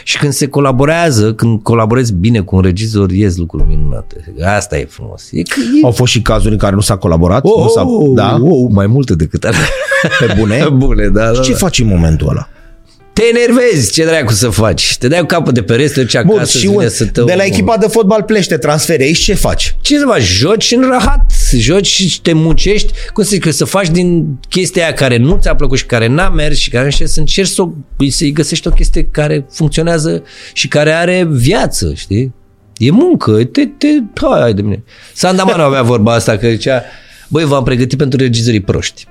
Și 0.04 0.18
când 0.18 0.34
se 0.34 0.48
colaborează, 0.48 1.34
când 1.34 1.62
colaborezi 1.62 2.14
bine 2.14 2.40
cu 2.40 2.56
un 2.56 2.62
regizor, 2.62 3.12
ies 3.12 3.38
lucruri 3.38 3.66
minunate. 3.68 4.34
Asta 4.56 4.78
e 4.78 4.86
frumos. 4.86 5.30
E 5.32 5.42
că 5.42 5.60
e... 5.60 5.86
Au 5.86 5.92
fost 5.92 6.12
și 6.12 6.22
cazuri 6.22 6.54
în 6.54 6.60
care 6.60 6.76
nu 6.76 6.82
s-a 6.82 6.98
colaborat? 6.98 7.46
Oh, 7.46 7.64
nu 7.64 7.70
s-a, 7.70 7.88
oh, 7.88 8.12
da? 8.16 8.40
oh, 8.42 8.70
mai 8.72 8.88
multe 8.88 9.16
decât 9.16 9.44
alea. 9.44 9.60
Pe 10.20 10.34
bune? 10.38 10.68
Bune, 10.74 11.08
da, 11.08 11.32
da, 11.32 11.40
Ce 11.40 11.52
da. 11.52 11.58
faci 11.58 11.80
în 11.80 11.88
momentul 11.88 12.30
ăla? 12.30 12.50
Te 13.18 13.24
enervezi, 13.38 13.92
ce 13.92 14.06
dracu 14.06 14.34
să 14.34 14.50
faci? 14.50 14.98
Te 14.98 15.08
dai 15.08 15.20
cu 15.20 15.26
capul 15.26 15.54
de 15.54 15.64
pereți, 15.64 15.94
te 15.94 16.02
duci 16.02 16.16
acasă, 16.16 16.34
Bun, 16.34 16.42
îți 16.42 16.58
și 16.58 16.68
vine 16.68 16.84
un, 16.84 16.90
să 16.90 17.06
te... 17.06 17.24
de 17.24 17.34
la 17.34 17.44
echipa 17.44 17.78
de 17.78 17.88
fotbal 17.88 18.24
pleci, 18.24 18.48
te 18.48 18.58
transferi 18.58 19.04
aici, 19.04 19.18
ce 19.18 19.34
faci? 19.34 19.76
Ce 19.82 19.98
să 19.98 20.06
faci? 20.08 20.22
Joci 20.22 20.72
în 20.72 20.88
rahat, 20.90 21.32
joci 21.56 21.88
și 21.88 22.22
te 22.22 22.34
muncești, 22.34 22.94
cum 23.14 23.24
să 23.24 23.30
zic, 23.30 23.44
că 23.44 23.52
să 23.52 23.66
faci 23.66 23.90
din 23.90 24.38
chestia 24.50 24.84
aia 24.84 24.94
care 24.94 25.18
nu 25.18 25.38
ți-a 25.42 25.56
plăcut 25.56 25.78
și 25.78 25.86
care 25.86 26.08
n-a 26.08 26.30
mers 26.30 26.58
și 26.58 26.70
care 26.70 26.90
și 26.90 27.08
să 27.08 27.20
încerci 27.20 27.50
să, 27.50 27.62
o- 27.62 27.72
să-i 28.10 28.32
găsești 28.32 28.68
o 28.68 28.72
chestie 28.72 29.04
care 29.12 29.46
funcționează 29.52 30.24
și 30.54 30.68
care 30.68 30.92
are 30.92 31.28
viață, 31.30 31.94
știi? 31.96 32.34
E 32.78 32.92
muncă, 32.92 33.44
te, 33.44 33.66
te, 33.66 33.88
hai, 34.22 34.40
hai 34.40 34.54
de 34.54 34.62
mine. 34.62 34.84
Sandaman 35.14 35.60
avea 35.60 35.82
vorba 35.82 36.14
asta, 36.14 36.38
că 36.38 36.48
zicea, 36.50 36.84
băi, 37.28 37.44
v-am 37.46 37.64
pregătit 37.64 37.98
pentru 37.98 38.20
regizorii 38.20 38.62
proști. 38.62 39.08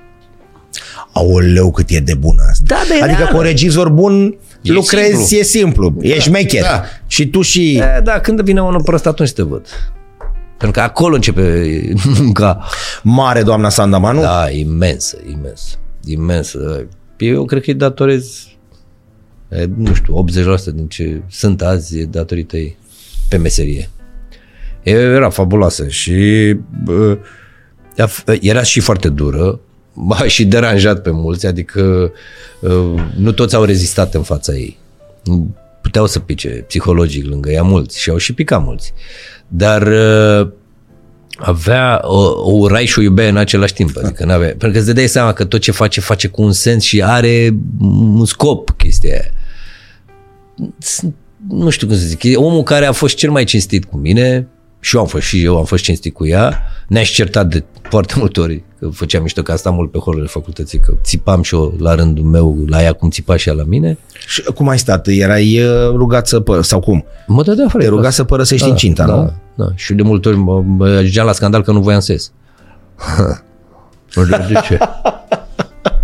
Aoleu, 1.17 1.71
cât 1.71 1.89
e 1.89 1.99
de 1.99 2.13
bună 2.13 2.41
asta. 2.49 2.63
Da, 2.67 2.75
da, 2.99 3.05
Adică 3.05 3.21
da. 3.23 3.27
cu 3.29 3.37
un 3.37 3.43
regizor 3.43 3.89
bun 3.89 4.37
E 4.61 4.71
lucrezi, 4.71 5.09
simplu. 5.23 5.37
e 5.37 5.43
simplu, 5.43 5.95
ești 6.01 6.21
șmecher. 6.21 6.61
da. 6.61 6.83
Și 7.07 7.27
tu 7.27 7.41
și... 7.41 7.75
E, 7.75 8.01
da, 8.03 8.19
când 8.19 8.41
vine 8.41 8.61
unul 8.61 8.81
prost, 8.83 9.05
atunci 9.05 9.31
te 9.31 9.41
văd. 9.41 9.65
Pentru 10.57 10.79
că 10.79 10.85
acolo 10.85 11.15
începe 11.15 11.81
munca. 12.19 12.63
Mare 13.03 13.43
doamna 13.43 13.69
Sandamanu. 13.69 14.21
Da, 14.21 14.49
imensă, 14.49 15.17
imensă, 15.31 15.75
imensă. 16.05 16.85
Eu 17.17 17.45
cred 17.45 17.61
că 17.63 17.69
îi 17.69 17.75
datorez, 17.77 18.47
e, 19.49 19.65
nu 19.77 19.93
știu, 19.93 20.25
80% 20.71 20.73
din 20.73 20.87
ce 20.87 21.21
sunt 21.29 21.61
azi 21.61 21.99
e 21.99 22.05
datorită 22.05 22.57
ei 22.57 22.77
pe 23.29 23.37
meserie. 23.37 23.89
E, 24.83 24.91
Era 24.91 25.29
fabuloasă 25.29 25.87
și 25.87 26.55
bă, 26.83 27.17
ea 27.95 28.07
f- 28.07 28.39
era 28.41 28.63
și 28.63 28.79
foarte 28.79 29.09
dură, 29.09 29.59
a 30.09 30.23
și 30.27 30.45
deranjat 30.45 31.01
pe 31.01 31.11
mulți, 31.11 31.45
adică 31.45 32.11
uh, 32.59 33.03
nu 33.17 33.31
toți 33.31 33.55
au 33.55 33.63
rezistat 33.63 34.13
în 34.13 34.23
fața 34.23 34.53
ei. 34.53 34.77
Nu 35.23 35.55
Puteau 35.87 36.05
să 36.05 36.19
pice 36.19 36.49
psihologic 36.49 37.25
lângă 37.25 37.51
ea 37.51 37.63
mulți 37.63 37.99
și 37.99 38.09
au 38.09 38.17
și 38.17 38.33
picat 38.33 38.63
mulți. 38.63 38.93
Dar 39.47 39.81
uh, 39.81 40.49
avea 41.37 41.99
o, 42.03 42.51
o 42.51 42.51
urai 42.51 42.85
și 42.85 42.99
o 42.99 43.01
iubea 43.01 43.27
în 43.27 43.37
același 43.37 43.73
timp. 43.73 43.97
Adică 44.03 44.25
n-avea, 44.25 44.47
pentru 44.47 44.71
că 44.71 44.77
îți 44.77 44.93
dai 44.93 45.07
seama 45.07 45.33
că 45.33 45.45
tot 45.45 45.59
ce 45.59 45.71
face, 45.71 46.01
face 46.01 46.27
cu 46.27 46.41
un 46.41 46.51
sens 46.51 46.83
și 46.83 47.03
are 47.03 47.57
un 47.79 48.25
scop 48.25 48.69
chestia 48.77 49.11
aia. 49.13 49.31
Sunt- 50.77 51.15
Nu 51.49 51.69
știu 51.69 51.87
cum 51.87 51.95
să 51.95 52.05
zic, 52.05 52.23
e 52.23 52.35
omul 52.35 52.63
care 52.63 52.85
a 52.85 52.91
fost 52.91 53.15
cel 53.15 53.31
mai 53.31 53.43
cinstit 53.43 53.85
cu 53.85 53.97
mine 53.97 54.47
și 54.87 54.95
eu 54.95 55.01
am 55.01 55.07
fost 55.07 55.25
și 55.25 55.43
eu 55.43 55.57
am 55.57 55.63
fost 55.63 55.83
cinstit 55.83 56.13
cu 56.13 56.27
ea. 56.27 56.63
Ne-a 56.87 57.03
și 57.03 57.13
certat 57.13 57.47
de 57.47 57.63
foarte 57.81 58.13
multe 58.17 58.39
ori, 58.39 58.63
că 58.79 58.87
făceam 58.87 59.21
mișto 59.21 59.41
că 59.41 59.51
asta 59.51 59.69
mult 59.69 59.91
pe 59.91 59.97
holurile 59.97 60.29
facultății, 60.29 60.79
că 60.79 60.93
țipam 61.03 61.41
și 61.41 61.55
eu 61.55 61.73
la 61.79 61.95
rândul 61.95 62.23
meu 62.23 62.57
la 62.67 62.83
ea 62.83 62.93
cum 62.93 63.09
țipa 63.09 63.35
și 63.35 63.49
ea 63.49 63.55
la 63.55 63.63
mine. 63.63 63.97
Și 64.27 64.41
cum 64.41 64.67
ai 64.67 64.79
stat? 64.79 65.07
Erai 65.07 65.59
uh, 65.59 65.89
rugat 65.95 66.27
să 66.27 66.39
pă... 66.39 66.61
sau 66.61 66.79
cum? 66.79 67.05
Mă 67.27 67.43
dădea 67.43 67.65
afară. 67.65 67.83
Te 67.83 67.89
ruga 67.89 68.09
să 68.09 68.23
părăsești 68.23 68.67
incinta, 68.67 69.05
da, 69.05 69.15
nu? 69.15 69.33
Da, 69.55 69.65
și 69.75 69.93
de 69.93 70.01
multe 70.01 70.27
ori 70.27 70.37
mă, 70.37 70.61
mă 70.61 70.87
ajungeam 70.87 71.25
la 71.25 71.31
scandal 71.31 71.63
că 71.63 71.71
nu 71.71 71.79
voiam 71.79 71.99
să 71.99 72.11
ies. 72.11 72.31
Nu 74.15 74.23
știu 74.23 74.45
de 74.47 74.59
ce. 74.67 74.77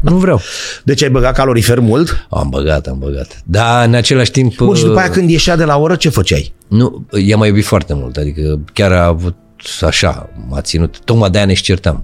Nu 0.02 0.16
vreau. 0.16 0.42
Deci 0.84 1.04
ai 1.04 1.10
băgat 1.10 1.36
calorifer 1.36 1.80
mult? 1.80 2.28
Am 2.30 2.48
băgat, 2.50 2.88
am 2.88 3.00
băgat. 3.00 3.42
Dar 3.46 3.86
în 3.88 3.94
același 3.94 4.32
timp... 4.32 4.56
Bun, 4.56 4.76
și 4.76 4.84
după 4.84 5.00
aia 5.00 5.10
când 5.10 5.30
ieșea 5.30 5.56
de 5.56 5.64
la 5.64 5.78
oră, 5.78 5.96
ce 5.96 6.10
făceai? 6.10 6.54
Nu, 6.68 7.06
i-am 7.26 7.40
mai 7.40 7.48
iubit 7.48 7.66
foarte 7.66 7.94
mult, 7.94 8.18
adică 8.18 8.60
chiar 8.74 8.92
a 8.92 9.06
avut 9.06 9.36
așa, 9.82 10.30
m-a 10.50 10.62
ținut, 10.62 11.00
tocmai 11.04 11.30
de-aia 11.30 11.46
ne 11.48 11.54
șcertam. 11.54 12.04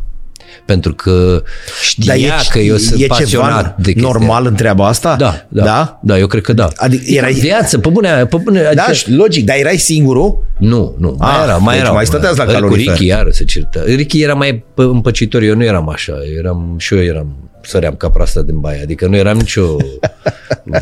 Pentru 0.66 0.94
că 0.94 1.44
știa 1.84 2.14
Dar 2.16 2.24
e, 2.24 2.32
că 2.52 2.60
eu 2.60 2.76
sunt 2.78 3.02
e 3.02 3.06
pasionat 3.06 3.50
ceva 3.64 3.76
de 3.78 3.92
chestia. 3.92 4.12
normal 4.12 4.46
în 4.46 4.56
treaba 4.56 4.88
asta? 4.88 5.16
Da, 5.16 5.46
da, 5.50 5.64
Da? 5.64 6.00
da, 6.04 6.18
eu 6.18 6.28
cred 6.28 6.42
că 6.44 6.54
da. 6.54 6.68
Adică 6.76 7.04
erai- 7.08 7.34
Viață, 7.34 7.78
pe 7.80 7.90
bune, 7.90 8.26
pe 8.26 8.38
bune, 8.44 8.60
adică, 8.66 8.84
Da, 8.88 8.94
și 8.94 9.12
logic, 9.12 9.46
dar 9.46 9.56
erai 9.58 9.78
singurul? 9.78 10.44
Nu, 10.58 10.96
nu, 11.00 11.16
mai 11.20 11.30
Ah, 11.38 11.42
era, 11.44 11.58
mai 11.58 11.76
deci 11.76 11.84
era. 11.86 11.94
mai 11.94 12.06
stăteați 12.06 12.38
la 12.38 12.44
Cu 12.46 12.52
calorifer. 12.52 12.94
Ricky 12.94 13.06
iară 13.06 13.30
se 13.30 13.44
certă. 13.44 13.84
Ricky 13.86 14.22
era 14.22 14.34
mai 14.34 14.64
pă- 14.74 14.76
împăcitor, 14.76 15.42
eu 15.42 15.56
nu 15.56 15.64
eram 15.64 15.90
așa, 15.90 16.14
eram, 16.38 16.76
și 16.78 16.94
eu 16.96 17.04
eram, 17.04 17.49
săream 17.70 17.96
ca 17.96 18.10
proasta 18.10 18.42
din 18.42 18.60
baie, 18.60 18.82
adică 18.82 19.08
nu 19.08 19.16
eram 19.16 19.38
nicio 19.38 19.76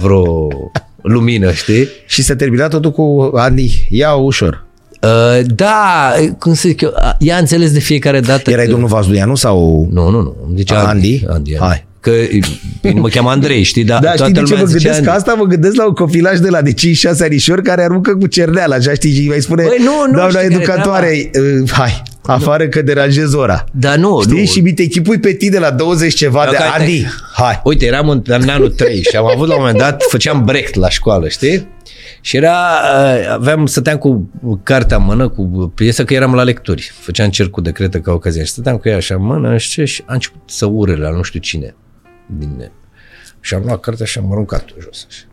vreo 0.02 0.48
lumină, 1.02 1.52
știi? 1.52 1.88
Și 2.06 2.24
se 2.24 2.36
termina 2.36 2.68
totul 2.68 2.92
cu 2.92 3.32
Andy, 3.36 3.88
ia 3.90 4.14
ușor. 4.14 4.66
Uh, 5.02 5.46
da, 5.46 6.14
cum 6.40 6.54
să 6.54 6.68
zic 6.68 6.82
eu, 6.82 6.94
ea 7.20 7.36
a 7.36 7.40
înțeles 7.40 7.72
de 7.72 7.80
fiecare 7.80 8.20
dată 8.20 8.52
Erai 8.52 8.66
că... 8.66 8.72
domnul 8.72 8.90
Vazduianu 8.90 9.36
sau... 9.36 9.88
Nu, 9.92 10.10
nu, 10.10 10.22
nu, 10.22 10.36
îmi 10.48 10.58
zicea 10.58 10.80
Andy? 10.80 10.90
Andy. 10.90 11.26
Andy, 11.28 11.56
Andy. 11.56 11.58
Hai. 11.58 11.86
Că 12.00 12.12
bine, 12.82 13.00
mă 13.00 13.08
cheamă 13.08 13.30
Andrei, 13.30 13.64
știi, 13.64 13.84
dar 13.84 14.02
Da, 14.02 14.12
toată 14.12 14.24
știi 14.24 14.34
de 14.34 14.40
ce 14.40 14.46
lumea 14.46 14.62
mă 14.62 14.70
zicea 14.70 14.84
gândesc? 14.84 15.04
Că 15.04 15.10
Andy. 15.10 15.20
asta 15.20 15.34
mă 15.34 15.46
gândesc 15.46 15.76
la 15.76 15.86
un 15.86 15.94
copilaj 15.94 16.40
de 16.40 16.50
la 16.50 16.62
de 16.62 16.74
5-6 16.74 16.76
anișori 17.22 17.62
care 17.62 17.84
aruncă 17.84 18.16
cu 18.16 18.28
cerneala, 18.28 18.76
așa 18.76 18.94
știi, 18.94 19.14
și 19.14 19.20
îi 19.20 19.28
mai 19.28 19.40
spune, 19.40 19.64
Băi, 19.64 19.78
nu, 19.80 19.86
nu, 20.08 20.14
doamna 20.14 20.28
știi 20.28 20.42
care 20.42 20.54
e 20.54 20.56
educatoare, 20.56 21.32
uh, 21.62 21.72
hai, 21.72 22.04
afară 22.32 22.68
că 22.68 22.82
deranjez 22.82 23.34
ora. 23.34 23.64
Dar 23.72 23.98
nu, 23.98 24.22
Știi? 24.22 24.40
nu. 24.40 24.46
Și 24.46 24.60
mi 24.60 24.74
te 24.74 24.82
echipui 24.82 25.20
pe 25.20 25.34
tine 25.34 25.58
la 25.58 25.72
20 25.72 26.14
ceva 26.16 26.44
Dar 26.44 26.50
de 26.52 26.58
uite- 26.64 26.80
Andy, 26.80 27.06
hai. 27.34 27.62
Uite, 27.64 27.86
eram 27.86 28.10
în, 28.10 28.22
în 28.26 28.50
anul 28.50 28.70
3 28.70 29.02
și 29.04 29.16
am 29.16 29.26
avut 29.26 29.48
la 29.48 29.54
un 29.54 29.60
moment 29.60 29.78
dat, 29.80 30.04
făceam 30.10 30.44
brecht 30.44 30.76
la 30.76 30.90
școală, 30.90 31.28
știi? 31.28 31.68
Și 32.22 32.36
era, 32.36 32.56
uh, 32.56 33.30
aveam, 33.34 33.66
stăteam 33.66 33.98
cu 33.98 34.30
cartea 34.64 34.98
în 34.98 35.04
mână, 35.04 35.30
cu 35.30 35.72
piesă, 35.76 36.04
că 36.04 36.14
eram 36.14 36.34
la 36.36 36.44
lecturi. 36.44 36.92
Făceam 37.00 37.30
cercul 37.30 37.64
de 37.64 37.72
cretă 37.72 38.00
ca 38.00 38.12
ocazie. 38.12 38.44
Și 38.44 38.52
stăteam 38.52 38.78
cu 38.78 38.90
ea 38.90 38.96
așa 38.96 39.16
în 39.16 39.22
mână 39.24 39.58
și, 39.58 39.86
și 39.86 40.04
a 40.06 40.14
început 40.14 40.42
să 40.46 40.66
urele 40.66 41.04
la 41.04 41.16
nu 41.16 41.22
știu 41.22 41.40
cine. 41.40 41.76
Din, 42.38 42.72
și 43.42 43.54
am 43.54 43.62
luat 43.66 43.80
cartea 43.80 44.06
și 44.06 44.18
am 44.18 44.32
aruncat-o 44.32 44.74
jos. 44.84 45.06
Așa. 45.10 45.24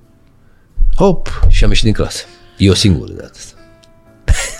Hop. 0.97 1.47
Și 1.49 1.65
am 1.65 1.71
ieșit 1.71 1.85
din 1.85 1.93
clasă. 1.93 2.25
Eu 2.57 2.73
singur 2.73 3.07
de 3.09 3.15
data 3.17 3.31
asta. 3.37 3.54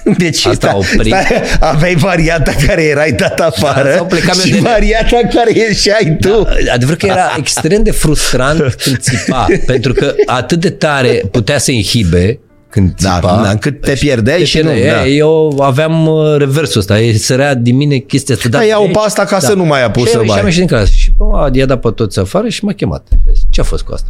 Deci 0.19 0.47
Asta 0.47 0.69
a 0.71 0.77
oprit. 0.77 1.07
stai, 1.07 1.43
aveai 1.61 1.95
varianta 1.95 2.53
care 2.67 2.83
erai 2.85 3.13
dat 3.13 3.41
afară 3.41 3.93
sau 3.97 4.07
plecam 4.07 4.35
eu 4.39 4.45
și 4.45 4.53
de- 4.53 4.59
varianta 4.59 5.21
care 5.35 5.51
ieșeai 5.55 6.17
tu. 6.21 6.47
Adevăr 6.73 6.97
că 6.97 7.07
era 7.07 7.35
extrem 7.39 7.83
de 7.83 7.91
frustrant 7.91 8.75
când 8.75 8.99
țipa, 8.99 9.47
pentru 9.67 9.93
că 9.93 10.15
atât 10.27 10.61
de 10.61 10.71
tare 10.71 11.23
putea 11.31 11.59
să 11.59 11.71
inhibe 11.71 12.39
când 12.71 12.95
Da, 13.01 13.15
țipa. 13.15 13.41
da, 13.45 13.51
încât 13.51 13.81
te 13.81 13.93
pierdeai 13.93 14.39
Te 14.39 14.45
și 14.45 14.59
nu, 14.59 14.71
pierdeai. 14.71 14.95
da. 14.95 15.07
Eu 15.07 15.59
aveam 15.63 16.07
uh, 16.07 16.37
reversul 16.39 16.81
ăsta, 16.81 16.99
e 17.01 17.17
sărea 17.17 17.55
din 17.55 17.77
mine 17.77 17.97
chestia 17.97 18.35
asta. 18.35 18.49
Da, 18.49 18.63
ia-o 18.63 18.85
pe 18.87 18.99
asta 19.05 19.25
ca 19.25 19.39
să 19.39 19.53
nu 19.55 19.65
mai 19.65 19.85
apuci 19.85 20.07
și, 20.07 20.13
să 20.13 20.19
Și 20.21 20.27
bai. 20.27 20.39
am 20.39 20.45
ieșit 20.45 20.59
din 20.67 20.69
clasă 20.77 20.93
și 20.97 21.11
bă, 21.17 21.51
i-a 21.53 21.67
dat 21.67 21.81
pe 21.81 21.89
toți 21.95 22.19
afară 22.19 22.49
și 22.49 22.65
m-a 22.65 22.73
chemat. 22.73 23.07
Și 23.11 23.17
a 23.29 23.33
zis, 23.33 23.43
Ce 23.51 23.61
a 23.61 23.65
fost 23.65 23.83
cu 23.83 23.93
asta? 23.93 24.09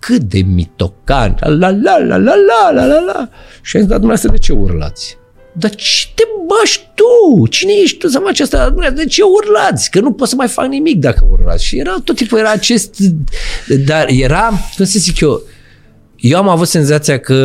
Cât 0.00 0.20
de 0.22 0.42
mitocan, 0.46 1.36
la 1.40 1.48
la 1.56 1.70
la 1.70 1.98
la 1.98 2.16
la 2.16 2.34
la 2.34 2.70
la 2.74 2.84
la 2.84 3.00
la. 3.00 3.28
Și 3.62 3.76
am 3.76 3.82
zis, 3.82 3.90
dar 3.90 3.98
dumneavoastră 3.98 4.30
de 4.30 4.38
ce 4.38 4.52
urlați? 4.52 5.18
Dar 5.52 5.74
ce 5.74 6.06
te 6.14 6.22
bași 6.46 6.80
tu? 6.94 7.46
Cine 7.46 7.72
ești 7.82 7.98
tu 7.98 8.08
să 8.08 8.20
faci 8.24 8.40
asta? 8.40 8.56
Dumneavoastră, 8.64 9.02
De 9.04 9.08
ce 9.10 9.22
urlați? 9.22 9.90
Că 9.90 10.00
nu 10.00 10.12
pot 10.12 10.28
să 10.28 10.34
mai 10.34 10.48
fac 10.48 10.66
nimic 10.66 10.98
dacă 10.98 11.26
urlați. 11.30 11.64
Și 11.64 11.78
era 11.78 11.96
tot 12.04 12.16
timpul 12.16 12.38
era 12.38 12.50
acest... 12.50 12.96
Dar 13.86 14.06
era, 14.08 14.48
cum 14.76 14.84
să 14.84 14.98
zic 14.98 15.20
eu, 15.20 15.42
eu 16.16 16.38
am 16.38 16.48
avut 16.48 16.68
senzația 16.68 17.18
că 17.18 17.36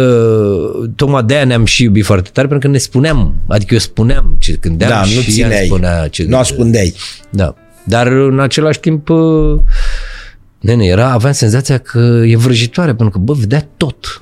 tocmai 0.95 1.23
de-aia 1.23 1.45
ne-am 1.45 1.65
și 1.65 1.83
iubit 1.83 2.05
foarte 2.05 2.29
tare, 2.33 2.47
pentru 2.47 2.67
că 2.67 2.73
ne 2.73 2.79
spuneam, 2.79 3.33
adică 3.47 3.73
eu 3.73 3.79
spuneam 3.79 4.35
ce 4.39 4.57
gândeam 4.61 4.89
Da, 4.89 4.99
nu 4.99 5.05
și 5.05 5.17
ea 5.17 5.23
țineai, 5.23 5.57
îmi 5.59 5.67
spunea 5.67 6.07
ce 6.07 6.21
nu 6.21 6.27
gândea. 6.27 6.39
ascundeai. 6.39 6.93
Da. 7.29 7.55
Dar 7.83 8.07
în 8.07 8.39
același 8.39 8.79
timp, 8.79 9.09
uh, 9.09 9.59
nene, 10.65 10.85
era, 10.85 11.11
aveam 11.11 11.33
senzația 11.33 11.77
că 11.77 12.21
e 12.25 12.35
vrăjitoare, 12.35 12.95
pentru 12.95 13.09
că, 13.09 13.17
bă, 13.17 13.33
vedea 13.33 13.67
tot. 13.77 14.21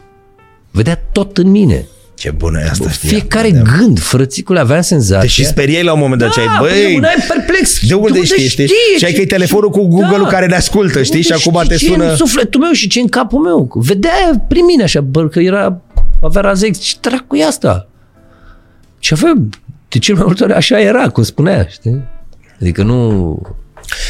Vedea 0.72 1.02
tot 1.12 1.38
în 1.38 1.50
mine. 1.50 1.86
Ce 2.16 2.32
bună 2.32 2.60
e 2.60 2.70
asta, 2.70 2.90
știi? 2.90 3.10
Fiecare 3.10 3.52
Da. 3.52 3.62
gând, 3.62 4.00
frățicule, 4.00 4.60
aveam 4.60 4.82
senzația. 4.82 5.22
Te 5.22 5.28
și 5.28 5.46
speriai 5.46 5.84
la 5.84 5.94
un 5.94 6.00
moment 6.00 6.20
dat, 6.22 6.28
da, 6.28 6.34
ce 6.34 6.40
ai, 6.40 6.58
păi, 6.60 6.70
băi, 6.70 6.84
rămâneai 6.84 7.16
perplex. 7.28 7.88
de 7.88 7.94
unde 7.94 8.24
știi, 8.24 8.48
știi? 8.48 8.68
Și 8.98 9.06
ai 9.06 9.14
că 9.14 9.22
e 9.22 9.26
telefonul 9.26 9.70
cu 9.70 9.88
Google-ul 9.88 10.28
care 10.28 10.46
ne 10.46 10.56
ascultă, 10.56 11.04
știi? 11.04 11.22
Și 11.22 11.32
Unde 11.32 11.44
acum 11.50 11.68
te 11.68 11.76
știi 11.76 11.88
sună... 11.88 12.04
Ce 12.04 12.10
în 12.10 12.16
sufletul 12.16 12.62
meu 12.62 12.72
și 12.72 12.88
ce 12.88 13.00
în 13.00 13.08
capul 13.08 13.40
meu. 13.40 13.70
Vedea 13.74 14.46
prin 14.48 14.66
mine 14.66 14.84
așa, 14.84 15.02
bă, 15.02 15.28
că 15.28 15.40
era, 15.40 15.82
avea 16.22 16.42
razex. 16.42 16.78
Ce 16.78 16.96
dracu 17.02 17.36
e 17.36 17.46
asta? 17.46 17.88
Și 19.00 19.14
avea, 19.14 19.34
de 19.90 20.00
cel 20.00 20.16
mai 20.16 20.24
multe 20.26 20.44
ori 20.44 20.54
așa 20.54 20.80
era, 20.80 21.10
cum 21.10 21.24
spunea, 21.24 21.68
știi? 21.70 22.02
Adică 22.62 22.84
nu... 22.84 23.40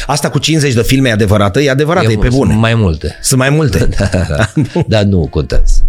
Asta 0.06 0.30
cu 0.30 0.38
50 0.38 0.74
de 0.74 0.82
filme 0.82 1.08
e 1.08 1.12
adevărată? 1.12 1.60
E 1.60 1.70
adevărată, 1.70 2.10
e, 2.12 2.16
pe 2.16 2.28
sunt 2.28 2.38
bune. 2.38 2.54
Mai 2.54 2.74
multe. 2.74 3.18
Sunt 3.22 3.40
mai 3.40 3.50
multe. 3.50 3.88
Dar 4.86 5.02
nu 5.02 5.26
contează. 5.30 5.84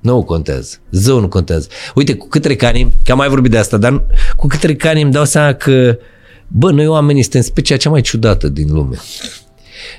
Nu 0.00 0.22
contează. 0.22 0.76
Zău 0.90 1.20
nu 1.20 1.28
contează. 1.28 1.68
Uite, 1.94 2.14
cu 2.14 2.28
cât 2.28 2.42
trec 2.42 2.62
ani, 2.62 2.92
că 3.04 3.12
am 3.12 3.18
mai 3.18 3.28
vorbit 3.28 3.50
de 3.50 3.58
asta, 3.58 3.76
dar 3.76 4.06
cu 4.36 4.46
cât 4.46 4.60
trec 4.60 4.84
ani 4.84 5.02
îmi 5.02 5.12
dau 5.12 5.24
seama 5.24 5.52
că, 5.52 5.98
bă, 6.46 6.70
noi 6.70 6.86
oamenii 6.86 7.22
suntem 7.22 7.40
specia 7.40 7.76
cea 7.76 7.90
mai 7.90 8.00
ciudată 8.00 8.48
din 8.48 8.72
lume. 8.72 8.96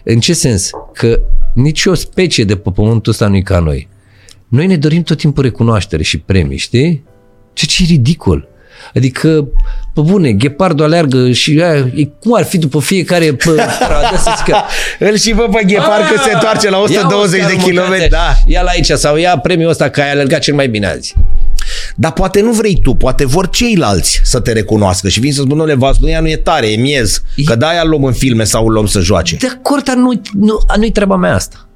În 0.04 0.20
ce 0.20 0.34
sens? 0.34 0.70
Că 0.94 1.20
nici 1.54 1.86
o 1.86 1.94
specie 1.94 2.44
de 2.44 2.56
pe 2.56 2.70
pământul 2.72 3.12
ăsta 3.12 3.28
nu 3.28 3.36
e 3.36 3.42
ca 3.42 3.60
noi. 3.60 3.88
Noi 4.48 4.68
ne 4.68 4.78
dorim 4.78 5.04
tot 5.04 5.18
timpul 5.18 5.44
recunoaștere 5.44 6.04
și 6.04 6.18
premii, 6.18 6.58
știi? 6.58 7.04
Ce 7.54 7.66
ce 7.66 7.84
e 7.84 7.86
ridicol. 7.86 8.48
Adică, 8.96 9.48
pe 9.94 10.02
bune, 10.02 10.32
ghepardul 10.32 10.86
aleargă 10.86 11.32
și 11.32 11.62
aia, 11.64 11.92
e, 11.96 12.10
cum 12.20 12.34
ar 12.34 12.44
fi 12.44 12.58
după 12.58 12.80
fiecare 12.80 13.34
pe 13.34 13.50
stradă 13.76 14.18
să 14.24 14.34
zică 14.38 14.58
Îl 15.00 15.18
și 15.18 15.34
vă 15.34 15.48
pe 15.52 15.64
ghepar 15.64 16.02
că 16.02 16.22
se 16.26 16.34
întoarce 16.34 16.70
la 16.70 16.78
120 16.80 17.46
de 17.46 17.56
kilometri. 17.56 18.10
Da. 18.10 18.36
Ia 18.46 18.62
la 18.62 18.70
aici 18.70 18.92
sau 18.92 19.18
ia 19.18 19.38
premiul 19.38 19.70
ăsta 19.70 19.90
că 19.90 20.02
ai 20.02 20.12
alergat 20.12 20.40
cel 20.40 20.54
mai 20.54 20.68
bine 20.68 20.88
azi. 20.88 21.16
Dar 21.96 22.12
poate 22.12 22.42
nu 22.42 22.52
vrei 22.52 22.80
tu, 22.84 22.94
poate 22.94 23.26
vor 23.26 23.50
ceilalți 23.50 24.22
să 24.24 24.40
te 24.40 24.52
recunoască 24.52 25.10
și 25.10 25.20
vin 25.20 25.32
să 25.32 25.38
spun, 25.38 25.50
domnule, 25.50 25.74
Vasluia 25.74 26.20
nu 26.20 26.28
e 26.28 26.36
tare, 26.36 26.72
e 26.72 26.76
miez, 26.76 27.22
că 27.46 27.56
de-aia 27.56 27.82
îl 27.82 27.90
luăm 27.90 28.04
în 28.04 28.14
filme 28.14 28.44
sau 28.44 28.66
îl 28.66 28.72
luăm 28.72 28.86
să 28.86 29.00
joace. 29.00 29.36
De 29.36 29.48
acord, 29.58 29.84
dar 29.84 29.96
nu, 29.96 30.22
nu, 30.34 30.60
nu-i 30.78 30.92
treaba 30.92 31.16
mea 31.16 31.36
asta. 31.36 31.68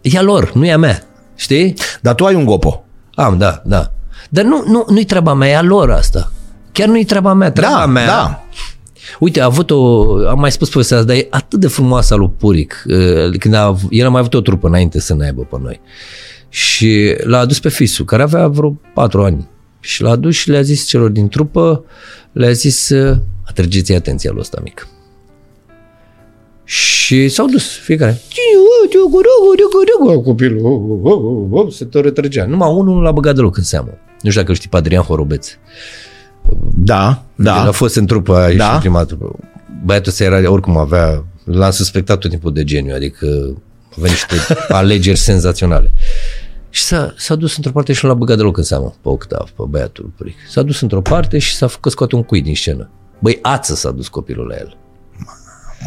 E 0.00 0.18
a 0.18 0.22
lor, 0.22 0.52
nu 0.54 0.66
e 0.66 0.72
a 0.72 0.78
mea. 0.78 1.02
Știi? 1.36 1.74
Dar 2.00 2.14
tu 2.14 2.24
ai 2.24 2.34
un 2.34 2.44
gopo. 2.44 2.84
Am, 3.14 3.38
da, 3.38 3.62
da. 3.64 3.92
Dar 4.28 4.44
nu, 4.44 4.64
nu, 4.66 4.84
nu-i 4.88 5.04
treaba 5.04 5.34
mea, 5.34 5.48
e 5.48 5.56
a 5.56 5.62
lor 5.62 5.90
asta. 5.90 6.32
Chiar 6.76 6.88
nu-i 6.88 7.04
treaba 7.04 7.32
mea. 7.32 7.52
Treaba 7.52 7.78
Da, 7.78 7.86
mea, 7.86 8.06
da. 8.06 8.44
Uite, 9.18 9.40
a 9.40 9.44
avut 9.44 9.70
o, 9.70 10.02
am 10.28 10.38
mai 10.38 10.52
spus 10.52 10.68
povestea 10.70 10.96
asta, 10.96 11.08
dar 11.08 11.16
e 11.16 11.26
atât 11.30 11.60
de 11.60 11.68
frumoasă 11.68 12.14
a 12.14 12.16
lui 12.16 12.30
Puric. 12.38 12.84
uh, 12.86 13.38
Când 13.38 13.54
a, 13.54 13.76
el 13.90 14.06
a 14.06 14.08
mai 14.08 14.20
avut 14.20 14.34
o 14.34 14.40
trupă 14.40 14.66
înainte 14.66 15.00
să 15.00 15.14
ne 15.14 15.24
aibă 15.24 15.42
pe 15.42 15.56
noi. 15.62 15.80
Și 16.48 17.14
l-a 17.22 17.38
adus 17.38 17.60
pe 17.60 17.68
fisul, 17.68 18.04
care 18.04 18.22
avea 18.22 18.48
vreo 18.48 18.80
patru 18.94 19.22
ani. 19.22 19.48
Și 19.80 20.02
l-a 20.02 20.10
adus 20.10 20.34
și 20.34 20.50
le-a 20.50 20.62
zis 20.62 20.86
celor 20.86 21.10
din 21.10 21.28
trupă, 21.28 21.84
le-a 22.32 22.52
zis, 22.52 22.88
uh, 22.88 23.16
atrăgeți 23.46 23.92
atenția 23.92 24.30
lui 24.30 24.40
ăsta 24.40 24.60
mic. 24.62 24.88
Și 26.64 27.28
s-au 27.28 27.46
dus 27.46 27.76
fiecare. 27.78 28.20
Copilul 30.22 31.70
se 31.70 31.84
tot 31.84 32.04
retrăgea. 32.04 32.46
Numai 32.46 32.70
unul 32.72 32.94
nu 32.94 33.00
l-a 33.00 33.12
băgat 33.12 33.34
deloc 33.34 33.56
în 33.56 33.62
seamă. 33.62 33.88
Nu 34.22 34.28
știu 34.30 34.40
dacă 34.40 34.50
îl 34.50 34.56
știi 34.56 34.68
pe 34.68 34.76
Adrian 34.76 35.02
Horobeț. 35.02 35.50
Da, 36.74 37.22
Da. 37.34 37.54
El 37.54 37.60
a 37.60 37.64
da. 37.64 37.70
fost 37.70 37.96
în 37.96 38.06
trupă, 38.06 38.36
a 38.36 38.44
ieșit 38.44 38.58
Da. 38.58 38.70
da. 38.70 38.78
prima 38.78 39.04
trupă. 39.04 39.36
Băiatul 39.84 40.10
ăsta 40.10 40.24
era, 40.24 40.50
oricum 40.50 40.76
avea, 40.76 41.24
l-am 41.44 41.70
suspectat 41.70 42.18
tot 42.18 42.30
timpul 42.30 42.52
de 42.52 42.64
geniu, 42.64 42.94
adică 42.94 43.26
avea 43.96 44.10
niște 44.10 44.34
alegeri 44.68 45.18
senzaționale. 45.18 45.92
Și 46.70 46.82
s-a, 46.82 47.14
s-a 47.16 47.34
dus 47.34 47.56
într-o 47.56 47.72
parte 47.72 47.92
și 47.92 48.04
nu 48.04 48.10
l-a 48.10 48.16
băgat 48.16 48.36
deloc 48.36 48.56
în 48.56 48.62
seamă 48.62 48.94
pe 49.02 49.08
Octav, 49.08 49.50
pe 49.50 49.62
băiatul 49.68 50.12
Puric. 50.16 50.36
S-a 50.48 50.62
dus 50.62 50.80
într-o 50.80 51.00
parte 51.00 51.38
și 51.38 51.54
s-a 51.54 51.66
făcut 51.66 51.92
scoate 51.92 52.14
un 52.16 52.22
cui 52.22 52.42
din 52.42 52.54
scenă. 52.54 52.90
Băi, 53.18 53.38
ață 53.42 53.74
s-a 53.74 53.90
dus 53.90 54.08
copilul 54.08 54.46
la 54.46 54.54
el. 54.54 54.76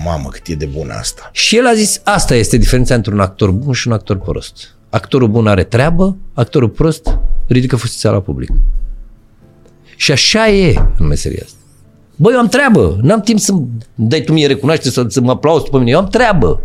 Mamă, 0.06 0.30
cât 0.30 0.48
e 0.48 0.56
de 0.56 0.66
bună 0.66 0.94
asta. 0.94 1.30
Și 1.34 1.58
el 1.58 1.66
a 1.68 1.74
zis, 1.74 2.02
asta 2.04 2.36
este 2.36 2.58
diferența 2.58 2.96
între 2.96 3.14
un 3.14 3.20
actor 3.20 3.52
bun 3.52 3.74
și 3.74 3.88
un 3.88 3.94
actor 3.94 4.18
prost. 4.18 4.76
Actorul 4.90 5.28
bun 5.28 5.48
are 5.48 5.64
treabă, 5.64 6.18
actorul 6.34 6.70
prost 6.70 7.18
ridică 7.48 7.76
fustița 7.76 8.12
la 8.12 8.20
public. 8.22 8.50
Și 10.00 10.12
așa 10.12 10.48
e 10.48 10.86
în 10.98 11.08
meseria 11.08 11.42
asta. 11.44 11.58
Băi, 12.16 12.34
eu 12.34 12.40
am 12.40 12.48
treabă, 12.48 12.98
n-am 13.02 13.22
timp 13.22 13.40
să-mi 13.40 13.68
dai 13.96 14.22
tu 14.22 14.34
mie 14.34 14.48
recunoaște 14.48 14.90
să, 14.90 15.06
să 15.08 15.22
mă 15.22 15.32
aplauzi 15.32 15.64
tu 15.64 15.70
pe 15.70 15.78
mine, 15.78 15.90
eu 15.92 15.98
am 15.98 16.08
treabă. 16.08 16.62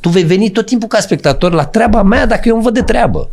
Tu 0.00 0.08
vei 0.08 0.22
veni 0.24 0.50
tot 0.50 0.66
timpul 0.66 0.88
ca 0.88 1.00
spectator 1.00 1.52
la 1.52 1.64
treaba 1.64 2.02
mea 2.02 2.26
dacă 2.26 2.48
eu 2.48 2.54
îmi 2.54 2.62
văd 2.62 2.74
de 2.74 2.82
treabă. 2.82 3.30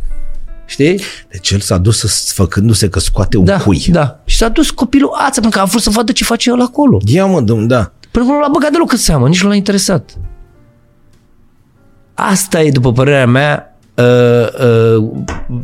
Știi? 0.66 1.00
Deci 1.30 1.50
el 1.50 1.60
s-a 1.60 1.78
dus 1.78 1.98
să- 1.98 2.32
făcându-se 2.34 2.88
că 2.88 2.98
scoate 2.98 3.36
un 3.36 3.44
Da, 3.44 3.58
cui. 3.58 3.84
da. 3.90 4.20
Și 4.24 4.36
s-a 4.36 4.48
dus 4.48 4.70
copilul 4.70 5.10
ață, 5.14 5.40
pentru 5.40 5.58
că 5.58 5.64
a 5.64 5.68
vrut 5.68 5.82
să 5.82 5.90
vadă 5.90 6.12
ce 6.12 6.24
face 6.24 6.50
el 6.50 6.60
acolo. 6.60 6.98
Ia 7.06 7.26
mă, 7.26 7.40
domn, 7.40 7.66
da. 7.66 7.92
Până 8.10 8.24
nu 8.24 8.40
l-a 8.40 8.48
băgat 8.52 8.70
deloc 8.70 8.92
în 8.92 8.98
seamă, 8.98 9.28
nici 9.28 9.42
nu 9.42 9.48
l-a 9.48 9.54
interesat. 9.54 10.16
Asta 12.14 12.62
e, 12.62 12.70
după 12.70 12.92
părerea 12.92 13.26
mea, 13.26 13.75
uh, 13.96 14.96
uh, 14.98 15.04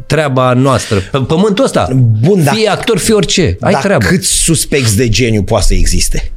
treaba 0.07 0.53
noastră. 0.53 0.97
Pe 1.11 1.19
pământul 1.19 1.65
ăsta. 1.65 1.89
Bun, 2.21 2.45
da. 2.45 2.53
Fie 2.53 2.69
actor, 2.69 2.99
fie 2.99 3.15
orice. 3.15 3.57
Ai 3.61 3.73
Dar 3.73 3.83
treabă. 3.83 4.05
câți 4.07 4.29
suspecți 4.29 4.97
de 4.97 5.09
geniu 5.09 5.43
poate 5.43 5.65
să 5.67 5.75
existe? 5.75 6.33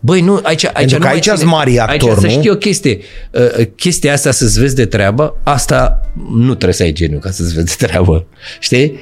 Băi, 0.00 0.20
nu, 0.20 0.40
aici, 0.42 0.64
aici 0.64 0.72
Pentru 0.74 0.90
că 0.98 0.98
nu 0.98 1.04
mai 1.04 1.12
aici 1.14 1.22
ține- 1.22 1.36
sunt 1.36 1.50
mari 1.50 1.78
actori, 1.78 2.10
Aici 2.10 2.18
să 2.20 2.26
nu? 2.26 2.32
știi 2.32 2.50
o 2.50 2.54
chestie. 2.56 2.98
Uh, 3.30 3.66
chestia 3.76 4.12
asta 4.12 4.30
să-ți 4.30 4.60
vezi 4.60 4.74
de 4.74 4.86
treabă, 4.86 5.36
asta 5.42 6.00
nu 6.34 6.48
trebuie 6.54 6.72
să 6.74 6.82
ai 6.82 6.92
geniu 6.92 7.18
ca 7.18 7.30
să-ți 7.30 7.54
vezi 7.54 7.76
de 7.78 7.86
treabă. 7.86 8.26
Știi? 8.60 8.98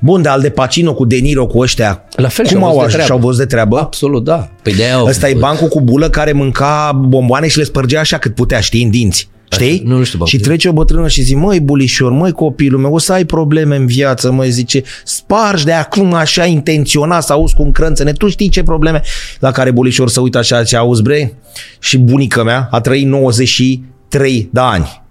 Bun, 0.00 0.22
dar 0.22 0.32
al 0.32 0.40
de 0.40 0.50
Pacino 0.50 0.94
cu 0.94 1.04
De 1.04 1.16
Niro 1.16 1.46
cu 1.46 1.58
ăștia, 1.58 2.04
La 2.16 2.28
fel 2.28 2.46
cum 2.46 2.56
și-au 2.58 2.68
au 2.70 2.74
văzut 2.76 2.80
de 2.80 2.84
ajuns? 2.86 2.92
treabă. 2.92 3.06
Și-au 3.06 3.18
văzut 3.18 3.38
de 3.40 3.46
treabă? 3.46 3.78
Absolut, 3.78 4.24
da. 4.24 4.50
Păi 4.62 4.74
de 4.74 4.84
aia 4.84 5.02
Ăsta 5.04 5.28
e 5.28 5.34
bancul 5.34 5.68
cu 5.68 5.80
bulă 5.80 6.10
care 6.10 6.32
mânca 6.32 6.92
bomboane 7.04 7.48
și 7.48 7.58
le 7.58 7.64
spărgea 7.64 8.00
așa 8.00 8.18
cât 8.18 8.34
putea, 8.34 8.60
știi, 8.60 8.82
în 8.82 8.90
dinți. 8.90 9.28
Știi? 9.50 9.82
nu, 9.84 9.96
nu 9.96 10.04
știu 10.04 10.18
bancul. 10.18 10.38
Și 10.38 10.44
trece 10.44 10.68
o 10.68 10.72
bătrână 10.72 11.08
și 11.08 11.22
zice, 11.22 11.36
măi 11.36 11.60
bulișor, 11.60 12.12
măi 12.12 12.32
copilul 12.32 12.80
meu, 12.80 12.92
o 12.92 12.98
să 12.98 13.12
ai 13.12 13.24
probleme 13.24 13.76
în 13.76 13.86
viață, 13.86 14.30
măi, 14.30 14.50
zice, 14.50 14.82
spargi 15.04 15.64
de 15.64 15.72
acum 15.72 16.14
așa 16.14 16.44
intenționat 16.44 17.24
să 17.24 17.32
auzi 17.32 17.54
cum 17.54 17.70
crânțene, 17.70 18.12
tu 18.12 18.28
știi 18.28 18.48
ce 18.48 18.62
probleme? 18.62 19.02
La 19.38 19.50
care 19.50 19.70
bulișor 19.70 20.08
să 20.08 20.20
uită 20.20 20.38
așa, 20.38 20.64
ce 20.64 20.76
auzi, 20.76 21.02
bre? 21.02 21.34
Și 21.80 21.98
bunica 21.98 22.42
mea 22.42 22.68
a 22.70 22.80
trăit 22.80 23.06
93 23.06 24.48
de 24.52 24.60
ani. 24.60 25.02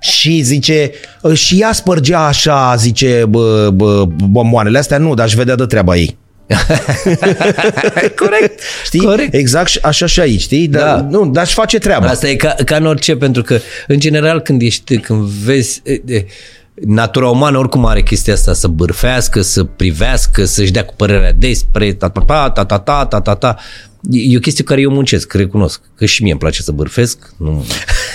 Și 0.00 0.40
zice, 0.40 0.90
și 1.32 1.60
ea 1.60 1.72
spărgea 1.72 2.26
așa, 2.26 2.74
zice, 2.76 3.24
bă, 3.28 3.70
bă, 3.74 4.04
bomboanele 4.30 4.78
astea, 4.78 4.98
nu, 4.98 5.14
dar 5.14 5.26
își 5.26 5.36
vedea 5.36 5.54
de 5.54 5.66
treaba 5.66 5.96
ei. 5.96 6.18
Corect. 8.22 8.60
Știi? 8.84 9.00
Corect. 9.00 9.34
Exact 9.34 9.68
și- 9.68 9.78
așa 9.82 10.06
și 10.06 10.20
aici, 10.20 10.40
știi? 10.40 10.68
Dar, 10.68 10.82
Da. 11.00 11.06
Nu, 11.10 11.26
dar 11.30 11.44
își 11.44 11.54
face 11.54 11.78
treaba. 11.78 12.06
Asta 12.06 12.28
e 12.28 12.34
ca, 12.36 12.54
ca 12.64 12.76
în 12.76 12.86
orice, 12.86 13.16
pentru 13.16 13.42
că, 13.42 13.58
în 13.86 13.98
general, 13.98 14.40
când 14.40 14.62
ești, 14.62 14.98
când 14.98 15.22
vezi, 15.26 15.80
e, 15.84 15.92
e, 16.14 16.26
natura 16.74 17.28
umană 17.28 17.58
oricum 17.58 17.86
are 17.86 18.02
chestia 18.02 18.32
asta, 18.32 18.52
să 18.52 18.68
bârfească, 18.68 19.40
să 19.40 19.64
privească, 19.64 20.44
să-și 20.44 20.70
dea 20.72 20.84
cu 20.84 20.94
părerea 20.96 21.32
despre 21.32 21.92
ta 21.92 22.08
ta 22.08 22.20
ta 22.26 22.48
ta 22.50 22.64
ta 22.64 22.78
ta 22.78 23.04
ta 23.06 23.20
ta 23.20 23.34
ta. 23.34 23.56
E 24.10 24.20
e 24.32 24.36
o 24.36 24.40
chestie 24.40 24.64
cu 24.64 24.68
care 24.70 24.80
eu 24.80 24.90
muncesc, 24.90 25.32
recunosc, 25.32 25.80
că 25.96 26.04
și 26.04 26.22
mie 26.22 26.30
îmi 26.30 26.40
place 26.40 26.62
să 26.62 26.72
bârfesc, 26.72 27.18
nu, 27.36 27.64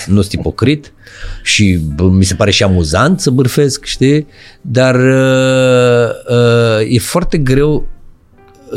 nu 0.06 0.22
sunt 0.22 0.34
ipocrit 0.34 0.94
și 1.44 1.80
bă, 1.96 2.04
mi 2.04 2.24
se 2.24 2.36
pare 2.36 2.52
și 2.52 2.64
amuzant 2.64 3.20
să 3.20 3.30
bârfesc, 3.30 3.86
știi? 3.86 4.28
Dar 4.62 4.96
uh, 4.96 6.10
uh, 6.30 6.94
e 6.96 7.00
foarte 7.00 7.38
greu 7.38 7.88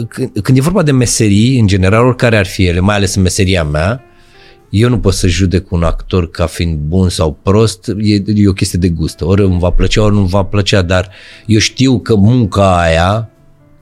când, 0.08 0.30
când 0.42 0.58
e 0.58 0.60
vorba 0.60 0.82
de 0.82 0.92
meserii, 0.92 1.60
în 1.60 1.66
general, 1.66 2.06
oricare 2.06 2.36
ar 2.36 2.46
fi 2.46 2.66
ele, 2.66 2.80
mai 2.80 2.94
ales 2.94 3.14
în 3.14 3.22
meseria 3.22 3.64
mea, 3.64 4.04
eu 4.70 4.88
nu 4.88 4.98
pot 4.98 5.14
să 5.14 5.26
judec 5.26 5.72
un 5.72 5.82
actor 5.82 6.30
ca 6.30 6.46
fiind 6.46 6.78
bun 6.78 7.08
sau 7.08 7.38
prost, 7.42 7.88
e, 7.98 8.14
e 8.34 8.48
o 8.48 8.52
chestie 8.52 8.78
de 8.78 8.88
gust. 8.88 9.20
Ori 9.20 9.42
îmi 9.42 9.58
va 9.58 9.70
plăcea, 9.70 10.02
ori 10.02 10.14
nu 10.14 10.24
va 10.24 10.42
plăcea, 10.42 10.82
dar 10.82 11.08
eu 11.46 11.58
știu 11.58 11.98
că 11.98 12.14
munca 12.14 12.80
aia 12.80 13.30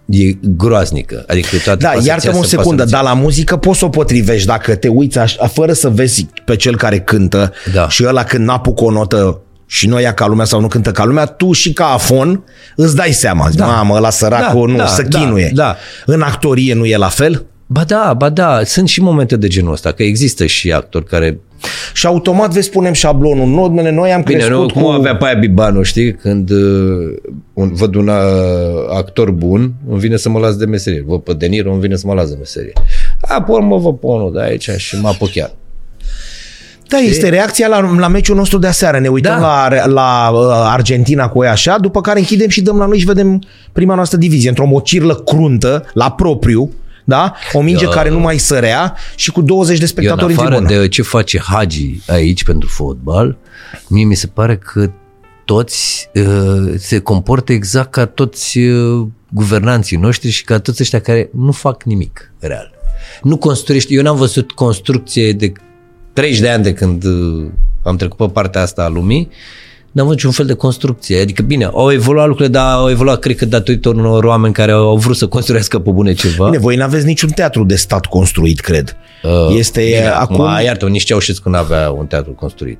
e 0.06 0.32
groaznică. 0.40 1.24
Adică 1.26 1.56
toate 1.64 1.82
Da, 1.82 1.88
poate 1.88 1.96
să-ți 1.96 2.08
iartă-mă 2.08 2.34
o 2.34 2.36
iasă, 2.36 2.54
poate 2.54 2.62
secundă, 2.62 2.82
să 2.82 2.96
nu 2.96 3.02
dar 3.02 3.14
la 3.14 3.20
muzică 3.20 3.56
poți 3.56 3.78
să 3.78 3.84
o 3.84 3.88
potrivești 3.88 4.46
dacă 4.46 4.74
te 4.74 4.88
uiți 4.88 5.18
așa, 5.18 5.46
fără 5.46 5.72
să 5.72 5.88
vezi 5.88 6.26
pe 6.44 6.56
cel 6.56 6.76
care 6.76 7.00
cântă 7.00 7.52
Da. 7.72 7.88
și 7.88 8.04
ăla 8.06 8.24
când 8.24 8.44
n-apucă 8.44 8.84
o 8.84 8.90
notă 8.90 9.40
și 9.70 9.86
nu 9.88 10.00
ia 10.00 10.12
ca 10.12 10.26
lumea 10.26 10.44
sau 10.44 10.60
nu 10.60 10.68
cântă 10.68 10.90
ca 10.90 11.04
lumea, 11.04 11.24
tu 11.24 11.52
și 11.52 11.72
ca 11.72 11.86
afon 11.86 12.44
îți 12.76 12.96
dai 12.96 13.12
seama. 13.12 13.48
Da. 13.54 13.66
Mamă, 13.66 13.94
ăla 13.94 14.10
săracul 14.10 14.66
Da, 14.66 14.72
nu, 14.72 14.78
da, 14.78 14.86
să 14.86 15.02
da, 15.02 15.18
chinuie. 15.18 15.50
da. 15.54 15.76
În 16.06 16.22
actorie 16.22 16.74
nu 16.74 16.84
e 16.84 16.96
la 16.96 17.08
fel? 17.08 17.46
Ba 17.66 17.84
da, 17.84 18.14
ba 18.16 18.28
da, 18.28 18.60
sunt 18.64 18.88
și 18.88 19.02
momente 19.02 19.36
de 19.36 19.46
genul 19.48 19.72
ăsta, 19.72 19.92
că 19.92 20.02
există 20.02 20.46
și 20.46 20.72
actori 20.72 21.04
care... 21.04 21.40
Și 21.92 22.06
automat 22.06 22.52
vezi, 22.52 22.70
punem 22.70 22.92
șablonul. 22.92 23.46
Noi, 23.46 23.92
noi 23.92 24.12
am 24.12 24.22
Bine, 24.22 24.38
crescut 24.38 24.58
nu, 24.58 24.72
cum 24.72 24.82
cu... 24.82 24.88
avea 24.88 25.16
pe 25.16 25.24
aia 25.24 25.34
Bibanu, 25.34 25.82
știi? 25.82 26.14
Când 26.14 26.50
uh, 26.50 27.14
un, 27.52 27.72
văd 27.74 27.94
un 27.94 28.08
uh, 28.08 28.14
actor 28.96 29.30
bun, 29.30 29.72
îmi 29.88 29.98
vine 29.98 30.16
să 30.16 30.28
mă 30.28 30.38
las 30.38 30.56
de 30.56 30.64
meserie. 30.66 31.04
Văd 31.06 31.20
pe 31.20 31.32
De 31.32 31.46
Niro, 31.46 31.70
îmi 31.72 31.80
vine 31.80 31.96
să 31.96 32.06
mă 32.06 32.14
las 32.14 32.28
de 32.28 32.36
meserie. 32.38 32.72
A, 33.20 33.42
pe 33.42 33.50
urmă 33.52 33.78
văd 33.78 33.94
pe 33.94 34.06
unul 34.06 34.32
de 34.32 34.40
aici 34.40 34.70
și 34.76 35.00
mă 35.00 35.08
apuc 35.08 35.34
chiar. 36.88 37.00
Da, 37.00 37.06
este 37.06 37.28
reacția 37.28 37.68
la, 37.68 37.80
la 37.98 38.08
meciul 38.08 38.36
nostru 38.36 38.58
de 38.58 38.66
aseară. 38.66 38.98
Ne 38.98 39.08
uităm 39.08 39.40
Da. 39.40 39.68
la, 39.68 39.86
la 39.86 40.30
uh, 40.32 40.48
Argentina 40.72 41.28
cu 41.28 41.42
ei 41.42 41.48
așa, 41.50 41.78
după 41.78 42.00
care 42.00 42.18
închidem 42.18 42.48
și 42.48 42.60
dăm 42.62 42.76
la 42.78 42.86
noi 42.86 42.98
și 42.98 43.04
vedem 43.04 43.42
prima 43.72 43.94
noastră 43.94 44.18
divizie 44.18 44.48
într-o 44.48 44.66
mocirlă 44.66 45.14
cruntă, 45.14 45.84
la 45.92 46.10
propriu, 46.10 46.72
da? 47.04 47.34
O 47.52 47.60
minge 47.60 47.84
Eu- 47.84 47.90
care 47.90 48.10
nu 48.10 48.18
mai 48.18 48.38
sărea 48.38 48.96
și 49.14 49.30
cu 49.32 49.40
20 49.40 49.78
de 49.78 49.80
Eu, 49.80 49.80
în 49.82 49.86
spectatori 49.88 50.32
în 50.32 50.38
afară 50.38 50.54
tribună. 50.56 50.80
de 50.80 50.88
ce 50.88 51.02
face 51.02 51.40
Hagi 51.40 52.00
aici 52.06 52.44
pentru 52.44 52.68
fotbal, 52.68 53.36
mie 53.88 54.04
mi 54.04 54.14
se 54.14 54.26
pare 54.26 54.56
că 54.56 54.90
toți 55.44 56.08
uh, 56.14 56.74
se 56.76 56.98
comportă 56.98 57.52
exact 57.52 57.90
ca 57.90 58.06
toți 58.06 58.58
uh, 58.58 59.06
guvernanții 59.28 59.96
noștri 59.96 60.30
și 60.30 60.44
ca 60.44 60.58
toți 60.58 60.82
ăștia 60.82 61.00
care 61.00 61.30
nu 61.34 61.52
fac 61.52 61.82
nimic 61.82 62.32
real. 62.38 62.70
Nu 63.22 63.36
construiești. 63.36 63.94
Eu 63.94 64.02
n-am 64.02 64.16
văzut 64.16 64.52
construcție 64.52 65.32
de 65.32 65.52
30 66.18 66.40
de 66.40 66.48
ani 66.48 66.62
de 66.62 66.72
când 66.72 67.04
uh, 67.04 67.46
am 67.82 67.96
trecut 67.96 68.16
pe 68.16 68.32
partea 68.32 68.62
asta 68.62 68.82
a 68.82 68.88
lumii, 68.88 69.28
n-am 69.92 70.04
văzut 70.04 70.10
niciun 70.10 70.30
fel 70.30 70.46
de 70.46 70.54
construcție. 70.54 71.20
Adică, 71.20 71.42
bine, 71.42 71.64
au 71.64 71.92
evoluat 71.92 72.26
lucrurile, 72.26 72.54
dar 72.58 72.72
au 72.72 72.90
evoluat, 72.90 73.18
cred 73.18 73.36
că, 73.36 73.44
datorită 73.44 73.88
unor 73.88 74.24
oameni 74.24 74.54
care 74.54 74.72
au 74.72 74.96
vrut 74.96 75.16
să 75.16 75.26
construiască 75.26 75.78
pe 75.78 75.90
bune 75.90 76.12
ceva. 76.12 76.44
Bine, 76.44 76.58
voi 76.58 76.76
n-aveți 76.76 77.06
niciun 77.06 77.30
teatru 77.30 77.64
de 77.64 77.76
stat 77.76 78.06
construit, 78.06 78.60
cred. 78.60 78.96
Uh, 79.22 79.56
este 79.56 79.80
Bine, 79.80 80.06
acum... 80.06 80.40
acum... 80.40 80.64
Iartă, 80.64 80.86
nici 80.86 81.04
Ceaușescu 81.04 81.48
nu 81.48 81.56
avea 81.56 81.90
un 81.90 82.06
teatru 82.06 82.32
construit. 82.32 82.78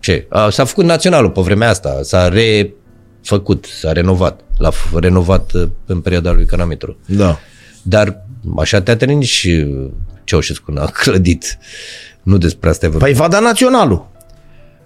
Ce? 0.00 0.26
A, 0.28 0.50
s-a 0.50 0.64
făcut 0.64 0.84
naționalul 0.84 1.30
pe 1.30 1.40
vremea 1.40 1.68
asta, 1.68 1.98
s-a 2.02 2.28
refăcut, 2.28 3.66
s-a 3.80 3.92
renovat, 3.92 4.40
l-a 4.56 4.70
f- 4.70 4.98
renovat 5.00 5.52
uh, 5.52 5.68
în 5.86 6.00
perioada 6.00 6.32
lui 6.32 6.46
Canamitru. 6.46 6.96
Da. 7.06 7.38
Dar 7.82 8.26
așa 8.56 8.80
teatre 8.80 9.12
nici 9.12 9.46
uh, 9.48 9.90
Ceaușescu 10.24 10.72
n-a 10.72 10.84
clădit. 11.02 11.58
Nu 12.28 12.38
despre 12.38 12.68
asta 12.68 12.86
e 12.86 12.88
vorba. 12.88 13.04
Păi 13.04 13.14
va 13.14 13.28
da 13.28 13.38
naționalul. 13.40 14.06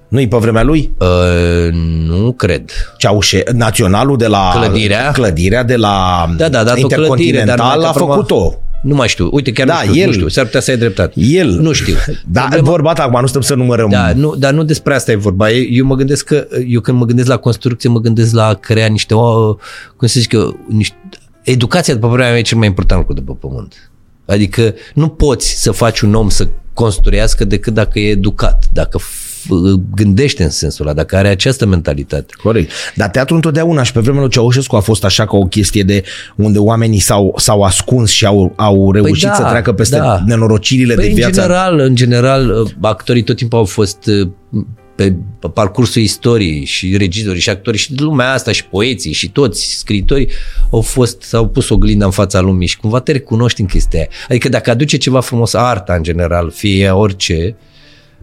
Nu-i 0.08 0.28
pe 0.28 0.36
vremea 0.36 0.62
lui? 0.62 0.90
Uh, 0.98 1.72
nu 2.06 2.32
cred. 2.32 2.70
Ceaușe, 2.98 3.42
naționalul 3.52 4.16
de 4.16 4.26
la... 4.26 4.50
Clădirea? 4.54 5.10
Clădirea 5.10 5.62
de 5.64 5.76
la 5.76 6.26
Da, 6.36 6.48
da, 6.48 6.58
a 6.58 6.64
dat 6.64 6.82
o 6.82 6.86
clădire, 6.86 6.96
dar 6.96 6.98
Intercontinental 6.98 7.56
numai 7.76 7.88
a 7.88 7.92
că 7.92 7.98
problema- 7.98 8.14
făcut-o. 8.14 8.54
Nu 8.82 8.94
mai 8.94 9.08
știu. 9.08 9.28
Uite, 9.32 9.52
chiar 9.52 9.66
Da, 9.66 9.74
nu 9.74 9.80
știu, 9.88 10.00
el- 10.00 10.06
nu 10.06 10.12
știu. 10.12 10.28
S-ar 10.28 10.44
putea 10.44 10.60
să 10.60 10.70
ai 10.70 10.76
dreptate. 10.76 11.20
El. 11.20 11.48
Nu 11.48 11.72
știu. 11.72 11.94
Da, 12.26 12.40
Problema- 12.40 12.62
vorba 12.70 12.92
ta, 12.92 13.02
acum 13.02 13.20
nu 13.20 13.26
stăm 13.26 13.40
să 13.40 13.54
numărăm. 13.54 13.88
Da, 13.88 14.12
nu, 14.14 14.34
dar 14.34 14.52
nu 14.52 14.62
despre 14.64 14.94
asta 14.94 15.10
e 15.12 15.14
vorba. 15.16 15.50
Eu 15.50 15.62
eu 15.70 15.84
mă 15.84 15.94
gândesc 15.94 16.24
că, 16.24 16.46
eu 16.68 16.80
când 16.80 16.98
mă 16.98 17.04
gândesc 17.04 17.28
la 17.28 17.36
construcție, 17.36 17.88
mă 17.88 17.98
gândesc 18.00 18.34
la 18.34 18.46
a 18.46 18.54
crea 18.54 18.86
niște, 18.86 19.14
o, 19.14 19.54
cum 19.96 20.08
să 20.08 20.20
zic 20.20 20.32
eu, 20.32 20.58
niște, 20.68 20.96
educația, 21.42 21.94
după 21.94 22.08
părerea 22.08 22.30
mea, 22.30 22.38
e 22.38 22.42
cel 22.42 22.58
mai 22.58 22.66
important 22.66 23.00
lucru 23.00 23.14
de 23.14 23.22
pe 23.26 23.36
pământ. 23.40 23.90
Adică 24.26 24.74
nu 24.94 25.08
poți 25.08 25.62
să 25.62 25.70
faci 25.70 26.00
un 26.00 26.14
om 26.14 26.28
să 26.28 26.48
construiască 26.74 27.44
decât 27.44 27.74
dacă 27.74 27.98
e 27.98 28.10
educat, 28.10 28.64
dacă 28.72 28.98
f- 29.00 29.30
gândește 29.94 30.42
în 30.42 30.50
sensul 30.50 30.86
ăla, 30.86 30.94
dacă 30.94 31.16
are 31.16 31.28
această 31.28 31.66
mentalitate. 31.66 32.34
Corect. 32.42 32.70
Dar 32.94 33.08
teatrul 33.08 33.36
întotdeauna 33.36 33.82
și 33.82 33.92
pe 33.92 34.00
vremea 34.00 34.20
lui 34.20 34.30
Ceaușescu 34.30 34.76
a 34.76 34.80
fost 34.80 35.04
așa 35.04 35.26
ca 35.26 35.36
o 35.36 35.44
chestie 35.44 35.82
de 35.82 36.02
unde 36.36 36.58
oamenii 36.58 36.98
s-au, 36.98 37.34
s-au 37.36 37.62
ascuns 37.62 38.10
și 38.10 38.26
au, 38.26 38.52
au 38.56 38.92
reușit 38.92 39.26
da, 39.28 39.34
să 39.34 39.42
treacă 39.42 39.72
peste 39.72 39.96
da. 39.96 40.22
nenorocirile 40.26 40.94
Păi, 40.94 41.04
de 41.04 41.10
în 41.10 41.16
viață. 41.16 41.40
general, 41.40 41.78
în 41.78 41.94
general, 41.94 42.72
actorii 42.80 43.22
tot 43.22 43.36
timpul 43.36 43.58
au 43.58 43.64
fost 43.64 44.06
uh, 44.06 44.28
pe 45.02 45.14
pe 45.38 45.48
parcursul 45.48 46.02
istoriei 46.02 46.64
și 46.64 46.96
regizorii 46.96 47.40
și 47.40 47.50
actorii 47.50 47.78
și 47.78 47.94
lumea 47.96 48.32
asta 48.32 48.52
și 48.52 48.66
poeții 48.66 49.12
și 49.12 49.30
toți 49.30 49.76
scriitorii 49.76 50.28
au 50.70 50.80
fost, 50.80 51.22
s-au 51.22 51.48
pus 51.48 51.68
oglinda 51.68 52.04
în 52.04 52.10
fața 52.10 52.40
lumii 52.40 52.66
și 52.66 52.76
cumva 52.76 53.00
te 53.00 53.12
recunoști 53.12 53.60
în 53.60 53.66
chestia 53.66 53.98
aia. 53.98 54.08
Adică 54.28 54.48
dacă 54.48 54.70
aduce 54.70 54.96
ceva 54.96 55.20
frumos, 55.20 55.54
arta 55.54 55.94
în 55.94 56.02
general, 56.02 56.50
fie 56.50 56.82
ea 56.82 56.96
orice, 56.96 57.56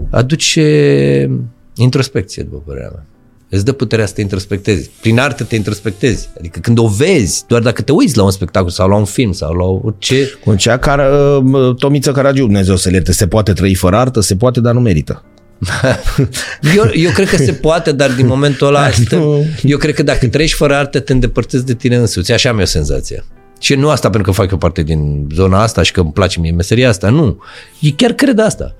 aduce 0.09 1.29
introspecție, 1.75 2.43
după 2.43 2.63
părerea 2.65 2.89
mea. 2.93 3.05
Îți 3.49 3.65
dă 3.65 3.71
puterea 3.71 4.05
să 4.05 4.13
te 4.13 4.21
introspectezi. 4.21 4.89
Prin 5.01 5.19
artă 5.19 5.43
te 5.43 5.55
introspectezi. 5.55 6.29
Adică 6.37 6.59
când 6.59 6.77
o 6.77 6.87
vezi, 6.87 7.43
doar 7.47 7.61
dacă 7.61 7.81
te 7.81 7.91
uiți 7.91 8.17
la 8.17 8.23
un 8.23 8.31
spectacol 8.31 8.69
sau 8.69 8.89
la 8.89 8.95
un 8.95 9.05
film 9.05 9.31
sau 9.31 9.53
la 9.53 9.63
orice, 9.63 10.29
Cu 10.45 10.55
cea 10.55 10.77
care, 10.77 11.03
uh, 11.37 11.75
Tomiță 11.75 12.11
Caragiu, 12.11 12.43
Dumnezeu 12.43 12.75
să 12.75 12.89
le 12.89 12.95
ierte, 12.95 13.11
se 13.11 13.27
poate 13.27 13.53
trăi 13.53 13.75
fără 13.75 13.95
artă, 13.95 14.19
se 14.19 14.35
poate, 14.35 14.59
dar 14.59 14.73
nu 14.73 14.79
merită. 14.79 15.23
Eu, 16.75 16.89
eu 16.93 17.11
cred 17.11 17.29
că 17.29 17.37
se 17.37 17.51
poate, 17.51 17.91
dar 17.91 18.11
din 18.11 18.25
momentul 18.25 18.67
ăla, 18.67 18.89
Nu. 19.11 19.45
eu 19.63 19.77
cred 19.77 19.93
că 19.93 20.03
dacă 20.03 20.27
trăiești 20.27 20.57
fără 20.57 20.75
artă, 20.75 20.99
te 20.99 21.13
îndepărtezi 21.13 21.65
de 21.65 21.73
tine 21.73 21.95
însuți. 21.95 22.31
Așa 22.31 22.49
am 22.49 22.59
eu 22.59 22.65
senzația. 22.65 23.23
Și 23.59 23.75
nu 23.75 23.89
asta 23.89 24.09
pentru 24.09 24.31
că 24.31 24.37
fac 24.41 24.51
eu 24.51 24.57
parte 24.57 24.83
din 24.83 25.27
zona 25.35 25.61
asta 25.61 25.83
și 25.83 25.91
că 25.91 25.99
îmi 25.99 26.11
place 26.11 26.39
mie 26.39 26.51
meseria 26.51 26.89
asta, 26.89 27.09
nu. 27.09 27.37
Eu 27.79 27.91
chiar 27.95 28.11
cred 28.11 28.39
asta. 28.39 28.75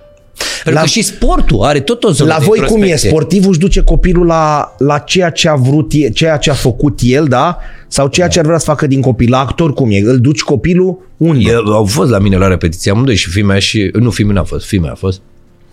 Pentru 0.63 0.73
La- 0.73 0.81
că 0.81 0.87
și 0.87 1.01
sportul 1.01 1.61
are 1.61 1.79
tot 1.79 2.03
o 2.03 2.11
zonă 2.11 2.29
La 2.33 2.39
de 2.39 2.45
voi 2.45 2.57
cum 2.57 2.65
e? 2.65 2.69
introspecție. 2.71 3.09
Sportivul 3.09 3.49
își 3.49 3.59
duce 3.59 3.81
copilul 3.81 4.25
la, 4.25 4.75
la 4.77 4.97
ceea 4.97 5.29
ce 5.29 5.49
a 5.49 5.55
vrut 5.55 5.91
el, 5.95 6.11
ceea 6.11 6.37
ce 6.37 6.49
a 6.49 6.53
făcut 6.53 6.99
el, 7.03 7.25
da? 7.25 7.57
Sau 7.87 8.07
ceea 8.07 8.27
ce 8.27 8.39
ar 8.39 8.45
vrea 8.45 8.57
să 8.57 8.65
facă 8.65 8.87
din 8.87 9.01
copil. 9.01 9.29
La 9.29 9.39
actor 9.39 9.73
cum 9.73 9.91
e? 9.91 9.99
Îl 9.99 10.19
duci 10.19 10.41
copilul 10.41 10.97
unde? 11.17 11.49
El, 11.49 11.71
au 11.73 11.85
fost 11.85 12.09
la 12.09 12.19
mine 12.19 12.37
la 12.37 12.47
repetiție 12.47 12.91
amândoi 12.91 13.15
și 13.15 13.29
fimea 13.29 13.59
și... 13.59 13.89
Nu, 13.93 14.09
fimea 14.09 14.33
n-a 14.33 14.43
fost, 14.43 14.65
fimea 14.65 14.91
a 14.91 14.95
fost. 14.95 15.21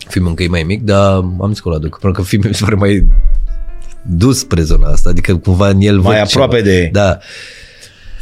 Filmul 0.08 0.30
încă 0.30 0.42
e 0.42 0.48
mai 0.48 0.62
mic, 0.62 0.82
dar 0.82 1.12
am 1.14 1.46
zis 1.48 1.60
că 1.60 1.68
o 1.68 1.72
aduc, 1.72 1.98
pentru 1.98 2.20
că 2.22 2.28
filmul 2.28 2.48
mi 2.48 2.54
se 2.54 2.64
pare 2.64 2.74
mai 2.76 3.06
dus 4.08 4.38
spre 4.38 4.62
zona 4.62 4.88
asta, 4.90 5.08
adică 5.08 5.36
cumva 5.36 5.68
în 5.68 5.80
el 5.80 5.98
Mai 6.00 6.12
văd 6.18 6.26
aproape 6.28 6.56
ceva. 6.56 6.68
de- 6.68 6.88
Da. 6.92 7.18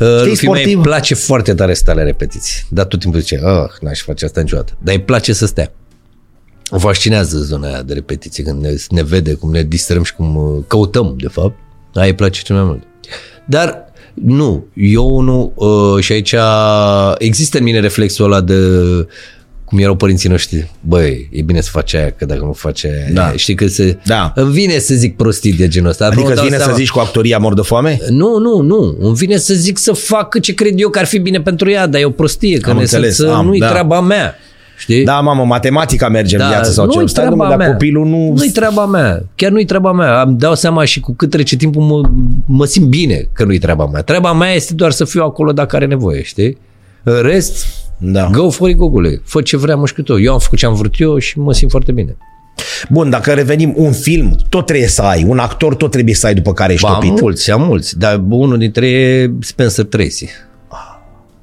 Uh, 0.01 0.07
lui 0.07 0.37
Fimea 0.37 0.55
sportiv? 0.55 0.77
îi 0.77 0.83
place 0.83 1.15
foarte 1.15 1.55
tare 1.55 1.75
să 1.75 1.81
stea 1.81 1.95
la 1.95 2.03
repetiții. 2.03 2.63
Dar 2.69 2.85
tot 2.85 3.01
timpul 3.01 3.21
zice, 3.21 3.41
ah, 3.45 3.71
n-aș 3.81 4.01
face 4.03 4.25
asta 4.25 4.41
niciodată. 4.41 4.73
Dar 4.83 4.95
îi 4.95 5.01
place 5.01 5.33
să 5.33 5.47
stea. 5.47 5.73
O 6.71 6.79
fascinează 6.79 7.39
zona 7.39 7.67
aia 7.69 7.83
de 7.83 7.93
repetiții, 7.95 8.43
când 8.43 8.63
ne, 8.63 8.75
ne 8.89 9.03
vede, 9.03 9.35
cum 9.35 9.51
ne 9.51 9.63
distrăm 9.63 10.03
și 10.03 10.15
cum 10.15 10.37
uh, 10.37 10.65
căutăm, 10.67 11.15
de 11.19 11.29
fapt. 11.29 11.57
Aia 11.95 12.07
îi 12.07 12.15
place 12.15 12.43
cel 12.43 12.57
mai 12.57 12.65
mult. 12.65 12.83
Dar 13.47 13.85
nu, 14.15 14.67
eu 14.75 15.21
nu, 15.21 15.53
uh, 15.55 16.03
și 16.03 16.13
aici 16.13 16.35
există 17.19 17.59
în 17.59 17.65
mine 17.65 17.81
reflexul 17.81 18.25
ăla 18.25 18.41
de 18.41 18.57
cum 19.65 19.79
erau 19.79 19.95
părinții 19.95 20.29
noștri, 20.29 20.71
băi, 20.81 21.29
e 21.33 21.43
bine 21.43 21.61
să 21.61 21.69
faci 21.73 21.95
aia, 21.95 22.11
că 22.11 22.25
dacă 22.25 22.41
nu 22.45 22.53
faci 22.53 22.85
aia, 22.85 22.93
Da. 23.13 23.33
știi 23.37 23.55
că 23.55 23.67
se, 23.67 23.99
Da. 24.05 24.33
îmi 24.35 24.53
vine 24.53 24.79
să 24.79 24.95
zic 24.95 25.17
prostii 25.17 25.53
de 25.53 25.69
genul 25.69 25.89
ăsta. 25.91 26.05
dar 26.09 26.15
nu 26.15 26.21
Adică 26.25 26.41
îmi 26.41 26.41
îți 26.41 26.41
dau 26.41 26.45
vine 26.47 26.57
să 26.59 26.63
seama. 26.65 26.79
zici 26.79 26.91
cu 26.91 26.99
actoria 26.99 27.39
mor 27.39 27.55
de 27.55 27.61
foame? 27.63 27.99
Nu, 28.09 28.39
nu, 28.39 28.61
nu. 28.61 28.97
Îmi 29.01 29.15
vine 29.15 29.37
să 29.37 29.55
zic 29.55 29.79
să 29.79 29.93
fac 29.93 30.41
ce 30.41 30.55
cred 30.55 30.81
eu 30.81 30.89
că 30.89 30.99
ar 30.99 31.05
fi 31.07 31.19
bine 31.19 31.41
pentru 31.41 31.71
ea, 31.71 31.87
dar 31.87 32.01
e 32.01 32.05
o 32.05 32.11
prostie, 32.11 32.59
că 32.59 32.71
Am 32.71 32.77
ne 32.77 32.83
înțeles, 32.83 33.15
să, 33.17 33.33
am, 33.35 33.47
nu-i 33.47 33.59
da. 33.59 33.69
treaba 33.71 34.01
mea. 34.01 34.35
Știi? 34.79 35.05
Da, 35.05 35.21
mamă, 35.21 35.45
matematica 35.45 36.09
merge 36.09 36.37
în 36.37 36.47
viață 36.49 36.71
sau 36.71 36.89
ce. 36.89 36.99
nu-i 36.99 37.09
Stai, 37.09 37.25
treaba 37.25 37.45
domnule, 37.45 37.57
dar 37.57 37.67
mea. 37.67 37.77
copilul 37.77 38.07
nu... 38.07 38.33
Nu-i 38.37 38.51
treaba 38.51 38.87
mea. 38.87 39.25
Chiar 39.35 39.51
nu-i 39.51 39.65
treaba 39.65 39.93
mea. 39.93 40.21
Am 40.21 40.37
dau 40.39 40.55
seama 40.55 40.85
și 40.85 41.01
cu 41.01 41.15
cât 41.15 41.31
trece 41.31 41.57
timpul 41.57 41.83
mă, 41.83 42.09
mă 42.47 42.65
simt 42.65 42.87
bine 42.87 43.29
că 43.33 43.45
nu-i 43.45 43.59
treaba 43.59 43.87
mea. 43.87 44.03
Treaba 44.03 44.33
mea 44.33 44.53
este 44.53 44.75
doar 44.75 44.91
să 44.91 45.05
fiu 45.05 45.23
acolo 45.23 45.53
dacă 45.53 45.77
are 45.77 45.87
nevoie, 45.87 46.23
știi? 46.23 46.57
În 47.03 47.23
rest, 47.23 47.67
Da. 47.99 48.29
go 48.33 48.51
for 48.51 48.69
it, 48.69 48.77
gogule. 48.77 49.21
Fă 49.25 49.41
ce 49.43 49.57
vrea 49.57 49.77
mușchiutor. 49.77 50.19
Eu 50.19 50.33
am 50.33 50.39
făcut 50.39 50.59
ce 50.59 50.67
am 50.67 50.75
vrut 50.75 50.95
eu 51.01 51.19
și 51.19 51.39
mă 51.39 51.53
simt 51.53 51.71
foarte 51.71 51.93
bine. 51.93 52.17
Bun, 52.91 53.11
dacă 53.11 53.33
revenim, 53.33 53.73
un 53.77 53.93
film, 53.93 54.37
tot 54.49 54.67
trebuie 54.67 54.89
să 54.89 55.03
ai. 55.03 55.25
Un 55.27 55.39
actor 55.39 55.75
tot 55.75 55.91
trebuie 55.91 56.15
să 56.15 56.27
ai 56.27 56.35
după 56.35 56.53
care 56.53 56.73
ești 56.73 56.87
Ba, 56.87 56.93
am 56.95 57.01
topit. 57.01 57.21
mulți, 57.21 57.51
am 57.51 57.63
mulți, 57.63 57.99
dar 57.99 58.23
unul 58.29 58.59
dintre 58.59 58.89
ei 58.89 59.23
e 59.23 59.31
Spencer 59.41 59.85
Tracy. 59.85 60.27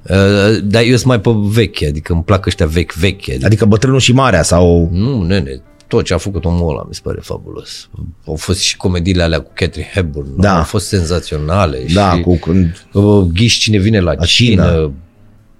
Uh, 0.02 0.58
dar 0.64 0.82
eu 0.82 0.90
sunt 0.96 1.04
mai 1.04 1.20
pe 1.20 1.30
vechi, 1.34 1.82
adică 1.82 2.12
îmi 2.12 2.22
plac 2.22 2.46
ăștia 2.46 2.66
vechi, 2.66 2.92
vechi. 2.92 3.28
Adică, 3.28 3.46
Adică 3.46 3.64
bătrânul 3.64 3.98
și 3.98 4.12
marea 4.12 4.42
sau... 4.42 4.88
nu, 4.92 5.22
nene, 5.22 5.60
tot 5.86 6.04
ce 6.04 6.14
a 6.14 6.18
făcut 6.18 6.44
omul 6.44 6.68
ăla 6.70 6.84
mi 6.88 6.94
se 6.94 7.00
pare 7.02 7.18
fabulos. 7.22 7.88
Au 8.26 8.34
fost 8.34 8.60
și 8.60 8.76
comediile 8.76 9.22
alea 9.22 9.38
cu 9.40 9.50
Catherine 9.54 9.90
Hepburn, 9.94 10.28
Da. 10.40 10.56
au 10.56 10.62
fost 10.62 10.86
senzaționale. 10.86 11.84
Da, 11.94 12.12
și, 12.16 12.20
cu 12.20 12.36
când... 12.38 12.86
uh, 12.92 13.26
Ghiși 13.34 13.58
cine 13.60 13.78
vine 13.78 14.00
la, 14.00 14.12
La 14.12 14.24
cină. 14.24 14.62
cină. 14.64 14.92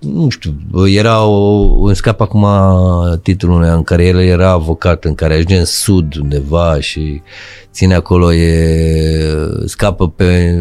Nu 0.02 0.28
știu, 0.28 0.54
era 0.88 1.24
o, 1.24 1.72
îmi 1.86 1.96
scap 1.96 2.20
acum 2.20 2.46
titlul 3.22 3.62
ăla 3.62 3.74
în 3.74 3.82
care 3.82 4.06
el 4.06 4.18
era 4.20 4.50
avocat, 4.50 5.04
în 5.04 5.14
care 5.14 5.34
ajunge 5.34 5.58
în 5.58 5.64
sud 5.64 6.14
undeva 6.16 6.80
și 6.80 7.22
ține 7.72 7.94
acolo, 7.94 8.32
e, 8.32 9.34
scapă 9.64 10.08
pe 10.08 10.60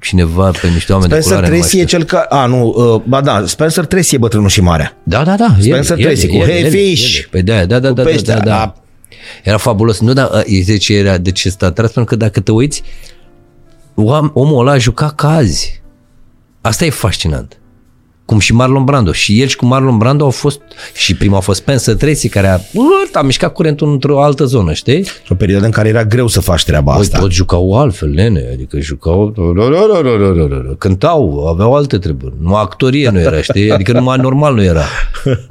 cineva, 0.00 0.50
pe 0.60 0.68
niște 0.68 0.92
oameni 0.92 1.10
de 1.10 1.20
Spencer 1.20 1.32
culoare. 1.36 1.46
nu 1.46 1.52
mai 1.52 1.60
Tracy 1.60 1.76
e 1.76 1.84
știu. 1.86 1.98
cel 1.98 2.06
care... 2.06 2.26
A, 2.28 2.46
nu, 2.46 2.74
uh, 2.94 3.02
ba 3.08 3.20
da, 3.20 3.46
Spencer 3.46 3.84
Tracy 3.84 4.14
e 4.14 4.18
bătrânul 4.18 4.48
și 4.48 4.60
marea. 4.60 4.96
Da, 5.02 5.24
da, 5.24 5.36
da. 5.36 5.56
Spencer 5.60 5.96
Tracy 5.98 6.26
cu 6.26 6.36
Hey 6.44 6.70
Fish. 6.70 7.24
Păi 7.30 7.42
da, 7.42 7.64
da, 7.64 7.78
da, 7.78 7.88
Cu 7.88 7.94
da, 7.94 8.02
da, 8.02 8.08
peștea, 8.10 8.34
da, 8.38 8.42
da. 8.44 8.50
da. 8.50 8.74
Era 9.44 9.56
fabulos. 9.56 10.00
Nu, 10.00 10.12
dar 10.12 10.44
de 10.66 10.76
ce 10.76 10.94
era, 10.94 11.18
de 11.18 11.30
ce 11.30 11.48
sta 11.48 11.66
atras? 11.66 11.92
Pentru 11.92 12.16
că 12.16 12.24
dacă 12.24 12.40
te 12.40 12.52
uiți, 12.52 12.82
oam- 13.94 14.32
omul 14.32 14.66
ăla 14.66 14.78
juca 14.78 15.12
ca 15.16 15.28
azi. 15.34 15.82
Asta 16.60 16.84
e 16.84 16.90
fascinant. 16.90 17.58
Cum 18.26 18.38
și 18.38 18.54
Marlon 18.54 18.84
Brando. 18.84 19.12
Și 19.12 19.40
el 19.40 19.46
și 19.46 19.56
cu 19.56 19.66
Marlon 19.66 19.98
Brando 19.98 20.24
au 20.24 20.30
fost, 20.30 20.60
și 20.94 21.14
prima 21.16 21.36
a 21.36 21.40
fost 21.40 21.60
Spencer 21.60 21.94
Tracy, 21.94 22.28
care 22.28 22.46
a, 22.46 22.58
a 23.12 23.22
mișcat 23.22 23.52
curentul 23.52 23.90
într-o 23.90 24.22
altă 24.22 24.44
zonă, 24.44 24.72
știi? 24.72 25.06
O 25.28 25.34
perioadă 25.34 25.64
în 25.64 25.70
care 25.70 25.88
era 25.88 26.04
greu 26.04 26.26
să 26.26 26.40
faci 26.40 26.64
treaba 26.64 26.92
Păi 26.92 27.00
asta. 27.00 27.18
toți 27.18 27.34
jucau 27.34 27.78
altfel, 27.80 28.08
nene, 28.08 28.48
adică 28.52 28.80
jucau, 28.80 29.32
cântau, 30.78 31.46
aveau 31.48 31.74
alte 31.74 31.98
treburi. 31.98 32.34
Numai 32.40 32.60
actorie 32.62 33.10
nu 33.10 33.18
era, 33.20 33.42
știi? 33.42 33.70
Adică 33.70 33.92
numai 33.92 34.16
normal 34.18 34.54
nu 34.54 34.62
era. 34.62 34.82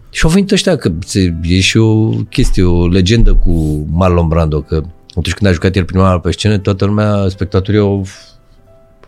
Și 0.09 0.21
au 0.26 0.30
venit 0.30 0.51
ăștia, 0.51 0.76
că 0.78 0.91
se- 1.05 1.36
e 1.43 1.59
și 1.59 1.78
o 1.78 2.09
chestie, 2.09 2.63
o 2.63 2.88
legendă 2.88 3.34
cu 3.34 3.86
Marlon 3.91 4.28
Brando, 4.28 4.61
că 4.61 4.76
atunci 5.09 5.34
când 5.34 5.49
a 5.49 5.53
jucat 5.53 5.76
el 5.76 5.84
prima 5.84 6.03
oară 6.03 6.19
pe 6.19 6.32
scenă, 6.32 6.57
toată 6.57 6.86
lumea, 6.86 7.26
spectatorii 7.30 7.80
au, 7.80 8.05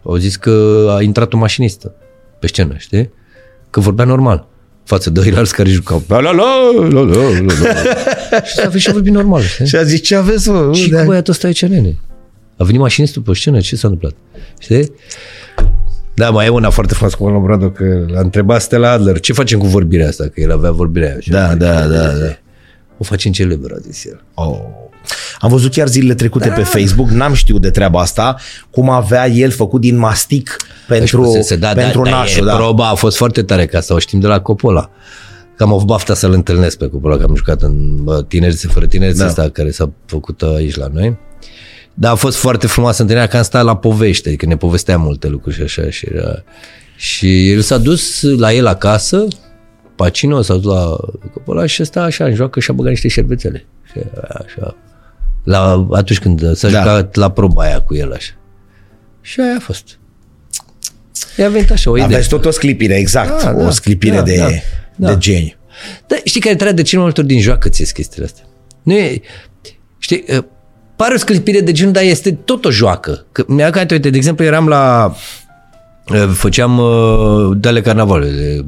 au 0.03 0.15
zis 0.15 0.35
că 0.35 0.85
a 0.97 1.01
intrat 1.01 1.33
un 1.33 1.39
mașinistă 1.39 1.93
pe 2.39 2.47
scenă, 2.47 2.73
știi? 2.77 3.09
Că 3.77 3.83
vorbea 3.83 4.05
normal 4.05 4.47
față 4.83 5.09
de 5.09 5.33
alți 5.35 5.55
care 5.55 5.69
jucau. 5.69 6.03
La, 6.07 6.19
la, 6.19 6.31
la, 6.31 6.45
la, 6.89 6.99
la, 6.99 7.01
la, 7.01 7.21
la. 8.31 8.41
și 8.47 8.53
s-a 8.53 8.67
venit 8.67 8.81
și 8.81 8.89
a 8.89 8.91
vorbit 8.91 9.13
normal, 9.13 9.41
știi? 9.41 9.65
Și 9.67 9.75
a 9.75 9.83
zis, 9.83 10.01
ce 10.01 10.15
aveți, 10.15 10.49
mă? 10.49 10.69
Și 10.73 10.83
Unde 10.83 10.97
cu 10.99 11.05
băiatul 11.05 11.33
ăsta 11.33 11.47
aici, 11.47 11.65
nene. 11.65 11.97
A 12.57 12.63
venit 12.63 12.79
mașinistul 12.79 13.21
pe 13.21 13.33
scenă, 13.33 13.59
ce 13.59 13.75
s-a 13.75 13.87
întâmplat? 13.87 14.19
Știi? 14.59 14.91
Da, 16.13 16.29
mai 16.29 16.45
e 16.45 16.49
una 16.49 16.69
foarte 16.69 16.93
frumoasă 16.93 17.17
cu 17.17 17.23
Marlon 17.23 17.43
Brando, 17.43 17.69
că 17.69 18.05
l-a 18.07 18.19
întrebat 18.19 18.61
Stella 18.61 18.91
Adler, 18.91 19.19
ce 19.19 19.33
facem 19.33 19.59
cu 19.59 19.65
vorbirea 19.65 20.07
asta? 20.07 20.23
Că 20.23 20.41
el 20.41 20.51
avea 20.51 20.71
vorbirea 20.71 21.09
aia. 21.09 21.19
Și 21.19 21.29
Da, 21.29 21.45
a 21.45 21.49
zis, 21.49 21.57
da, 21.57 21.87
da, 21.87 22.07
da. 22.07 22.37
O 22.97 23.03
facem 23.03 23.31
celebră, 23.31 23.75
a 23.77 23.79
zis 23.79 24.05
el. 24.05 24.23
Oh. 24.33 24.59
Am 25.39 25.49
văzut 25.49 25.71
chiar 25.71 25.87
zilele 25.87 26.13
trecute 26.13 26.49
pe 26.49 26.63
Facebook, 26.63 27.09
n-am 27.09 27.33
știut 27.33 27.61
de 27.61 27.69
treaba 27.69 28.01
asta, 28.01 28.35
cum 28.69 28.89
avea 28.89 29.27
el 29.27 29.51
făcut 29.51 29.81
din 29.81 29.97
mastic 29.97 30.55
pentru, 30.87 31.23
Spusese, 31.23 31.55
da, 31.55 31.67
pentru 31.67 32.01
da, 32.03 32.09
nașul. 32.09 32.45
da, 32.45 32.51
Da, 32.51 32.57
e, 32.57 32.59
proba 32.59 32.89
a 32.89 32.93
fost 32.95 33.17
foarte 33.17 33.43
tare, 33.43 33.65
ca 33.65 33.77
asta 33.77 33.93
o 33.93 33.99
știm 33.99 34.19
de 34.19 34.27
la 34.27 34.41
Coppola. 34.41 34.89
Că 35.55 35.63
am 35.63 35.73
avut 35.73 35.87
bafta 35.87 36.13
să-l 36.13 36.31
întâlnesc 36.31 36.77
pe 36.77 36.87
Coppola, 36.87 37.17
că 37.17 37.23
am 37.23 37.35
jucat 37.35 37.61
în 37.61 38.03
bă, 38.03 38.23
Tinerețe 38.27 38.67
fără 38.67 38.85
tinerețe, 38.85 39.17
Da. 39.17 39.23
da. 39.23 39.29
asta 39.29 39.49
care 39.49 39.71
s-a 39.71 39.91
făcut 40.05 40.41
aici 40.41 40.75
la 40.75 40.87
noi. 40.93 41.17
Dar 41.93 42.11
a 42.11 42.15
fost 42.15 42.37
foarte 42.37 42.67
frumoasă 42.67 43.01
întâlnirea, 43.01 43.31
că 43.31 43.37
am 43.37 43.43
stat 43.43 43.63
la 43.63 43.75
povește, 43.77 44.27
adică 44.27 44.45
ne 44.45 44.57
povestea 44.57 44.97
multe 44.97 45.27
lucruri 45.27 45.55
și 45.55 45.61
așa. 45.61 45.89
Și, 45.89 46.07
era... 46.13 46.43
și 46.95 47.51
el 47.51 47.61
s-a 47.61 47.77
dus 47.77 48.21
la 48.21 48.53
el 48.53 48.67
acasă, 48.67 49.27
Pacino 49.95 50.41
s-a 50.41 50.53
dus 50.53 50.73
la 50.73 50.95
Coppola 51.33 51.65
și 51.65 51.81
ăsta 51.81 52.01
așa, 52.01 52.25
în 52.25 52.33
joacă 52.33 52.59
și 52.59 52.71
a 52.71 52.73
băgat 52.73 52.91
niște 52.91 53.07
șervețele. 53.07 53.65
Și 53.91 53.99
așa, 54.29 54.75
la, 55.47 55.87
atunci 55.91 56.19
când 56.19 56.55
s-a 56.55 56.69
Da. 56.69 56.73
da. 56.73 56.79
jucat 56.79 57.15
la 57.15 57.31
proba 57.31 57.63
aia 57.63 57.81
cu 57.81 57.95
el 57.95 58.13
așa. 58.13 58.31
Și 59.21 59.39
aia 59.39 59.55
a 59.57 59.59
fost. 59.59 59.99
I-a 61.37 61.49
venit 61.49 61.71
așa 61.71 61.89
o 61.89 61.95
idee. 61.97 62.05
Aveți 62.07 62.29
tot 62.29 62.45
o 62.45 62.51
sclipire, 62.51 62.95
exact, 62.95 63.43
Da, 63.43 63.53
o 63.57 63.63
da, 63.63 63.71
sclipire 63.71 64.15
da, 64.15 64.21
de, 64.21 64.35
da, 64.37 64.47
de 64.47 64.61
da. 64.95 65.15
geniu. 65.15 65.53
Dar 66.07 66.19
știi 66.23 66.41
care 66.41 66.55
trebuie 66.55 66.75
de 66.75 66.81
cel 66.81 66.97
mai 66.97 67.03
multe 67.07 67.19
ori 67.21 67.29
din 67.29 67.41
joacă 67.41 67.69
ți 67.69 67.93
chestiile 67.93 68.25
astea. 68.25 68.43
Nu 68.83 68.93
e, 68.93 69.21
știi, 69.97 70.23
uh, 70.37 70.43
pare 70.95 71.13
o 71.13 71.17
sclipire 71.17 71.61
de 71.61 71.71
genul, 71.71 71.93
dar 71.93 72.03
este 72.03 72.31
tot 72.31 72.65
o 72.65 72.71
joacă. 72.71 73.25
Că, 73.31 73.43
mi-a 73.47 73.69
că, 73.69 73.79
uite, 73.79 74.09
de 74.09 74.17
exemplu, 74.17 74.45
eram 74.45 74.67
la 74.67 75.15
uh, 76.13 76.29
făceam 76.33 76.77
uh, 76.77 77.57
Dale 77.57 77.81
Carnavale, 77.81 78.29
de, 78.29 78.65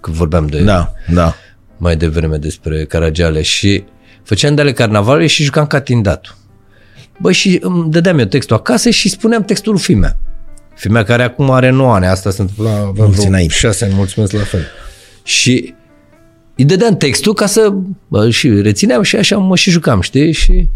că 0.00 0.10
vorbeam 0.10 0.46
de 0.46 0.62
Da, 0.62 0.92
da. 1.12 1.34
mai 1.76 1.96
devreme 1.96 2.36
despre 2.36 2.84
Caragiale 2.84 3.42
și 3.42 3.84
făceam 4.24 4.54
Dale 4.54 4.72
Carnavale 4.72 5.26
și 5.26 5.42
jucam 5.42 5.66
ca 5.66 5.80
tindatul. 5.80 6.34
Bă, 7.20 7.32
și 7.32 7.58
îmi 7.62 7.90
dădeam 7.90 8.18
eu 8.18 8.24
textul 8.24 8.56
acasă 8.56 8.90
și 8.90 9.08
spuneam 9.08 9.44
textul 9.44 9.72
lui 9.72 9.80
Fimea. 9.80 10.18
Fimea 10.74 11.02
care 11.02 11.22
acum 11.22 11.50
are 11.50 11.70
9 11.70 11.94
ani, 11.94 12.06
asta 12.06 12.30
se 12.30 12.40
întâmplă 12.40 12.68
aveam 12.68 12.92
Mulți 12.96 13.16
vreo 13.16 13.28
înainte. 13.28 13.54
6 13.54 13.84
ani, 13.84 13.94
mulțumesc 13.94 14.32
la 14.32 14.42
fel. 14.42 14.66
Și 15.22 15.74
îi 16.56 16.64
dădeam 16.64 16.96
textul 16.96 17.34
ca 17.34 17.46
să 17.46 17.74
bă, 18.08 18.30
și 18.30 18.60
rețineam 18.60 19.02
și 19.02 19.16
așa 19.16 19.36
mă 19.36 19.56
și 19.56 19.70
jucam, 19.70 20.00
știi? 20.00 20.32
Și 20.32 20.68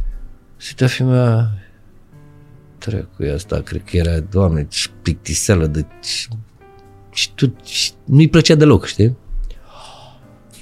se 0.56 0.66
uitea 0.68 0.86
Fimea 0.86 1.50
Trecu 2.78 3.34
asta, 3.34 3.60
cred 3.60 3.82
că 3.90 3.96
era, 3.96 4.18
doamne, 4.30 4.66
ce 4.68 4.88
plictiseală 5.02 5.66
de... 5.66 5.84
Și, 6.02 6.28
și 7.12 7.30
tu, 7.34 7.54
și 7.64 7.90
nu-i 8.04 8.28
plăcea 8.28 8.54
deloc, 8.54 8.86
știi? 8.86 9.16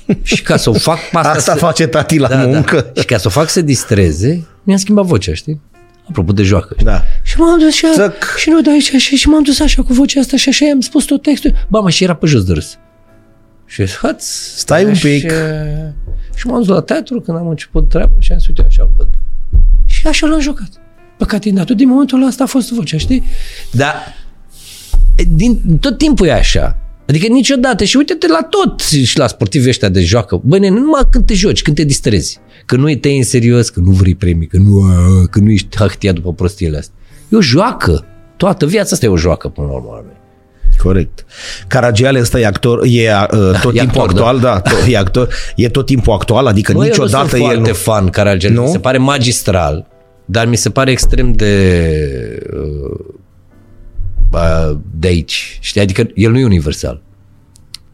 Și 0.23 0.43
ca 0.43 0.57
să 0.57 0.71
o 0.71 0.73
fac 0.73 0.99
pe 0.99 1.17
asta, 1.17 1.31
Asta 1.31 1.53
să, 1.53 1.59
face 1.59 1.87
tati 1.87 2.19
la 2.19 2.29
muncă. 2.47 2.93
Și 2.99 3.05
ca 3.05 3.17
să 3.17 3.27
o 3.27 3.31
fac 3.31 3.49
să 3.49 3.61
distreze, 3.61 4.47
mi-am 4.63 4.79
schimbat 4.79 5.05
vocea, 5.05 5.35
știi? 5.35 5.61
Apropo 6.09 6.33
de 6.33 6.43
joacă. 6.43 6.69
știi? 6.73 6.85
Da. 6.87 7.03
Și 7.23 7.39
m-am 7.39 7.59
dus 7.59 7.73
și, 7.75 7.87
Țăc. 7.95 8.35
și 8.37 8.51
nu 8.51 8.61
de 8.61 8.71
aici 8.71 8.91
și, 8.97 9.17
și 9.17 9.29
m-am 9.29 9.43
dus 9.43 9.61
așa 9.61 9.83
cu 9.83 9.93
vocea 9.93 10.21
asta 10.21 10.37
și 10.37 10.49
așa 10.49 10.65
i-am 10.67 10.81
spus 10.81 11.05
tot 11.05 11.23
textul. 11.23 11.55
Ba, 11.69 11.81
mă, 11.81 11.91
și 11.91 12.05
era 12.05 12.15
pe 12.15 12.27
jos 12.27 12.45
de 12.45 12.53
râs. 12.53 12.79
Și 13.67 13.81
eu 13.81 13.87
zic, 13.87 13.97
haț, 14.03 14.25
Stai 14.57 14.85
un 14.85 14.95
și, 14.95 15.07
pic. 15.07 15.33
Și 16.35 16.47
m-am 16.47 16.59
dus 16.59 16.69
la 16.69 16.81
teatru 16.81 17.21
când 17.21 17.39
am 17.39 17.49
început 17.49 17.89
treaba 17.89 18.13
și 18.19 18.33
am 18.33 18.39
zis, 18.39 18.47
uite, 18.49 18.65
așa 18.67 18.89
văd. 18.97 19.09
Și 19.87 20.07
așa 20.07 20.27
l-am 20.27 20.41
jucat. 20.41 20.69
Pe 21.19 21.25
catinatul. 21.25 21.75
Din 21.77 21.89
momentul 21.89 22.19
ăla 22.19 22.27
asta 22.27 22.43
a 22.45 22.47
fost 22.47 22.73
vocea, 22.73 22.97
știi? 22.99 23.23
Dar 23.71 23.95
e, 25.17 25.23
din, 25.29 25.79
tot 25.81 25.99
timpul 25.99 26.27
e 26.27 26.33
așa. 26.33 26.77
Adică 27.09 27.27
niciodată. 27.27 27.85
Și 27.85 27.97
uite-te 27.97 28.27
la 28.27 28.47
tot 28.51 28.81
și 28.81 29.19
la 29.19 29.27
sportivii 29.27 29.69
ăștia 29.69 29.89
de 29.89 30.01
joacă. 30.01 30.41
Bă, 30.45 30.59
nene, 30.59 30.79
numai 30.79 31.03
când 31.11 31.27
te 31.27 31.35
joci, 31.35 31.63
când 31.63 31.77
te 31.77 31.85
distrezi. 31.85 32.39
Că 32.67 32.77
nu 32.77 32.95
te 32.95 33.09
iei 33.09 33.17
în 33.17 33.25
serios, 33.25 33.69
că 33.69 33.81
nu 33.81 33.91
vrei 33.91 34.15
premii, 34.15 34.47
că 34.47 34.57
nu, 34.57 34.83
că 35.31 35.39
nu 35.39 35.51
ești 35.51 35.77
hahtia 35.77 36.13
după 36.13 36.33
prostiile 36.33 36.79
astea. 36.79 36.95
E 37.29 37.37
o 37.37 37.41
joacă. 37.41 38.05
Toată 38.37 38.67
viața 38.67 38.89
asta 38.93 39.07
e 39.07 39.09
o 39.09 39.17
joacă 39.17 39.49
până 39.49 39.67
la 39.67 39.73
urmă. 39.73 40.05
Corect. 40.83 41.25
Caragiale 41.67 42.21
ăsta 42.21 42.41
e 42.41 42.47
actor, 42.47 42.85
e 42.85 43.11
uh, 43.33 43.61
tot 43.63 43.75
E 43.75 43.79
timpul 43.79 44.01
actor, 44.01 44.09
actual, 44.09 44.39
da, 44.39 44.61
tot, 44.61 44.85
e 44.89 44.97
actor, 44.97 45.29
e 45.57 45.69
tot 45.69 45.87
timpul 45.87 46.13
actual, 46.13 46.47
adică 46.47 46.73
Bă, 46.73 46.85
niciodată 46.85 47.37
eu 47.37 47.43
nu 47.43 47.49
sunt 47.49 47.57
el 47.57 47.63
foarte 47.63 47.71
nu... 47.71 47.75
fan 47.75 48.09
Caragiale. 48.09 48.55
Nu? 48.55 48.63
Mi 48.63 48.69
se 48.69 48.79
pare 48.79 48.99
magistral, 48.99 49.87
dar 50.25 50.47
mi 50.47 50.57
se 50.57 50.71
pare 50.71 50.91
extrem 50.91 51.33
de 51.33 51.53
uh, 52.53 52.61
uh, 52.61 53.15
de 54.91 55.07
aici. 55.07 55.59
Știi? 55.61 55.81
Adică 55.81 56.07
el 56.15 56.31
nu 56.31 56.39
e 56.39 56.45
universal. 56.45 57.03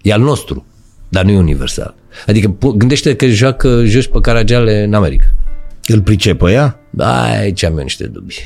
E 0.03 0.13
al 0.13 0.21
nostru, 0.21 0.67
dar 1.09 1.25
nu 1.25 1.31
e 1.31 1.39
universal. 1.39 1.95
Adică 2.27 2.49
pu- 2.49 2.71
gândește 2.73 3.17
că 3.17 3.27
joacă, 3.27 3.85
joci 3.85 4.07
pe 4.07 4.19
Caragiale 4.21 4.83
în 4.83 4.95
America. 4.95 5.27
Îl 5.87 6.01
pricepă 6.01 6.51
ea? 6.51 6.81
Aici 6.99 7.63
am 7.63 7.77
eu 7.79 7.83
niște 7.83 8.07
dubii. 8.07 8.37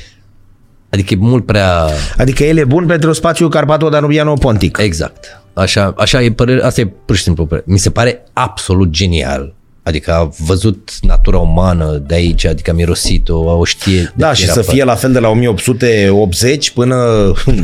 Adică 0.89 1.13
e 1.13 1.17
mult 1.17 1.45
prea... 1.45 1.85
Adică 2.17 2.43
el 2.43 2.57
e 2.57 2.63
bun 2.63 2.85
pentru 2.85 3.13
spațiul 3.13 3.49
Carpato-Danubiano-Pontic. 3.49 4.77
Exact. 4.77 5.41
Așa, 5.53 5.93
așa 5.97 6.23
e 6.23 6.31
părere, 6.31 6.63
asta 6.63 6.81
e 6.81 6.85
pur 7.05 7.15
și 7.15 7.23
simplu 7.23 7.45
părere. 7.45 7.65
Mi 7.69 7.77
se 7.77 7.89
pare 7.89 8.23
absolut 8.33 8.89
genial. 8.89 9.55
Adică 9.87 10.11
a 10.13 10.29
văzut 10.45 10.89
natura 11.01 11.37
umană 11.37 12.03
de 12.07 12.15
aici, 12.15 12.45
adică 12.45 12.71
a 12.71 12.73
mirosit-o, 12.73 13.37
o 13.37 13.63
știe. 13.63 14.01
de 14.01 14.11
Da, 14.15 14.29
ce 14.29 14.35
și 14.35 14.43
era 14.43 14.53
să 14.53 14.59
pe- 14.59 14.65
fie 14.71 14.83
la 14.83 14.95
fel 14.95 15.11
de 15.11 15.19
la 15.19 15.27
1880 15.29 16.69
până 16.71 16.95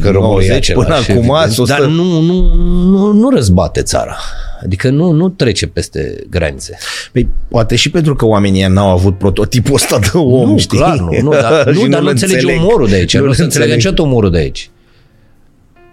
că 0.01 0.09
românul 0.09 0.41
e 0.41 0.47
90, 0.47 0.71
până 0.73 0.85
același, 0.85 1.11
acum, 1.11 1.23
evident, 1.23 1.51
100... 1.51 1.71
Dar 1.71 1.85
nu, 1.87 2.03
nu, 2.21 2.53
nu, 2.89 3.11
nu 3.11 3.29
răzbate 3.29 3.81
țara. 3.81 4.17
Adică 4.63 4.89
nu, 4.89 5.11
nu 5.11 5.29
trece 5.29 5.67
peste 5.67 6.15
granițe. 6.29 6.77
Păi, 7.11 7.29
poate 7.47 7.75
și 7.75 7.89
pentru 7.89 8.15
că 8.15 8.25
oamenii 8.25 8.59
ăia 8.59 8.67
n-au 8.69 8.89
avut 8.89 9.17
prototipul 9.17 9.73
ăsta 9.73 9.99
de 9.99 10.09
om, 10.13 10.49
nu, 10.49 10.57
știi? 10.57 10.77
clar, 10.77 10.97
nu, 10.99 11.09
nu, 11.21 11.29
dar, 11.29 11.67
Și 11.75 11.81
nu, 11.81 11.87
dar 11.87 11.99
nu 11.99 12.05
îl 12.05 12.11
înțelege 12.11 12.39
înțeleg. 12.39 12.61
umorul 12.61 12.87
de 12.87 12.95
aici. 12.95 13.17
Nu, 13.17 13.23
Nu-l 13.25 13.33
se 13.33 13.43
înțelege 13.43 13.71
înțeleg. 13.73 13.75
niciodată 13.75 14.01
umorul 14.01 14.31
de 14.31 14.37
aici. 14.37 14.69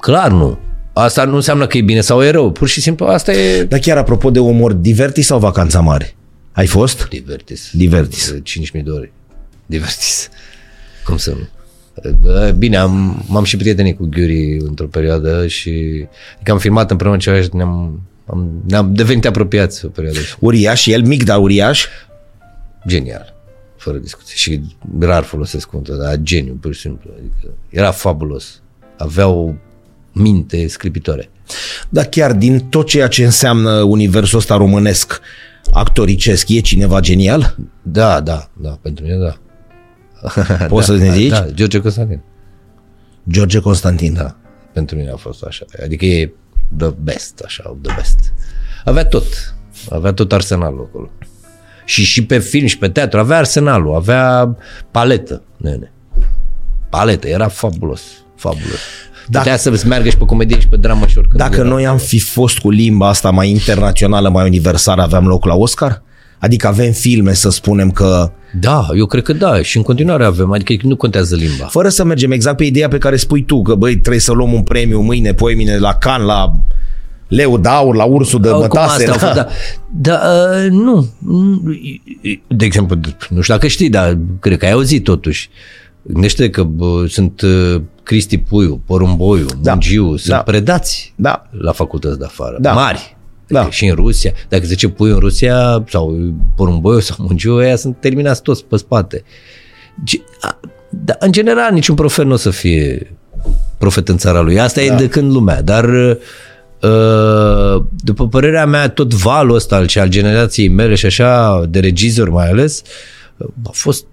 Clar 0.00 0.30
nu. 0.30 0.58
Asta 0.92 1.24
nu 1.24 1.34
înseamnă 1.34 1.66
că 1.66 1.76
e 1.76 1.80
bine 1.82 2.00
sau 2.00 2.22
e 2.22 2.30
rău. 2.30 2.50
Pur 2.50 2.68
și 2.68 2.80
simplu 2.80 3.06
asta 3.06 3.32
e 3.32 3.62
Dar 3.64 3.78
chiar 3.78 3.96
apropo 3.96 4.30
de 4.30 4.38
umor, 4.38 4.72
Divertis 4.72 5.26
sau 5.26 5.38
Vacanța 5.38 5.80
Mare? 5.80 6.14
Ai 6.52 6.66
fost? 6.66 7.08
Divertis. 7.08 7.70
Divertis. 7.72 8.34
5.000 8.34 8.82
de 8.84 8.90
ore. 8.90 9.12
Divertis. 9.66 10.28
Cum 11.04 11.16
să 11.16 11.30
nu? 11.30 11.48
Bă, 12.20 12.54
Bine, 12.58 12.76
am, 12.76 13.24
m-am 13.28 13.44
și 13.44 13.56
prietenit 13.56 13.96
cu 13.96 14.06
Ghiuri 14.06 14.56
într-o 14.58 14.86
perioadă 14.86 15.46
și 15.46 16.06
adică 16.34 16.50
am 16.50 16.58
filmat 16.58 16.90
împreună 16.90 17.16
ceva 17.16 17.40
și 17.40 17.48
ne-am, 17.52 18.00
am, 18.26 18.62
ne-am 18.66 18.94
devenit 18.94 19.26
apropiați 19.26 19.84
o 19.84 19.88
perioadă. 19.88 20.20
Și 20.20 20.34
Uriaș, 20.38 20.86
el 20.86 21.02
mic, 21.02 21.24
dar 21.24 21.38
uriaș. 21.38 21.86
genial, 22.86 23.34
fără 23.76 23.98
discuție. 23.98 24.34
Și 24.36 24.60
rar 25.00 25.22
folosesc 25.22 25.66
cuvântul, 25.66 25.98
dar 25.98 26.16
geniu, 26.22 26.58
pur 26.60 26.74
și 26.74 26.80
simplu. 26.80 27.10
Adică 27.18 27.54
era 27.68 27.90
fabulos. 27.90 28.62
Avea 28.96 29.28
o 29.28 29.52
minte 30.12 30.66
scripitoare. 30.68 31.30
Dar 31.88 32.04
chiar 32.04 32.32
din 32.32 32.60
tot 32.60 32.86
ceea 32.86 33.08
ce 33.08 33.24
înseamnă 33.24 33.82
universul 33.82 34.38
ăsta 34.38 34.56
românesc, 34.56 35.20
actoricesc, 35.72 36.48
e 36.48 36.60
cineva 36.60 37.00
genial? 37.00 37.56
Da, 37.82 38.20
da, 38.20 38.50
da, 38.60 38.78
pentru 38.82 39.04
mine 39.04 39.16
da. 39.16 39.36
Poți 40.68 40.86
să 40.86 40.96
ne 40.96 41.10
zici? 41.12 41.30
Da, 41.30 41.46
George 41.50 41.80
Constantin. 41.80 42.22
George 43.28 43.58
Constantin. 43.58 44.14
Da, 44.14 44.36
pentru 44.72 44.96
mine 44.96 45.10
a 45.10 45.16
fost 45.16 45.42
așa. 45.42 45.64
Adică 45.82 46.04
e 46.04 46.32
the 46.76 46.90
best, 47.02 47.40
așa, 47.44 47.76
the 47.82 47.94
best. 47.96 48.32
Avea 48.84 49.04
tot. 49.04 49.54
Avea 49.88 50.12
tot 50.12 50.32
arsenalul 50.32 50.88
acolo. 50.88 51.10
Și 51.84 52.04
și 52.04 52.26
pe 52.26 52.38
film 52.38 52.66
și 52.66 52.78
pe 52.78 52.88
teatru 52.88 53.18
avea 53.18 53.36
arsenalul, 53.38 53.94
avea 53.94 54.56
paletă, 54.90 55.42
nene. 55.56 55.92
Paletă, 56.90 57.28
era 57.28 57.48
fabulos, 57.48 58.02
fabulos. 58.34 58.80
Dacă- 59.30 59.44
Putea 59.50 59.56
să 59.76 59.86
meargă 59.88 60.08
și 60.08 60.16
pe 60.16 60.24
comedie 60.24 60.60
și 60.60 60.68
pe 60.68 60.76
dramă 60.76 61.06
și 61.06 61.18
oricând. 61.18 61.40
Dacă 61.40 61.60
era. 61.60 61.68
noi 61.68 61.86
am 61.86 61.96
fi 61.98 62.18
fost 62.20 62.58
cu 62.58 62.70
limba 62.70 63.08
asta 63.08 63.30
mai 63.30 63.50
internațională, 63.50 64.28
mai 64.28 64.44
universală, 64.48 65.02
aveam 65.02 65.26
loc 65.26 65.44
la 65.44 65.54
Oscar? 65.54 66.02
Adică 66.38 66.66
avem 66.66 66.92
filme, 66.92 67.32
să 67.32 67.50
spunem 67.50 67.90
că, 67.90 68.32
Da, 68.60 68.86
eu 68.96 69.06
cred 69.06 69.22
că 69.22 69.32
da, 69.32 69.62
și 69.62 69.76
în 69.76 69.82
continuare 69.82 70.24
avem, 70.24 70.52
adică 70.52 70.86
nu 70.86 70.96
contează 70.96 71.36
limba. 71.36 71.64
fără 71.66 71.88
să 71.88 72.04
mergem 72.04 72.30
exact 72.30 72.56
pe 72.56 72.64
ideea 72.64 72.88
pe 72.88 72.98
care 72.98 73.16
spui 73.16 73.44
tu, 73.44 73.62
că 73.62 73.74
băi, 73.74 73.96
trebuie 73.96 74.20
să 74.20 74.32
luăm 74.32 74.52
un 74.52 74.62
premiu 74.62 75.00
mâine, 75.00 75.34
poimine 75.34 75.78
la 75.78 75.94
Can, 75.94 76.22
la 76.24 76.52
Leu 77.28 77.58
Daur, 77.58 77.94
la 77.96 78.04
Ursul 78.04 78.40
de 78.40 78.48
Cum 78.48 78.58
Mătase. 78.58 79.06
asta 79.08 79.10
a 79.10 79.18
fost, 79.18 79.34
la... 79.34 79.42
da. 79.42 79.48
Da, 79.90 80.20
uh, 80.64 80.70
nu. 80.70 81.08
De 82.46 82.64
exemplu, 82.64 82.96
nu 83.28 83.40
știu 83.40 83.54
dacă 83.54 83.66
știi, 83.66 83.88
dar 83.90 84.18
cred 84.40 84.58
că 84.58 84.64
ai 84.64 84.72
auzit 84.72 85.04
totuși. 85.04 85.50
Gândește 86.02 86.50
că 86.50 86.62
bă, 86.62 87.06
sunt 87.08 87.40
uh, 87.40 87.80
Cristi 88.02 88.38
Puiu, 88.38 88.82
Porumboiu, 88.86 89.46
Da. 89.62 89.70
Mungiu, 89.70 90.16
sunt 90.16 90.36
Da. 90.36 90.42
predați 90.42 91.12
Da. 91.16 91.46
la 91.50 91.72
facultăți 91.72 92.18
de 92.18 92.24
afară, 92.24 92.56
Da. 92.60 92.72
mari. 92.72 93.16
Da. 93.46 93.58
Adică 93.60 93.74
Și 93.74 93.86
în 93.86 93.94
Rusia. 93.94 94.32
Dacă 94.48 94.64
zice 94.66 94.88
Puiu 94.88 95.12
în 95.14 95.18
Rusia 95.20 95.84
sau 95.88 96.18
Porumboiu 96.56 96.98
sau 97.00 97.16
Mungiu, 97.18 97.54
ăia 97.54 97.76
sunt 97.76 97.96
terminați 98.00 98.42
toți 98.42 98.64
pe 98.64 98.76
spate. 98.76 99.22
Ge- 100.04 100.22
a- 100.40 100.60
Da, 101.04 101.16
în 101.18 101.32
general, 101.32 101.72
niciun 101.72 101.94
profet 101.94 102.24
nu 102.26 102.32
o 102.32 102.36
să 102.36 102.50
fie 102.50 103.16
profet 103.78 104.08
în 104.08 104.16
țara 104.16 104.40
lui. 104.40 104.60
Asta 104.60 104.80
da. 104.86 104.86
e 104.94 104.96
de 104.96 105.08
când 105.08 105.32
lumea. 105.32 105.62
Dar 105.62 105.84
uh, 105.88 107.82
după 108.04 108.28
părerea 108.28 108.66
mea, 108.66 108.88
tot 108.88 109.14
valul 109.14 109.54
ăsta 109.54 109.76
al, 109.76 109.86
al 109.94 110.08
generației 110.08 110.68
mele 110.68 110.94
și 110.94 111.06
așa, 111.06 111.62
de 111.68 111.80
regizori 111.80 112.30
mai 112.30 112.48
ales, 112.48 112.82
uh, 113.36 113.46
a 113.66 113.70
fost 113.72 114.04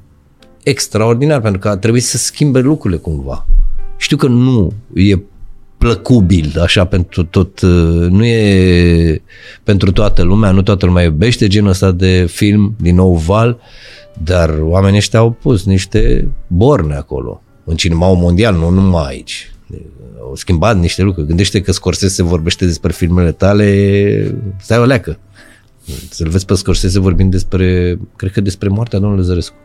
extraordinar 0.69 1.41
pentru 1.41 1.59
că 1.59 1.67
a 1.67 1.77
trebuit 1.77 2.03
să 2.03 2.17
schimbe 2.17 2.59
lucrurile 2.59 2.99
cumva. 2.99 3.45
Știu 3.97 4.17
că 4.17 4.27
nu 4.27 4.71
e 4.93 5.21
plăcubil 5.77 6.59
așa 6.59 6.85
pentru 6.85 7.23
tot, 7.23 7.61
uh, 7.61 8.07
nu 8.09 8.25
e 8.25 9.21
pentru 9.63 9.91
toată 9.91 10.23
lumea, 10.23 10.51
nu 10.51 10.61
toată 10.61 10.85
lumea 10.85 11.03
iubește 11.03 11.47
genul 11.47 11.69
ăsta 11.69 11.91
de 11.91 12.25
film 12.29 12.75
din 12.79 12.95
nou 12.95 13.15
val, 13.15 13.59
dar 14.23 14.57
oamenii 14.61 14.97
ăștia 14.97 15.19
au 15.19 15.31
pus 15.31 15.65
niște 15.65 16.27
borne 16.47 16.95
acolo, 16.95 17.41
în 17.63 17.75
cinemaul 17.75 18.15
mondial, 18.15 18.55
nu 18.55 18.69
numai 18.69 19.05
aici. 19.07 19.51
Au 20.21 20.35
schimbat 20.35 20.77
niște 20.79 21.01
lucruri. 21.01 21.27
Gândește 21.27 21.61
că 21.61 21.71
Scorsese 21.71 22.23
vorbește 22.23 22.65
despre 22.65 22.91
filmele 22.91 23.31
tale, 23.31 24.37
stai 24.59 24.79
o 24.79 24.85
leacă. 24.85 25.19
Să-l 26.09 26.29
vezi 26.29 26.45
pe 26.45 26.53
Scorsese 26.53 26.99
vorbind 26.99 27.31
despre, 27.31 27.97
cred 28.15 28.31
că 28.31 28.41
despre 28.41 28.67
moartea 28.67 28.99
domnului 28.99 29.23
Lăzărescu. 29.23 29.55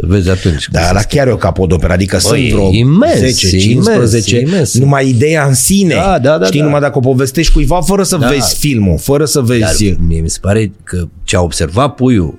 Să 0.00 0.04
vezi 0.06 0.30
atunci. 0.30 0.68
Dar 0.70 0.92
la 0.92 1.02
chiar 1.02 1.26
e 1.26 1.30
o 1.30 1.36
capodoperă, 1.36 1.92
adică 1.92 2.18
Băi, 2.28 2.40
sunt 2.40 2.52
vreo 2.52 2.72
imens, 2.72 3.18
10, 3.18 3.56
imens, 3.70 3.86
15, 3.86 4.38
imens. 4.38 4.74
numai 4.78 5.08
ideea 5.08 5.46
în 5.46 5.54
sine. 5.54 5.94
Da, 5.94 6.18
da, 6.18 6.38
da, 6.38 6.46
Știi, 6.46 6.58
da. 6.58 6.64
numai 6.64 6.80
dacă 6.80 6.98
o 6.98 7.00
povestești 7.00 7.52
cuiva 7.52 7.80
fără 7.80 8.02
să 8.02 8.16
Da. 8.16 8.28
vezi 8.28 8.54
filmul, 8.56 8.98
fără 8.98 9.24
să 9.24 9.40
Dar 9.40 9.56
vezi... 9.56 9.96
mie 10.06 10.20
mi 10.20 10.30
se 10.30 10.38
pare 10.40 10.72
că 10.84 11.08
ce 11.24 11.36
a 11.36 11.40
observat 11.40 11.94
puiul 11.94 12.38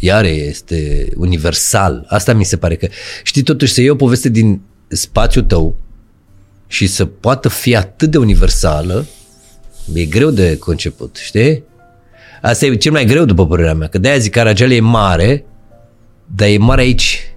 iar 0.00 0.24
este 0.24 1.08
universal. 1.16 2.04
Asta 2.08 2.32
mi 2.32 2.44
se 2.44 2.56
pare 2.56 2.74
că... 2.76 2.88
Știi, 3.22 3.42
totuși, 3.42 3.72
să 3.72 3.80
iei 3.80 3.90
o 3.90 3.94
poveste 3.94 4.28
din 4.28 4.60
spațiul 4.88 5.44
tău 5.44 5.76
și 6.66 6.86
să 6.86 7.04
poată 7.04 7.48
fi 7.48 7.76
atât 7.76 8.10
de 8.10 8.18
universală, 8.18 9.06
e 9.94 10.04
greu 10.04 10.30
de 10.30 10.56
conceput, 10.58 11.16
știi? 11.22 11.62
Asta 12.42 12.66
e 12.66 12.74
cel 12.74 12.92
mai 12.92 13.04
greu, 13.04 13.24
după 13.24 13.46
părerea 13.46 13.74
mea, 13.74 13.88
că 13.88 13.98
de-aia 13.98 14.18
zic 14.18 14.32
că 14.32 14.40
Aragel 14.40 14.70
e 14.70 14.80
mare, 14.80 15.44
dar 16.34 16.48
e 16.48 16.58
mare 16.58 16.80
aici, 16.80 17.34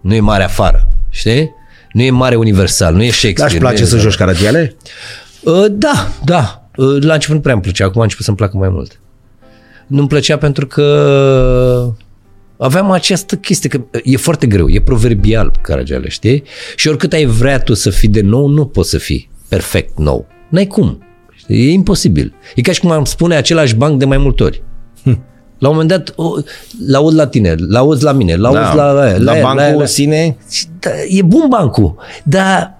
nu 0.00 0.14
e 0.14 0.20
mare 0.20 0.42
afară, 0.42 0.88
știi? 1.08 1.50
Nu 1.92 2.02
e 2.02 2.10
mare 2.10 2.34
universal, 2.36 2.94
nu 2.94 3.02
e 3.02 3.06
Dar 3.06 3.14
Shakespeare. 3.14 3.52
își 3.52 3.60
place 3.60 3.78
nu 3.80 3.86
e 3.86 3.90
să 3.90 3.98
joci 3.98 4.14
caratiale? 4.16 4.76
Uh, 5.40 5.64
da, 5.70 6.08
da. 6.24 6.68
Uh, 6.76 7.02
la 7.02 7.12
început 7.12 7.34
nu 7.36 7.40
prea 7.40 7.52
îmi 7.54 7.62
plăcea, 7.62 7.84
acum 7.84 8.00
a 8.00 8.02
început 8.02 8.24
să-mi 8.24 8.36
placă 8.36 8.56
mai 8.56 8.68
mult. 8.68 9.00
Nu-mi 9.86 10.08
plăcea 10.08 10.36
pentru 10.38 10.66
că 10.66 11.94
aveam 12.58 12.90
această 12.90 13.36
chestie 13.36 13.68
că 13.68 13.80
e 14.04 14.16
foarte 14.16 14.46
greu, 14.46 14.68
e 14.68 14.80
proverbial 14.80 15.52
Caragiale, 15.62 16.08
știi? 16.08 16.42
Și 16.76 16.88
oricât 16.88 17.12
ai 17.12 17.24
vrea 17.24 17.60
tu 17.60 17.74
să 17.74 17.90
fii 17.90 18.08
de 18.08 18.20
nou, 18.20 18.46
nu 18.46 18.66
poți 18.66 18.90
să 18.90 18.98
fii 18.98 19.30
perfect 19.48 19.98
nou. 19.98 20.26
N-ai 20.48 20.66
cum. 20.66 21.04
Știi? 21.34 21.66
E 21.68 21.72
imposibil. 21.72 22.34
E 22.54 22.60
ca 22.60 22.72
și 22.72 22.80
cum 22.80 22.90
am 22.90 23.04
spune 23.04 23.34
același 23.34 23.74
banc 23.74 23.98
de 23.98 24.04
mai 24.04 24.18
multe 24.18 24.42
ori. 24.42 24.62
La 25.60 25.68
un 25.68 25.74
moment 25.74 25.88
dat, 25.90 26.12
o, 26.16 26.32
l-aud 26.86 27.14
la 27.14 27.26
tine, 27.26 27.54
l-aud 27.68 28.02
la 28.02 28.12
mine, 28.12 28.36
l-aud 28.36 28.54
Da. 28.56 28.74
la 28.74 29.00
aia, 29.00 29.16
la 29.18 29.32
aia, 29.32 29.42
bancul 29.42 29.60
aia, 29.62 29.74
la- 29.74 29.84
sine... 29.84 30.36
Și 30.50 30.64
Da, 30.78 30.90
e 31.08 31.22
bun 31.22 31.46
bancul, 31.48 31.94
dar 32.24 32.78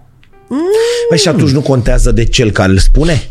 Păi 1.09 1.19
și 1.19 1.28
atunci 1.28 1.51
nu 1.51 1.61
contează 1.61 2.12
de 2.12 2.24
cel 2.24 2.51
care 2.51 2.70
îl 2.73 2.78
spune? 2.78 3.23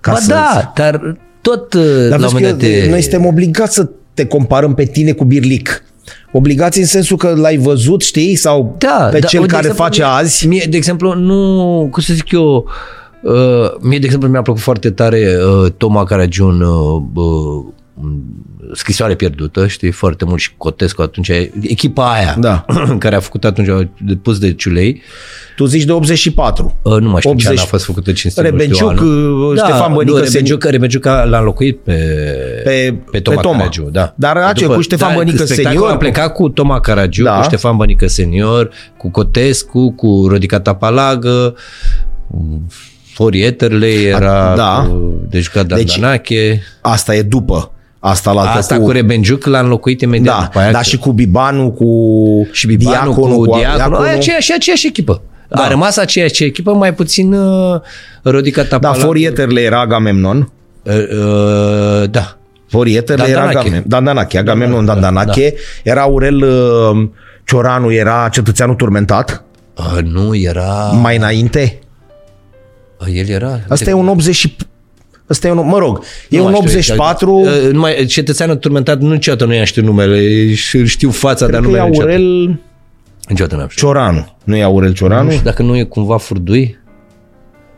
Ca 0.00 0.12
ba 0.12 0.18
să- 0.18 0.28
da, 0.28 0.72
dar 0.74 1.16
tot 1.40 1.74
uh, 1.74 1.82
Dar 2.08 2.08
la 2.08 2.14
un 2.14 2.20
vezi 2.20 2.32
moment 2.34 2.44
că 2.60 2.66
dat 2.66 2.70
te... 2.82 2.86
noi 2.90 3.00
suntem 3.00 3.26
obligați 3.26 3.74
să 3.74 3.88
te 4.14 4.26
comparăm 4.26 4.74
pe 4.74 4.84
tine 4.84 5.12
cu 5.12 5.24
Birlic. 5.24 5.84
Obligați 6.32 6.78
în 6.78 6.86
sensul 6.86 7.16
că 7.16 7.34
l-ai 7.36 7.56
văzut, 7.56 8.02
știi? 8.02 8.34
Sau 8.36 8.76
da, 8.78 9.08
pe 9.10 9.18
da, 9.18 9.26
cel 9.26 9.40
o, 9.40 9.44
de 9.44 9.48
care 9.48 9.66
exemplu, 9.66 9.84
face 9.84 10.00
mie, 10.02 10.10
azi. 10.10 10.46
Mie, 10.46 10.66
de 10.70 10.76
exemplu, 10.76 11.14
nu, 11.14 11.88
cum 11.90 12.02
să 12.02 12.12
zic 12.14 12.30
eu, 12.32 12.68
uh, 13.22 13.70
mie, 13.80 13.98
de 13.98 14.04
exemplu, 14.04 14.28
mi-a 14.28 14.42
plăcut 14.42 14.62
foarte 14.62 14.90
tare 14.90 15.36
uh, 15.62 15.70
Toma 15.76 16.04
Caragiun, 16.04 16.60
uh, 16.60 17.02
uh, 17.14 17.64
scrisoare 18.74 19.14
pierdută, 19.14 19.66
știi, 19.66 19.90
foarte 19.90 20.24
mult 20.24 20.40
și 20.40 20.54
Cotescu 20.56 21.02
atunci, 21.02 21.30
echipa 21.60 22.12
aia 22.12 22.36
Da. 22.38 22.64
care 22.98 23.14
a 23.14 23.20
făcut 23.20 23.44
atunci, 23.44 23.68
a 23.68 23.88
depus 23.98 24.38
de 24.38 24.52
Ciulei, 24.54 25.02
Tu 25.56 25.64
zici 25.64 25.82
de 25.84 25.92
84. 25.92 26.76
Uh, 26.82 26.96
nu 27.00 27.08
mai 27.08 27.18
știu 27.20 27.30
80. 27.30 27.46
ce 27.46 27.48
80. 27.52 27.58
an 27.58 27.64
a 27.64 27.68
fost 27.68 27.84
făcută 27.84 28.12
cinstit. 28.12 28.42
Rebenciuc, 28.42 28.90
nu 28.90 28.96
știu 28.96 29.06
anul. 29.06 29.50
uh, 29.52 29.58
Ștefan 29.58 29.92
Bănică, 29.94 30.18
nu, 30.18 30.24
Seni- 30.24 30.32
Rebenciuc, 30.32 30.64
Rebenciuc 30.64 31.06
a- 31.06 31.24
l-a 31.24 31.38
înlocuit 31.38 31.78
pe, 31.78 31.92
Pe- 32.64 32.94
pe 33.10 33.20
Toma, 33.20 33.36
pe 33.36 33.42
Toma. 33.42 33.56
Caragiu. 33.56 33.88
Da. 33.92 34.14
Dar 34.16 34.36
ace, 34.36 34.66
cu 34.66 34.80
Ștefan 34.80 35.14
Bănică 35.14 35.44
spectacolul 35.44 35.72
senior, 35.80 35.90
A 35.92 35.96
plecat 35.96 36.32
cu 36.34 36.48
Toma 36.48 36.80
Caragiu, 36.80 37.22
Da. 37.24 37.36
cu 37.36 37.42
Ștefan 37.42 37.76
Bănică 37.76 38.06
senior, 38.06 38.70
cu 38.96 39.10
Cotescu, 39.10 39.92
cu 39.92 40.26
Rodica 40.28 40.60
Tapalagă, 40.60 41.54
Forieterle 43.14 43.86
era 43.86 44.54
da. 44.56 44.86
cu, 44.90 45.20
de 45.28 45.40
jucat 45.40 45.66
Deci- 45.66 45.94
Dandanache. 45.96 46.62
Asta 46.80 47.14
e 47.14 47.22
după. 47.22 47.72
Asta 48.00 48.32
la 48.32 48.40
Asta 48.40 48.76
cu, 48.76 48.82
cu 48.82 48.90
Rebenciuc 48.90 49.44
l-a 49.44 49.58
înlocuit 49.60 50.00
imediat 50.00 50.38
Da, 50.38 50.42
după 50.44 50.58
aia. 50.58 50.70
dar 50.72 50.84
și 50.84 50.98
cu 50.98 51.12
Bibanu, 51.12 51.70
cu 51.70 51.86
și 52.52 52.66
Bibanu 52.66 52.90
Diaconu, 52.90 53.36
cu 53.36 53.44
Diaconu, 53.44 53.76
Diaconu. 53.76 53.96
aceeași, 54.08 54.44
și 54.46 54.52
aceeași 54.56 54.86
echipă. 54.86 55.22
Da. 55.48 55.62
A 55.62 55.68
rămas 55.68 55.96
aceeași 55.96 56.44
echipă, 56.44 56.72
mai 56.72 56.94
puțin 56.94 57.32
uh, 57.32 57.80
Rodica 58.22 58.62
Da, 58.62 58.68
Tapalagă. 58.68 59.00
Forieterle 59.04 59.60
era 59.60 59.80
Agamemnon. 59.80 60.52
Uh, 60.82 60.92
uh, 60.94 62.10
da. 62.10 62.36
Forieterle 62.68 63.28
era 63.28 63.38
Dandanache. 63.40 63.58
Agamemnon. 63.58 63.84
Dandanache, 63.88 64.38
Agamemnon 64.38 64.84
Da, 64.84 64.94
da, 64.94 65.00
Dandanache. 65.00 65.54
Era 65.82 66.00
Aurel 66.00 66.42
uh, 66.42 67.08
Cioranu, 67.44 67.92
era 67.92 68.28
cetățeanul 68.32 68.74
turmentat. 68.74 69.44
Uh, 69.76 70.02
nu, 70.02 70.34
era... 70.36 70.90
Mai 71.00 71.16
înainte. 71.16 71.78
Uh, 73.00 73.06
el 73.14 73.28
era... 73.28 73.60
Asta 73.68 73.90
e 73.90 73.92
un 73.92 74.08
80 74.08 74.56
și... 75.30 75.36
Asta 75.36 75.48
e 75.48 75.50
un, 75.50 75.66
mă 75.66 75.78
rog, 75.78 76.04
e 76.28 76.36
Nu 76.36 76.44
un 76.44 76.50
mai 76.50 76.60
știu 76.60 76.94
84, 76.94 77.38
exact. 77.38 77.64
Uh, 77.64 77.72
numai 77.72 78.04
cetățeanul 78.04 78.56
turmentat 78.56 79.00
nu 79.00 79.12
niciodată 79.12 79.44
nu 79.44 79.54
i-am 79.54 79.64
știut 79.64 79.84
numele 79.84 80.54
și 80.54 80.76
îl 80.76 80.86
știu 80.86 81.10
fața, 81.10 81.46
dar 81.46 81.60
cred 81.60 81.72
că 81.72 81.76
e 81.76 81.80
numele 81.80 81.88
niciodată. 81.88 82.12
Aurel 82.12 82.58
Niciodată 83.28 83.56
n-am 83.56 83.68
știut. 83.68 83.90
Cioranu. 83.90 84.36
Nu 84.44 84.56
e 84.56 84.62
Aurel 84.62 84.88
Nu 84.88 84.94
Cioranu? 84.94 85.30
știu 85.30 85.44
dacă 85.44 85.62
nu 85.62 85.76
e 85.76 85.82
cumva 85.82 86.16
furdui. 86.16 86.78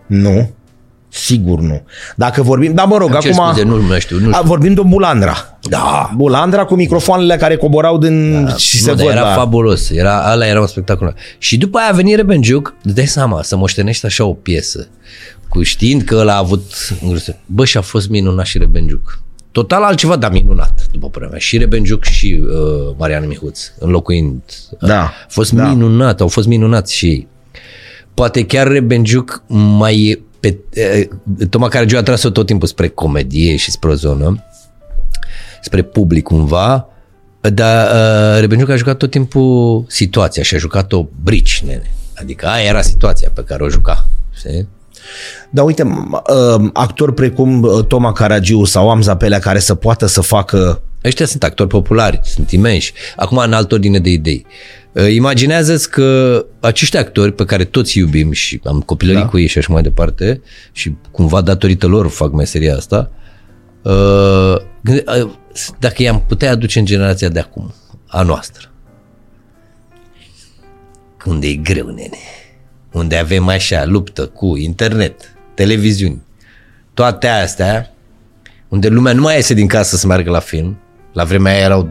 Nu. 0.07 0.51
Sigur 1.09 1.61
nu. 1.61 1.83
Dacă 2.17 2.43
vorbim, 2.43 2.75
da 2.75 2.85
mă 2.85 2.97
rog, 2.97 3.11
Îmi 3.11 3.21
cer 3.21 3.33
acum 3.33 3.45
scuze, 3.47 3.65
nu 3.65 3.83
mai 3.83 4.01
știu. 4.01 4.19
Nu 4.19 4.29
a, 4.29 4.33
știu. 4.33 4.47
vorbim 4.47 4.75
de 4.75 4.81
un 4.81 4.89
Bulandra. 4.89 5.59
Da. 5.63 6.11
Bulandra 6.17 6.65
cu 6.65 6.75
microfoanele 6.75 7.37
care 7.37 7.57
coborau 7.57 7.99
din 7.99 8.49
și 8.57 8.79
se 8.81 8.91
nu, 8.91 8.97
dar 8.97 9.07
văd. 9.07 9.15
era 9.15 9.25
da. 9.25 9.35
fabulos. 9.35 9.91
Era, 9.91 10.31
ăla 10.33 10.47
era 10.47 10.61
un 10.61 10.67
spectacol. 10.67 11.15
Și 11.39 11.59
după 11.59 11.79
aia 11.79 11.89
a 11.89 11.93
venit 11.93 12.17
Rebenciuc, 12.17 12.75
îți 12.83 12.95
dai 12.95 13.07
seama, 13.07 13.43
să 13.43 13.57
moștenești 13.57 14.07
așa 14.07 14.25
o 14.25 14.33
piesă, 14.33 14.89
cu 15.53 15.63
știind 15.63 16.03
că 16.03 16.15
ăla 16.17 16.35
a 16.35 16.39
avut... 16.39 16.73
Bă, 17.47 17.65
și 17.65 17.77
a 17.77 17.81
fost 17.81 18.09
minunat 18.09 18.47
și 18.47 18.59
Rebenciuc. 18.59 19.21
Total 19.51 19.83
altceva, 19.83 20.17
dar 20.17 20.31
minunat, 20.31 20.87
după 20.93 21.09
părerea 21.09 21.31
mea. 21.31 21.39
Și 21.39 21.59
Rebenciuc 21.59 22.05
și 22.05 22.43
uh, 22.43 22.95
Marian 22.99 23.27
Mihuț, 23.27 23.73
înlocuind. 23.79 24.43
Da, 24.81 25.03
A 25.03 25.13
fost 25.29 25.53
da. 25.53 25.69
minunat, 25.69 26.21
au 26.21 26.29
fost 26.29 26.47
minunați 26.47 26.95
și 26.95 27.07
ei. 27.07 27.29
Poate 28.15 28.47
chiar 28.47 28.67
Rebenciuc 28.67 29.43
mai 29.49 30.03
e 30.03 30.21
pe... 30.41 30.59
eh, 30.71 31.09
Toma 31.51 31.69
Caragiu 31.69 31.97
a 31.97 32.03
tras-o 32.03 32.31
tot 32.31 32.47
timpul 32.47 32.69
spre 32.69 32.89
comedie 32.89 33.57
și 33.57 33.71
spre 33.71 33.91
o 33.91 33.95
zonă, 33.95 34.45
spre 35.63 35.83
public 35.83 36.23
cumva, 36.25 36.89
dar 37.41 37.87
uh, 38.35 38.41
Rebenciuc 38.41 38.69
a 38.69 38.77
jucat 38.77 38.97
tot 38.97 39.11
timpul 39.11 39.85
situația 39.89 40.43
și 40.43 40.55
a 40.55 40.59
jucat-o 40.59 41.07
brici, 41.23 41.63
nene. 41.67 41.95
Adică 42.15 42.47
aia 42.47 42.65
era 42.69 42.83
situația 42.83 43.31
pe 43.35 43.45
care 43.45 43.63
o 43.63 43.69
juca. 43.69 44.09
Știi? 44.37 44.69
Dar 45.51 45.65
uite, 45.65 45.83
m- 45.83 46.11
uh, 46.11 46.71
actori 46.73 47.15
precum 47.15 47.63
uh, 47.63 47.85
Toma 47.85 48.13
Caragiu 48.13 48.65
sau 48.65 48.91
Amza 48.91 49.17
Pelea 49.17 49.39
care 49.39 49.59
să 49.59 49.75
poată 49.75 50.07
să 50.07 50.21
facă 50.21 50.83
Ăștia 51.05 51.27
sunt 51.27 51.43
actori 51.43 51.69
populari, 51.69 52.21
sunt 52.23 52.51
imensi. 52.51 52.93
Acum, 53.17 53.37
în 53.37 53.53
altă 53.53 53.75
ordine 53.75 53.99
de 53.99 54.11
idei. 54.11 54.47
Uh, 54.93 55.13
Imaginează-ți 55.13 55.91
că 55.91 56.45
acești 56.61 56.97
actori 56.97 57.33
pe 57.33 57.45
care 57.45 57.65
toți 57.65 57.97
îi 57.97 58.03
iubim 58.03 58.33
și 58.33 58.61
am 58.65 58.81
copilărit 58.81 59.21
da. 59.23 59.29
cu 59.29 59.39
ei 59.39 59.47
și 59.47 59.59
așa 59.59 59.73
mai 59.73 59.83
departe 59.83 60.43
și 60.73 60.95
cumva 61.11 61.41
datorită 61.41 61.87
lor 61.87 62.09
fac 62.09 62.33
meseria 62.33 62.77
asta, 62.77 63.11
uh, 63.83 64.57
gânde- 64.81 65.05
uh, 65.23 65.31
dacă 65.79 66.03
i-am 66.03 66.25
putea 66.29 66.51
aduce 66.51 66.79
în 66.79 66.85
generația 66.85 67.29
de 67.29 67.39
acum, 67.39 67.75
a 68.07 68.23
noastră, 68.23 68.71
unde 71.25 71.47
e 71.47 71.55
greu, 71.55 71.87
nene, 71.87 72.19
unde 72.93 73.17
avem 73.17 73.49
așa 73.49 73.85
luptă 73.85 74.27
cu 74.27 74.57
internet, 74.57 75.35
televiziuni, 75.55 76.23
toate 76.95 77.27
astea, 77.27 77.95
unde 78.69 78.89
lumea 78.89 79.13
nu 79.13 79.21
mai 79.21 79.37
iese 79.37 79.55
din 79.55 79.67
casă 79.67 79.97
să 79.97 80.07
meargă 80.07 80.31
la 80.31 80.39
film. 80.39 80.79
La 81.13 81.25
vremea 81.25 81.53
aia 81.53 81.63
erau, 81.63 81.89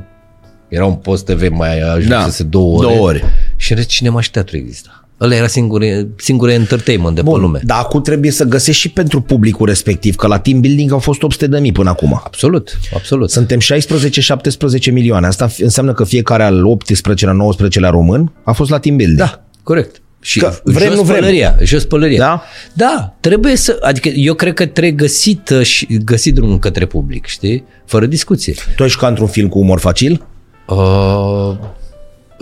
era 0.68 0.86
un 0.86 0.96
post 0.96 1.26
TV 1.26 1.50
mai 1.50 1.80
ajunsese 1.80 2.44
da, 2.44 2.50
două 2.50 2.78
ore. 2.78 2.88
două 2.88 3.08
ore. 3.08 3.24
Și 3.56 3.72
în 3.72 3.78
rest 3.78 3.90
cinema 3.90 4.22
și 4.22 4.32
teatru 4.32 4.58
exista. 4.58 5.06
Ăla 5.22 5.36
era 5.36 5.48
singure, 5.48 6.08
singure 6.18 6.54
entertainment 6.54 7.16
de 7.16 7.22
pe 7.22 7.30
lume. 7.30 7.60
Dar 7.64 7.80
acum 7.80 8.02
trebuie 8.02 8.32
să 8.32 8.44
găsești 8.44 8.82
și 8.82 8.90
pentru 8.90 9.22
publicul 9.22 9.68
respectiv, 9.68 10.16
că 10.16 10.28
la 10.28 10.40
team 10.40 10.60
building 10.60 10.92
au 10.92 11.00
fost 11.00 11.24
800 11.24 11.48
de 11.48 11.60
mii 11.60 11.72
până 11.72 11.90
acum. 11.90 12.22
Absolut, 12.24 12.80
absolut. 12.96 13.30
Suntem 13.30 13.60
16-17 13.60 14.92
milioane. 14.92 15.28
Asta 15.28 15.50
înseamnă 15.58 15.94
că 15.94 16.04
fiecare 16.04 16.44
al 16.44 16.64
18-lea, 16.78 17.14
19-lea 17.14 17.90
român 17.90 18.32
a 18.44 18.52
fost 18.52 18.70
la 18.70 18.80
team 18.80 18.96
building. 18.96 19.18
Da, 19.18 19.44
corect. 19.64 20.02
Și 20.24 20.40
Că 20.40 20.54
vrem, 20.64 20.88
jos 20.88 20.96
nu 20.98 21.04
vrem. 21.04 21.20
pălăria, 21.20 21.56
jos 21.64 21.86
pălăria. 21.86 22.18
Da? 22.20 22.44
Da, 22.74 23.14
trebuie 23.20 23.56
să, 23.56 23.78
adică 23.82 24.08
eu 24.08 24.34
cred 24.34 24.54
că 24.54 24.66
trebuie 24.66 24.92
găsit, 24.94 25.50
uh, 25.50 25.62
și 25.64 26.00
găsit 26.06 26.34
drumul 26.34 26.60
către 26.60 26.86
public, 26.86 27.26
știi? 27.26 27.64
Fără 27.86 28.06
discuție. 28.06 28.54
Tu 28.76 28.84
ai 28.84 28.90
jucat 28.90 29.10
într-un 29.10 29.28
film 29.28 29.50
cu 29.50 29.60
umor 29.60 29.80
facil? 29.80 30.26
Uh, 30.68 31.58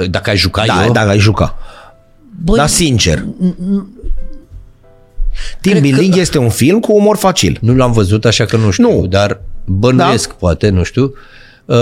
dacă 0.10 0.30
ai 0.30 0.38
juca 0.38 0.66
Da, 0.66 0.86
eu, 0.86 0.92
dacă 0.92 1.10
ai 1.10 1.20
juca. 1.20 1.58
băi, 2.44 2.58
Dar 2.58 2.68
sincer. 2.68 3.26
Team 5.62 5.80
building 5.82 6.16
este 6.16 6.38
un 6.38 6.50
film 6.50 6.80
cu 6.80 6.92
umor 6.94 7.18
facil. 7.18 7.58
Nu 7.62 7.76
l-am 7.76 7.92
văzut, 7.92 8.26
așa 8.26 8.46
că 8.46 8.58
nu 8.58 8.70
știu, 8.72 8.90
Nu. 9.00 9.08
dar 9.08 9.42
bănuiesc, 9.66 10.28
da. 10.30 10.36
poate, 10.40 10.70
nu 10.70 10.84
știu. 10.84 11.14
Uh, 11.66 11.76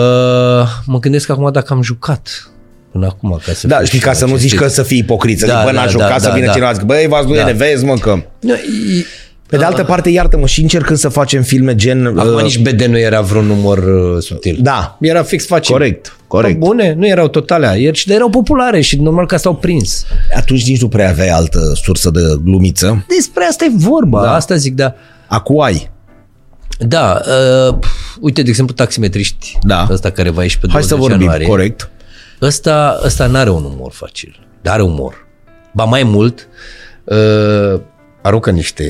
mă 0.86 1.00
gândesc 1.00 1.30
acum 1.30 1.52
dacă 1.52 1.74
am 1.74 1.82
jucat 1.82 2.52
până 2.98 3.06
acum. 3.16 3.40
Ca 3.46 3.54
să 3.54 3.68
Da, 3.68 3.76
fiu 3.76 3.86
știi, 3.86 4.00
și 4.00 4.06
ca 4.06 4.14
să 4.14 4.26
nu 4.26 4.36
zici 4.36 4.46
aceste- 4.46 4.64
că 4.66 4.68
să 4.68 4.84
fii 4.84 4.98
ipocrit, 4.98 5.40
să 5.40 5.46
Da, 5.46 5.54
zici, 5.54 5.64
bă, 5.66 5.72
da, 5.72 5.82
n-aș 5.82 5.92
jucat, 5.92 6.10
da, 6.10 6.18
să 6.18 6.28
da, 6.28 6.34
vină 6.34 6.46
da. 6.46 6.52
cineva, 6.52 6.72
zic, 6.74 6.84
băi, 6.84 7.06
v-ați 7.10 7.28
Da. 7.28 7.44
da. 7.44 7.52
vezi, 7.52 7.86
mă, 7.86 7.94
că... 7.94 8.16
Nu, 8.40 8.54
e- 8.54 9.06
Pe 9.50 9.58
de 9.58 9.64
altă 9.64 9.84
parte, 9.84 10.10
iartă-mă, 10.10 10.46
și 10.48 10.62
încercând 10.62 10.98
să 10.98 11.10
facem 11.10 11.42
filme 11.42 11.76
gen... 11.76 12.06
Acum 12.06 12.34
uh, 12.34 12.42
nici 12.42 12.60
BD 12.60 12.82
nu 12.82 12.98
era 12.98 13.22
vreun 13.22 13.46
număr 13.46 13.78
uh, 13.78 14.22
subtil. 14.22 14.58
Da. 14.62 14.98
Era 15.02 15.24
fix 15.24 15.46
facil. 15.46 15.74
Corect, 15.76 16.18
corect. 16.28 16.58
Bă, 16.60 16.66
Bune, 16.66 16.94
nu 16.98 17.08
erau 17.08 17.28
totale 17.28 17.80
ieri, 17.80 18.04
dar 18.08 18.16
erau 18.16 18.30
populare 18.30 18.82
și 18.82 18.96
normal 19.02 19.26
că 19.26 19.38
s-au 19.38 19.56
prins. 19.56 20.06
Atunci 20.36 20.68
nici 20.68 20.82
nu 20.82 20.88
prea 20.88 21.10
aveai 21.10 21.28
altă 21.30 21.60
sursă 21.76 22.10
de 22.10 22.20
glumiță. 22.44 23.06
Despre 23.16 23.44
asta 23.50 23.66
e 23.66 23.72
vorba, 23.74 24.22
Da. 24.22 24.34
asta 24.36 24.56
zic, 24.56 24.76
da. 24.76 24.96
Acum 25.28 25.62
ai. 25.62 25.90
Da, 26.80 27.22
uh, 27.68 27.76
pf, 27.80 27.88
uite, 28.20 28.42
de 28.42 28.50
exemplu, 28.50 28.76
taximetriști. 28.76 29.58
Da. 29.62 29.88
Ăsta 29.92 30.10
care 30.10 30.30
va 30.30 30.42
ieși 30.42 30.60
pe 30.60 30.68
Hai 30.72 30.82
20 30.82 30.90
să 30.90 30.96
vorbim, 30.96 31.20
ianuarie. 31.22 31.48
corect. 31.48 31.90
Ăsta, 32.42 33.00
ăsta 33.06 33.28
n-are 33.28 33.50
un 33.50 33.64
umor 33.64 33.92
facil, 33.92 34.48
dar 34.62 34.74
are 34.74 34.84
umor. 34.84 35.28
Ba 35.74 35.84
mai 35.84 36.04
mult, 36.04 36.48
uh, 37.04 37.80
aruncă 38.22 38.52
niște 38.52 38.86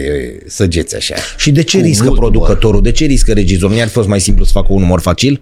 săgeți 0.47 0.95
așa. 0.95 1.15
Și 1.37 1.51
de 1.51 1.63
ce 1.63 1.77
Cu 1.77 1.83
riscă 1.83 2.05
mult 2.05 2.19
producătorul? 2.19 2.81
De 2.81 2.91
ce 2.91 3.05
riscă 3.05 3.33
regizorul? 3.33 3.75
Nu 3.75 3.81
ar 3.81 3.87
fi 3.87 3.93
fost 3.93 4.07
mai 4.07 4.19
simplu 4.19 4.43
să 4.45 4.51
facă 4.53 4.67
un 4.69 4.81
umor 4.81 4.99
facil? 5.01 5.41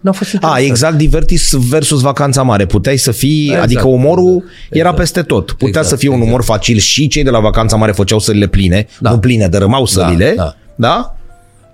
N-a 0.00 0.12
fost 0.12 0.30
A, 0.30 0.32
interesant. 0.34 0.64
exact, 0.70 0.96
Divertis 0.96 1.52
versus 1.52 2.00
Vacanța 2.00 2.42
Mare. 2.42 2.66
Puteai 2.66 2.96
să 2.96 3.10
fii, 3.12 3.44
Exact, 3.44 3.62
adică 3.62 3.86
umorul 3.86 4.34
exact, 4.34 4.52
era 4.70 4.78
exact. 4.78 4.96
peste 4.96 5.22
tot. 5.22 5.46
Putea 5.46 5.66
Exact, 5.68 5.86
să 5.86 5.96
fie 5.96 6.08
un 6.08 6.20
umor 6.20 6.42
facil 6.42 6.78
și 6.78 7.08
cei 7.08 7.22
de 7.22 7.30
la 7.30 7.40
Vacanța 7.40 7.76
Mare 7.76 7.92
făceau 7.92 8.18
sălile 8.18 8.46
pline, 8.46 8.86
Da. 9.00 9.10
nu 9.10 9.18
pline, 9.18 9.48
dărâmau 9.48 9.86
sălile, 9.86 10.32
da. 10.36 10.54
da? 10.74 11.15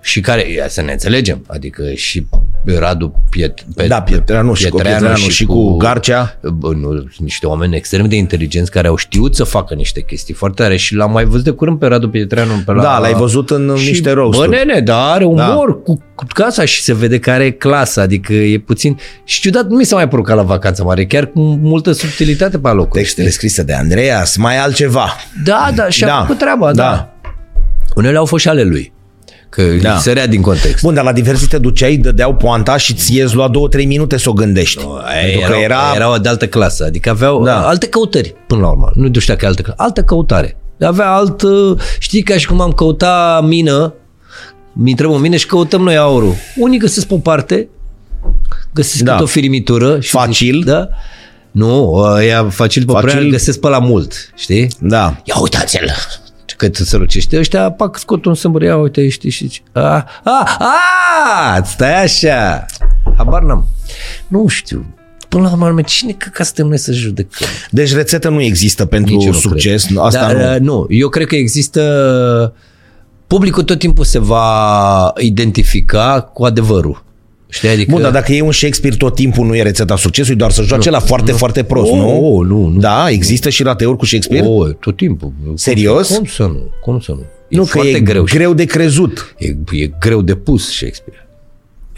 Și 0.05 0.19
care, 0.21 0.51
ia 0.51 0.67
să 0.67 0.81
ne 0.81 0.91
înțelegem, 0.91 1.43
adică 1.47 1.93
și 1.93 2.25
Radu 2.65 3.23
Piet, 3.29 3.65
pe, 3.75 3.87
Da, 3.87 4.01
Pietreanu 4.01 4.53
și 4.53 4.69
cu 4.69 4.77
Pietreanu 4.77 5.15
și 5.15 5.45
cu 5.45 5.77
Garcea. 5.77 6.39
Bă, 6.53 6.73
nu, 6.73 6.89
sunt 6.91 7.11
niște 7.17 7.45
oameni 7.47 7.75
extrem 7.75 8.07
de 8.07 8.15
inteligenți 8.15 8.71
care 8.71 8.87
au 8.87 8.95
știut 8.95 9.35
să 9.35 9.43
facă 9.43 9.73
niște 9.73 10.01
chestii 10.01 10.33
foarte 10.33 10.61
tare 10.61 10.75
și 10.75 10.95
l-am 10.95 11.11
mai 11.11 11.25
văzut 11.25 11.43
de 11.43 11.51
curând 11.51 11.79
pe 11.79 11.85
Radu 11.85 12.09
Pietreanu 12.09 12.61
pe 12.65 12.71
la... 12.71 12.81
Da, 12.81 12.97
l-ai 12.97 13.13
văzut 13.13 13.49
în 13.49 13.73
și, 13.77 13.87
niște 13.87 14.09
Bă, 14.09 14.15
roasturi. 14.15 14.49
nene, 14.49 14.79
dar 14.79 15.11
are 15.11 15.23
umor 15.25 15.67
da. 15.71 15.73
cu, 15.83 16.03
cu 16.15 16.25
casa 16.33 16.65
și 16.65 16.81
se 16.81 16.93
vede 16.93 17.19
că 17.19 17.31
are 17.31 17.51
clasă, 17.51 18.01
adică 18.01 18.33
e 18.33 18.59
puțin... 18.59 18.99
Și 19.23 19.41
ciudat, 19.41 19.67
nu 19.67 19.75
mi 19.75 19.83
s-a 19.85 19.95
mai 19.95 20.07
părut 20.07 20.25
ca 20.25 20.33
la 20.33 20.43
vacanță 20.43 20.83
mare, 20.83 21.05
chiar 21.05 21.25
cu 21.25 21.39
multă 21.41 21.91
subtilitate 21.91 22.59
pe 22.59 22.69
locuri. 22.69 23.01
Textele 23.01 23.29
scrise 23.29 23.63
de 23.63 23.73
Andreas, 23.73 24.35
mai 24.35 24.57
altceva. 24.57 25.15
Da, 25.43 25.69
da, 25.75 25.89
și-a 25.89 26.07
Da, 26.07 26.21
făcut 26.21 26.37
treaba, 26.37 26.73
da. 26.73 26.83
da. 26.83 26.89
da. 26.89 27.07
Unele 27.95 28.17
au 28.17 28.25
fost 28.25 28.43
și 28.43 28.49
ale 28.49 28.63
lui, 28.63 28.92
că 29.55 29.61
Da. 29.63 29.89
da. 29.89 29.97
sărea 29.97 30.27
din 30.27 30.41
context. 30.41 30.83
Bun, 30.83 30.93
dar 30.93 31.03
la 31.03 31.11
diversi 31.11 31.47
te 31.47 31.57
duceai, 31.57 31.95
dădeau 31.97 32.35
poanta 32.35 32.77
și 32.77 32.93
ți 32.93 33.15
ies 33.15 33.31
lua 33.33 33.47
două, 33.47 33.67
trei 33.67 33.85
minute 33.85 34.17
să 34.17 34.29
o 34.29 34.33
gândești. 34.33 34.77
Pentru 34.77 35.51
că 35.51 35.55
erau, 35.55 35.61
era... 35.61 35.91
erau 35.95 36.17
de 36.17 36.29
altă 36.29 36.47
clasă, 36.47 36.83
adică 36.83 37.09
aveau 37.09 37.43
Da. 37.43 37.51
da. 37.51 37.67
alte 37.67 37.87
căutări 37.87 38.35
până 38.47 38.61
la 38.61 38.67
urmă. 38.67 38.91
Nu 38.95 39.19
știu 39.19 39.33
dacă 39.33 39.45
e 39.45 39.47
altă, 39.47 39.61
căutare, 39.61 39.83
altă 39.87 40.03
căutare. 40.03 40.57
Avea 40.81 41.11
alt, 41.11 41.41
uh, 41.41 41.77
știi, 41.99 42.21
ca 42.21 42.37
și 42.37 42.47
cum 42.47 42.61
am 42.61 42.71
căuta 42.71 43.41
mină 43.43 43.93
mi 44.73 44.89
întrebă 44.89 45.17
mine 45.17 45.37
și 45.37 45.45
căutăm 45.45 45.81
noi 45.81 45.97
aurul. 45.97 46.33
Unii 46.57 46.79
găsesc 46.79 47.07
pe 47.07 47.13
o 47.13 47.17
parte, 47.17 47.67
găsesc 48.73 49.03
Da. 49.03 49.15
da. 49.15 49.21
o 49.21 49.25
firimitură. 49.25 49.99
Și 49.99 50.09
Facil. 50.09 50.55
Zic, 50.55 50.65
da? 50.65 50.89
Nu, 51.51 52.01
ea 52.27 52.49
facil 52.49 52.85
pe 52.85 52.91
Facil. 52.91 53.09
prea 53.09 53.21
găsesc 53.23 53.59
pe 53.59 53.67
la 53.67 53.79
mult, 53.79 54.31
știi? 54.35 54.67
Da. 54.79 55.21
Ia 55.23 55.35
uitați-l! 55.41 55.91
Că 56.63 56.69
te 56.69 56.83
sărucește 56.83 57.37
ăștia, 57.39 57.71
pac, 57.71 57.97
scot 57.97 58.25
un 58.25 58.33
sâmbăr, 58.33 58.61
ia 58.61 58.77
uite, 58.77 59.09
știi, 59.09 59.29
și 59.29 59.43
zici, 59.43 59.63
a, 59.71 59.81
a, 60.23 60.57
a, 60.59 61.63
stai 61.63 62.03
așa, 62.03 62.65
habar 63.17 63.41
n-am. 63.41 63.67
Nu 64.27 64.47
știu, 64.47 64.85
până 65.29 65.55
la 65.59 65.65
urmă, 65.65 65.81
cine 65.81 66.11
că 66.11 66.29
ca 66.33 66.43
suntem 66.43 66.67
noi 66.67 66.77
să 66.77 66.91
judecăm? 66.91 67.47
Deci 67.69 67.93
rețetă 67.93 68.29
nu 68.29 68.41
există 68.41 68.85
pentru 68.85 69.13
Nici 69.13 69.25
eu 69.25 69.31
nu 69.31 69.37
succes. 69.37 69.83
cred. 69.85 69.97
Asta 69.97 70.19
Dar, 70.33 70.35
nu. 70.35 70.53
uh, 70.53 70.59
nu, 70.59 70.85
eu 70.89 71.09
cred 71.09 71.27
că 71.27 71.35
există, 71.35 72.53
publicul 73.27 73.63
tot 73.63 73.79
timpul 73.79 74.03
se 74.05 74.19
va 74.19 75.13
identifica 75.17 76.21
cu 76.33 76.43
adevărul. 76.45 77.02
Știi, 77.53 77.69
adică... 77.69 77.91
Bun, 77.91 78.01
dar 78.01 78.11
dacă 78.11 78.33
e 78.33 78.41
un 78.41 78.51
Shakespeare 78.51 78.95
tot 78.95 79.15
timpul 79.15 79.45
nu 79.45 79.55
e 79.55 79.61
rețeta 79.61 79.95
succesului, 79.95 80.37
doar 80.37 80.51
să 80.51 80.61
joace 80.61 80.89
la 80.89 80.99
foarte, 80.99 81.31
foarte 81.31 81.63
prost, 81.63 81.91
Oh, 81.91 81.97
nu? 81.97 82.35
oh, 82.37 82.45
nu, 82.47 82.67
nu. 82.67 82.79
Da, 82.79 83.09
există 83.09 83.49
și 83.49 83.63
rateuri 83.63 83.97
cu 83.97 84.05
Shakespeare? 84.05 84.45
O, 84.47 84.67
tot 84.67 84.97
timpul. 84.97 85.33
Serios? 85.55 86.07
Cum 86.15 86.25
să 86.25 86.43
nu? 86.43 86.69
Cum 86.81 86.99
să 86.99 87.11
nu? 87.11 87.23
E 87.47 87.55
nu, 87.55 87.63
că 87.63 87.69
foarte 87.69 87.89
e 87.95 87.99
greu. 87.99 88.25
și- 88.25 88.35
greu 88.35 88.53
de 88.53 88.65
crezut. 88.65 89.35
E, 89.37 89.47
e 89.71 89.91
greu 89.99 90.21
de 90.21 90.35
pus 90.35 90.71
Shakespeare. 90.75 91.27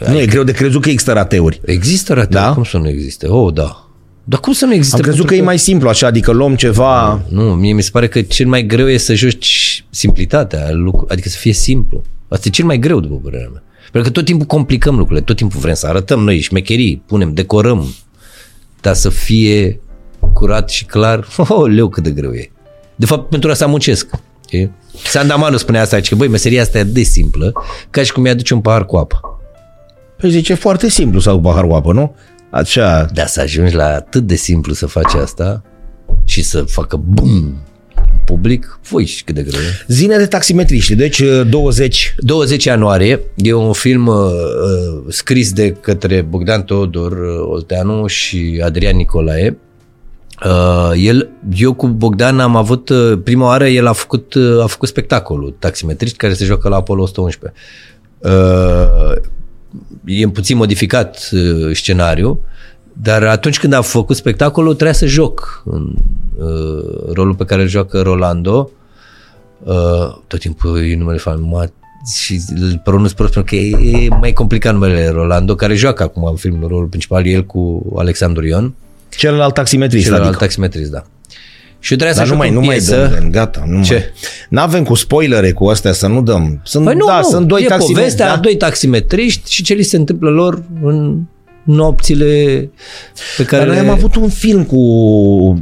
Nu, 0.06 0.18
e 0.20 0.26
greu 0.26 0.42
de 0.42 0.52
crezut 0.52 0.82
că 0.82 0.88
există 0.88 1.12
rateuri. 1.12 1.60
Există 1.64 2.12
rateuri, 2.12 2.34
Da? 2.34 2.46
da? 2.48 2.52
cum 2.54 2.64
să 2.64 2.76
nu 2.76 2.88
existe? 2.88 3.26
Oh, 3.26 3.52
da. 3.54 3.80
Dar 4.24 4.40
cum 4.40 4.52
să 4.52 4.64
nu 4.64 4.74
existe? 4.74 4.96
Am 4.96 5.02
crezut 5.02 5.18
Pentru 5.20 5.36
că 5.36 5.42
e 5.42 5.44
mai 5.46 5.58
simplu 5.58 5.88
așa, 5.88 6.06
adică 6.06 6.32
luăm 6.32 6.54
ceva... 6.56 7.20
Nu, 7.28 7.42
mie 7.42 7.72
mi 7.72 7.82
se 7.82 7.90
pare 7.92 8.08
că 8.08 8.20
cel 8.22 8.46
mai 8.46 8.66
greu 8.66 8.88
e 8.88 8.96
să 8.96 9.14
joci 9.14 9.84
simplitatea, 9.90 10.68
lucru, 10.72 11.06
adică 11.08 11.28
să 11.28 11.36
fie 11.38 11.52
simplu. 11.52 12.02
Asta 12.28 12.44
e 12.48 12.50
cel 12.50 12.64
mai 12.64 12.78
greu, 12.78 13.00
după 13.00 13.14
părerea 13.22 13.48
mea. 13.52 13.62
Pentru 13.92 14.10
că 14.10 14.10
tot 14.10 14.24
timpul 14.24 14.46
complicăm 14.46 14.96
lucrurile, 14.96 15.24
tot 15.24 15.36
timpul 15.36 15.60
vrem 15.60 15.74
să 15.74 15.86
arătăm 15.86 16.20
noi 16.20 16.40
șmecherii, 16.40 17.02
punem, 17.06 17.32
decorăm, 17.34 17.94
dar 18.80 18.94
să 18.94 19.08
fie 19.08 19.80
curat 20.32 20.70
și 20.70 20.84
clar, 20.84 21.26
oh, 21.48 21.70
leu 21.70 21.88
cât 21.88 22.02
de 22.02 22.10
greu 22.10 22.32
e. 22.32 22.50
De 22.96 23.06
fapt, 23.06 23.28
pentru 23.28 23.50
asta 23.50 23.66
muncesc. 23.66 24.10
știi? 24.46 24.70
Sandamanu 25.04 25.56
spunea 25.56 25.82
asta, 25.82 25.96
zice 25.96 26.08
că 26.08 26.16
băi, 26.16 26.28
meseria 26.28 26.62
asta 26.62 26.78
e 26.78 26.84
de 26.84 27.02
simplă, 27.02 27.52
ca 27.90 28.02
și 28.02 28.12
cum 28.12 28.22
mi-aduce 28.22 28.54
un 28.54 28.60
pahar 28.60 28.86
cu 28.86 28.96
apă. 28.96 29.20
Păi 30.16 30.30
zice, 30.30 30.54
foarte 30.54 30.88
simplu 30.88 31.20
să 31.20 31.30
au 31.30 31.40
pahar 31.40 31.66
cu 31.66 31.74
apă, 31.74 31.92
nu? 31.92 32.14
Așa, 32.50 33.04
Dar 33.04 33.26
să 33.26 33.40
ajungi 33.40 33.74
la 33.74 33.94
atât 33.94 34.26
de 34.26 34.34
simplu 34.34 34.72
să 34.72 34.86
faci 34.86 35.14
asta 35.14 35.62
și 36.24 36.42
să 36.42 36.62
facă 36.62 36.96
bum 36.96 37.28
în 37.28 37.54
public, 38.26 38.78
voi 38.90 39.04
și 39.04 39.24
cât 39.24 39.34
de 39.34 39.42
greu 39.42 39.60
e. 39.60 39.84
Zine 39.86 40.16
de 40.16 40.26
taximetriști, 40.26 40.94
deci 40.94 41.22
20 41.48 42.14
20 42.18 42.64
ianuarie 42.64 43.20
e 43.36 43.52
un 43.52 43.72
film 43.72 44.06
uh, 44.06 44.16
uh, 44.16 45.04
scris 45.08 45.52
de 45.52 45.70
către 45.70 46.22
Bogdan 46.22 46.62
Teodor 46.62 47.12
uh, 47.12 47.46
Olteanu 47.48 48.06
și 48.06 48.60
Adrian 48.64 48.96
Nicolae. 48.96 49.58
Uh, 50.44 50.92
el, 50.96 51.28
eu 51.56 51.74
cu 51.74 51.86
Bogdan 51.86 52.40
am 52.40 52.56
avut, 52.56 52.88
uh, 52.88 53.18
prima 53.24 53.46
oară 53.46 53.68
el 53.68 53.86
a 53.86 53.92
făcut, 53.92 54.34
uh, 54.34 54.62
a 54.62 54.66
făcut 54.66 54.88
spectacolul 54.88 55.56
Taximetriști 55.58 56.16
care 56.16 56.34
se 56.34 56.44
joacă 56.44 56.68
la 56.68 56.76
Apollo 56.76 57.02
111. 57.02 57.60
Uh, 58.18 59.12
e 60.04 60.28
puțin 60.28 60.56
modificat 60.56 61.28
uh, 61.32 61.70
scenariu, 61.74 62.44
dar 63.02 63.22
atunci 63.22 63.58
când 63.58 63.72
a 63.72 63.80
făcut 63.80 64.16
spectacolul 64.16 64.72
trebuia 64.74 64.92
să 64.92 65.06
joc 65.06 65.62
în 65.64 65.94
uh, 66.38 67.12
rolul 67.12 67.34
pe 67.34 67.44
care 67.44 67.62
îl 67.62 67.68
joacă 67.68 68.00
Rolando. 68.02 68.70
Uh, 69.62 69.74
tot 70.26 70.40
timpul 70.40 70.78
e 70.84 70.96
numele 70.96 71.18
familie 71.18 71.72
și 72.14 72.40
îl 72.60 72.80
pronunț 72.84 73.12
prost 73.12 73.32
pentru 73.32 73.56
că 73.56 73.62
e, 73.62 74.04
e 74.04 74.08
mai 74.08 74.32
complicat 74.32 74.72
numele 74.72 75.08
Rolando, 75.08 75.54
care 75.54 75.74
joacă 75.74 76.02
acum 76.02 76.24
în 76.24 76.36
filmul 76.36 76.68
rolul 76.68 76.86
principal, 76.86 77.26
el 77.26 77.44
cu 77.44 77.92
Alexandru 77.96 78.46
Ion, 78.46 78.74
celălalt 79.08 79.54
taximetrist, 79.54 80.04
celălalt 80.04 80.28
adică. 80.28 80.42
taximetrist, 80.44 80.90
da. 80.90 81.02
Și 81.78 81.92
eu 81.92 81.98
trebuia 81.98 82.16
Dar 82.16 82.26
să 82.26 82.32
nu 82.32 82.36
joc 82.36 82.36
mai, 82.38 82.48
în 82.48 82.54
nu 82.54 82.60
mai 82.60 82.76
piesă. 82.76 82.96
dăm, 82.96 83.18
dăm, 83.20 83.30
gata. 83.30 83.64
Nu 83.66 83.82
Ce? 83.82 83.94
Mai. 83.94 84.12
N-avem 84.48 84.84
cu 84.84 84.94
spoilere 84.94 85.52
cu 85.52 85.66
astea 85.66 85.92
să 85.92 86.06
nu 86.06 86.22
dăm. 86.22 86.60
Sunt, 86.64 86.84
Păi 86.84 86.94
nu, 86.94 87.06
da, 87.06 87.16
nu, 87.16 87.28
sunt 87.28 87.46
doi 87.46 87.62
e 87.62 87.66
taximetriști. 87.66 88.00
povestea 88.00 88.26
Da? 88.26 88.32
a 88.32 88.36
doi 88.36 88.56
taximetriști 88.56 89.52
și 89.52 89.62
ce 89.62 89.74
li 89.74 89.82
se 89.82 89.96
întâmplă 89.96 90.30
lor 90.30 90.62
în 90.82 91.20
nopțile 91.66 92.24
pe 93.36 93.44
care 93.44 93.64
Dar 93.64 93.74
noi 93.74 93.82
le... 93.84 93.88
am 93.90 93.94
avut 93.96 94.14
un 94.14 94.28
film 94.28 94.64
cu 94.64 94.78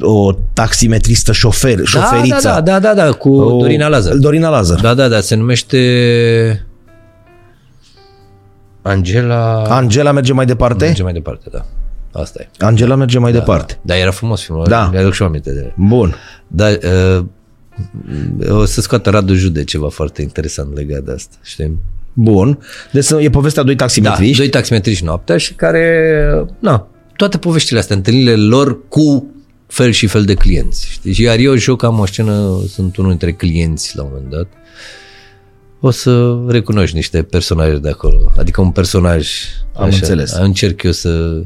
o 0.00 0.32
taximetristă 0.52 1.32
șofer, 1.32 1.76
da, 1.76 1.84
șoferiță. 1.84 2.48
da, 2.48 2.60
da, 2.60 2.78
da, 2.78 2.94
da, 2.94 3.04
da, 3.04 3.12
cu 3.12 3.34
O- 3.34 3.58
Dorina 3.60 3.88
Lazar. 3.88 4.14
Dorina 4.14 4.48
Lazar. 4.48 4.80
Da, 4.80 4.94
da, 4.94 5.08
da, 5.08 5.20
se 5.20 5.34
numește 5.34 6.66
Angela... 8.82 9.62
Angela 9.62 10.12
merge 10.12 10.32
mai 10.32 10.46
departe? 10.46 10.84
Merge 10.84 11.02
mai 11.02 11.12
departe, 11.12 11.48
da. 11.52 11.64
Asta 12.20 12.42
e. 12.42 12.48
Angela 12.64 12.94
merge 12.94 13.18
mai 13.18 13.32
departe. 13.32 13.78
Dar 13.82 13.96
era 13.96 14.10
frumos 14.10 14.42
filmul, 14.42 14.64
Da. 14.68 14.88
mi-aduc 14.92 15.12
și 15.12 15.22
eu 15.22 15.28
aminte 15.28 15.52
de 15.52 15.60
el. 15.60 15.72
Bun. 15.76 16.14
Dar 16.46 16.78
uh, 17.18 17.24
o 18.50 18.64
să 18.64 18.80
scoată 18.80 19.10
Radu 19.10 19.34
Jude 19.34 19.64
ceva 19.64 19.88
foarte 19.88 20.22
interesant 20.22 20.74
legat 20.74 21.02
de 21.02 21.12
asta, 21.12 21.36
știi? 21.42 21.78
Bun. 22.14 22.58
Deci 22.92 23.06
e 23.20 23.30
povestea 23.30 23.62
doi 23.62 23.74
Da, 23.74 23.84
taximetriști. 23.84 24.36
doi 24.36 24.48
taximetriști 24.48 25.04
noaptea 25.04 25.36
și 25.36 25.54
care, 25.54 26.46
na, 26.58 26.88
toate 27.16 27.38
poveștile 27.38 27.78
astea, 27.78 27.96
întâlnirile 27.96 28.36
lor 28.36 28.88
cu 28.88 29.26
fel 29.66 29.90
și 29.90 30.06
fel 30.06 30.24
de 30.24 30.34
clienți. 30.34 30.86
Știi? 30.90 31.12
Și 31.12 31.22
Iar 31.22 31.38
eu 31.38 31.54
joc, 31.54 31.82
am 31.82 31.98
o 31.98 32.06
scenă, 32.06 32.60
sunt 32.68 32.96
unul 32.96 33.10
dintre 33.10 33.32
clienți 33.32 33.96
la 33.96 34.02
un 34.02 34.08
moment 34.12 34.30
dat. 34.30 34.46
O 35.80 35.90
să 35.90 36.38
recunoști 36.48 36.96
niște 36.96 37.22
personaje 37.22 37.76
de 37.78 37.88
acolo. 37.88 38.32
Adică 38.38 38.60
un 38.60 38.70
personaj. 38.70 39.28
Am 39.74 39.84
înțeles. 39.84 40.32
Încerc 40.32 40.82
eu 40.82 40.90
să... 40.92 41.42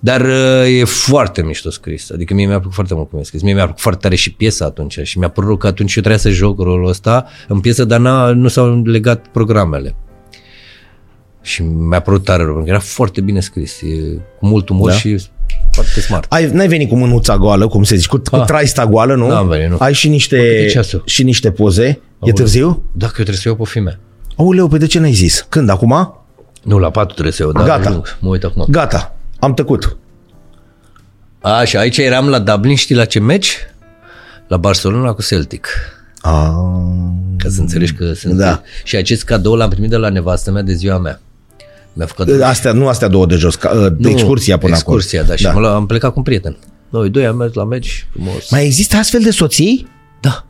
Dar 0.00 0.20
uh, 0.20 0.78
e 0.78 0.84
foarte 0.84 1.42
mișto 1.42 1.70
scris. 1.70 2.10
Adică 2.10 2.34
mie 2.34 2.46
mi-a 2.46 2.56
plăcut 2.56 2.74
foarte 2.74 2.94
mult 2.94 3.10
cum 3.10 3.18
e 3.18 3.22
scris. 3.22 3.42
Mie 3.42 3.52
mi-a 3.54 3.62
plăcut 3.64 3.82
foarte 3.82 4.00
tare 4.00 4.14
și 4.14 4.32
piesa 4.32 4.64
atunci. 4.64 4.98
Și 5.02 5.18
mi-a 5.18 5.28
părut 5.28 5.58
că 5.58 5.66
atunci 5.66 5.94
eu 5.94 6.02
trebuia 6.02 6.20
să 6.22 6.30
joc 6.30 6.60
rolul 6.60 6.88
ăsta 6.88 7.26
în 7.48 7.60
piesă, 7.60 7.84
dar 7.84 8.00
n-a, 8.00 8.32
nu 8.32 8.48
s-au 8.48 8.82
legat 8.82 9.26
programele. 9.26 9.94
Și 11.42 11.62
mi-a 11.62 12.00
părut 12.00 12.24
tare 12.24 12.36
rău, 12.42 12.46
pentru 12.46 12.64
că 12.64 12.70
era 12.70 12.78
foarte 12.80 13.20
bine 13.20 13.40
scris. 13.40 13.80
E 13.80 13.86
cu 14.38 14.46
mult 14.46 14.68
umor 14.68 14.86
Da. 14.88 14.92
da. 14.94 14.98
și 14.98 15.20
foarte 15.72 16.00
smart. 16.00 16.32
Ai, 16.32 16.50
n-ai 16.50 16.68
venit 16.68 16.88
cu 16.88 16.96
mânuța 16.96 17.36
goală, 17.36 17.68
cum 17.68 17.82
se 17.82 17.96
zice, 17.96 18.08
cu, 18.08 18.22
cu 18.30 18.36
Ah. 18.36 18.44
traista 18.44 18.86
goală, 18.86 19.14
nu? 19.14 19.28
N-am 19.28 19.48
venit, 19.48 19.68
nu. 19.70 19.76
Ai 19.78 19.92
și 19.94 20.08
niște, 20.08 20.36
Uite 20.40 20.66
ceasul. 20.66 21.02
și 21.06 21.22
niște 21.22 21.50
poze. 21.50 21.84
E 21.84 21.98
Aoleu. 22.20 22.34
târziu? 22.34 22.82
Dacă 22.92 23.04
eu 23.18 23.24
trebuie 23.24 23.36
să 23.36 23.48
iau 23.48 23.56
pe 23.56 23.64
filme. 23.64 23.98
Aoleu, 24.36 24.68
pe 24.68 24.78
de 24.78 24.86
ce 24.86 24.98
n-ai 24.98 25.12
zis? 25.12 25.46
Când? 25.48 25.68
Acum? 25.68 26.14
Nu, 26.62 26.78
la 26.78 26.90
patru 26.90 27.12
trebuie 27.12 27.32
să 27.32 27.42
iau, 27.42 27.52
dar 27.52 27.64
Gata. 27.64 27.90
nu, 27.90 28.02
mă 28.20 28.28
uit 28.28 28.44
acum. 28.44 28.64
Gata. 28.68 29.16
Am 29.38 29.54
tăcut. 29.54 29.96
A, 31.40 31.64
și 31.64 31.76
aici 31.76 31.98
eram 31.98 32.28
la 32.28 32.38
Dublin, 32.38 32.76
știi 32.76 32.94
la 32.94 33.04
ce 33.04 33.18
meci? 33.20 33.56
La 34.48 34.56
Barcelona 34.56 35.12
cu 35.12 35.22
Celtic. 35.22 35.68
A, 36.20 36.54
Ca 37.38 37.48
să 37.48 37.60
înțelegi 37.60 37.92
că 37.92 38.12
sunt... 38.12 38.34
Da. 38.34 38.62
Și 38.84 38.96
acest 38.96 39.24
cadou 39.24 39.54
l-am 39.54 39.68
primit 39.68 39.90
de 39.90 39.96
la 39.96 40.08
nevastă 40.08 40.50
mea 40.50 40.62
de 40.62 40.72
ziua 40.72 40.98
mea. 40.98 41.20
Mi-a 41.92 42.06
făcut 42.06 42.26
cadou. 42.26 42.46
astea, 42.46 42.72
nu 42.72 42.88
astea 42.88 43.08
două 43.08 43.26
de 43.26 43.34
jos, 43.34 43.54
ca, 43.54 43.88
de 43.88 43.94
Nu, 43.98 44.08
excursia 44.10 44.58
până 44.58 44.72
excursia, 44.74 45.20
acolo. 45.20 45.30
da. 45.34 45.36
Și 45.38 45.44
Da. 45.54 45.60
mă, 45.68 45.74
am 45.74 45.86
plecat 45.86 46.10
cu 46.10 46.14
un 46.18 46.22
prieten. 46.24 46.56
Noi 46.88 47.08
doi 47.10 47.26
am 47.26 47.36
mers 47.36 47.52
la 47.54 47.64
meci 47.64 48.06
frumos. 48.12 48.50
Mai 48.50 48.64
există 48.64 48.96
astfel 48.96 49.20
de 49.22 49.30
soții? 49.30 49.86
Da. 50.20 50.44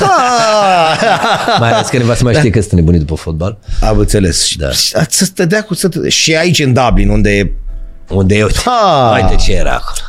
Ah! 0.00 1.00
Mai 1.60 1.72
ales 1.72 1.88
că 1.88 1.96
nevastă 1.96 2.24
mai 2.24 2.34
știe 2.34 2.50
că 2.50 2.60
sunt 2.60 2.72
nebunit 2.72 3.00
după 3.00 3.14
fotbal. 3.14 3.58
Am 3.80 3.98
înțeles. 3.98 4.50
Da. 4.56 4.70
Și- 4.70 4.92
Să 5.08 5.24
stădea 5.24 5.62
cu 5.64 5.74
să 5.74 5.88
te... 5.88 6.08
Și 6.08 6.34
aici 6.36 6.58
în 6.58 6.72
Dublin, 6.72 7.08
unde 7.08 7.30
e 7.30 7.52
Unde 8.10 8.36
eu... 8.36 8.46
Ah. 8.46 9.10
Hai 9.20 9.26
de 9.28 9.34
ce 9.34 9.52
era 9.52 9.70
acolo. 9.70 10.00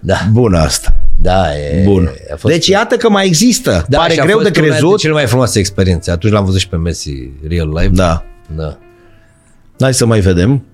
Da, 0.00 0.16
bună 0.32 0.58
asta. 0.58 0.96
da, 1.16 1.56
e... 1.56 1.82
Bun. 1.84 2.10
A 2.32 2.36
fost, 2.36 2.52
Deci 2.54 2.66
iată 2.66 2.96
că 2.96 3.08
mai 3.10 3.26
există. 3.26 3.84
da, 3.88 3.98
Pare 3.98 4.12
și 4.12 4.20
a 4.20 4.24
greu 4.24 4.38
de 4.38 4.44
fost 4.44 4.56
una 4.56 4.66
crezut. 4.68 4.98
cele 4.98 5.12
mai 5.12 5.26
frumoase 5.26 5.58
experiențe. 5.58 6.10
Atunci 6.10 6.32
l-am 6.32 6.44
văzut 6.44 6.60
și 6.60 6.68
pe 6.68 6.76
Messi 6.76 7.10
real 7.48 7.68
life. 7.68 7.88
Da. 7.88 8.24
Da. 8.56 8.78
Hai 9.80 9.94
să 9.94 10.06
mai 10.06 10.20
vedem. 10.20 10.64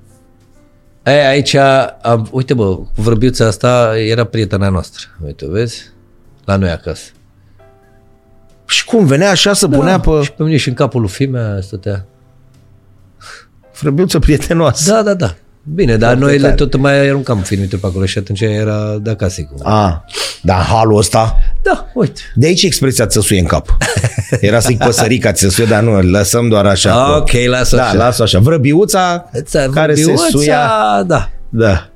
E, 1.05 1.27
aici, 1.27 1.55
am, 2.03 2.29
uite 2.33 2.55
bă, 2.55 2.77
cu 2.77 3.03
vrăbiuța 3.03 3.47
asta 3.47 3.99
era 3.99 4.25
prietena 4.25 4.69
noastră. 4.69 5.07
Uite, 5.25 5.47
vezi? 5.49 5.83
La 6.45 6.57
noi 6.57 6.71
acasă. 6.71 7.11
Și 8.67 8.85
cum 8.85 9.07
venea 9.07 9.31
așa 9.31 9.53
să 9.53 9.69
punea 9.69 10.01
pe 10.01 10.21
Și 10.23 10.33
pe 10.33 10.43
mine 10.43 10.57
și 10.57 10.69
în 10.69 10.75
capul 10.75 11.01
lui 11.01 11.11
Fimea 11.11 11.61
stătea. 11.61 12.05
frăbiuță 13.73 14.19
prietenoasă. 14.19 14.93
Da, 14.93 15.03
da, 15.03 15.15
da. 15.15 15.35
Bine, 15.65 15.97
dar 15.97 16.09
Foarte 16.09 16.25
noi 16.25 16.35
le 16.39 16.43
tare. 16.43 16.55
tot 16.55 16.77
mai 16.77 17.09
aruncam 17.09 17.39
filmite 17.39 17.77
pe 17.77 17.87
acolo 17.87 18.05
și 18.05 18.19
atunci 18.19 18.41
era 18.41 18.97
de 19.01 19.11
acasă 19.11 19.43
cu. 19.43 19.55
A, 19.69 20.05
dar 20.43 20.61
halul 20.63 20.97
ăsta, 20.99 21.39
Da, 21.63 21.87
uite. 21.95 22.21
de 22.35 22.47
aici 22.47 22.63
expresia 22.63 23.07
țăsuie 23.07 23.41
în 23.41 23.47
cap. 23.47 23.77
Era 24.41 24.61
să-i 24.61 24.77
păsărica 24.77 25.33
țăsuie, 25.33 25.67
dar 25.67 25.83
nu, 25.83 25.93
îl 25.93 26.11
lăsăm 26.11 26.49
doar 26.49 26.67
așa. 26.67 27.17
Ok, 27.17 27.31
lasă 27.47 27.77
Da, 27.77 27.85
așa. 27.85 27.97
lasă 27.97 28.23
așa. 28.23 28.39
Vrăbiuța 28.39 29.31
Ți-a 29.43 29.69
care 29.71 29.95
se 29.95 30.03
vorbiuța, 30.05 30.27
suia. 30.31 30.69
Da. 31.07 31.31
Da. 31.49 31.87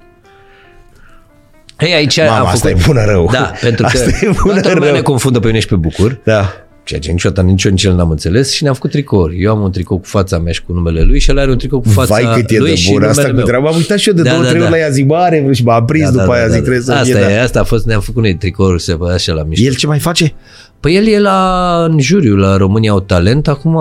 Hei, 1.76 1.94
aici 1.94 2.18
Mama, 2.18 2.38
am 2.38 2.46
asta 2.46 2.68
făcut... 2.68 2.82
e 2.82 2.84
bună 2.86 3.04
rău. 3.04 3.28
Da, 3.32 3.52
pentru 3.60 3.86
că 3.92 3.98
Asta 3.98 4.10
e 4.26 4.30
bună 4.42 4.52
toată 4.52 4.68
lumea 4.72 4.88
rău. 4.88 4.96
ne 4.96 5.02
confundă 5.02 5.40
pe 5.40 5.46
mine 5.46 5.58
și 5.58 5.66
pe 5.66 5.76
Bucur. 5.76 6.20
Da. 6.24 6.52
Ceea 6.86 7.00
ce 7.00 7.10
niciodată 7.10 7.46
nici 7.46 7.64
eu 7.64 7.70
nici 7.70 7.84
el 7.84 7.94
n-am 7.94 8.10
înțeles 8.10 8.52
și 8.52 8.62
ne-am 8.62 8.74
făcut 8.74 8.90
tricouri. 8.90 9.42
Eu 9.42 9.50
am 9.50 9.60
un 9.60 9.70
tricou 9.70 9.98
cu 9.98 10.06
fața 10.06 10.38
mea 10.38 10.52
și 10.52 10.62
cu 10.62 10.72
numele 10.72 11.02
lui 11.02 11.18
și 11.18 11.30
el 11.30 11.38
are 11.38 11.50
un 11.50 11.58
tricou 11.58 11.80
cu 11.80 11.88
fața 11.88 12.14
Vai 12.14 12.34
cât 12.34 12.50
e 12.50 12.58
lui 12.58 12.68
de 12.68 12.74
și 12.74 12.92
bun 12.92 13.02
asta 13.02 13.10
numele 13.12 13.28
cu 13.30 13.36
meu. 13.36 13.44
treaba. 13.46 13.68
Am 13.68 13.76
uitat 13.76 13.98
și 13.98 14.08
eu 14.08 14.14
de 14.14 14.22
Da, 14.22 14.30
două, 14.30 14.42
da, 14.42 14.48
trei 14.48 14.60
ori 14.60 14.70
da. 14.70 14.76
la 14.76 14.82
ea 14.82 14.88
zic, 14.90 15.06
bă, 15.06 15.14
are 15.16 15.48
și 15.52 15.64
m-a 15.64 15.74
aprins 15.74 16.10
după 16.10 16.32
aia, 16.32 16.48
zic, 16.48 16.60
trebuie 16.60 16.80
să 16.82 16.92
asta 16.92 17.04
fie, 17.04 17.14
e, 17.30 17.36
da. 17.36 17.42
asta 17.42 17.60
a 17.60 17.64
fost, 17.64 17.86
ne-am 17.86 18.00
făcut 18.00 18.22
noi 18.22 18.34
tricouri 18.36 18.82
să 18.82 18.96
așa 19.12 19.32
la 19.32 19.42
mișto. 19.42 19.64
El 19.64 19.74
ce 19.74 19.86
mai 19.86 19.98
face? 19.98 20.32
Păi 20.80 20.96
el 20.96 21.06
e 21.06 21.20
la, 21.20 21.84
în 21.90 22.00
juriu 22.00 22.36
la 22.36 22.56
România 22.56 22.90
au 22.90 23.00
talent, 23.00 23.48
acum 23.48 23.76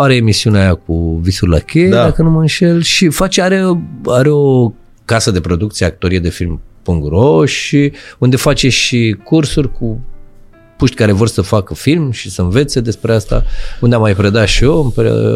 are 0.00 0.14
emisiunea 0.14 0.60
aia 0.60 0.74
cu 0.74 1.18
Visul 1.22 1.48
la 1.48 1.58
cheie, 1.58 1.88
Da. 1.88 1.96
da. 1.96 2.02
dacă 2.02 2.22
nu 2.22 2.30
mă 2.30 2.40
înșel, 2.40 2.82
și 2.82 3.08
face, 3.08 3.42
are, 3.42 3.78
are 4.06 4.28
o 4.28 4.72
casă 5.04 5.30
de 5.30 5.40
producție, 5.40 5.86
actorie 5.86 6.18
de 6.18 6.28
film 6.28 6.60
.ro 7.08 7.44
și 7.44 7.92
unde 8.18 8.36
face 8.36 8.68
și 8.68 9.16
cursuri 9.24 9.72
cu 9.72 10.00
puști 10.80 10.96
care 10.96 11.12
vor 11.12 11.28
să 11.28 11.40
facă 11.42 11.74
film 11.74 12.10
și 12.10 12.30
să 12.30 12.42
învețe 12.42 12.80
despre 12.80 13.14
asta, 13.14 13.44
unde 13.80 13.94
am 13.94 14.00
mai 14.00 14.14
predat 14.14 14.46
și 14.46 14.64
eu, 14.64 14.94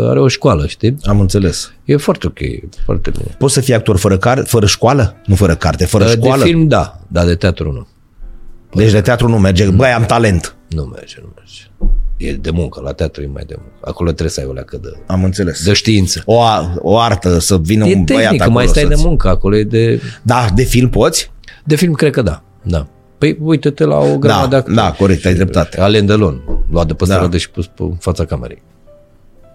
are 0.08 0.20
o 0.20 0.28
școală, 0.28 0.66
știi? 0.66 0.96
Am 1.02 1.20
înțeles. 1.20 1.72
E 1.84 1.96
foarte 1.96 2.26
ok, 2.26 2.40
e 2.40 2.60
foarte 2.84 3.10
bine. 3.10 3.34
Poți 3.38 3.54
să 3.54 3.60
fii 3.60 3.74
actor 3.74 3.96
fără, 3.98 4.18
car- 4.18 4.42
fără 4.46 4.66
școală? 4.66 5.16
Nu 5.26 5.34
fără 5.34 5.54
carte, 5.56 5.84
fără 5.86 6.04
de 6.04 6.10
școală? 6.10 6.44
film, 6.44 6.68
da, 6.68 7.00
dar 7.08 7.26
de 7.26 7.34
teatru 7.34 7.72
nu. 7.72 7.86
Deci 8.74 8.92
de 8.92 9.00
teatru 9.00 9.28
nu 9.28 9.38
merge. 9.38 9.70
Băi, 9.70 9.88
am 9.90 10.04
talent. 10.04 10.56
Nu 10.68 10.82
merge, 10.82 11.16
nu 11.22 11.32
merge. 11.36 11.92
E 12.16 12.32
de 12.32 12.50
muncă, 12.50 12.80
la 12.84 12.92
teatru 12.92 13.22
e 13.22 13.26
mai 13.32 13.44
de 13.46 13.54
muncă. 13.58 13.74
Acolo 13.80 14.08
trebuie 14.10 14.30
să 14.30 14.40
ai 14.40 14.46
o 14.46 14.52
leacă 14.52 14.76
de, 14.82 14.88
Am 15.06 15.24
înțeles. 15.24 15.64
de 15.64 15.72
știință. 15.72 16.22
O, 16.24 16.42
a- 16.42 16.74
o 16.78 16.98
artă 16.98 17.38
să 17.38 17.58
vină 17.58 17.86
E 17.86 17.94
un 17.94 18.04
băiat 18.04 18.20
tehnică, 18.22 18.42
acolo 18.42 18.58
mai 18.58 18.66
stai 18.68 18.82
de 18.84 18.94
să-ți- 18.94 19.06
muncă 19.06 19.28
acolo, 19.28 19.56
e 19.56 19.64
de, 19.64 20.00
Da, 20.22 20.46
de 20.54 20.62
film 20.62 20.88
poți? 20.90 21.30
de 21.64 21.76
film 21.76 21.92
cred 21.92 22.12
că 22.12 22.22
da, 22.22 22.42
da. 22.62 22.86
Păi 23.24 23.38
uite-te 23.40 23.84
la 23.84 23.96
o 23.98 24.18
grămadă 24.18 24.42
Da, 24.42 24.46
de 24.48 24.56
actori. 24.56 24.74
da, 24.76 24.90
corect, 24.92 25.24
ai 25.26 25.34
dreptate. 25.34 25.80
Alain 25.80 26.06
Delon, 26.06 26.40
luat 26.70 26.86
de 26.86 26.94
pe 26.94 27.04
Da. 27.06 27.14
stradă 27.14 27.36
și 27.36 27.50
pus 27.50 27.66
pe 27.66 27.82
în 27.82 27.94
fața 28.00 28.24
camerei. 28.24 28.62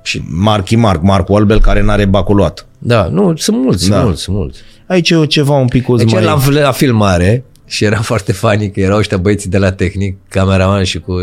Și 0.03 0.21
Marchi 0.29 0.75
Marc, 0.75 1.01
Marcu 1.01 1.33
Albel, 1.33 1.61
care 1.61 1.81
n-are 1.81 2.05
baculuat. 2.05 2.67
Da, 2.79 3.07
nu, 3.11 3.35
sunt 3.35 3.57
mulți, 3.57 3.89
Da. 3.89 3.93
sunt 3.95 4.05
mulți, 4.07 4.21
sunt 4.21 4.35
mulți. 4.35 4.59
Aici 4.87 5.09
e 5.09 5.25
ceva 5.25 5.53
un 5.53 5.67
pic 5.67 5.85
Deci 5.87 6.11
mai... 6.11 6.23
la, 6.23 6.39
la 6.49 6.71
filmare 6.71 7.43
și 7.65 7.83
era 7.83 7.97
foarte 8.11 8.31
funny 8.31 8.71
că 8.71 8.79
erau 8.79 8.97
ăștia 8.97 9.17
băieții 9.17 9.49
de 9.49 9.57
la 9.57 9.71
tehnic, 9.71 10.17
cameraman 10.29 10.83
și 10.83 10.99
cu 10.99 11.13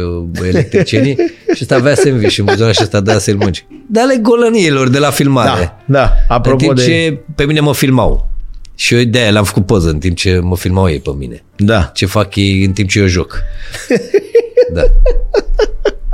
electricienii 0.49 1.17
și 1.55 1.59
ăsta 1.63 1.75
avea 1.75 1.95
sandwich 1.95 2.33
și 2.33 2.43
buzonar 2.43 2.75
și 2.75 2.81
ăsta 2.83 3.01
dea 3.01 3.19
să-l 3.19 3.37
mânci. 3.37 3.67
Dar 3.91 4.03
ale 4.05 4.17
golăniilor 4.23 4.89
de 4.89 4.99
la 4.99 5.11
filmare. 5.11 5.61
Da, 5.61 5.99
da, 5.99 6.03
în 6.03 6.09
apropo 6.29 6.57
timp 6.59 6.75
de... 6.77 6.83
ce 6.83 7.19
pe 7.35 7.45
mine 7.45 7.61
mă 7.61 7.75
filmau. 7.75 8.29
Și 8.79 8.95
eu 8.95 9.05
de 9.05 9.19
aia 9.19 9.31
l-am 9.31 9.45
făcut 9.45 9.67
poză 9.67 9.89
în 9.89 9.99
timp 9.99 10.17
ce 10.17 10.39
mă 10.39 10.57
filmau 10.57 10.91
ei 10.91 10.99
pe 10.99 11.11
mine. 11.19 11.43
Da. 11.57 11.91
Ce 11.95 12.07
fac 12.07 12.37
ei 12.37 12.65
în 12.65 12.73
timp 12.73 12.89
ce 12.89 12.99
eu 12.99 13.07
joc. 13.07 13.43
da. 14.75 14.83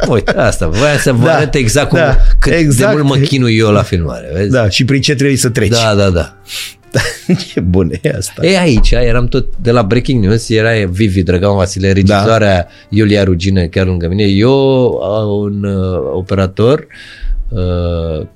Uite, 0.08 0.30
asta, 0.30 0.68
voiam 0.68 0.98
să 0.98 1.12
vă 1.12 1.24
Da, 1.24 1.34
arăt 1.34 1.54
exact 1.54 1.88
cum, 1.88 1.98
da, 1.98 2.16
cât 2.38 2.52
exact. 2.52 2.94
de 2.94 3.02
mult 3.02 3.16
mă 3.18 3.24
chinui 3.24 3.56
eu 3.56 3.70
la 3.70 3.82
filmare. 3.82 4.30
Vezi? 4.32 4.50
Da, 4.50 4.68
și 4.68 4.84
prin 4.84 5.00
ce 5.00 5.14
trebuie 5.14 5.36
să 5.36 5.48
treci. 5.48 5.68
da, 5.68 5.94
da. 5.94 6.10
da. 6.10 6.36
Ce 7.52 7.60
bun 7.60 7.92
e 8.02 8.12
asta. 8.16 8.46
E 8.46 8.58
aici, 8.58 8.90
eram 8.90 9.26
tot 9.26 9.46
de 9.56 9.70
la 9.70 9.82
Breaking 9.82 10.24
News, 10.24 10.48
era 10.48 10.70
Vivi 10.90 11.22
Drăgan 11.22 11.54
Vasile, 11.54 11.92
regizoarea 11.92 12.56
da. 12.56 12.68
Iulia 12.88 13.24
Rugină 13.24 13.64
chiar 13.64 13.86
lângă 13.86 14.08
mine, 14.08 14.24
eu, 14.24 15.00
un 15.44 15.64
uh, 15.64 16.00
operator, 16.14 16.86
uh, 17.48 18.26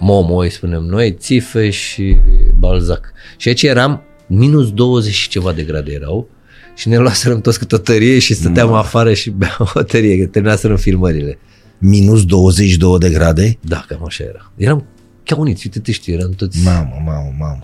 Momo 0.00 0.36
îi 0.36 0.50
spunem 0.50 0.82
noi, 0.82 1.12
Țife 1.18 1.70
și 1.70 2.16
Balzac. 2.58 3.12
Și 3.36 3.48
aici 3.48 3.62
eram 3.62 4.02
minus 4.26 4.72
20 4.72 5.12
și 5.12 5.28
ceva 5.28 5.52
de 5.52 5.62
grade 5.62 5.92
erau 5.92 6.28
și 6.74 6.88
ne 6.88 6.96
luaserăm 6.96 7.40
toți 7.40 7.58
câte 7.58 7.74
o 7.74 7.78
tărie 7.78 8.18
și 8.18 8.34
stăteam 8.34 8.68
mm. 8.68 8.74
afară 8.74 9.12
și 9.14 9.30
beam 9.30 9.70
o 9.74 9.82
tărie, 9.82 10.18
că 10.18 10.26
terminaserăm 10.26 10.76
filmările. 10.76 11.38
Minus 11.78 12.24
22 12.24 12.98
de 12.98 13.10
grade? 13.10 13.58
Da, 13.60 13.84
cam 13.88 14.04
așa 14.06 14.24
era. 14.24 14.52
Eram 14.56 14.86
chiar 15.24 15.38
uniți, 15.38 15.62
uite, 15.64 15.78
te 15.78 15.92
știi, 15.92 16.12
eram 16.12 16.30
toți... 16.30 16.58
Mamă, 16.64 17.02
mamă, 17.04 17.34
mamă. 17.38 17.60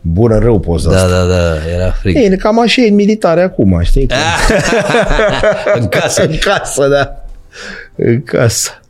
Bună 0.00 0.38
rău 0.38 0.60
poza 0.60 0.90
Da, 0.90 0.96
asta. 0.96 1.08
da, 1.08 1.26
da, 1.26 1.70
era 1.70 1.90
frig. 1.90 2.16
E, 2.16 2.36
cam 2.36 2.60
așa 2.60 2.82
e 2.82 2.88
în 2.88 2.94
militare 2.94 3.42
acum, 3.42 3.80
știi? 3.82 4.06
Că- 4.06 4.14
în 5.80 5.88
casă. 5.88 6.26
în 6.26 6.36
casă, 6.38 6.88
da. 6.88 7.24
În 7.96 8.22
casă. 8.22 8.81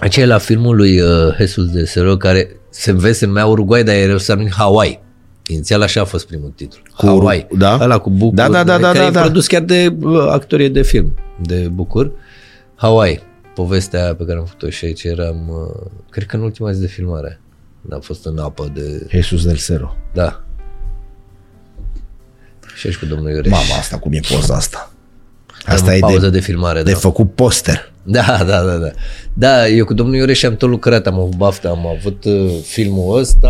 Aceea 0.00 0.26
e 0.26 0.28
la 0.28 0.38
filmul 0.38 0.76
lui 0.76 1.00
uh, 1.00 1.34
Jesus 1.36 1.70
de 1.70 1.84
Sero, 1.84 2.16
care 2.16 2.50
se 2.70 2.92
vede, 2.92 3.12
se 3.12 3.26
numea 3.26 3.46
Uruguay, 3.46 3.84
dar 3.84 3.94
era 3.94 4.18
să 4.18 4.34
numit 4.34 4.52
Hawaii. 4.52 5.04
Inițial 5.46 5.82
așa 5.82 6.00
a 6.00 6.04
fost 6.04 6.26
primul 6.26 6.52
titlu. 6.56 6.82
Cu 6.96 7.06
Hawaii. 7.06 7.46
Uru- 7.48 7.58
da? 7.58 7.78
Ăla 7.80 7.98
cu 7.98 8.10
Bucur. 8.10 8.34
Da, 8.34 8.48
da, 8.48 8.64
da, 8.64 8.78
da, 8.78 8.86
care 8.86 8.98
da, 8.98 9.06
e 9.06 9.10
da. 9.10 9.20
produs 9.20 9.46
chiar 9.46 9.62
de 9.62 9.96
uh, 10.00 10.26
actorie 10.30 10.68
de 10.68 10.82
film, 10.82 11.14
de 11.42 11.68
Bucur. 11.72 12.12
Hawaii. 12.74 13.20
Povestea 13.54 14.02
aia 14.02 14.14
pe 14.14 14.24
care 14.24 14.38
am 14.38 14.44
făcut-o 14.44 14.70
și 14.70 14.84
aici 14.84 15.04
eram, 15.04 15.48
uh, 15.48 15.86
cred 16.10 16.26
că 16.26 16.36
în 16.36 16.42
ultima 16.42 16.72
zi 16.72 16.80
de 16.80 16.86
filmare. 16.86 17.40
Am 17.90 18.00
fost 18.00 18.26
în 18.26 18.38
apă 18.38 18.70
de... 18.74 19.06
Jesus 19.08 19.44
del 19.44 19.56
Cero. 19.56 19.96
Da. 20.12 20.44
Și 22.74 22.86
aici 22.86 22.96
cu 22.96 23.04
domnul 23.04 23.30
Iureș. 23.30 23.50
Mama, 23.50 23.74
asta 23.78 23.98
cum 23.98 24.12
e 24.12 24.20
poza 24.34 24.54
asta? 24.54 24.92
Am 25.66 25.74
Asta 25.74 25.94
e 25.94 25.98
pauză 25.98 26.18
de, 26.18 26.30
de 26.30 26.40
filmare, 26.40 26.82
de 26.82 26.90
da. 26.90 26.98
făcut 26.98 27.34
poster. 27.34 27.90
Da, 28.08 28.36
da, 28.38 28.62
da, 28.62 28.76
da. 28.76 28.90
Da, 29.32 29.68
eu 29.68 29.84
cu 29.84 29.94
domnul 29.94 30.14
Iureș 30.14 30.42
am 30.42 30.56
tot 30.56 30.68
lucrat, 30.68 31.06
am 31.06 31.14
avut 31.14 31.34
baftă, 31.36 31.68
am 31.68 31.86
avut 31.98 32.24
uh, 32.24 32.50
filmul 32.64 33.18
ăsta, 33.18 33.48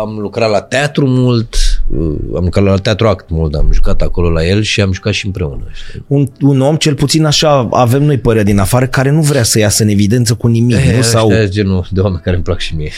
am 0.00 0.18
lucrat 0.18 0.50
la 0.50 0.60
teatru 0.60 1.06
mult, 1.06 1.56
uh, 1.88 2.16
am 2.36 2.44
lucrat 2.44 2.64
la 2.64 2.76
teatru 2.76 3.08
act 3.08 3.28
mult, 3.28 3.54
am 3.54 3.68
jucat 3.72 4.00
acolo 4.00 4.30
la 4.30 4.46
el 4.46 4.62
și 4.62 4.80
am 4.80 4.92
jucat 4.92 5.12
și 5.12 5.26
împreună. 5.26 5.64
Știi? 5.72 6.04
Un, 6.06 6.28
un 6.40 6.60
om, 6.60 6.76
cel 6.76 6.94
puțin 6.94 7.24
așa 7.24 7.68
avem 7.70 8.02
noi 8.02 8.18
păreri 8.18 8.44
din 8.44 8.58
afară, 8.58 8.86
care 8.86 9.10
nu 9.10 9.20
vrea 9.20 9.42
să 9.42 9.58
iasă 9.58 9.82
în 9.82 9.88
evidență 9.88 10.34
cu 10.34 10.46
nimic, 10.46 10.76
E, 10.76 10.96
nu? 10.96 11.02
Sau... 11.02 11.28
ăștia 11.28 11.46
genul 11.46 11.86
de 11.90 12.00
oameni 12.00 12.22
care 12.22 12.36
îmi 12.36 12.44
plac 12.44 12.58
și 12.58 12.74
mie. 12.74 12.90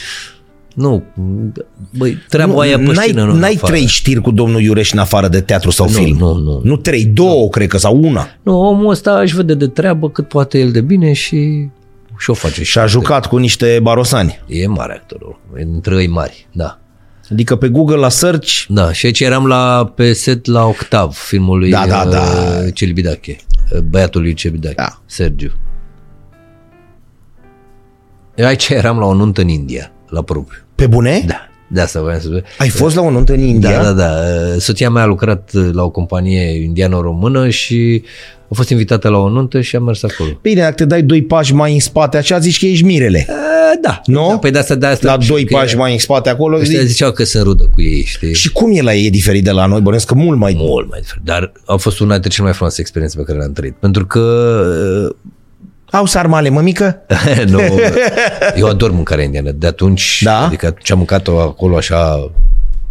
Nu, 0.77 1.03
băi, 1.99 2.17
treaba 2.29 2.53
Nu, 2.53 2.59
aia 2.59 2.77
pe 2.77 2.83
n-ai, 2.83 2.95
scenă, 2.95 3.25
nu 3.25 3.33
în 3.33 3.39
n-ai 3.39 3.53
afară. 3.55 3.73
trei 3.73 3.87
știri 3.87 4.21
cu 4.21 4.31
domnul 4.31 4.61
Iureș 4.61 4.93
în 4.93 4.99
afară 4.99 5.29
de 5.29 5.41
teatru 5.41 5.71
sau 5.71 5.87
Nu, 5.87 5.93
film? 5.93 6.17
nu, 6.17 6.35
nu. 6.37 6.61
Nu 6.65 6.77
trei, 6.77 7.05
două, 7.05 7.49
cred 7.49 7.69
că, 7.69 7.79
sau 7.79 7.97
una. 8.03 8.29
Nu, 8.43 8.61
omul 8.61 8.91
ăsta 8.91 9.19
își 9.21 9.35
vede 9.37 9.55
de 9.55 9.67
treabă 9.67 10.11
cât 10.11 10.29
poate 10.29 10.59
el 10.59 10.73
de 10.73 10.81
bine 10.81 11.13
și 11.13 11.69
și 12.19 12.31
o 12.31 12.35
face. 12.35 12.65
Și 12.65 12.79
a 12.79 12.87
jucat 12.87 13.27
cu 13.27 13.37
niște 13.37 13.79
barosani. 13.83 14.39
E 14.47 14.67
mare 14.67 14.93
actorul, 14.93 15.39
e 15.57 15.65
dintre 15.65 16.01
ei 16.01 16.09
mari, 16.09 16.47
da. 16.53 16.79
Adică 17.31 17.57
pe 17.57 17.69
Google 17.69 17.97
la 17.97 18.09
search, 18.09 18.65
Da, 18.69 18.93
și 18.93 19.07
aici 19.07 19.21
eram 19.21 19.47
la, 19.47 19.93
pe 19.95 20.13
set 20.13 20.47
la 20.47 20.65
Octav, 20.67 21.13
filmul 21.15 21.59
lui 21.59 21.71
Da, 21.71 21.85
da, 21.89 22.05
da. 22.11 22.19
uh, 22.21 22.75
Celibidache, 22.75 23.37
uh, 23.75 23.79
băiatul 23.81 24.21
lui 24.21 24.35
Celibidache, 24.35 24.75
Da. 24.77 25.01
Sergiu. 25.07 25.53
Aici 28.45 28.69
eram 28.69 28.99
la 28.99 29.05
o 29.07 29.15
nuntă 29.15 29.41
în 29.41 29.49
India, 29.49 29.93
la 30.17 30.23
propriu. 30.23 30.59
pe 30.75 30.87
bune? 30.87 31.23
Da, 31.27 31.49
de 31.69 31.81
asta 31.81 32.01
voiam 32.01 32.19
să 32.21 32.27
spun. 32.27 32.45
Ai 32.59 32.69
fost 32.69 32.95
la 32.97 33.03
o 33.03 33.11
nuntă 33.11 33.33
în 33.33 33.41
India? 33.41 33.71
Da, 33.71 33.83
da, 33.83 33.93
da. 33.93 34.11
Uh, 34.55 34.61
Soția 34.61 34.91
mea 34.91 35.03
a 35.03 35.07
lucrat 35.07 35.51
uh, 35.55 35.69
la 35.73 35.83
o 35.83 35.91
companie 35.91 36.63
indiano-română 36.63 37.49
și 37.49 38.03
a 38.51 38.55
fost 38.55 38.69
invitată 38.71 39.09
la 39.09 39.19
o 39.19 39.29
nuntă 39.29 39.61
și 39.61 39.77
a 39.77 39.81
mers 39.81 40.03
acolo. 40.03 40.31
Bine, 40.43 40.61
dacă 40.61 40.75
te 40.75 40.85
dai 40.85 41.03
doi 41.03 41.23
pași 41.23 41.55
mai 41.55 41.73
în 41.73 41.81
spate, 41.81 42.17
așa 42.17 42.39
zici 42.39 42.59
că 42.59 42.67
ești 42.67 42.85
mirele. 42.85 43.27
Uh, 43.29 43.35
Da. 43.83 44.01
Nu? 44.07 44.27
Da, 44.31 44.39
Păi 44.39 44.51
de 44.51 44.59
asta, 44.59 44.75
de 44.75 44.87
asta. 44.87 45.07
La 45.17 45.25
doi 45.27 45.45
pași 45.45 45.77
mai 45.77 45.93
în 45.93 45.99
spate 45.99 46.29
acolo. 46.29 46.59
Ăștia 46.59 46.81
zici- 46.81 46.87
ziceau 46.87 47.13
că 47.13 47.25
sunt 47.25 47.43
rudă 47.43 47.71
cu 47.75 47.83
ei, 47.83 48.05
știi? 48.05 48.35
Și 48.35 48.53
cum 48.53 48.71
e 48.77 48.83
la 48.83 48.95
ei 48.95 49.07
e 49.07 49.11
diferit 49.11 49.45
de 49.45 49.51
la 49.51 49.67
noi? 49.67 49.81
Bănesc 49.81 50.07
că 50.07 50.15
mult 50.15 50.39
mai 50.39 50.55
Mult 50.57 50.89
mai 50.91 51.01
diferit. 51.01 51.25
Dar 51.25 51.53
a 51.67 51.77
fost 51.77 52.01
una 52.01 52.13
dintre 52.13 52.31
cele 52.31 52.45
mai 52.45 52.53
frumoase 52.53 52.81
experiențe 52.81 53.17
pe 53.17 53.23
care 53.23 53.39
le-am 53.39 53.53
trăit. 53.53 53.75
Pentru 53.75 54.07
că 54.07 54.21
uh, 55.09 55.17
Au 55.91 56.05
sarmale, 56.05 56.49
mămică? 56.49 57.03
nu, 57.49 57.61
eu 58.57 58.67
ador 58.69 58.91
mâncarea 58.91 59.25
indiană. 59.25 59.51
De 59.51 59.67
atunci, 59.67 60.21
Da? 60.25 60.45
adică 60.47 60.77
ce 60.83 60.93
am 60.93 60.99
mâncat-o 60.99 61.41
acolo 61.41 61.77
așa 61.77 62.31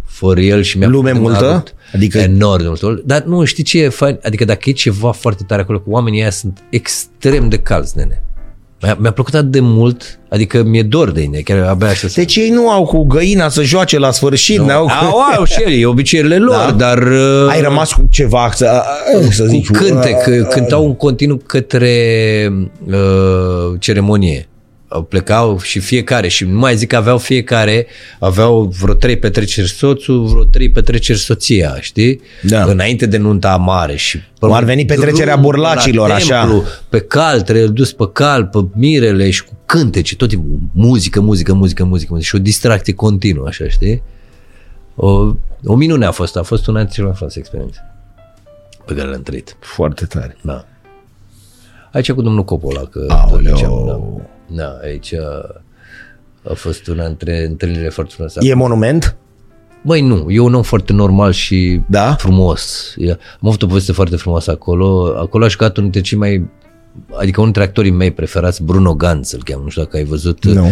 fără 0.04 0.40
el 0.40 0.62
și 0.62 0.78
mi-a 0.78 0.88
Lume 0.88 1.10
mi-a 1.12 1.20
multă? 1.20 1.44
adus 1.50 1.72
Adică- 1.94 2.18
enorm 2.18 2.62
de 2.62 2.68
mult. 2.82 3.02
Dar 3.04 3.22
nu, 3.22 3.44
știi 3.44 3.64
ce 3.64 3.82
e 3.82 3.88
fain? 3.88 4.18
Adică 4.22 4.44
dacă 4.44 4.60
e 4.64 4.72
ceva 4.72 5.12
foarte 5.12 5.42
tare 5.46 5.60
acolo, 5.62 5.80
cu 5.80 5.90
oamenii 5.90 6.20
ăia 6.20 6.30
sunt 6.30 6.58
extrem 6.70 7.48
de 7.48 7.58
calzi, 7.58 7.96
nene. 7.96 8.22
Mi-a, 8.82 8.96
mi-a 9.00 9.10
plăcut 9.10 9.34
atât 9.34 9.50
de 9.50 9.60
mult, 9.60 10.18
adică 10.28 10.62
mi-e 10.62 10.82
dor 10.82 11.10
de 11.10 11.20
India, 11.22 11.40
chiar 11.44 11.58
abia 11.68 11.88
așa 11.88 12.08
să... 12.08 12.14
Deci 12.20 12.36
ei 12.36 12.48
nu 12.50 12.70
au 12.70 12.84
cu 12.84 13.04
găina 13.04 13.48
să 13.48 13.62
joace 13.62 13.98
la 13.98 14.10
sfârșit, 14.10 14.58
nu. 14.58 14.70
au 14.70 14.86
Au, 15.02 15.18
au 15.38 15.44
și 15.44 15.62
ele, 15.62 15.74
e 15.74 15.86
obiceiurile 15.86 16.38
lor, 16.38 16.54
Da? 16.56 16.72
dar... 16.72 16.98
uh, 17.02 17.46
Ai 17.48 17.60
rămas 17.60 17.92
cu 17.92 18.06
ceva 18.10 18.50
să, 18.54 18.82
să 19.30 19.42
cu 19.42 19.48
zici. 19.48 19.70
cântec, 19.70 20.48
cântau 20.50 20.84
un 20.84 20.94
continuu 20.96 21.36
către 21.46 21.92
uh, 22.86 22.94
ceremonie. 23.78 24.48
Au 24.96 25.02
Plecau 25.02 25.58
și 25.60 25.78
fiecare, 25.78 26.28
și 26.28 26.44
nu 26.44 26.58
mai 26.58 26.76
zic 26.76 26.88
că 26.88 26.96
aveau 26.96 27.18
fiecare, 27.18 27.86
aveau 28.18 28.62
vreo 28.80 28.94
trei 28.94 29.16
petreceri 29.18 29.68
soțul, 29.68 30.24
vreo 30.24 30.44
trei 30.44 30.70
petreceri 30.70 31.18
soția, 31.18 31.76
știi? 31.80 32.20
Da. 32.42 32.64
Înainte 32.64 33.06
de 33.06 33.16
nunta 33.16 33.56
mare 33.56 33.96
și 33.96 34.18
Cum 34.40 34.52
ar 34.52 34.64
veni 34.64 34.84
petrecerea 34.84 35.32
drum 35.32 35.44
burlacilor, 35.44 36.08
la 36.08 36.14
așa. 36.14 36.40
templu, 36.40 36.62
pe 36.88 37.00
cal, 37.00 37.40
trebuie 37.42 37.66
dus 37.66 37.92
pe 37.92 38.08
cal, 38.12 38.44
pe 38.44 38.64
mirele 38.74 39.30
și 39.30 39.44
cu 39.44 39.52
cântece, 39.66 40.16
tot 40.16 40.28
timpul 40.28 40.58
muzică, 40.72 41.20
muzică, 41.20 41.52
muzică, 41.52 41.84
muzică, 41.84 42.12
muzică 42.12 42.28
și 42.28 42.34
o 42.34 42.38
distracție 42.38 42.92
continuă, 42.94 43.46
așa, 43.46 43.68
știi? 43.68 44.02
O, 44.94 45.34
o 45.64 45.74
minune 45.74 46.06
a 46.06 46.10
fost, 46.10 46.36
a 46.36 46.42
fost 46.42 46.66
una 46.66 46.76
dintre 46.76 46.94
cele 46.94 47.06
mai 47.06 47.14
frumoase 47.16 47.38
experiențe 47.38 47.80
pe 48.86 48.94
care 48.94 49.08
le-am 49.08 49.22
trăit. 49.22 49.56
Foarte 49.60 50.04
tare. 50.04 50.36
Da. 50.40 50.64
Aici 51.92 52.12
cu 52.12 52.22
domnul 52.22 52.44
Coppola, 52.44 52.80
că 52.80 53.06
Aoleu. 53.08 53.56
ziceam, 53.56 53.84
da. 53.86 54.00
Da, 54.46 54.78
aici 54.82 55.12
a, 55.14 55.62
a 56.50 56.54
fost 56.54 56.86
una 56.86 57.06
dintre 57.06 57.44
întâlnirile 57.46 57.88
foarte 57.88 58.12
frumoase. 58.14 58.38
E 58.42 58.54
monument? 58.54 59.16
Băi, 59.82 60.00
nu, 60.00 60.26
e 60.30 60.38
un 60.40 60.54
om 60.54 60.62
foarte 60.62 60.92
normal 60.92 61.32
și 61.32 61.80
Da? 61.88 62.14
frumos. 62.14 62.94
E- 62.98 63.10
Am 63.10 63.48
avut 63.48 63.62
o 63.62 63.66
poveste 63.66 63.92
foarte 63.92 64.16
frumoasă 64.16 64.50
acolo. 64.50 65.14
Acolo 65.18 65.44
a 65.44 65.48
jucat 65.48 65.76
unul 65.76 65.90
dintre 65.90 66.08
cei 66.10 66.18
mai 66.18 66.48
adică 67.12 67.40
unul 67.40 67.52
dintre 67.52 67.62
actorii 67.62 67.90
mei 67.90 68.10
preferați, 68.10 68.62
Bruno 68.62 68.94
Ganz, 68.94 69.32
îl 69.32 69.40
cheamă, 69.44 69.62
nu 69.62 69.68
știu 69.68 69.82
dacă 69.82 69.96
ai 69.96 70.04
văzut. 70.04 70.44
Nu. 70.44 70.70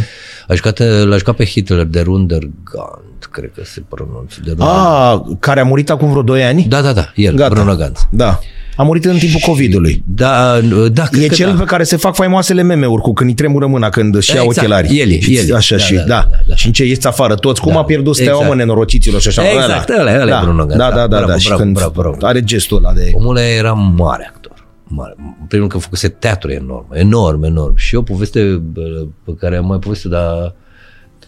A 0.49 0.55
jucat, 0.55 0.79
l-a 1.05 1.17
jucat 1.17 1.37
pe 1.37 1.45
Hitler 1.45 1.85
de 1.85 2.01
Rundergant, 2.01 3.29
cred 3.31 3.51
că 3.55 3.65
se 3.65 3.83
pronunță. 3.89 4.41
De 4.45 4.51
Runder- 4.51 4.67
A, 4.67 5.23
care 5.41 5.61
a 5.61 5.65
murit 5.65 5.91
acum 5.91 6.11
vreo 6.11 6.23
2 6.23 6.45
ani? 6.45 6.65
Da, 6.69 6.81
da, 6.83 6.93
da, 6.93 7.13
el, 7.15 7.35
Gata. 7.35 7.55
Bruno 7.55 7.77
Ganz. 7.77 7.99
Da. 8.11 8.39
A 8.77 8.83
murit 8.83 9.05
în 9.05 9.17
timpul 9.19 9.41
COVID-ului. 9.47 10.03
Da, 10.07 10.61
da, 10.93 11.03
cred 11.03 11.23
E 11.23 11.27
că 11.27 11.35
cel 11.35 11.51
da. 11.53 11.59
pe 11.59 11.65
care 11.65 11.83
se 11.83 11.97
fac 11.97 12.15
faimoasele 12.15 12.63
meme-uri 12.63 13.03
cu 13.03 13.13
când 13.13 13.29
îi 13.31 13.35
tremură 13.37 13.67
mâna 13.67 13.89
când 13.89 14.15
își 14.15 14.35
ia 14.35 14.41
Exact, 14.43 14.57
ochelarii. 14.59 15.01
el 15.01 15.11
e, 15.11 15.21
Și 15.21 15.37
el 15.37 15.51
e. 15.51 15.55
Așa 15.55 15.77
Da, 15.77 15.83
și, 15.83 15.95
da, 15.95 16.01
da, 16.03 16.27
da, 16.31 16.37
da. 16.47 16.55
Și 16.55 16.67
în 16.67 16.73
ce 16.73 16.85
ieși 16.85 17.07
afară 17.07 17.35
toți. 17.35 17.61
Cum 17.61 17.73
Da, 17.73 17.79
a 17.79 17.85
pierdut 17.85 18.15
steaua, 18.15 18.33
exact. 18.41 18.57
mă, 18.57 18.63
nenorociților 18.63 19.21
și 19.21 19.29
așa. 19.29 19.43
Exact, 19.51 19.89
ăla 19.89 20.13
e, 20.13 20.21
ăla 20.21 20.27
e 20.27 20.31
da, 20.31 20.41
Bruno 20.43 20.65
Ganz, 20.65 20.79
Da, 20.81 20.89
da. 20.89 20.95
da, 20.95 21.01
da, 21.01 21.07
Bravo, 21.17 21.27
da. 21.27 21.37
Și 21.39 21.47
bravo, 21.47 21.63
când 21.63 21.75
bravo, 21.77 22.01
bravo. 22.01 22.17
are 22.21 22.43
gestul 22.45 22.77
ăla 22.77 22.93
de... 22.93 23.11
Omul 23.15 23.37
ăla 23.37 23.47
era 23.47 23.73
mare 23.73 24.27
actor. 24.35 24.67
Mare. 24.85 25.15
În 25.19 25.25
primul 25.49 25.49
rând 25.51 25.71
că 25.71 25.79
făcuse 25.79 26.09
teatru 26.09 26.51
enorm, 26.51 26.87
enorm, 26.93 27.43
enorm. 27.43 27.77
Și 27.77 27.95
o 27.95 28.03
poveste 28.03 28.43
bă, 28.73 28.83
pe 29.25 29.33
care 29.39 29.57
am 29.57 29.67
mai 29.67 29.79
povestit, 29.79 30.11
dar 30.11 30.55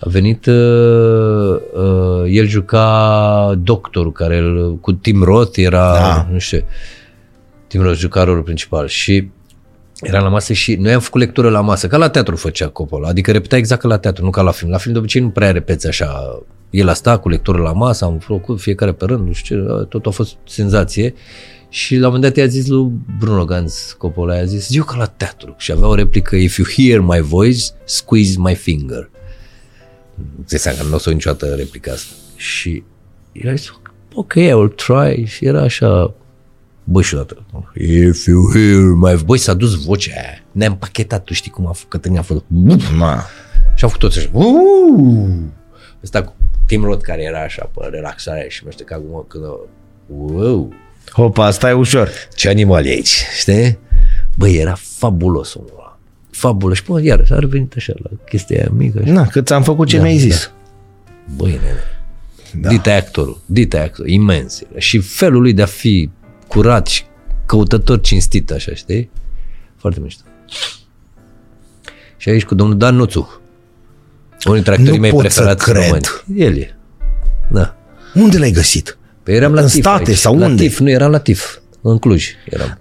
a 0.01 0.09
venit, 0.09 0.47
uh, 0.47 0.55
uh, 1.75 2.25
el 2.31 2.47
juca 2.47 3.59
doctorul 3.63 4.13
care 4.13 4.39
îl, 4.39 4.79
cu 4.81 4.93
Tim 4.93 5.23
Roth 5.23 5.59
era, 5.59 5.93
Da. 5.93 6.29
nu 6.33 6.39
știu, 6.39 6.65
Tim 7.77 7.85
Roth 7.85 7.99
juca 7.99 8.25
rolul 8.25 8.43
principal 8.43 8.89
și 8.89 9.29
era 10.01 10.21
la 10.21 10.29
masă 10.29 10.53
și 10.53 10.75
noi 10.75 10.93
am 10.93 11.01
făcut 11.01 11.21
lectură 11.21 11.51
la 11.51 11.61
masă, 11.61 11.87
ca 11.87 11.97
la 11.97 12.09
teatru 12.09 12.37
făcea 12.37 12.69
Coppola, 12.69 13.09
adică 13.09 13.33
repeta 13.33 13.57
exact 13.57 13.81
ca 13.81 13.89
la 13.89 13.99
teatru, 13.99 14.25
nu 14.25 14.31
ca 14.31 14.43
la 14.43 14.51
film. 14.51 14.71
La 14.71 14.79
film 14.79 14.93
de 14.93 14.99
obicei 14.99 15.21
nu 15.21 15.29
prea 15.29 15.51
repeți 15.51 15.87
așa. 15.87 16.39
El 16.71 16.89
a 16.89 16.93
stat 16.93 17.21
cu 17.21 17.29
lectură 17.29 17.59
la 17.59 17.73
masă, 17.73 18.05
am 18.05 18.19
făcut 18.19 18.61
fiecare 18.61 18.93
pe 18.93 19.05
rând, 19.05 19.27
nu 19.27 19.33
știu 19.33 19.57
ce, 19.57 19.87
tot 19.89 20.07
a 20.07 20.11
fost 20.11 20.37
senzație. 20.47 21.15
Și 21.69 21.97
la 21.97 22.07
un 22.07 22.13
moment 22.13 22.23
dat 22.23 22.37
i-a 22.37 22.47
zis 22.47 22.67
lui 22.67 22.91
Bruno 23.19 23.45
Ganz 23.45 23.95
Coppola, 23.99 24.35
i-a 24.35 24.45
zis, 24.45 24.75
eu 24.75 24.85
ca 24.85 24.97
la 24.97 25.07
teatru. 25.07 25.55
Și 25.59 25.73
avea 25.73 25.89
o 25.89 25.95
replică, 25.95 26.37
if 26.37 26.57
you 26.57 26.67
hear 26.77 27.01
my 27.01 27.21
voice, 27.21 27.65
squeeze 27.85 28.35
my 28.39 28.55
finger. 28.55 29.11
Ți 30.45 30.57
seama 30.57 30.79
că 30.79 30.85
nu 30.85 30.95
o 30.95 30.99
să 30.99 31.11
o 31.11 31.13
niciodată 31.13 31.55
replica 31.55 31.93
asta. 31.93 32.15
Și 32.37 32.83
el 33.33 33.51
a 33.51 33.55
zis, 33.55 33.71
ok, 34.15 34.35
I 34.35 34.53
will 34.53 34.69
try. 34.69 35.25
Și 35.25 35.45
era 35.45 35.63
așa, 35.63 36.15
bă, 36.89 37.03
și 37.03 37.15
odată, 37.15 37.47
if 37.75 38.27
you 38.27 38.51
hear 38.53 38.81
my... 38.83 39.23
Băi, 39.25 39.39
s-a 39.39 39.55
dus 39.55 39.85
vocea 39.85 40.13
aia. 40.15 40.43
Ne-a 40.53 40.69
împachetat, 40.69 41.25
tu 41.25 41.33
știi 41.33 41.51
cum 41.51 41.67
a 41.67 41.73
făcut, 41.73 41.91
Cătălin 41.91 42.19
a 42.19 42.23
făcut. 42.23 42.45
Ma. 42.97 43.25
Și 43.75 43.85
au 43.85 43.89
făcut 43.89 43.99
toți 43.99 44.19
așa. 44.19 44.29
"Uuu!" 44.33 45.29
Ăsta 46.03 46.23
cu 46.23 46.35
Tim 46.67 46.85
Roth 46.85 47.03
care 47.05 47.23
era 47.23 47.41
așa 47.43 47.71
pe 47.75 47.87
relaxare 47.91 48.47
și 48.49 48.65
mă 48.65 48.71
știu 48.71 48.85
ca 48.85 48.95
acum 48.95 49.25
când 49.29 49.45
wow, 50.07 50.73
Hopa, 51.13 51.51
stai 51.51 51.73
ușor. 51.73 52.11
ce 52.35 52.49
animal 52.49 52.87
e 52.87 52.89
aici, 52.89 53.23
știi? 53.39 53.79
Băi, 54.37 54.55
era 54.57 54.77
fabulos 54.81 55.55
omul 55.55 55.71
ăla. 55.79 55.99
Fabulos. 56.31 56.77
Și 56.77 56.83
până 56.83 57.03
iar 57.03 57.27
a 57.31 57.39
revenit 57.39 57.73
așa 57.77 57.93
la 58.03 58.11
chestia 58.29 58.57
aia 58.59 58.69
mică. 58.77 59.01
Și, 59.05 59.11
Na, 59.11 59.27
că 59.27 59.41
ți-am 59.43 59.63
făcut 59.63 59.89
ce 59.89 59.97
Da, 59.97 60.03
mi-ai 60.03 60.17
zis. 60.19 60.51
băi, 61.37 61.51
nene. 61.51 61.81
Da. 62.61 62.69
Dita 62.69 62.91
e 62.91 62.97
actorul. 62.97 63.41
Dita 63.47 63.77
e 63.77 63.81
actor. 63.81 64.07
Imens. 64.07 64.61
era. 64.71 64.79
Și 64.79 64.99
felul 64.99 65.41
lui 65.43 65.53
de 65.53 65.63
a 65.63 65.67
fi 65.67 66.11
curat 66.49 66.87
și 66.87 67.03
căutător 67.47 68.01
cinstit, 68.01 68.51
așa, 68.51 68.75
știi? 68.75 69.11
Foarte 69.77 70.01
mișto. 70.01 70.23
Și 72.17 72.29
aici 72.29 72.45
cu 72.45 72.55
domnul 72.55 72.77
Dan 72.79 72.97
Nuțu. 72.97 73.41
Unul 74.45 74.55
dintre 74.63 74.73
actorii 74.73 74.95
Nu 74.95 75.01
mei 75.01 75.11
pot 75.11 75.21
să 75.21 75.27
preferați 75.43 75.65
cred. 75.65 75.85
români. 75.85 76.05
El 76.43 76.57
e. 76.59 76.77
Da. 77.51 77.77
Unde 78.15 78.39
l-ai 78.39 78.51
găsit? 78.51 78.99
Păi 79.23 79.35
eram 79.35 79.53
la 79.55 79.61
În 79.61 79.67
TIF 79.69 79.79
state 79.81 80.09
aici. 80.11 80.19
sau 80.19 80.39
la 80.39 80.47
unde? 80.47 80.63
TIF, 80.63 80.79
nu, 80.79 80.91
eram 80.91 81.11
la 81.11 81.19
TIF. 81.19 81.59
În 81.81 81.99
Cluj 81.99 82.27
eram. 82.51 82.79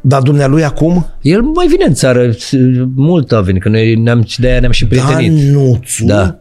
Dar 0.00 0.22
dumnealui 0.22 0.64
acum? 0.64 1.06
El 1.22 1.42
mai 1.42 1.66
vine 1.66 1.84
în 1.84 1.94
țară, 1.94 2.30
s- 2.30 2.52
mult 2.94 3.32
a 3.32 3.40
venit, 3.40 3.62
că 3.62 3.68
noi 3.68 3.94
ne-am, 3.94 4.26
de-aia 4.36 4.60
ne-am 4.60 4.72
și 4.72 4.86
prietenit. 4.86 5.44
Danuțu? 5.52 6.04
Da. 6.04 6.38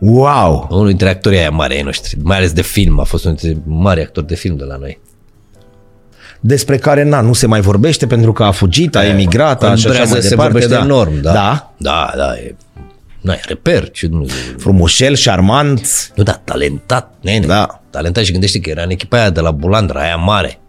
Wow! 0.00 0.66
Unul 0.70 0.86
dintre 0.86 1.08
actorii 1.08 1.38
aia 1.38 1.50
mari 1.50 1.74
ai 1.74 1.82
noștri, 1.82 2.16
mai 2.22 2.36
ales 2.36 2.52
de 2.52 2.62
film, 2.62 3.00
a 3.00 3.04
fost 3.04 3.24
unul 3.24 3.36
dintre 3.40 3.62
mari 3.66 4.00
actori 4.00 4.26
de 4.26 4.34
film 4.34 4.56
de 4.56 4.64
la 4.64 4.76
noi. 4.76 5.00
Despre 6.40 6.76
care, 6.76 7.02
na, 7.02 7.20
nu 7.20 7.32
se 7.32 7.46
mai 7.46 7.60
vorbește 7.60 8.06
pentru 8.06 8.32
că 8.32 8.44
a 8.44 8.50
fugit, 8.50 8.96
a 8.96 9.04
emigrat, 9.06 9.62
a, 9.62 9.70
În 9.70 9.76
și 9.76 9.86
așa 9.86 9.94
Brează 9.94 10.12
mai 10.12 10.22
se 10.22 10.28
departe. 10.28 10.52
vorbește 10.52 10.76
da. 10.76 10.84
enorm, 10.84 11.20
da. 11.20 11.32
Da? 11.32 11.72
Da, 11.76 12.12
da, 12.16 12.36
e, 12.36 12.54
nu 13.20 13.32
e 13.32 13.40
reper, 13.46 13.90
ce 13.90 14.06
Dumnezeu. 14.06 14.36
Frumușel, 14.58 15.14
șarmant. 15.14 16.12
Nu, 16.14 16.22
da, 16.22 16.32
talentat, 16.44 17.14
nene. 17.20 17.46
Da. 17.46 17.82
Talentat 17.90 18.24
și 18.24 18.30
gândește 18.32 18.58
că 18.60 18.70
era 18.70 18.82
în 18.82 18.90
echipa 18.90 19.16
aia 19.18 19.30
de 19.30 19.40
la 19.40 19.50
Bulandra, 19.50 20.00
aia 20.00 20.16
mare. 20.16 20.60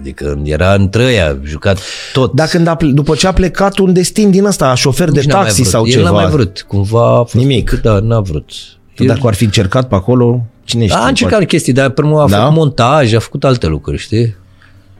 Adică 0.00 0.40
era 0.44 0.74
între 0.74 1.04
ăia, 1.04 1.38
jucat 1.44 1.78
tot. 2.12 2.32
Dar 2.32 2.46
când 2.48 2.66
a, 2.66 2.74
ple- 2.74 2.90
după 2.90 3.14
ce 3.14 3.26
a 3.26 3.32
plecat 3.32 3.78
un 3.78 3.92
destin 3.92 4.30
din 4.30 4.44
ăsta, 4.44 4.74
șofer 4.74 5.10
de 5.10 5.20
Nici 5.20 5.28
n-a 5.28 5.34
mai 5.36 5.44
taxi 5.44 5.60
vrut. 5.60 5.72
sau 5.72 5.84
El 5.86 5.90
ceva. 5.92 6.04
n-a 6.04 6.10
mai 6.10 6.26
vrut, 6.26 6.64
cumva 6.68 7.10
a 7.18 7.22
fost 7.22 7.34
Nimic. 7.34 7.70
Da, 7.82 7.98
n-a 7.98 8.20
vrut. 8.20 8.50
El, 8.96 9.06
Dacă 9.06 9.20
ar 9.24 9.34
fi 9.34 9.44
încercat 9.44 9.88
pe 9.88 9.94
acolo, 9.94 10.44
cine 10.64 10.86
știe. 10.86 10.96
a 10.98 11.06
încercat 11.06 11.30
poate. 11.38 11.46
chestii, 11.46 11.72
dar 11.72 11.88
pe 11.90 12.00
urmă 12.00 12.20
a 12.22 12.28
Da? 12.28 12.38
făcut 12.38 12.54
montaj, 12.56 13.12
a 13.14 13.18
făcut 13.18 13.44
alte 13.44 13.66
lucruri, 13.66 13.98
știi? 13.98 14.36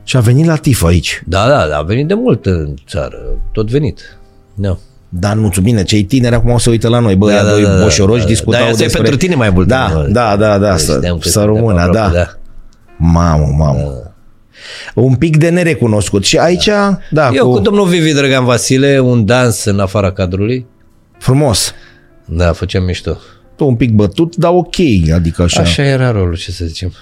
Și 0.05 0.17
a 0.17 0.21
venit 0.21 0.47
la 0.47 0.57
TIF 0.57 0.83
aici. 0.85 1.23
Da, 1.27 1.49
da, 1.49 1.67
da, 1.69 1.77
a 1.77 1.83
venit 1.83 2.07
de 2.09 2.15
mult 2.15 2.47
în 2.47 2.75
țară, 2.89 3.19
tot 3.53 3.71
venit. 3.71 4.19
Da. 4.55 4.77
Dar 5.09 5.35
nu 5.35 5.51
bine, 5.63 5.83
cei 5.83 6.03
tineri 6.05 6.35
acum 6.35 6.51
o 6.51 6.59
să 6.59 6.71
uită 6.71 6.89
la 6.89 6.99
noi. 6.99 7.17
Bă, 7.17 7.31
da, 7.31 7.43
doi 7.51 7.67
boșoroși 7.83 8.27
discutau 8.27 8.61
da, 8.61 8.67
asta 8.67 8.83
e 8.83 8.85
despre... 8.85 9.01
pentru 9.03 9.19
tine 9.21 9.35
mai 9.35 9.51
mult. 9.51 9.67
Da, 9.69 9.89
nu? 9.89 10.09
da, 10.09 10.37
da, 10.37 10.59
da, 10.59 10.71
Deci 10.71 10.81
să, 10.81 10.97
știam 10.97 11.19
că 11.19 11.29
să 11.29 11.31
suntem 11.31 11.55
rămână, 11.55 11.81
aproape, 11.81 12.15
da. 12.17 12.27
Mamă, 12.97 13.55
mamă. 13.59 14.10
Un 14.95 15.15
pic 15.15 15.37
de 15.37 15.49
nerecunoscut. 15.49 16.25
Și 16.25 16.37
aici, 16.39 16.69
da, 17.11 17.31
Eu 17.33 17.47
cu... 17.47 17.53
cu 17.53 17.59
domnul 17.59 17.87
Vivi 17.87 18.13
Drăgan 18.13 18.45
Vasile, 18.45 18.99
un 18.99 19.25
dans 19.25 19.65
în 19.65 19.79
afara 19.81 20.13
cadrului. 20.13 20.67
frumos. 21.19 21.75
Da, 22.25 22.53
făceam 22.53 22.85
mișto. 22.85 23.17
Tu 23.57 23.67
un 23.67 23.75
pic 23.77 23.91
bătut, 23.93 24.37
dar 24.37 24.51
ok, 24.55 24.75
adică 25.15 25.43
așa. 25.43 25.61
Așa 25.61 25.83
era 25.83 26.11
rolul, 26.11 26.37
ce 26.37 26.51
să 26.51 26.65
zicem. 26.65 26.93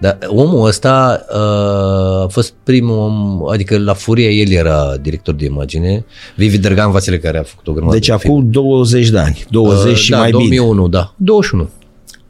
Dar 0.00 0.18
omul 0.26 0.66
ăsta 0.66 1.26
uh, 1.30 2.22
a 2.24 2.26
fost 2.30 2.54
primul 2.64 2.96
om, 2.98 3.42
adică 3.50 3.78
la 3.78 3.92
Furie 3.94 4.28
el 4.30 4.50
era 4.50 4.96
director 5.00 5.34
de 5.34 5.44
imagine, 5.44 6.04
Vivi 6.36 6.58
Drăgan 6.58 6.90
Vasile 6.90 7.18
care 7.18 7.38
a 7.38 7.42
făcut 7.42 7.68
o 7.68 7.72
grămadă 7.72 7.94
Deci 7.96 8.06
de 8.08 8.16
film. 8.18 8.34
acum 8.34 8.50
20 8.50 9.08
de 9.10 9.18
ani, 9.18 9.44
20 9.50 9.90
Uh, 9.92 9.96
și 9.96 10.10
da, 10.10 10.18
mai 10.18 10.30
bine. 10.30 10.56
2001, 10.56 10.88
da. 10.88 11.14
21. 11.16 11.68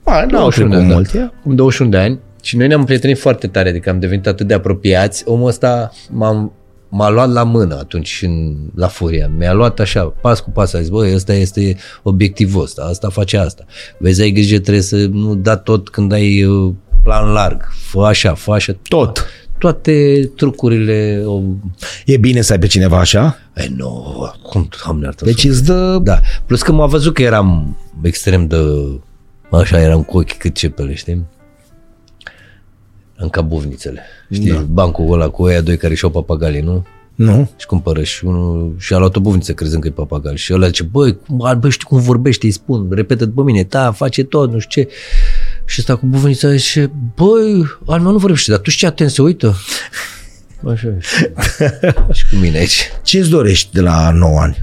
A, 0.05 0.13
n-au 0.25 0.27
21 0.41 0.51
trecut 0.51 0.71
de 0.71 0.77
ani, 0.77 0.93
mult. 0.93 1.13
da. 1.13 1.19
ia. 1.19 1.33
Acum 1.41 1.55
21 1.55 1.91
de 1.91 1.97
ani 1.97 2.19
și 2.43 2.57
noi 2.57 2.67
ne-am 2.67 2.85
prietenit 2.85 3.19
foarte 3.19 3.47
tare, 3.47 3.69
adică 3.69 3.91
am 3.91 4.01
devenit 4.01 4.27
atât 4.27 4.47
de 4.47 4.55
apropiați. 4.55 5.23
Omul 5.27 5.49
ăsta 5.49 5.93
m-am, 6.11 6.53
m-a 6.89 7.09
luat 7.09 7.33
la 7.33 7.43
mână 7.43 7.79
atunci 7.79 8.23
în, 8.23 8.57
la 8.75 8.87
Furia. 8.87 9.31
Mi-a 9.39 9.53
luat 9.53 9.81
așa, 9.81 10.05
pas 10.05 10.41
cu 10.41 10.51
pas, 10.51 10.73
a 10.73 10.81
zis, 10.81 10.89
băi, 10.89 11.15
ăsta 11.15 11.35
este 11.35 11.77
obiectivul 12.03 12.63
ăsta, 12.63 12.83
asta 12.83 13.09
face 13.09 13.37
asta. 13.37 13.65
Vezi, 13.99 14.23
ai 14.23 14.31
grijă, 14.31 14.59
trebuie 14.59 14.83
să 14.83 14.97
nu 14.97 15.35
da 15.35 15.57
tot 15.57 15.89
când 15.89 16.13
ai 16.13 16.45
uh, 16.45 16.73
plan 17.03 17.33
larg. 17.33 17.69
Fă 17.91 18.01
așa, 18.01 18.35
fă 18.35 18.53
așa. 18.53 18.77
Tot. 18.89 19.27
Toate 19.59 20.31
trucurile... 20.37 21.23
O... 21.25 21.41
E 22.07 22.17
bine 22.17 22.41
să 22.41 22.53
ai 22.53 22.59
pe 22.59 22.67
cineva 22.67 22.99
așa? 22.99 23.39
E, 23.55 23.69
nu, 23.77 24.15
cum, 24.43 24.69
doamne, 24.85 25.05
iartă 25.05 25.25
Deci 25.25 25.45
îți 25.45 25.65
dă... 25.65 25.99
da. 26.03 26.21
Plus 26.47 26.63
că 26.63 26.73
m-a 26.73 26.87
văzut 26.87 27.15
că 27.15 27.23
eram 27.23 27.79
extrem 28.03 28.47
de... 28.47 28.57
Așa, 29.51 29.81
eram 29.81 30.03
cu 30.03 30.19
ochii 30.19 30.39
cât 30.39 30.55
cepele, 30.55 30.95
știi? 30.95 31.27
În 33.21 33.29
ca 33.29 33.41
buvnițele. 33.41 34.03
Știi, 34.31 34.53
da. 34.53 34.59
bancul 34.59 35.13
ăla 35.13 35.29
cu 35.29 35.43
ăia 35.43 35.61
doi 35.61 35.77
care 35.77 35.95
și-au 35.95 36.11
papagalii, 36.11 36.61
nu? 36.61 36.87
Nu? 37.15 37.51
Și 37.57 37.67
cumpără 37.67 38.03
și 38.03 38.25
unul 38.25 38.75
și 38.79 38.95
a 38.95 38.99
luat 38.99 39.17
o 39.17 39.21
buvniță 39.21 39.53
crezând 39.53 39.83
că 39.83 39.89
e 39.89 39.91
papagal. 39.91 40.37
Și 40.37 40.53
ăla 40.53 40.67
zice, 40.67 40.83
băi, 40.83 41.17
cum, 41.27 41.59
bă, 41.59 41.69
știi 41.69 41.87
cum 41.87 42.01
vorbește, 42.01 42.47
îi 42.47 42.53
spun, 42.53 42.89
repetă 42.91 43.25
după 43.25 43.43
mine, 43.43 43.63
da, 43.63 43.93
face 43.93 44.25
tot, 44.25 44.53
nu 44.53 44.59
știu 44.59 44.83
ce. 44.83 44.89
Și 45.65 45.77
ăsta 45.81 45.97
cu 45.97 46.07
buvnița 46.07 46.51
zice, 46.51 46.91
băi, 47.15 47.65
al 47.87 48.01
meu 48.01 48.13
nu 48.13 48.19
vorbește, 48.19 48.51
dar 48.51 48.61
tu 48.61 48.71
știi 48.71 48.87
atent, 48.87 49.11
se 49.11 49.23
uită. 49.23 49.57
Așa 50.67 50.87
e. 50.89 50.99
și 52.17 52.25
cu 52.31 52.37
mine 52.41 52.59
aici. 52.59 52.91
Ce 53.03 53.19
îți 53.19 53.31
dorești 53.31 53.73
de 53.73 53.81
la 53.81 54.11
9 54.11 54.41
ani? 54.41 54.57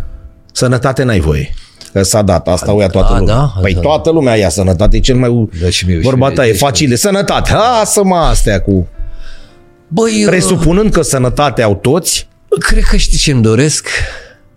Sănătate 0.51 1.03
n-ai 1.03 1.19
voie. 1.19 1.53
Că 1.97 2.03
s-a 2.03 2.21
dat, 2.21 2.47
asta 2.47 2.73
o 2.73 2.81
ia 2.81 2.87
toată 2.87 3.13
A, 3.13 3.17
lumea. 3.19 3.33
da? 3.35 3.53
Păi 3.61 3.73
Da. 3.73 3.79
toată 3.79 4.09
lumea 4.09 4.35
ia 4.35 4.49
sănătate, 4.49 4.97
e 4.97 4.99
cel 4.99 5.15
mai... 5.15 5.49
Da, 5.61 5.69
și 5.69 5.85
mie, 5.85 5.95
și 5.95 6.01
Vorba 6.01 6.25
mie, 6.25 6.35
ta 6.35 6.45
e 6.47 6.49
deci- 6.51 6.59
facile. 6.59 6.95
Sănătate, 6.95 7.53
lasă-mă 7.53 8.15
astea 8.15 8.61
cu... 8.61 8.87
Băi, 9.87 10.19
eu- 10.21 10.27
Presupunând 10.29 10.91
că 10.91 11.01
sănătate 11.01 11.61
au 11.61 11.75
toți, 11.75 12.27
Cred 12.59 12.83
că 12.83 12.95
știi 12.97 13.17
ce 13.17 13.31
îmi 13.31 13.41
doresc? 13.41 13.87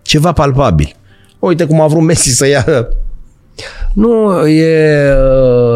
ceva 0.01 0.31
palpabil. 0.31 0.93
Uite 1.39 1.65
cum 1.65 1.81
a 1.81 1.87
vrut 1.87 2.01
Messi 2.03 2.29
să 2.29 2.47
ia... 2.47 2.65
Nu, 3.93 4.47
e... 4.47 5.11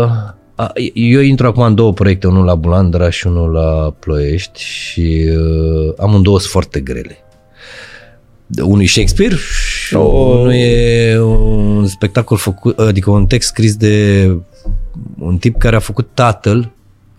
uh, 0.02 0.10
A, 0.56 0.72
eu 0.94 1.20
intru 1.20 1.48
acum 1.48 1.64
în 1.64 1.76
două 1.76 1.94
proiecte, 1.94 2.28
unul 2.28 2.46
la 2.46 2.56
Bulandra 2.56 3.10
și 3.10 3.28
unul 3.28 3.52
la 3.52 3.94
Ploiești 4.00 4.62
și 4.64 5.30
uh, 5.30 5.94
amândouă 5.98 6.40
sunt 6.40 6.52
foarte 6.52 6.80
grele. 6.80 7.18
Unul 8.62 8.82
e 8.82 8.86
Shakespeare 8.86 9.36
și 9.86 9.96
Oh. 9.96 10.40
unul 10.40 10.54
e 10.54 11.20
un 11.20 11.88
spectacol 11.88 12.38
făcut, 12.38 12.80
adică 12.80 13.10
un 13.12 13.26
text 13.26 13.48
scris 13.48 13.76
de 13.76 14.28
un 15.20 15.38
tip 15.38 15.58
care 15.60 15.76
a 15.76 15.80
făcut 15.80 16.08
tatăl 16.14 16.70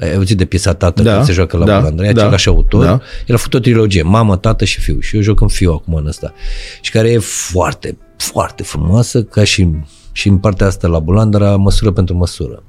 ai 0.00 0.14
auzit 0.14 0.36
de 0.36 0.44
piesa 0.44 0.74
Tatăl, 0.74 1.04
Da, 1.04 1.12
care 1.12 1.24
se 1.24 1.32
joacă 1.32 1.56
la 1.56 1.64
da, 1.64 1.76
Bulandra, 1.78 2.06
e 2.08 2.12
da, 2.12 2.20
același 2.22 2.48
autor. 2.48 2.84
da. 2.84 3.00
El 3.26 3.34
a 3.34 3.38
făcut 3.38 3.54
o 3.54 3.58
trilogie, 3.58 4.02
mamă, 4.02 4.36
tată 4.36 4.64
și 4.64 4.80
fiu. 4.80 5.00
Și 5.00 5.16
eu 5.16 5.22
joc 5.22 5.40
în 5.40 5.48
fiu 5.48 5.72
acum 5.72 5.94
în 5.94 6.06
ăsta. 6.06 6.34
Și 6.80 6.90
care 6.90 7.10
e 7.10 7.18
foarte, 7.18 7.98
foarte 8.16 8.62
frumoasă, 8.62 9.22
ca 9.22 9.44
și, 9.44 9.68
și 10.12 10.28
în 10.28 10.38
partea 10.38 10.66
asta 10.66 10.88
la 10.88 10.98
Bulandra, 10.98 11.56
măsură 11.56 11.92
pentru 11.92 12.16
măsură. 12.16 12.62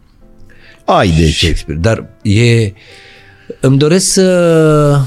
Ai 0.86 1.10
deci. 1.10 1.38
Shakespeare. 1.38 1.80
Dar 1.80 2.06
e... 2.22 2.72
Îmi 3.60 3.78
doresc 3.78 4.12
să... 4.12 5.02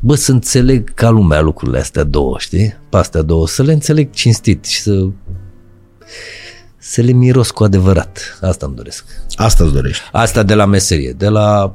Bă, 0.00 0.14
să 0.14 0.32
înțeleg 0.32 0.94
ca 0.94 1.10
lumea 1.10 1.40
lucrurile 1.40 1.78
astea 1.78 2.04
două, 2.04 2.36
știi? 2.38 2.74
Pe 2.88 2.96
astea 2.96 3.22
două, 3.22 3.46
să 3.46 3.62
le 3.62 3.72
înțeleg 3.72 4.10
cinstit 4.10 4.64
și 4.64 4.80
să 4.80 5.08
să 6.78 7.00
le 7.00 7.12
miros 7.12 7.50
cu 7.50 7.64
adevărat. 7.64 8.38
Asta 8.40 8.66
îmi 8.66 8.74
doresc. 8.74 9.04
Asta 9.36 9.64
îți 9.64 9.72
dorești. 9.72 10.02
Asta 10.12 10.42
de 10.42 10.54
la 10.54 10.64
meserie, 10.64 11.12
de 11.12 11.28
la... 11.28 11.74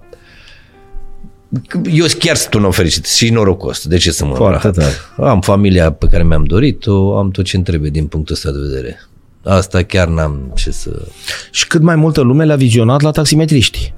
Eu 1.91 2.05
chiar 2.19 2.35
sunt 2.35 2.53
un 2.53 2.63
om 2.63 2.71
fericit 2.71 3.05
și 3.05 3.29
norocos. 3.29 3.87
De 3.87 3.97
ce 3.97 4.11
să 4.11 4.25
mă 4.25 4.35
Foarte 4.35 4.55
rahat? 4.55 4.73
tare. 5.15 5.29
Am 5.29 5.41
familia 5.41 5.91
pe 5.91 6.07
care 6.07 6.23
mi-am 6.23 6.43
dorit-o, 6.43 7.17
am 7.17 7.31
tot 7.31 7.45
ce 7.45 7.59
trebuie 7.59 7.89
din 7.89 8.07
punctul 8.07 8.35
ăsta 8.35 8.51
de 8.51 8.57
vedere. 8.59 8.99
Asta 9.43 9.83
chiar 9.83 10.07
n-am 10.07 10.51
ce 10.55 10.71
să... 10.71 11.07
Și 11.51 11.67
cât 11.67 11.81
mai 11.81 11.95
multă 11.95 12.21
lume 12.21 12.45
le-a 12.45 12.55
vizionat 12.55 13.01
la 13.01 13.11
taximetriști. 13.11 13.93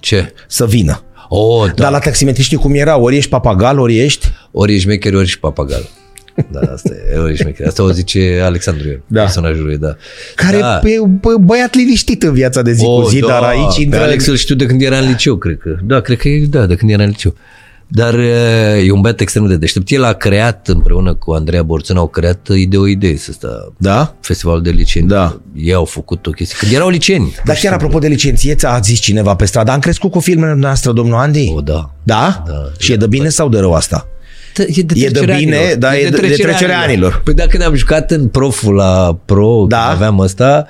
Ce? 0.00 0.32
Să 0.48 0.66
vină. 0.66 1.02
O, 1.28 1.64
da. 1.66 1.72
Da. 1.72 1.82
Dar 1.82 1.90
la 1.90 1.98
taximetriști 1.98 2.56
cum 2.56 2.74
era? 2.74 2.96
Ori 2.98 3.16
ești 3.16 3.30
papagal, 3.30 3.78
ori 3.78 3.98
ești... 3.98 4.26
Ori 4.50 4.72
ești 4.72 4.82
șmecher, 4.84 5.14
ori 5.14 5.24
ești 5.24 5.38
papagal. 5.38 5.88
Da, 6.50 6.60
asta 6.72 6.90
e, 7.14 7.18
ori 7.18 7.30
ești 7.30 7.42
șmecher. 7.42 7.66
Asta 7.66 7.82
o 7.82 7.90
zice 7.90 8.40
Alexandru 8.44 8.88
Ion, 8.88 9.02
Da. 9.06 9.20
personajul 9.20 9.64
lui, 9.64 9.76
da. 9.76 9.96
Care 10.34 10.58
da. 10.58 10.80
da. 10.82 10.88
e 10.88 10.98
bă- 11.18 11.40
băiat 11.40 11.74
liniștit 11.74 12.22
în 12.22 12.32
viața 12.32 12.62
de 12.62 12.72
zi 12.72 12.84
cu 12.84 13.06
zi, 13.08 13.20
dar 13.20 13.42
aici 13.42 13.74
Pe 13.74 13.82
intră... 13.82 14.00
Alex 14.00 14.26
îl 14.26 14.36
știu 14.36 14.54
de 14.54 14.66
când 14.66 14.82
era 14.82 14.98
în 14.98 15.06
liceu, 15.08 15.36
cred 15.36 15.58
că. 15.58 15.76
Da, 15.82 16.00
cred 16.00 16.18
că 16.18 16.28
e, 16.28 16.46
da, 16.46 16.66
de 16.66 16.74
când 16.74 16.90
era 16.90 17.02
în 17.02 17.08
liceu. 17.08 17.34
Dar 17.90 18.14
e, 18.14 18.82
e 18.86 18.90
un 18.92 19.00
băiat 19.00 19.20
extrem 19.20 19.46
de 19.46 19.56
deștept. 19.56 19.90
El 19.90 20.04
a 20.04 20.12
creat 20.12 20.68
împreună 20.68 21.14
cu 21.14 21.32
Andreea 21.32 21.62
Borțân, 21.62 21.96
au 21.96 22.06
creat 22.08 22.48
Ideo 22.54 22.86
Idei, 22.86 23.20
ăsta, 23.28 23.72
Da? 23.78 24.14
festivalul 24.20 24.62
de 24.62 24.70
liceeni. 24.70 25.08
Da. 25.08 25.40
Ei 25.54 25.72
au 25.72 25.84
făcut 25.84 26.26
o 26.26 26.30
chestie. 26.30 26.56
Când 26.60 26.72
erau 26.72 26.88
liceeni. 26.88 27.34
Dar 27.44 27.56
chiar 27.56 27.72
apropo 27.72 27.98
de 27.98 28.06
licenție, 28.08 28.54
ți-a 28.54 28.78
zis 28.82 28.98
cineva 28.98 29.34
pe 29.34 29.44
stradă, 29.44 29.70
am 29.70 29.78
crescut 29.78 30.10
cu 30.10 30.20
filmele 30.20 30.54
noastre, 30.54 30.92
domnul 30.92 31.18
Andy? 31.18 31.52
O, 31.56 31.60
da. 31.60 31.90
Da? 32.02 32.42
Da. 32.46 32.52
Și 32.78 32.92
e 32.92 32.96
de 32.96 33.06
bine 33.06 33.28
sau 33.28 33.48
de 33.48 33.58
rău 33.58 33.72
asta? 33.74 34.06
E 34.58 34.64
de, 34.64 34.70
E 34.72 34.82
de 34.82 34.84
trecerea 35.10 35.36
bine, 35.36 35.56
anilor. 35.56 35.76
dar 35.78 35.94
e 35.94 36.02
de- 36.02 36.08
de 36.08 36.16
trecerea 36.16 36.80
anilor. 36.80 37.20
Păi 37.24 37.34
dacă 37.34 37.56
ne-am 37.56 37.74
jucat 37.74 38.10
în 38.10 38.26
proful 38.28 38.74
la 38.74 39.18
pro, 39.24 39.64
Da. 39.68 39.76
când 39.78 39.90
aveam 39.94 40.18
ăsta, 40.18 40.66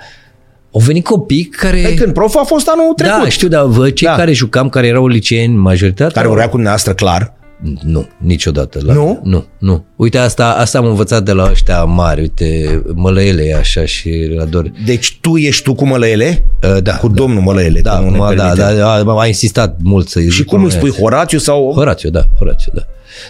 au 0.73 0.81
venit 0.81 1.05
copii 1.05 1.45
care... 1.45 1.81
Păi 1.83 1.95
când 1.95 2.13
prof 2.13 2.37
a 2.37 2.43
fost 2.45 2.69
anul 2.69 2.95
trecut. 2.95 3.23
da, 3.23 3.29
știu, 3.29 3.49
dar 3.49 3.65
vă, 3.65 3.91
cei 3.91 4.07
Da. 4.09 4.15
care 4.15 4.33
jucam, 4.33 4.69
care 4.69 4.87
erau 4.87 5.07
liceeni, 5.07 5.57
majoritatea... 5.57 6.13
Care 6.13 6.27
vorbea 6.27 6.45
cu 6.45 6.51
dumneavoastră, 6.51 6.93
clar. 6.93 7.37
Nu, 7.83 8.09
niciodată. 8.19 8.79
La, 8.83 8.93
Nu? 8.93 9.21
Nu, 9.23 9.45
nu. 9.59 9.85
Uite, 9.97 10.19
asta, 10.19 10.53
asta 10.53 10.79
am 10.79 10.85
învățat 10.87 11.23
de 11.23 11.33
la 11.33 11.49
ăștia 11.51 11.85
mari, 11.85 12.21
uite, 12.21 12.83
mălăele 12.95 13.43
e 13.45 13.55
așa 13.57 13.85
și 13.85 14.33
la 14.37 14.45
dor. 14.45 14.73
Deci 14.85 15.19
tu 15.21 15.37
ești 15.37 15.63
tu 15.63 15.75
cu 15.75 15.87
Mălăele? 15.87 16.45
Uh, 16.63 16.83
da, 16.83 16.97
Cu 16.97 17.09
domnul 17.09 17.43
Mălăele. 17.43 17.81
da, 17.81 17.99
nu 17.99 18.11
ne 18.11 18.17
mă, 18.17 18.35
da, 18.35 18.43
permite. 18.43 18.79
da, 18.79 18.93
a, 18.93 19.21
a 19.21 19.27
insistat 19.27 19.77
mult 19.83 20.09
să-i 20.09 20.29
Și 20.29 20.37
zic 20.37 20.47
cum 20.47 20.63
îi 20.63 20.69
domnule, 20.71 20.91
spui, 20.91 21.03
Horațiu 21.03 21.39
sau... 21.39 21.73
Horațiu, 21.75 22.11
da, 22.11 22.25
Horațiu, 22.39 22.73
da. 22.75 22.83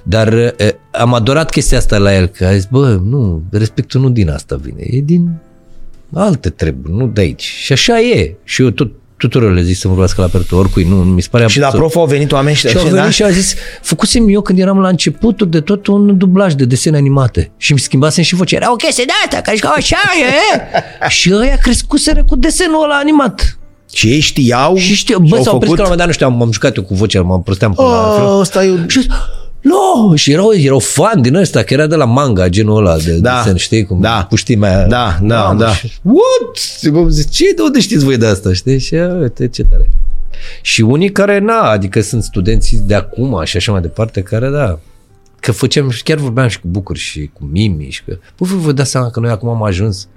Dar 0.03 0.33
e, 0.33 0.55
am 0.91 1.15
adorat 1.15 1.51
chestia 1.51 1.79
asta 1.79 1.99
la 1.99 2.15
el, 2.17 2.27
că 2.27 2.45
a 2.45 2.53
zis, 2.55 2.65
bă, 2.71 3.01
nu, 3.05 3.43
respectul 3.51 4.01
nu 4.01 4.11
din 4.11 4.31
asta 4.31 4.59
vine, 4.63 4.83
e 4.87 5.01
din 5.01 5.31
alte 6.15 6.51
treburi, 6.51 6.93
nu 6.95 7.07
de 7.07 7.21
aici. 7.21 7.43
Și 7.43 7.73
așa 7.73 8.01
e. 8.01 8.37
Și 8.45 8.63
eu 8.63 8.71
tot 8.71 8.91
tuturor 9.17 9.53
le 9.53 9.63
zic 9.63 9.77
să 9.77 9.89
vorbească 9.89 10.21
la 10.21 10.27
pertul, 10.27 10.59
oricui, 10.59 10.85
nu, 10.85 10.97
mi 10.97 11.23
se 11.23 11.29
pare 11.31 11.47
Și 11.47 11.59
la 11.59 11.67
absurd. 11.67 11.85
prof 11.85 11.97
au 11.97 12.07
venit 12.07 12.33
oameni 12.33 12.57
și, 12.57 12.69
Și 12.69 12.77
au 12.77 12.89
da? 12.89 13.01
venit 13.01 13.13
și 13.13 13.23
a 13.23 13.31
zis, 13.31 13.55
făcusem 13.83 14.29
eu 14.29 14.41
când 14.41 14.59
eram 14.59 14.79
la 14.79 14.89
începuturi 14.89 15.51
de 15.51 15.61
tot 15.61 15.87
un 15.87 16.19
dublaj 16.19 16.53
de 16.53 16.65
desene 16.65 16.97
animate 16.97 17.51
și 17.57 17.71
îmi 17.71 17.81
schimbasem 17.81 18.23
și 18.23 18.35
vocea. 18.35 18.57
Era 18.57 18.73
o 18.73 18.77
chestie 18.77 19.05
de 19.05 19.13
asta, 19.25 19.41
care 19.41 19.57
ziceau, 19.57 19.73
așa 19.77 19.97
e. 20.21 20.61
și 21.19 21.33
ăia 21.35 21.57
crescuseră 21.57 22.25
cu 22.25 22.37
desenul 22.37 22.83
ăla 22.85 22.97
animat. 22.97 23.59
Și 23.93 24.09
ei 24.09 24.21
știau 24.21 24.77
Și 24.77 24.95
știu, 24.95 25.25
și 25.25 25.31
bă, 25.31 25.37
au 25.37 25.43
s-au 25.43 25.59
prins 25.59 25.75
că 25.75 25.81
la 25.83 25.89
un 25.89 25.89
făcut... 25.89 25.89
moment 25.89 25.99
dat, 25.99 26.07
nu 26.07 26.13
știu, 26.13 26.27
am, 26.27 26.35
m-am 26.35 26.53
jucat 26.53 26.77
eu 26.77 26.83
cu 26.83 26.95
vocea, 26.95 27.23
m-am 27.23 27.43
prosteam 27.43 27.73
până 27.75 27.89
la 27.89 28.13
fel. 28.17 28.25
Oh, 28.25 28.39
ăsta 28.41 28.65
e... 28.65 28.85
Și 28.87 29.07
zis, 29.63 29.71
nu, 29.71 30.15
și 30.15 30.33
erau, 30.33 30.53
erau 30.53 30.79
fan 30.79 31.23
din 31.23 31.35
ăsta, 31.35 31.63
că 31.63 31.75
era 31.75 31.87
de 31.87 31.95
la 31.95 32.05
manga, 32.05 32.49
genul 32.49 32.77
ăla 32.77 32.97
de 32.97 33.19
Da. 33.19 33.37
desen, 33.43 33.57
știi, 33.57 33.85
cum 33.85 34.01
Da. 34.01 34.27
puștimea 34.29 34.77
aia. 34.77 34.87
Da, 34.87 35.19
da, 35.23 35.43
Mamă, 35.43 35.61
da. 35.61 35.73
și- 35.73 35.93
What? 36.03 36.57
Și 36.81 36.89
bă, 36.89 37.09
zic, 37.09 37.31
ce, 37.31 37.45
de 37.57 37.63
unde 37.63 37.81
știți 37.81 38.05
voi 38.05 38.17
de 38.17 38.27
asta, 38.27 38.53
știi? 38.53 38.79
Și 38.79 38.95
ia, 38.95 39.15
uite, 39.21 39.49
ce 39.49 39.63
tare. 39.63 39.91
Și 40.63 40.81
unii 40.81 41.13
care, 41.13 41.39
na, 41.39 41.61
adică 41.61 42.01
sunt 42.01 42.23
studenții 42.23 42.79
de 42.79 42.95
acum 42.95 43.41
și 43.45 43.57
așa 43.57 43.73
mai 43.73 43.81
departe, 43.81 44.23
care, 44.23 44.49
da, 44.49 44.79
că 45.41 45.53
făceam, 45.53 45.91
și 45.91 46.03
chiar 46.03 46.17
vorbeam 46.19 46.49
și 46.49 46.61
cu 46.61 46.67
Bucur 46.71 46.97
și 46.97 47.31
cu 47.33 47.49
Mimi 47.53 47.87
și 47.91 48.05
că, 48.05 48.13
bă, 48.39 48.47
voi 48.47 48.59
vă 48.61 48.73
dați 48.73 48.91
seama 48.91 49.11
că 49.11 49.21
noi 49.21 49.31
acum 49.31 49.49
am 49.49 49.63
ajuns 49.63 50.09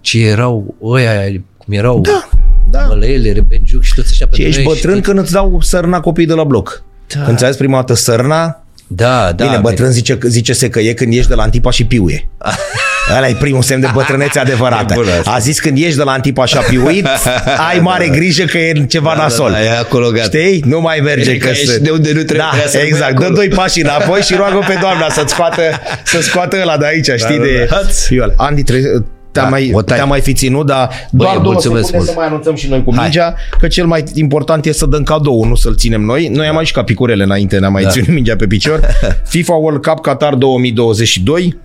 ce 0.00 0.26
erau 0.26 0.74
ăia, 0.82 1.10
cum 1.58 1.74
erau 1.74 2.00
Da, 2.00 2.28
da. 2.70 2.86
Mălăele, 2.86 3.32
Rebenjuc 3.32 3.82
și 3.82 3.94
toți 3.94 4.08
ăștia 4.10 4.26
Și 4.26 4.32
pentru 4.32 4.42
ești 4.48 4.62
noi 4.62 4.72
bătrân 4.74 4.94
și 4.94 5.00
când 5.00 5.18
îți 5.18 5.32
dau 5.32 5.58
sărna 5.60 6.00
copiii 6.00 6.26
de 6.26 6.32
la 6.34 6.44
bloc. 6.44 6.82
Da. 7.14 7.22
Când 7.22 7.38
ți-a 7.38 7.46
zis 7.48 7.56
prima 7.56 7.76
dată 7.76 7.94
sărna, 7.94 8.65
Da, 8.88 9.32
da. 9.36 9.44
bine, 9.44 9.58
bătrân 9.58 9.90
zice, 9.90 10.18
zice 10.22 10.52
se 10.52 10.68
că 10.68 10.80
e 10.80 10.92
când 10.92 11.12
ești 11.12 11.28
de 11.28 11.34
la 11.34 11.42
Antipa 11.42 11.70
și 11.70 11.84
piuie. 11.84 12.28
Ăla 13.16 13.28
e 13.28 13.34
primul 13.34 13.62
semn 13.62 13.80
de 13.80 13.88
bătrânețe 13.92 14.38
adevărată. 14.46 14.92
E 14.92 14.96
bună 14.96 15.10
asta. 15.18 15.30
A 15.30 15.38
zis 15.38 15.60
când 15.60 15.78
ești 15.78 15.96
de 15.96 16.02
la 16.02 16.12
Antipa 16.12 16.44
și 16.44 16.56
a 16.56 16.60
piuit, 16.60 17.06
ai 17.70 17.78
mare 17.78 18.08
grijă 18.08 18.44
că 18.44 18.58
e 18.58 18.84
ceva 18.88 19.12
Da, 19.16 19.22
nasol. 19.22 19.50
da, 19.50 19.56
da, 19.56 19.64
e 19.64 19.78
acolo 19.78 20.10
gata. 20.10 20.24
Știi? 20.24 20.62
Nu 20.66 20.80
mai 20.80 21.00
merge 21.04 21.30
E 21.30 21.36
că 21.36 21.44
că 21.46 21.50
ești 21.52 21.66
sunt- 21.66 21.78
de 21.82 21.90
unde 21.90 22.08
nu 22.12 22.22
trebuie 22.22 22.46
Da, 22.62 22.68
să 22.68 22.78
exact. 22.78 23.00
rămâi 23.12 23.18
Dă 23.18 23.24
acolo. 23.24 23.34
doi 23.34 23.48
pași 23.48 23.80
înapoi 23.80 24.20
și 24.20 24.34
roagă 24.34 24.64
pe 24.66 24.76
doamna 24.80 25.08
să-ți 25.10 25.32
scoată, 25.32 25.62
să 26.04 26.20
scoată 26.20 26.58
ăla 26.60 26.76
de 26.76 26.86
aici, 26.86 27.10
știi? 27.16 27.36
da, 27.36 27.42
de... 27.42 27.66
da. 27.70 27.80
Fiul. 28.06 28.34
Andy, 28.36 28.62
trebuie, 28.62 29.04
te-am, 29.38 29.50
Da, 29.50 29.56
mai, 29.56 29.70
o 29.74 29.82
tai. 29.82 29.96
te-am 29.96 30.08
mai 30.08 30.20
fi 30.20 30.32
ținut, 30.32 30.66
dar 30.66 30.90
doar 31.10 31.36
două 31.36 31.52
mulțumesc 31.52 31.84
secunde 31.86 31.96
mult. 31.96 32.08
să 32.08 32.14
mai 32.16 32.26
anunțăm 32.26 32.54
și 32.54 32.68
noi 32.68 32.82
cu 32.84 32.92
Hai. 32.94 33.02
mingea, 33.02 33.34
că 33.58 33.66
cel 33.66 33.86
mai 33.86 34.04
important 34.14 34.66
e 34.66 34.72
să 34.72 34.86
dăm 34.86 35.02
cadou, 35.02 35.44
nu 35.44 35.54
să-l 35.54 35.76
ținem 35.76 36.00
noi. 36.02 36.28
Noi 36.28 36.46
am 36.46 36.54
mai 36.54 36.64
și 36.64 36.72
ca 36.72 36.84
picurele 36.84 37.22
înainte, 37.22 37.58
ne-am 37.58 37.72
mai 37.72 37.82
Da. 37.82 37.88
ținut 37.88 38.08
mingea 38.08 38.36
pe 38.36 38.46
picior. 38.46 38.80
FIFA 39.34 39.54
World 39.54 39.82
Cup 39.86 40.00
Qatar 40.00 40.34
2022. 40.34 41.56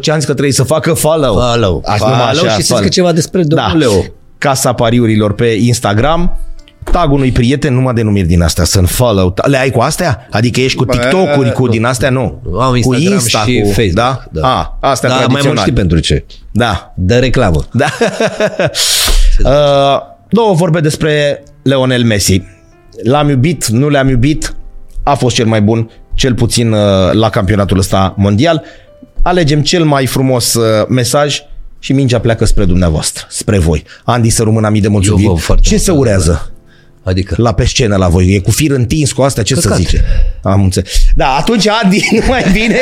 Ce 0.00 0.10
am 0.10 0.16
zis 0.16 0.26
că 0.26 0.32
trebuie 0.32 0.52
să 0.54 0.62
facă 0.62 0.92
follow. 0.92 1.34
Follow. 1.50 1.82
Aș 1.86 2.00
numai 2.00 2.14
Follow 2.16 2.44
așa, 2.44 2.54
și 2.54 2.60
să 2.60 2.66
follow. 2.66 2.82
zică 2.82 2.88
ceva 2.94 3.12
despre 3.12 3.42
domnul 3.42 3.70
da. 3.72 3.76
Leo. 3.86 4.04
Casa 4.38 4.72
pariurilor 4.72 5.34
pe 5.34 5.46
Instagram. 5.46 6.38
Tag 6.90 7.12
unui 7.12 7.32
prieten, 7.32 7.74
numai 7.74 7.94
denumiri 7.94 8.26
din 8.26 8.42
astea, 8.42 8.64
să 8.64 8.80
follow. 8.80 9.34
Le 9.44 9.58
ai 9.58 9.70
cu 9.70 9.80
astea? 9.80 10.26
Adică 10.30 10.60
ești 10.60 10.76
cu 10.76 10.84
TikTok-uri, 10.84 11.52
cu 11.52 11.68
din 11.68 11.84
astea? 11.84 12.10
Nu. 12.10 12.42
Am 12.60 12.70
cu 12.70 12.76
Instagram 12.76 13.12
Insta, 13.12 13.38
și 13.38 13.60
cu, 13.60 13.66
Facebook. 13.66 13.92
Da? 13.94 14.24
da. 14.30 14.48
A, 14.48 14.78
astea 14.80 15.08
da, 15.08 15.14
mai 15.14 15.24
mult 15.24 15.40
tradiționale. 15.40 15.60
știi 15.60 15.72
pentru 15.72 15.98
ce. 15.98 16.24
Da. 16.50 16.92
De 16.96 17.18
reclamă. 17.18 17.64
Da. 17.72 17.86
uh, 19.44 20.00
două 20.28 20.54
vorbe 20.54 20.80
despre 20.80 21.42
Leonel 21.62 22.04
Messi. 22.04 22.42
L-am 23.02 23.28
iubit, 23.28 23.66
nu 23.66 23.88
l-am 23.88 24.08
iubit, 24.08 24.56
a 25.02 25.14
fost 25.14 25.34
cel 25.34 25.46
mai 25.46 25.62
bun, 25.62 25.90
cel 26.14 26.34
puțin 26.34 26.72
uh, 26.72 27.12
la 27.12 27.30
campionatul 27.30 27.78
ăsta 27.78 28.14
mondial. 28.16 28.62
Alegem 29.22 29.62
cel 29.62 29.84
mai 29.84 30.06
frumos 30.06 30.54
uh, 30.54 30.86
mesaj 30.88 31.40
și 31.78 31.92
mingea 31.92 32.20
pleacă 32.20 32.44
spre 32.44 32.64
dumneavoastră, 32.64 33.26
spre 33.28 33.58
voi. 33.58 33.84
Andy 34.04 34.28
să 34.28 34.42
rămână 34.42 34.68
mii 34.68 34.80
de 34.80 34.86
Eu 34.86 34.92
mulțumiri. 34.92 35.28
vă 35.28 35.34
foarte 35.34 35.62
Ce 35.62 35.70
mult, 35.70 35.82
se 35.82 35.90
urează 35.90 36.50
Adică. 37.06 37.34
la 37.38 37.52
pe 37.52 37.64
scenă 37.64 37.96
la 37.96 38.08
voi? 38.08 38.34
E 38.34 38.38
cu 38.38 38.50
fir 38.50 38.70
întins 38.70 39.12
cu 39.12 39.22
astea? 39.22 39.42
Ce 39.42 39.54
Căcat. 39.54 39.70
să 39.70 39.76
zice? 39.78 40.04
Am 40.42 40.62
înțeles. 40.62 40.90
Da, 41.14 41.28
atunci 41.28 41.68
Andy, 41.68 42.00
nu 42.12 42.20
mai 42.28 42.44
bine. 42.52 42.78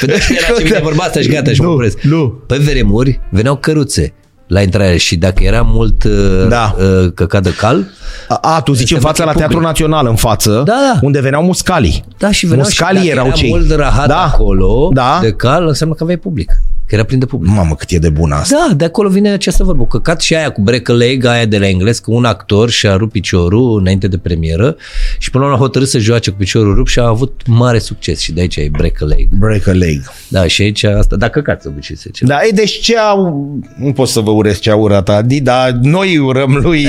Pe 0.00 0.06
de 0.06 0.18
era 0.46 0.56
ce 0.56 0.62
vine 0.62 0.80
vorba 0.82 1.04
asta 1.04 1.20
și 1.20 1.28
gata 1.28 1.50
și 1.52 1.60
mă 1.60 1.66
Nu, 1.66 1.72
opresc. 1.72 2.00
nu. 2.00 2.28
Pe 2.46 2.56
vremuri 2.56 3.20
veneau 3.30 3.56
căruțe 3.56 4.12
la 4.46 4.62
intrare 4.62 4.96
și 4.96 5.16
dacă 5.16 5.42
era 5.42 5.62
mult 5.62 6.04
uh, 6.04 6.46
Da. 6.48 6.76
uh, 6.78 7.12
căcat 7.14 7.42
de 7.42 7.54
cal, 7.54 7.86
A, 8.28 8.34
a, 8.42 8.60
tu 8.60 8.72
zici 8.72 8.90
în 8.90 8.96
Este 8.96 9.06
fața 9.08 9.24
la 9.24 9.30
public. 9.30 9.46
Teatrul 9.46 9.66
Național, 9.68 10.06
în 10.06 10.16
față, 10.16 10.50
Da, 10.50 10.62
da. 10.92 10.98
unde 11.02 11.20
veneau 11.20 11.42
muscalii. 11.42 12.04
da 12.18 12.30
și 12.30 12.46
veneau 12.46 12.64
Muscalii 12.64 13.00
și 13.00 13.06
dacă 13.06 13.18
erau 13.18 13.26
era 13.26 13.36
cei. 13.36 13.48
mult 13.48 13.70
rahat 13.70 14.06
da. 14.08 14.22
acolo 14.24 14.90
da. 14.92 15.18
de 15.22 15.32
cal, 15.32 15.66
înseamnă 15.66 15.94
că 15.94 16.02
aveai 16.02 16.18
public. 16.18 16.52
Că 16.90 16.96
era 16.96 17.04
plin 17.04 17.18
de 17.18 17.26
public. 17.26 17.52
Mamă, 17.54 17.74
cât 17.74 17.90
e 17.90 17.98
de 17.98 18.08
bună 18.08 18.34
asta. 18.34 18.66
Da, 18.68 18.74
de 18.74 18.84
acolo 18.84 19.08
vine 19.08 19.30
această 19.30 19.64
vorbă. 19.64 19.86
Căcat 19.86 20.20
și 20.20 20.34
aia 20.34 20.50
cu 20.50 20.60
break 20.60 20.88
a 20.88 20.92
leg, 20.92 21.24
aia 21.24 21.44
de 21.44 21.58
la 21.58 21.68
englez, 21.68 21.98
că 21.98 22.10
un 22.10 22.24
actor 22.24 22.70
și-a 22.70 22.96
rupt 22.96 23.12
piciorul 23.12 23.78
înainte 23.80 24.08
de 24.08 24.18
premieră 24.18 24.76
și 25.18 25.30
până 25.30 25.44
la 25.44 25.50
urmă 25.50 25.62
a 25.62 25.66
hotărât 25.66 25.88
să 25.88 25.98
joace 25.98 26.30
cu 26.30 26.36
piciorul 26.36 26.74
rupt 26.74 26.88
și 26.88 26.98
a 26.98 27.06
avut 27.06 27.40
mare 27.46 27.78
succes 27.78 28.20
și 28.20 28.32
de 28.32 28.40
aici 28.40 28.56
e 28.56 28.68
break 28.72 29.02
a 29.02 29.04
leg. 29.04 29.28
Break 29.38 29.66
a 29.66 29.70
leg. 29.72 30.00
Da, 30.28 30.46
și 30.46 30.62
aici 30.62 30.82
asta, 30.84 31.16
da, 31.16 31.28
căcat 31.28 31.62
să 31.62 31.68
obicei 31.68 31.96
se 31.96 32.02
zice. 32.06 32.24
Da, 32.24 32.38
e, 32.42 32.50
deci 32.54 32.80
ce 32.80 32.98
au... 32.98 33.50
Nu 33.76 33.92
pot 33.92 34.08
să 34.08 34.20
vă 34.20 34.30
urez 34.30 34.58
ce 34.58 34.70
a 34.70 34.74
urat 34.76 35.08
Adi, 35.08 35.40
dar 35.40 35.70
noi 35.82 36.18
urăm 36.18 36.58
lui... 36.62 36.88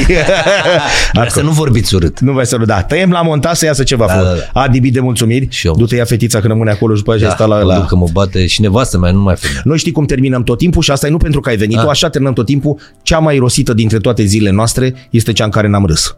Dar 1.13 1.29
să 1.29 1.41
nu 1.41 1.51
vorbiți 1.51 1.95
urât. 1.95 2.19
nu 2.19 2.31
vei 2.31 2.45
să 2.45 2.57
da. 2.65 2.81
Tăiem 2.83 3.11
la 3.11 3.21
montaj 3.21 3.55
să 3.57 3.65
iasă 3.65 3.83
ceva 3.83 4.05
Da, 4.05 4.13
frumos. 4.13 4.33
da, 4.33 4.39
da. 4.53 4.61
Adi, 4.61 4.79
bine 4.79 4.93
de 4.93 4.99
mulțumiri. 4.99 5.47
Și 5.49 5.67
eu. 5.67 5.75
Du-te 5.75 5.95
ia 5.95 6.05
fetița 6.05 6.39
când 6.39 6.51
rămâne 6.51 6.71
acolo 6.71 6.93
și 6.95 6.99
după 7.03 7.13
aceea 7.15 7.29
Da, 7.29 7.35
sta 7.35 7.45
la... 7.45 7.55
mă 7.57 7.63
la... 7.63 7.75
duc 7.75 7.85
că 7.87 7.95
mă 7.95 8.07
bate 8.11 8.45
și 8.47 8.61
nevastă 8.61 8.97
mea, 8.97 9.11
nu 9.11 9.21
mai 9.21 9.35
femeie. 9.35 9.61
Noi 9.63 9.77
știi 9.77 9.90
cum 9.91 10.05
terminăm 10.05 10.43
tot 10.43 10.57
timpul 10.57 10.81
și 10.81 10.91
asta 10.91 11.07
e 11.07 11.09
nu 11.09 11.17
pentru 11.17 11.39
că 11.39 11.49
ai 11.49 11.55
venit, 11.57 11.77
Ah. 11.77 11.83
tu 11.83 11.89
așa 11.89 12.09
terminăm 12.09 12.33
tot 12.35 12.45
timpul. 12.45 12.79
Cea 13.01 13.19
mai 13.19 13.37
rosită 13.37 13.73
dintre 13.73 13.97
toate 13.97 14.23
zilele 14.23 14.55
noastre 14.55 14.93
este 15.09 15.31
cea 15.33 15.43
în 15.43 15.49
care 15.49 15.67
n-am 15.67 15.85
râs. 15.85 16.15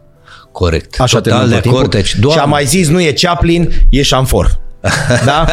Corect. 0.52 1.00
Așa 1.00 1.16
Total 1.16 1.22
terminăm 1.22 1.48
de 1.48 1.54
tot 1.54 1.62
timpul. 1.62 1.78
acord. 1.80 1.94
Deci, 1.94 2.06
și 2.06 2.20
doamne, 2.20 2.40
am 2.42 2.48
mai 2.48 2.64
zis, 2.64 2.88
nu 2.88 3.00
e 3.00 3.12
Chaplin, 3.12 3.70
e 3.88 4.00
Chamfor. 4.02 4.60
da? 5.24 5.46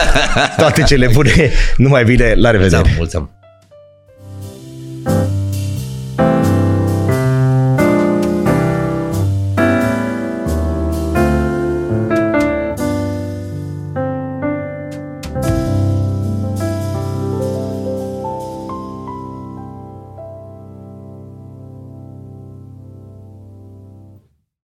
Toate 0.58 0.82
cele 0.84 1.10
bune. 1.14 1.52
Numai 1.78 2.04
bine, 2.04 2.34
la 2.38 2.52
revedere. 2.52 2.76
mulțumim. 2.82 2.98
mulțumim. 2.98 3.30